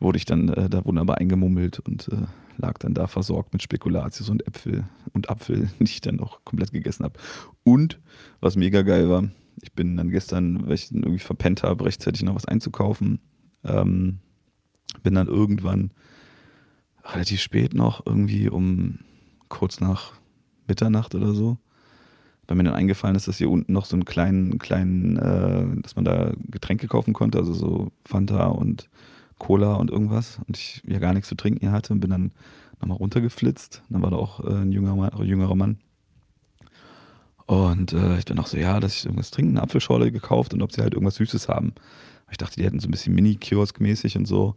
wurde 0.00 0.18
ich 0.18 0.24
dann 0.24 0.48
äh, 0.48 0.68
da 0.68 0.84
wunderbar 0.84 1.18
eingemummelt 1.18 1.78
und 1.78 2.08
äh, 2.08 2.26
lag 2.58 2.76
dann 2.78 2.92
da 2.92 3.06
versorgt 3.06 3.52
mit 3.52 3.62
Spekulatius 3.62 4.28
und 4.28 4.46
Äpfel 4.46 4.84
und 5.12 5.30
Apfel, 5.30 5.70
die 5.78 5.84
ich 5.84 6.00
dann 6.00 6.20
auch 6.20 6.44
komplett 6.44 6.72
gegessen 6.72 7.04
habe. 7.04 7.18
Und 7.62 8.00
was 8.40 8.56
mega 8.56 8.82
geil 8.82 9.08
war, 9.08 9.28
ich 9.62 9.72
bin 9.72 9.96
dann 9.96 10.10
gestern, 10.10 10.66
weil 10.66 10.74
ich 10.74 10.92
irgendwie 10.92 11.20
verpennt 11.20 11.62
habe, 11.62 11.84
rechtzeitig 11.86 12.24
noch 12.24 12.34
was 12.34 12.44
einzukaufen, 12.44 13.20
ähm, 13.64 14.18
bin 15.02 15.14
dann 15.14 15.28
irgendwann 15.28 15.92
relativ 17.04 17.40
spät 17.40 17.74
noch, 17.74 18.04
irgendwie 18.04 18.48
um 18.48 18.98
kurz 19.48 19.80
nach 19.80 20.14
Mitternacht 20.66 21.14
oder 21.14 21.32
so, 21.32 21.58
weil 22.46 22.56
mir 22.56 22.64
dann 22.64 22.74
eingefallen 22.74 23.16
ist, 23.16 23.28
dass 23.28 23.38
hier 23.38 23.50
unten 23.50 23.72
noch 23.72 23.86
so 23.86 23.96
einen 23.96 24.04
kleinen, 24.04 24.58
kleinen, 24.58 25.16
äh, 25.16 25.82
dass 25.82 25.96
man 25.96 26.04
da 26.04 26.32
Getränke 26.48 26.86
kaufen 26.86 27.12
konnte, 27.12 27.38
also 27.38 27.52
so 27.52 27.90
Fanta 28.04 28.46
und 28.46 28.88
Cola 29.38 29.74
und 29.74 29.90
irgendwas 29.90 30.38
und 30.46 30.56
ich 30.56 30.82
ja 30.86 30.98
gar 30.98 31.12
nichts 31.12 31.28
zu 31.28 31.34
trinken 31.34 31.60
hier 31.60 31.72
hatte 31.72 31.92
und 31.92 32.00
bin 32.00 32.10
dann 32.10 32.32
nochmal 32.80 32.98
runtergeflitzt. 32.98 33.82
Dann 33.90 34.02
war 34.02 34.10
da 34.10 34.16
auch 34.16 34.40
äh, 34.44 34.62
ein 34.62 34.72
jüngerer 34.72 34.96
Mann, 34.96 35.10
jüngerer 35.22 35.54
Mann. 35.54 35.78
Und 37.46 37.92
äh, 37.92 38.18
ich 38.18 38.24
dann 38.24 38.38
auch 38.38 38.46
so, 38.46 38.56
ja, 38.56 38.80
dass 38.80 38.96
ich 38.96 39.04
irgendwas 39.04 39.30
trinken, 39.30 39.52
eine 39.52 39.62
Apfelschorle 39.62 40.10
gekauft 40.10 40.52
und 40.52 40.62
ob 40.62 40.72
sie 40.72 40.82
halt 40.82 40.94
irgendwas 40.94 41.16
Süßes 41.16 41.48
haben. 41.48 41.74
Ich 42.30 42.38
dachte, 42.38 42.56
die 42.56 42.64
hätten 42.64 42.80
so 42.80 42.88
ein 42.88 42.90
bisschen 42.90 43.14
Mini-Kiosk-mäßig 43.14 44.16
und 44.16 44.26
so. 44.26 44.56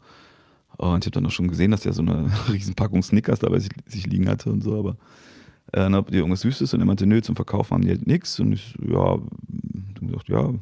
Und 0.77 1.03
ich 1.03 1.07
habe 1.07 1.11
dann 1.11 1.25
auch 1.25 1.31
schon 1.31 1.49
gesehen, 1.49 1.71
dass 1.71 1.81
der 1.81 1.93
so 1.93 2.01
eine 2.01 2.31
riesen 2.51 2.73
Packung 2.73 3.03
Snickers 3.03 3.39
dabei 3.39 3.59
sich, 3.59 3.71
sich 3.85 4.07
liegen 4.07 4.27
hatte 4.27 4.51
und 4.51 4.61
so, 4.61 4.79
aber 4.79 4.95
äh, 5.71 5.77
dann 5.77 5.95
habt 5.95 6.11
ihr 6.11 6.19
irgendwas 6.19 6.41
Süßes 6.41 6.73
und 6.73 6.79
er 6.79 6.85
meinte, 6.85 7.05
nö, 7.05 7.21
zum 7.21 7.35
Verkaufen 7.35 7.71
haben 7.73 7.83
die 7.83 7.89
halt 7.89 8.07
nichts. 8.07 8.39
Und 8.39 8.53
ich, 8.53 8.75
ja, 8.81 9.17
dann 9.95 10.07
gesagt, 10.07 10.29
ja, 10.29 10.53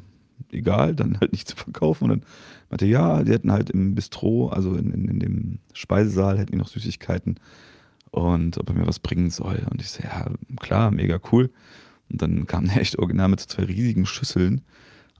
egal, 0.52 0.94
dann 0.94 1.18
halt 1.20 1.32
nicht 1.32 1.48
zu 1.48 1.56
verkaufen. 1.56 2.04
Und 2.04 2.10
dann 2.10 2.22
meinte, 2.70 2.86
ja, 2.86 3.22
die 3.22 3.32
hätten 3.32 3.52
halt 3.52 3.70
im 3.70 3.94
Bistro, 3.94 4.48
also 4.48 4.74
in, 4.74 4.90
in, 4.92 5.08
in 5.08 5.20
dem 5.20 5.58
Speisesaal, 5.72 6.38
hätten 6.38 6.52
die 6.52 6.58
noch 6.58 6.68
Süßigkeiten 6.68 7.38
und 8.10 8.58
ob 8.58 8.68
er 8.68 8.74
mir 8.74 8.86
was 8.86 8.98
bringen 8.98 9.30
soll. 9.30 9.66
Und 9.70 9.80
ich 9.80 9.90
so, 9.90 10.02
ja, 10.02 10.30
klar, 10.60 10.90
mega 10.90 11.18
cool. 11.32 11.50
Und 12.10 12.22
dann 12.22 12.46
kam 12.46 12.66
der 12.66 12.80
echt 12.80 12.98
original 12.98 13.28
mit 13.28 13.40
so 13.40 13.46
zwei 13.46 13.64
riesigen 13.64 14.06
Schüsseln 14.06 14.62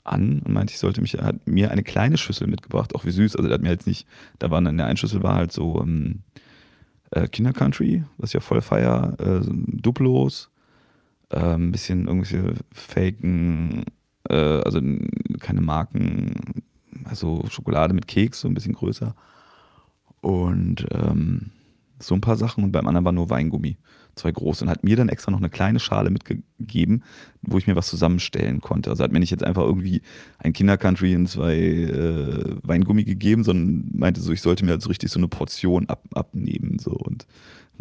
an 0.05 0.41
und 0.41 0.53
meinte, 0.53 0.73
ich 0.73 0.79
sollte 0.79 1.01
mich, 1.01 1.19
er 1.19 1.25
hat 1.25 1.47
mir 1.47 1.71
eine 1.71 1.83
kleine 1.83 2.17
Schüssel 2.17 2.47
mitgebracht, 2.47 2.95
auch 2.95 3.05
wie 3.05 3.11
süß. 3.11 3.37
Also 3.37 3.49
der 3.49 3.57
hat 3.57 3.63
mir 3.63 3.71
jetzt 3.71 3.87
nicht, 3.87 4.07
da 4.39 4.51
war 4.51 4.59
in 4.65 4.77
der 4.77 4.87
einen 4.87 4.97
Schüssel 4.97 5.23
war 5.23 5.35
halt 5.35 5.53
so 5.53 5.83
ähm, 5.83 6.23
äh, 7.11 7.29
Kindercountry, 7.29 8.05
was 8.17 8.31
ich 8.31 8.35
ja 8.35 8.41
voll 8.41 8.61
feier, 8.61 9.15
äh, 9.19 9.41
Duplos, 9.47 10.51
äh, 11.31 11.55
ein 11.55 11.73
bisschen 11.73 12.07
irgendwelche 12.07 12.55
faken 12.73 13.85
äh, 14.29 14.35
also 14.35 14.81
keine 15.41 15.61
Marken, 15.61 16.63
also 17.05 17.45
Schokolade 17.49 17.95
mit 17.95 18.07
Keks, 18.07 18.41
so 18.41 18.49
ein 18.49 18.55
bisschen 18.55 18.75
größer. 18.75 19.15
Und 20.21 20.87
ähm, 20.93 21.51
so 22.01 22.15
ein 22.15 22.21
paar 22.21 22.37
Sachen 22.37 22.65
und 22.65 22.73
beim 22.73 22.87
anderen 22.87 23.05
war 23.05 23.13
nur 23.13 23.31
Weingummi, 23.31 23.77
zwei 24.19 24.33
große. 24.33 24.65
Und 24.65 24.71
hat 24.71 24.85
mir 24.85 24.97
dann 24.97 25.09
extra 25.09 25.31
noch 25.31 25.39
eine 25.39 25.51
kleine 25.51 25.81
Schale 25.81 26.11
mitgegeben, 26.11 27.03
wo 27.43 27.59
ich 27.59 27.67
mir 27.67 27.77
was 27.77 27.89
zusammenstellen 27.89 28.61
konnte. 28.61 28.91
Also 28.91 29.05
hat 29.05 29.13
mir 29.13 29.21
nicht 29.21 29.31
jetzt 29.31 29.45
einfach 29.45 29.63
irgendwie 29.63 30.03
ein 30.39 30.53
Kindercountry 30.53 31.17
und 31.17 31.29
zwei 31.29 31.57
äh, 31.57 32.57
Weingummi 32.63 33.05
gegeben, 33.05 33.45
sondern 33.45 33.91
meinte 33.93 34.21
so, 34.21 34.33
ich 34.33 34.43
sollte 34.43 34.65
mir 34.65 34.73
halt 34.73 34.83
so 34.83 34.89
richtig 34.89 35.11
so 35.11 35.19
eine 35.19 35.29
Portion 35.29 35.89
ab, 35.89 36.03
abnehmen. 36.15 36.79
So. 36.79 36.91
Und 36.91 37.27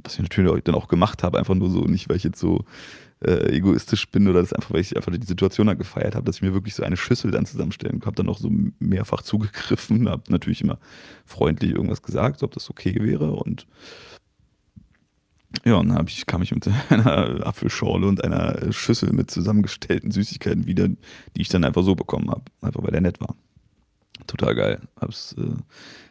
was 0.03 0.13
ich 0.13 0.21
natürlich 0.21 0.63
dann 0.63 0.75
auch 0.75 0.87
gemacht 0.87 1.23
habe, 1.23 1.39
einfach 1.39 1.55
nur 1.55 1.69
so, 1.69 1.81
nicht 1.81 2.09
weil 2.09 2.17
ich 2.17 2.23
jetzt 2.23 2.39
so 2.39 2.63
äh, 3.25 3.55
egoistisch 3.55 4.09
bin 4.09 4.27
oder 4.27 4.41
das 4.41 4.53
einfach, 4.53 4.71
weil 4.71 4.81
ich 4.81 4.95
einfach 4.95 5.11
die 5.11 5.25
Situation 5.25 5.67
dann 5.67 5.77
gefeiert 5.77 6.15
habe, 6.15 6.25
dass 6.25 6.37
ich 6.37 6.41
mir 6.41 6.53
wirklich 6.53 6.75
so 6.75 6.83
eine 6.83 6.97
Schüssel 6.97 7.31
dann 7.31 7.45
zusammenstellen 7.45 8.01
habe, 8.05 8.15
dann 8.15 8.29
auch 8.29 8.37
so 8.37 8.51
mehrfach 8.79 9.21
zugegriffen, 9.23 10.09
habe 10.09 10.23
natürlich 10.29 10.61
immer 10.61 10.77
freundlich 11.25 11.71
irgendwas 11.71 12.01
gesagt, 12.01 12.43
ob 12.43 12.53
das 12.53 12.69
okay 12.69 12.95
wäre 12.99 13.31
und 13.31 13.65
ja, 15.63 15.75
und 15.75 15.89
dann 15.89 16.05
ich, 16.07 16.25
kam 16.25 16.41
ich 16.41 16.53
mit 16.53 16.67
einer 16.89 17.45
Apfelschorle 17.45 18.07
und 18.07 18.23
einer 18.23 18.71
Schüssel 18.71 19.13
mit 19.13 19.31
zusammengestellten 19.31 20.11
Süßigkeiten 20.11 20.67
wieder, 20.67 20.87
die 20.87 21.41
ich 21.41 21.49
dann 21.49 21.63
einfach 21.63 21.83
so 21.83 21.95
bekommen 21.95 22.29
habe, 22.29 22.43
einfach 22.61 22.83
weil 22.83 22.91
der 22.91 23.01
nett 23.01 23.19
war. 23.21 23.35
Total 24.25 24.55
geil. 24.55 24.81
Hab's, 24.99 25.33
äh, 25.37 25.55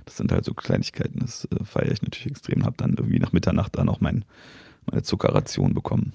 das 0.04 0.16
sind 0.16 0.32
halt 0.32 0.44
so 0.44 0.54
Kleinigkeiten, 0.54 1.20
das 1.20 1.46
äh, 1.46 1.64
feiere 1.64 1.92
ich 1.92 2.02
natürlich 2.02 2.28
extrem. 2.28 2.64
Habe 2.64 2.76
dann 2.78 2.94
irgendwie 2.94 3.18
nach 3.18 3.32
Mitternacht 3.32 3.76
dann 3.76 3.88
auch 3.88 4.00
mein, 4.00 4.24
meine 4.90 5.02
Zuckerration 5.02 5.74
bekommen. 5.74 6.12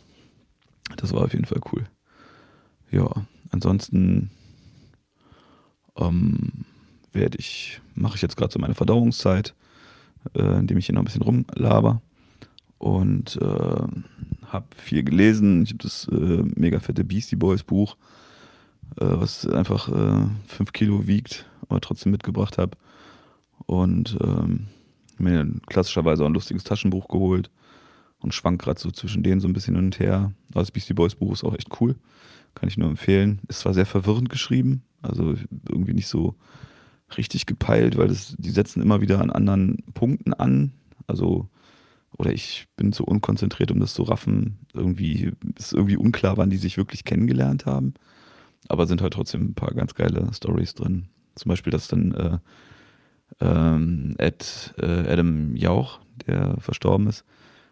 Das 0.97 1.13
war 1.13 1.24
auf 1.24 1.34
jeden 1.34 1.45
Fall 1.45 1.61
cool. 1.72 1.86
Ja, 2.89 3.09
ansonsten 3.51 4.32
ähm, 5.97 6.65
werde 7.11 7.38
ich, 7.38 7.82
mache 7.93 8.15
ich 8.15 8.22
jetzt 8.22 8.36
gerade 8.36 8.51
so 8.51 8.59
meine 8.59 8.76
Verdauungszeit, 8.76 9.53
äh, 10.34 10.59
indem 10.59 10.78
ich 10.78 10.88
hier 10.88 10.95
noch 10.95 11.01
ein 11.01 11.05
bisschen 11.05 11.22
rumlaber 11.22 12.01
und 12.82 13.38
äh, 13.39 14.47
habe 14.47 14.65
viel 14.75 15.03
gelesen. 15.03 15.61
Ich 15.61 15.69
habe 15.69 15.84
das 15.84 16.07
äh, 16.11 16.41
mega 16.55 16.79
fette 16.79 17.03
Beastie 17.03 17.36
Boys 17.36 17.61
Buch, 17.61 17.95
äh, 18.99 19.05
was 19.05 19.45
einfach 19.45 19.88
äh, 19.88 20.27
5 20.47 20.73
Kilo 20.73 21.05
wiegt, 21.05 21.45
aber 21.69 21.79
trotzdem 21.79 22.11
mitgebracht 22.11 22.57
habe. 22.57 22.75
Und 23.67 24.17
ähm, 24.21 24.65
mir 25.19 25.47
klassischerweise 25.67 26.23
auch 26.23 26.27
ein 26.27 26.34
lustiges 26.34 26.63
Taschenbuch 26.63 27.07
geholt 27.07 27.51
und 28.19 28.34
schwank 28.34 28.59
gerade 28.59 28.79
so 28.79 28.89
zwischen 28.89 29.21
denen 29.21 29.41
so 29.41 29.47
ein 29.47 29.53
bisschen 29.53 29.75
hin 29.75 29.86
und 29.86 29.99
her. 29.99 30.34
Aber 30.49 30.61
das 30.61 30.71
Beastie 30.71 30.95
Boys 30.95 31.13
Buch 31.13 31.34
ist 31.34 31.43
auch 31.43 31.53
echt 31.53 31.79
cool. 31.79 31.95
Kann 32.55 32.67
ich 32.67 32.79
nur 32.79 32.89
empfehlen. 32.89 33.41
Ist 33.47 33.59
zwar 33.59 33.75
sehr 33.75 33.86
verwirrend 33.86 34.29
geschrieben, 34.29 34.82
also 35.03 35.36
irgendwie 35.69 35.93
nicht 35.93 36.07
so 36.07 36.34
richtig 37.15 37.45
gepeilt, 37.45 37.95
weil 37.95 38.07
das, 38.07 38.36
die 38.39 38.49
setzen 38.49 38.82
immer 38.82 39.01
wieder 39.01 39.21
an 39.21 39.29
anderen 39.29 39.84
Punkten 39.93 40.34
an. 40.34 40.71
Also, 41.05 41.47
oder 42.18 42.32
ich 42.32 42.68
bin 42.76 42.93
zu 42.93 43.05
unkonzentriert, 43.05 43.72
um 43.72 43.80
das 43.80 43.93
zu 43.93 44.03
raffen. 44.03 44.59
Irgendwie 44.74 45.32
ist 45.57 45.74
irgendwie 45.74 45.97
unklar, 45.97 46.38
wann 46.38 46.49
die 46.49 46.57
sich 46.57 46.78
wirklich 46.78 47.05
kennengelernt 47.05 47.66
haben. 47.66 47.93
Aber 48.68 48.86
sind 48.86 49.01
halt 49.01 49.14
trotzdem 49.14 49.49
ein 49.49 49.53
paar 49.53 49.74
ganz 49.74 49.95
geile 49.95 50.32
Stories 50.34 50.76
drin. 50.76 51.07
Zum 51.36 51.49
Beispiel, 51.49 51.72
dass 51.72 51.88
dann 51.88 52.14
äh, 52.14 52.38
ähm, 53.39 54.16
Ed, 54.18 54.74
äh, 54.78 55.12
Adam 55.12 55.55
Jauch, 55.55 55.99
der 56.28 56.55
verstorben 56.59 57.07
ist, 57.07 57.26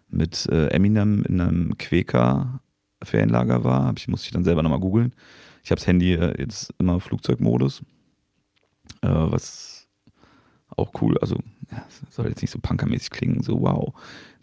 mit 0.10 0.48
äh, 0.48 0.68
Eminem 0.68 1.24
in 1.24 1.40
einem 1.40 1.78
Quäker 1.78 2.62
Ferienlager 3.04 3.64
war. 3.64 3.94
Ich 3.98 4.08
musste 4.08 4.26
ich 4.26 4.32
dann 4.32 4.44
selber 4.44 4.64
nochmal 4.64 4.80
googeln. 4.80 5.14
Ich 5.64 5.72
habe 5.72 5.80
das 5.80 5.88
Handy 5.88 6.14
äh, 6.14 6.40
jetzt 6.42 6.74
immer 6.80 7.00
Flugzeugmodus, 7.00 7.82
äh, 9.02 9.08
was 9.08 9.88
auch 10.76 10.92
cool, 11.02 11.18
also 11.20 11.38
ja, 11.72 11.86
soll 12.10 12.30
jetzt 12.30 12.42
nicht 12.42 12.52
so 12.52 12.60
punkermäßig 12.60 13.10
klingen, 13.10 13.44
so 13.44 13.62
wow, 13.62 13.94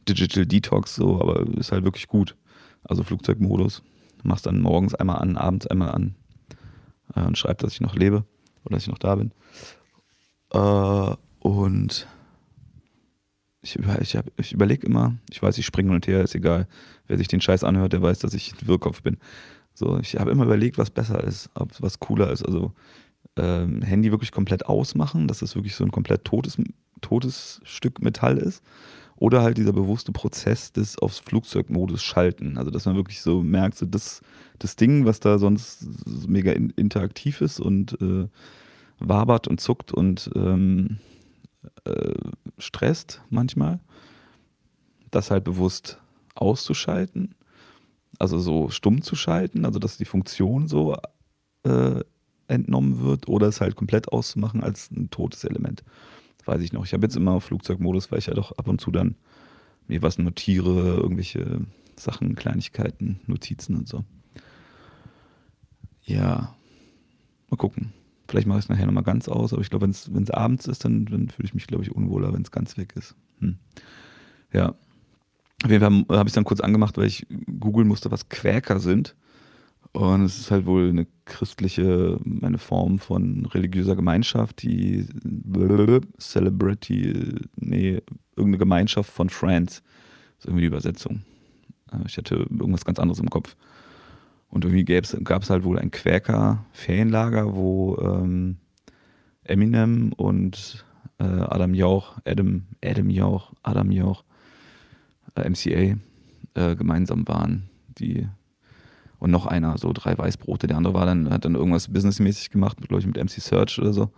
Digital 0.09 0.47
Detox, 0.47 0.95
so, 0.95 1.21
aber 1.21 1.47
ist 1.57 1.73
halt 1.73 1.85
wirklich 1.85 2.07
gut. 2.09 2.37
Also 2.85 3.03
Flugzeugmodus. 3.03 3.83
Machst 4.23 4.47
dann 4.47 4.61
morgens 4.61 4.95
einmal 4.95 5.19
an, 5.19 5.37
abends 5.37 5.67
einmal 5.67 5.91
an 5.91 6.15
äh, 7.15 7.23
und 7.23 7.39
schreibt, 7.39 7.63
dass 7.63 7.73
ich 7.73 7.81
noch 7.81 7.95
lebe 7.95 8.25
oder 8.65 8.77
dass 8.77 8.83
ich 8.83 8.89
noch 8.89 8.99
da 8.99 9.15
bin. 9.15 9.33
Äh, 10.53 11.17
und 11.41 12.07
ich, 13.63 13.79
ich, 14.01 14.19
ich 14.37 14.53
überlege 14.53 14.87
immer, 14.87 15.17
ich 15.31 15.43
weiß, 15.43 15.59
ich 15.59 15.67
springe 15.67 15.89
hin 15.89 15.97
und 15.97 16.07
her, 16.07 16.23
ist 16.23 16.35
egal. 16.35 16.67
Wer 17.07 17.19
sich 17.19 17.29
den 17.29 17.41
Scheiß 17.41 17.65
anhört, 17.65 17.93
der 17.93 18.03
weiß, 18.03 18.19
dass 18.21 18.35
ich 18.35 18.53
ein 18.53 18.67
Wirrkopf 18.69 19.03
bin. 19.03 19.19
So, 19.75 19.99
ich 19.99 20.17
habe 20.19 20.31
immer 20.31 20.45
überlegt, 20.45 20.79
was 20.79 20.91
besser 20.91 21.23
ist, 21.23 21.51
was 21.55 22.01
cooler 22.01 22.31
ist. 22.31 22.45
Also 22.45 22.73
ähm, 23.37 23.83
Handy 23.83 24.11
wirklich 24.11 24.33
komplett 24.33 24.67
ausmachen, 24.67 25.29
dass 25.29 25.43
es 25.43 25.55
wirklich 25.55 25.75
so 25.75 25.85
ein 25.85 25.91
komplett 25.91 26.25
totes, 26.25 26.57
totes 27.01 27.61
Stück 27.65 28.03
Metall 28.03 28.39
ist. 28.39 28.63
Oder 29.19 29.43
halt 29.43 29.57
dieser 29.57 29.73
bewusste 29.73 30.13
Prozess 30.13 30.73
des 30.73 30.99
aufs 30.99 31.21
Flugzeugmodus 31.21 32.03
schalten. 32.03 32.59
Also, 32.59 32.71
dass 32.71 32.85
man 32.85 32.97
wirklich 32.97 33.23
so 33.23 33.43
merkt, 33.43 33.79
so 33.79 33.87
das, 33.87 34.21
das 34.59 34.77
Ding, 34.77 35.07
was 35.07 35.21
da 35.21 35.39
sonst 35.39 35.87
mega 36.29 36.53
in, 36.53 36.71
interaktiv 36.71 37.41
ist 37.41 37.61
und 37.61 38.01
äh, 38.01 38.29
wabert 38.99 39.49
und 39.49 39.61
zuckt 39.61 39.93
und 39.93 40.31
ähm, 40.35 40.99
äh, 41.85 42.15
stresst 42.59 43.23
manchmal, 43.31 43.81
das 45.11 45.31
halt 45.31 45.45
bewusst 45.45 45.99
auszuschalten, 46.35 47.35
also 48.19 48.39
so 48.39 48.69
stumm 48.69 49.03
zu 49.03 49.17
schalten, 49.17 49.65
also 49.65 49.79
dass 49.79 49.97
die 49.97 50.05
Funktion 50.05 50.69
so 50.69 50.97
äh, 51.65 52.01
entnommen 52.49 53.01
wird 53.01 53.29
oder 53.29 53.49
es 53.49 53.61
halt 53.61 53.77
komplett 53.77 54.13
auszumachen 54.13 54.63
als 54.63 54.91
ein 54.91 55.11
totes 55.11 55.45
Element. 55.45 55.83
Weiß 56.47 56.63
ich 56.63 56.73
noch. 56.73 56.85
Ich 56.85 56.93
habe 56.93 57.05
jetzt 57.05 57.17
immer 57.17 57.41
Flugzeugmodus, 57.41 58.11
weil 58.11 58.21
ich 58.21 58.27
ja 58.27 58.35
doch 58.35 58.53
ab 58.53 58.69
und 58.69 58.81
zu 58.81 58.91
dann 58.91 59.17
mir 59.89 60.03
was 60.03 60.19
notiere, 60.19 60.97
irgendwelche 60.97 61.61
Sachen, 61.97 62.35
Kleinigkeiten, 62.35 63.21
Notizen 63.27 63.77
und 63.77 63.89
so. 63.89 64.05
Ja, 66.03 66.55
mal 67.51 67.57
gucken. 67.57 67.93
Vielleicht 68.29 68.47
mache 68.47 68.59
ich 68.59 68.65
es 68.65 68.69
nachher 68.69 68.87
nochmal 68.87 69.05
ganz 69.05 69.29
aus, 69.29 69.53
aber 69.53 69.63
ich 69.63 69.71
glaube, 69.71 69.87
wenn 69.87 70.23
es 70.23 70.31
abends 70.31 70.67
ist, 70.67 70.85
dann, 70.85 71.07
dann 71.07 71.29
fühle 71.29 71.47
ich 71.47 71.55
mich, 71.55 71.67
glaube 71.67 71.85
ich, 71.85 71.95
unwohler, 71.95 72.33
wenn 72.33 72.43
es 72.43 72.51
ganz 72.51 72.77
weg 72.77 72.95
ist. 72.97 73.15
Hm. 73.41 73.59
Ja. 74.53 74.75
Auf 75.65 75.71
jeden 75.71 75.81
Fall 75.81 76.19
habe 76.19 76.29
ich 76.29 76.33
es 76.33 76.35
dann 76.35 76.45
kurz 76.45 76.61
angemacht, 76.61 76.97
weil 76.97 77.07
ich 77.07 77.27
googeln 77.59 77.89
musste, 77.89 78.11
was 78.11 78.29
Quäker 78.29 78.79
sind. 78.79 79.17
Und 79.93 80.25
es 80.25 80.39
ist 80.39 80.51
halt 80.51 80.67
wohl 80.67 80.89
eine 80.89 81.07
christliche, 81.25 82.19
eine 82.43 82.59
Form 82.59 82.99
von 82.99 83.47
religiöser 83.47 83.97
Gemeinschaft, 83.97 84.63
die 84.63 85.07
Celebrity, 86.19 87.35
nee, 87.57 88.03
irgendeine 88.37 88.59
Gemeinschaft 88.59 89.11
von 89.11 89.31
Friends. 89.31 89.83
Das 90.37 90.45
ist 90.45 90.45
irgendwie 90.47 90.63
die 90.63 90.69
Übersetzung. 90.69 91.23
Ich 92.07 92.17
hatte 92.19 92.35
irgendwas 92.35 92.85
ganz 92.85 92.99
anderes 92.99 93.21
im 93.21 93.31
Kopf. 93.31 93.57
Und 94.49 94.65
irgendwie 94.65 94.85
gab 95.25 95.43
es 95.43 95.51
halt 95.51 95.65
wohl 95.65 95.79
ein 95.79 95.91
Quäker-Ferienlager, 95.91 97.57
wo 97.57 97.97
ähm, 97.99 98.59
Eminem 99.45 100.13
und 100.13 100.85
äh, 101.19 101.25
Adam 101.25 101.75
Jauch, 101.75 102.19
Adam, 102.25 102.67
Adam 102.85 103.11
Jauch, 103.11 103.53
Adam 103.63 103.91
Jauch, 103.91 104.25
äh, 105.35 105.49
MCA 105.49 105.99
äh, 106.55 106.77
gemeinsam 106.77 107.27
waren. 107.29 107.69
Die 107.99 108.29
und 109.19 109.31
noch 109.31 109.47
einer, 109.47 109.79
so 109.79 109.93
drei 109.93 110.17
Weißbrote. 110.17 110.67
Der 110.67 110.77
andere 110.77 110.95
war 110.95 111.07
dann, 111.07 111.31
hat 111.31 111.45
dann 111.45 111.55
irgendwas 111.55 111.89
businessmäßig 111.89 112.51
gemacht, 112.51 112.77
glaube 112.79 113.01
ich, 113.01 113.07
mit 113.07 113.17
MC 113.17 113.41
Search 113.41 113.79
oder 113.79 113.93
so. 113.93 114.11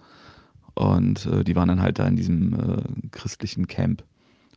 Und 0.74 1.26
äh, 1.26 1.44
die 1.44 1.56
waren 1.56 1.68
dann 1.68 1.82
halt 1.82 1.98
da 1.98 2.06
in 2.06 2.16
diesem 2.16 2.54
äh, 2.54 2.82
christlichen 3.10 3.66
Camp 3.66 4.04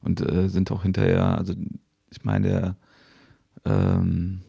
und 0.04 0.22
äh, 0.22 0.50
sind 0.50 0.72
auch 0.72 0.84
hinterher, 0.84 1.38
also 1.38 1.54
ich 2.10 2.24
meine, 2.24 2.48
der 2.48 2.76
ähm, 3.66 4.42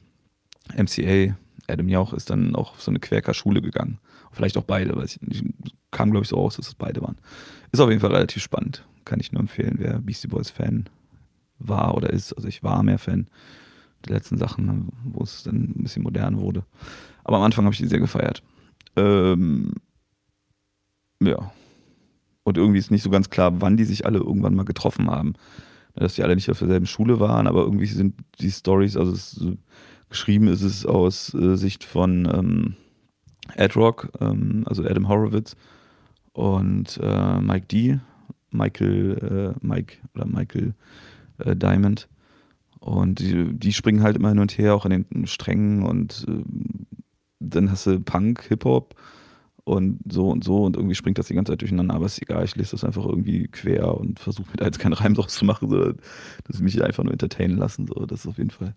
MCA, 0.76 1.36
Adam 1.68 1.88
Jauch, 1.88 2.12
ist 2.12 2.30
dann 2.30 2.54
auch 2.56 2.72
auf 2.72 2.82
so 2.82 2.90
eine 2.90 3.00
Quäker-Schule 3.00 3.62
gegangen. 3.62 3.98
Vielleicht 4.32 4.56
auch 4.56 4.64
beide, 4.64 4.96
weil 4.96 5.04
ich, 5.04 5.20
ich 5.28 5.44
kam, 5.90 6.10
glaube 6.10 6.24
ich, 6.24 6.28
so 6.28 6.36
aus, 6.36 6.56
dass 6.56 6.68
es 6.68 6.74
beide 6.74 7.02
waren. 7.02 7.16
Ist 7.70 7.80
auf 7.80 7.88
jeden 7.88 8.00
Fall 8.00 8.12
relativ 8.12 8.42
spannend. 8.42 8.86
Kann 9.04 9.20
ich 9.20 9.32
nur 9.32 9.40
empfehlen, 9.40 9.76
wer 9.78 9.98
Beastie 9.98 10.28
Boys 10.28 10.50
Fan 10.50 10.88
war 11.58 11.94
oder 11.96 12.10
ist. 12.10 12.32
Also 12.32 12.48
ich 12.48 12.62
war 12.62 12.82
mehr 12.82 12.98
Fan 12.98 13.28
der 14.06 14.16
letzten 14.16 14.38
Sachen, 14.38 14.88
wo 15.04 15.22
es 15.22 15.42
dann 15.44 15.74
ein 15.76 15.82
bisschen 15.82 16.02
modern 16.02 16.40
wurde. 16.40 16.64
Aber 17.24 17.36
am 17.36 17.42
Anfang 17.42 17.64
habe 17.64 17.74
ich 17.74 17.80
die 17.80 17.86
sehr 17.86 18.00
gefeiert. 18.00 18.42
Ähm, 18.96 19.72
ja. 21.22 21.52
Und 22.44 22.56
irgendwie 22.56 22.78
ist 22.78 22.90
nicht 22.90 23.02
so 23.02 23.10
ganz 23.10 23.30
klar, 23.30 23.60
wann 23.60 23.76
die 23.76 23.84
sich 23.84 24.04
alle 24.04 24.18
irgendwann 24.18 24.54
mal 24.54 24.64
getroffen 24.64 25.10
haben. 25.10 25.34
Dass 25.94 26.14
die 26.14 26.22
alle 26.22 26.34
nicht 26.34 26.50
auf 26.50 26.58
derselben 26.58 26.86
Schule 26.86 27.20
waren, 27.20 27.46
aber 27.46 27.62
irgendwie 27.62 27.86
sind 27.86 28.14
die 28.40 28.50
Stories, 28.50 28.96
also 28.96 29.12
es, 29.12 29.44
geschrieben 30.08 30.48
ist 30.48 30.62
es 30.62 30.86
aus 30.86 31.34
äh, 31.34 31.56
Sicht 31.56 31.84
von 31.84 32.26
ähm, 32.32 32.76
Ed 33.56 33.76
Rock, 33.76 34.08
ähm, 34.20 34.64
also 34.66 34.84
Adam 34.84 35.08
Horowitz 35.08 35.54
und 36.32 36.98
äh, 37.02 37.40
Mike 37.40 37.66
D, 37.66 38.00
Michael, 38.50 39.54
äh, 39.60 39.66
Mike 39.66 39.98
oder 40.14 40.26
Michael 40.26 40.74
äh, 41.38 41.56
Diamond. 41.56 42.08
Und 42.82 43.20
die, 43.20 43.54
die, 43.54 43.72
springen 43.72 44.02
halt 44.02 44.16
immer 44.16 44.30
hin 44.30 44.40
und 44.40 44.58
her, 44.58 44.74
auch 44.74 44.84
in 44.84 45.06
den 45.08 45.28
Strängen 45.28 45.84
und 45.84 46.26
äh, 46.28 46.42
dann 47.38 47.70
hast 47.70 47.86
du 47.86 48.00
Punk, 48.00 48.42
Hip-Hop 48.48 48.96
und 49.62 50.00
so 50.10 50.30
und 50.30 50.42
so 50.42 50.64
und 50.64 50.74
irgendwie 50.74 50.96
springt 50.96 51.16
das 51.16 51.28
die 51.28 51.34
ganze 51.34 51.52
Zeit 51.52 51.60
durcheinander, 51.60 51.94
aber 51.94 52.06
ist 52.06 52.20
egal, 52.20 52.44
ich 52.44 52.56
lese 52.56 52.72
das 52.72 52.82
einfach 52.82 53.06
irgendwie 53.06 53.46
quer 53.46 53.96
und 53.96 54.18
versuche 54.18 54.50
mir 54.50 54.56
da 54.56 54.64
jetzt 54.64 54.80
keinen 54.80 54.94
Reim 54.94 55.14
draus 55.14 55.34
zu 55.34 55.44
machen, 55.44 55.70
sondern 55.70 55.98
dass 56.42 56.56
ich 56.56 56.62
mich 56.62 56.82
einfach 56.82 57.04
nur 57.04 57.12
entertainen 57.12 57.56
lassen, 57.56 57.86
so, 57.86 58.04
das 58.04 58.22
ist 58.22 58.26
auf 58.26 58.38
jeden 58.38 58.50
Fall 58.50 58.74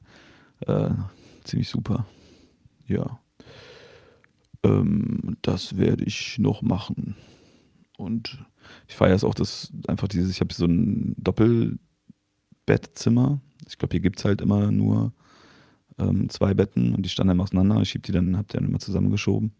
äh, 0.68 0.91
ziemlich 1.43 1.70
super. 1.70 2.06
Ja. 2.86 3.20
Ähm, 4.62 5.38
das 5.41 5.78
werde 5.78 6.03
ich 6.03 6.38
noch 6.38 6.62
machen. 6.62 7.16
Und 7.97 8.45
ich 8.88 8.95
feiere 8.95 9.16
es 9.16 9.24
auch, 9.24 9.34
dass 9.34 9.74
einfach 9.88 10.08
dieses, 10.08 10.30
ich 10.30 10.41
habe 10.41 10.53
so 10.53 10.66
ein 10.66 11.16
Doppelbettzimmer, 11.18 13.41
ich 13.68 13.78
glaube, 13.78 13.93
hier 13.93 14.01
gibt 14.01 14.20
es 14.20 14.26
halt 14.26 14.41
immer 14.41 14.72
nur 14.72 15.11
ähm, 15.97 16.30
zwei 16.30 16.53
Betten 16.53 16.93
und 16.93 17.04
die 17.04 17.09
standen 17.09 17.29
dann 17.29 17.42
auseinander. 17.42 17.82
Ich 17.82 17.89
schieb 17.89 18.04
die 18.04 18.12
dann, 18.12 18.37
hab 18.37 18.47
die 18.47 18.58
dann 18.58 18.67
immer 18.67 18.79
zusammengeschoben. 18.79 19.54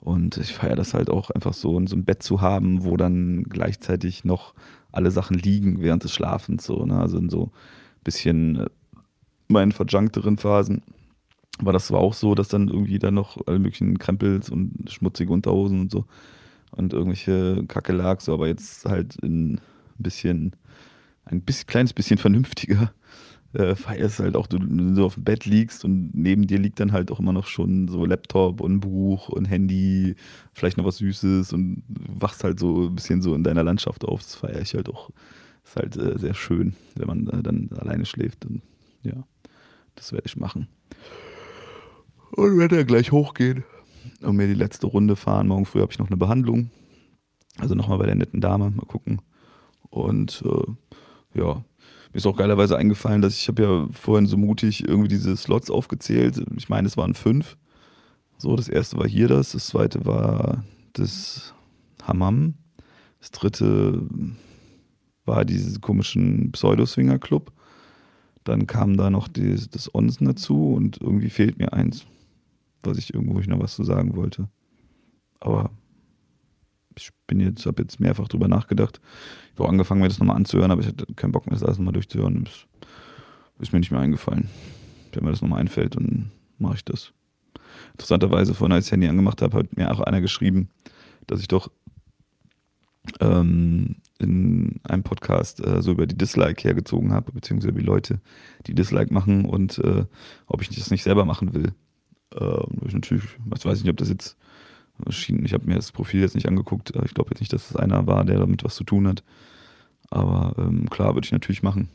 Und 0.00 0.36
ich 0.36 0.52
feiere 0.52 0.76
das 0.76 0.94
halt 0.94 1.10
auch 1.10 1.30
einfach 1.30 1.54
so, 1.54 1.84
so 1.86 1.96
ein 1.96 2.04
Bett 2.04 2.22
zu 2.22 2.40
haben, 2.40 2.84
wo 2.84 2.96
dann 2.96 3.44
gleichzeitig 3.44 4.24
noch 4.24 4.54
alle 4.92 5.10
Sachen 5.10 5.36
liegen 5.36 5.80
während 5.82 6.04
des 6.04 6.12
Schlafens. 6.12 6.64
So, 6.64 6.84
ne? 6.86 7.00
Also 7.00 7.18
in 7.18 7.30
so 7.30 7.46
ein 7.46 8.04
bisschen 8.04 8.56
äh, 8.56 8.66
meinen 9.48 9.72
verjunkteren 9.72 10.36
Phasen 10.36 10.82
war 11.60 11.72
das 11.72 11.88
zwar 11.88 12.00
auch 12.00 12.14
so, 12.14 12.36
dass 12.36 12.48
dann 12.48 12.68
irgendwie 12.68 13.00
da 13.00 13.10
noch 13.10 13.38
alle 13.46 13.58
möglichen 13.58 13.98
Krempels 13.98 14.48
und 14.50 14.88
schmutzige 14.88 15.32
Unterhosen 15.32 15.80
und 15.80 15.90
so 15.90 16.04
und 16.70 16.92
irgendwelche 16.92 17.64
Kacke 17.66 17.92
lag, 17.92 18.20
so, 18.20 18.34
aber 18.34 18.46
jetzt 18.46 18.84
halt 18.84 19.16
in 19.16 19.54
ein 19.54 19.60
bisschen, 19.98 20.54
ein 21.24 21.40
bisschen, 21.42 21.66
kleines 21.66 21.92
bisschen 21.92 22.18
vernünftiger 22.18 22.92
äh, 23.54 23.74
feierst 23.74 24.20
halt 24.20 24.36
auch, 24.36 24.46
du, 24.46 24.58
so 24.94 25.06
auf 25.06 25.14
dem 25.14 25.24
Bett 25.24 25.46
liegst 25.46 25.84
und 25.84 26.10
neben 26.14 26.46
dir 26.46 26.58
liegt 26.58 26.80
dann 26.80 26.92
halt 26.92 27.10
auch 27.10 27.18
immer 27.18 27.32
noch 27.32 27.46
schon 27.46 27.88
so 27.88 28.04
Laptop 28.04 28.60
und 28.60 28.80
Buch 28.80 29.28
und 29.28 29.46
Handy, 29.46 30.16
vielleicht 30.52 30.76
noch 30.76 30.84
was 30.84 30.98
Süßes 30.98 31.52
und 31.52 31.82
wachst 31.88 32.44
halt 32.44 32.58
so 32.60 32.88
ein 32.88 32.94
bisschen 32.94 33.22
so 33.22 33.34
in 33.34 33.44
deiner 33.44 33.64
Landschaft 33.64 34.04
auf. 34.04 34.22
Das 34.22 34.34
feiere 34.34 34.60
ich 34.60 34.74
halt 34.74 34.88
auch. 34.88 35.10
Ist 35.64 35.76
halt 35.76 35.96
äh, 35.96 36.18
sehr 36.18 36.34
schön, 36.34 36.74
wenn 36.96 37.06
man 37.06 37.26
äh, 37.28 37.42
dann 37.42 37.70
alleine 37.76 38.04
schläft. 38.04 38.44
Und 38.44 38.62
ja, 39.02 39.24
das 39.94 40.12
werde 40.12 40.26
ich 40.26 40.36
machen. 40.36 40.68
Und 42.32 42.58
werde 42.58 42.76
ja 42.76 42.82
gleich 42.82 43.12
hochgehen 43.12 43.64
und 44.22 44.36
mir 44.36 44.46
die 44.46 44.54
letzte 44.54 44.86
Runde 44.86 45.16
fahren. 45.16 45.48
Morgen 45.48 45.66
früh 45.66 45.80
habe 45.80 45.92
ich 45.92 45.98
noch 45.98 46.08
eine 46.08 46.16
Behandlung. 46.16 46.70
Also 47.58 47.74
nochmal 47.74 47.98
bei 47.98 48.06
der 48.06 48.14
netten 48.14 48.40
Dame, 48.40 48.70
mal 48.70 48.86
gucken. 48.86 49.20
Und 49.90 50.44
äh, 50.44 51.38
ja, 51.38 51.64
mir 52.12 52.18
ist 52.18 52.26
auch 52.26 52.36
geilerweise 52.36 52.76
eingefallen, 52.76 53.22
dass 53.22 53.36
ich 53.36 53.48
habe 53.48 53.62
ja 53.62 53.88
vorhin 53.92 54.26
so 54.26 54.36
mutig 54.36 54.86
irgendwie 54.86 55.08
diese 55.08 55.36
Slots 55.36 55.70
aufgezählt. 55.70 56.42
Ich 56.56 56.68
meine, 56.68 56.86
es 56.86 56.96
waren 56.96 57.14
fünf. 57.14 57.56
So, 58.38 58.56
das 58.56 58.68
erste 58.68 58.96
war 58.96 59.06
hier 59.06 59.28
das, 59.28 59.52
das 59.52 59.66
zweite 59.66 60.06
war 60.06 60.64
das 60.92 61.54
Hammam, 62.02 62.54
das 63.20 63.30
dritte 63.32 64.02
war 65.24 65.44
diesen 65.44 65.80
komischen 65.80 66.52
Pseudo-Swinger-Club. 66.52 67.52
Dann 68.44 68.66
kam 68.66 68.96
da 68.96 69.10
noch 69.10 69.28
die, 69.28 69.56
das 69.70 69.94
Onsen 69.94 70.26
dazu 70.26 70.72
und 70.72 71.00
irgendwie 71.00 71.30
fehlt 71.30 71.58
mir 71.58 71.72
eins, 71.72 72.06
was 72.82 72.96
ich 72.96 73.12
irgendwo 73.12 73.40
ich 73.40 73.48
noch 73.48 73.60
was 73.60 73.74
zu 73.74 73.84
sagen 73.84 74.16
wollte. 74.16 74.48
Aber 75.40 75.70
ich 76.98 77.10
bin 77.26 77.40
jetzt, 77.40 77.64
habe 77.66 77.82
jetzt 77.82 78.00
mehrfach 78.00 78.28
drüber 78.28 78.48
nachgedacht. 78.48 79.00
Ich 79.46 79.58
habe 79.58 79.64
auch 79.64 79.72
angefangen, 79.72 80.00
mir 80.00 80.08
das 80.08 80.18
nochmal 80.18 80.36
anzuhören, 80.36 80.70
aber 80.70 80.80
ich 80.80 80.88
hatte 80.88 81.06
keinen 81.14 81.32
Bock 81.32 81.46
mehr, 81.46 81.54
das 81.54 81.62
alles 81.62 81.78
nochmal 81.78 81.94
durchzuhören. 81.94 82.44
Das 82.44 82.66
ist 83.60 83.72
mir 83.72 83.78
nicht 83.78 83.90
mehr 83.90 84.00
eingefallen. 84.00 84.48
Wenn 85.12 85.24
mir 85.24 85.30
das 85.30 85.40
nochmal 85.40 85.60
einfällt, 85.60 85.96
dann 85.96 86.30
mache 86.58 86.76
ich 86.76 86.84
das. 86.84 87.12
interessanterweise 87.92 88.54
vorhin, 88.54 88.72
als 88.72 88.84
ich 88.84 88.88
das 88.90 88.92
Handy 88.92 89.08
angemacht 89.08 89.40
habe, 89.42 89.56
hat 89.56 89.76
mir 89.76 89.90
auch 89.90 90.00
einer 90.00 90.20
geschrieben, 90.20 90.68
dass 91.26 91.40
ich 91.40 91.48
doch 91.48 91.70
ähm, 93.20 93.96
in 94.18 94.80
einem 94.82 95.02
Podcast 95.02 95.64
äh, 95.64 95.80
so 95.80 95.92
über 95.92 96.06
die 96.06 96.18
Dislike 96.18 96.62
hergezogen 96.62 97.12
habe, 97.12 97.32
beziehungsweise 97.32 97.72
die 97.72 97.84
Leute, 97.84 98.20
die 98.66 98.74
Dislike 98.74 99.14
machen 99.14 99.44
und 99.44 99.78
äh, 99.78 100.04
ob 100.46 100.62
ich 100.62 100.68
das 100.68 100.90
nicht 100.90 101.04
selber 101.04 101.24
machen 101.24 101.54
will. 101.54 101.72
Ich 102.84 102.92
natürlich, 102.92 103.24
was 103.46 103.64
weiß 103.64 103.78
ich 103.78 103.84
nicht, 103.84 103.90
ob 103.90 103.96
das 103.96 104.10
jetzt 104.10 104.36
schien, 105.10 105.44
ich 105.44 105.52
habe 105.54 105.66
mir 105.66 105.76
das 105.76 105.92
Profil 105.92 106.20
jetzt 106.20 106.34
nicht 106.34 106.48
angeguckt, 106.48 106.92
ich 107.04 107.14
glaube 107.14 107.30
jetzt 107.30 107.40
nicht, 107.40 107.52
dass 107.52 107.62
es 107.62 107.72
das 107.72 107.76
einer 107.82 108.06
war, 108.06 108.24
der 108.24 108.38
damit 108.38 108.64
was 108.64 108.76
zu 108.76 108.84
tun 108.84 109.06
hat. 109.06 109.22
Aber 110.10 110.54
ähm, 110.58 110.88
klar, 110.90 111.14
würde 111.14 111.26
ich 111.26 111.32
natürlich 111.32 111.62
machen. 111.62 111.88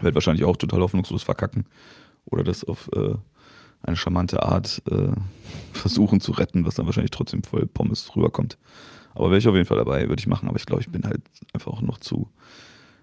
Werde 0.00 0.14
wahrscheinlich 0.14 0.44
auch 0.44 0.56
total 0.56 0.80
hoffnungslos 0.80 1.22
verkacken. 1.22 1.66
Oder 2.24 2.44
das 2.44 2.64
auf 2.64 2.90
äh, 2.94 3.14
eine 3.82 3.96
charmante 3.96 4.42
Art 4.42 4.82
äh, 4.90 5.12
versuchen 5.72 6.20
zu 6.20 6.32
retten, 6.32 6.66
was 6.66 6.74
dann 6.74 6.86
wahrscheinlich 6.86 7.10
trotzdem 7.10 7.42
voll 7.42 7.66
Pommes 7.66 8.14
rüberkommt. 8.16 8.58
Aber 9.14 9.30
wäre 9.30 9.38
ich 9.38 9.48
auf 9.48 9.54
jeden 9.54 9.66
Fall 9.66 9.78
dabei, 9.78 10.08
würde 10.08 10.20
ich 10.20 10.26
machen. 10.26 10.48
Aber 10.48 10.56
ich 10.56 10.66
glaube, 10.66 10.82
ich 10.82 10.90
bin 10.90 11.04
halt 11.04 11.22
einfach 11.52 11.72
auch 11.72 11.82
noch 11.82 11.98
zu 11.98 12.30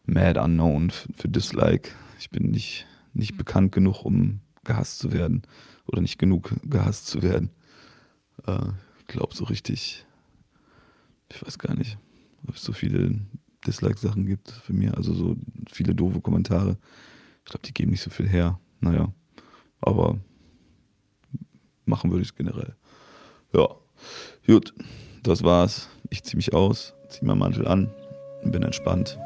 mad 0.06 0.40
unknown 0.40 0.90
für 0.90 1.28
Dislike. 1.28 1.92
Ich 2.20 2.30
bin 2.30 2.50
nicht, 2.50 2.88
nicht 3.14 3.38
bekannt 3.38 3.72
genug, 3.72 4.06
um 4.06 4.40
gehasst 4.64 5.00
zu 5.00 5.12
werden. 5.12 5.44
Oder 5.86 6.02
nicht 6.02 6.18
genug 6.18 6.54
gehasst 6.64 7.08
zu 7.08 7.22
werden. 7.22 7.52
Äh, 8.46 8.60
glaube, 9.08 9.36
so 9.36 9.46
richtig, 9.46 10.06
ich 11.32 11.46
weiß 11.46 11.58
gar 11.60 11.76
nicht, 11.76 11.98
ob 12.48 12.56
es 12.56 12.62
so 12.64 12.74
viele 12.74 13.20
Dislike-Sachen 13.66 14.26
gibt 14.26 14.52
für 14.52 14.74
mich. 14.74 14.94
Also 14.94 15.14
so 15.14 15.36
viele 15.72 15.96
doofe 15.96 16.22
Kommentare. 16.22 16.78
Ich 17.44 17.52
glaube, 17.52 17.66
die 17.66 17.74
geben 17.74 17.92
nicht 17.92 18.04
so 18.04 18.10
viel 18.10 18.28
her. 18.28 18.60
Naja, 18.80 19.12
aber 19.82 20.20
machen 21.86 22.12
würde 22.12 22.22
ich 22.22 22.30
es 22.30 22.36
generell. 22.36 22.76
Ja, 23.54 23.68
gut, 24.46 24.74
das 25.24 25.44
war's. 25.44 25.90
Ich 26.10 26.24
ziehe 26.24 26.38
mich 26.38 26.54
aus, 26.54 26.94
ziehe 27.10 27.26
meinen 27.26 27.40
Mantel 27.40 27.68
an 27.68 27.90
bin 28.52 28.64
entspannt. 28.64 29.18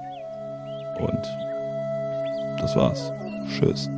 Und 0.99 1.23
das 2.59 2.75
war's. 2.75 3.11
Tschüss. 3.49 3.89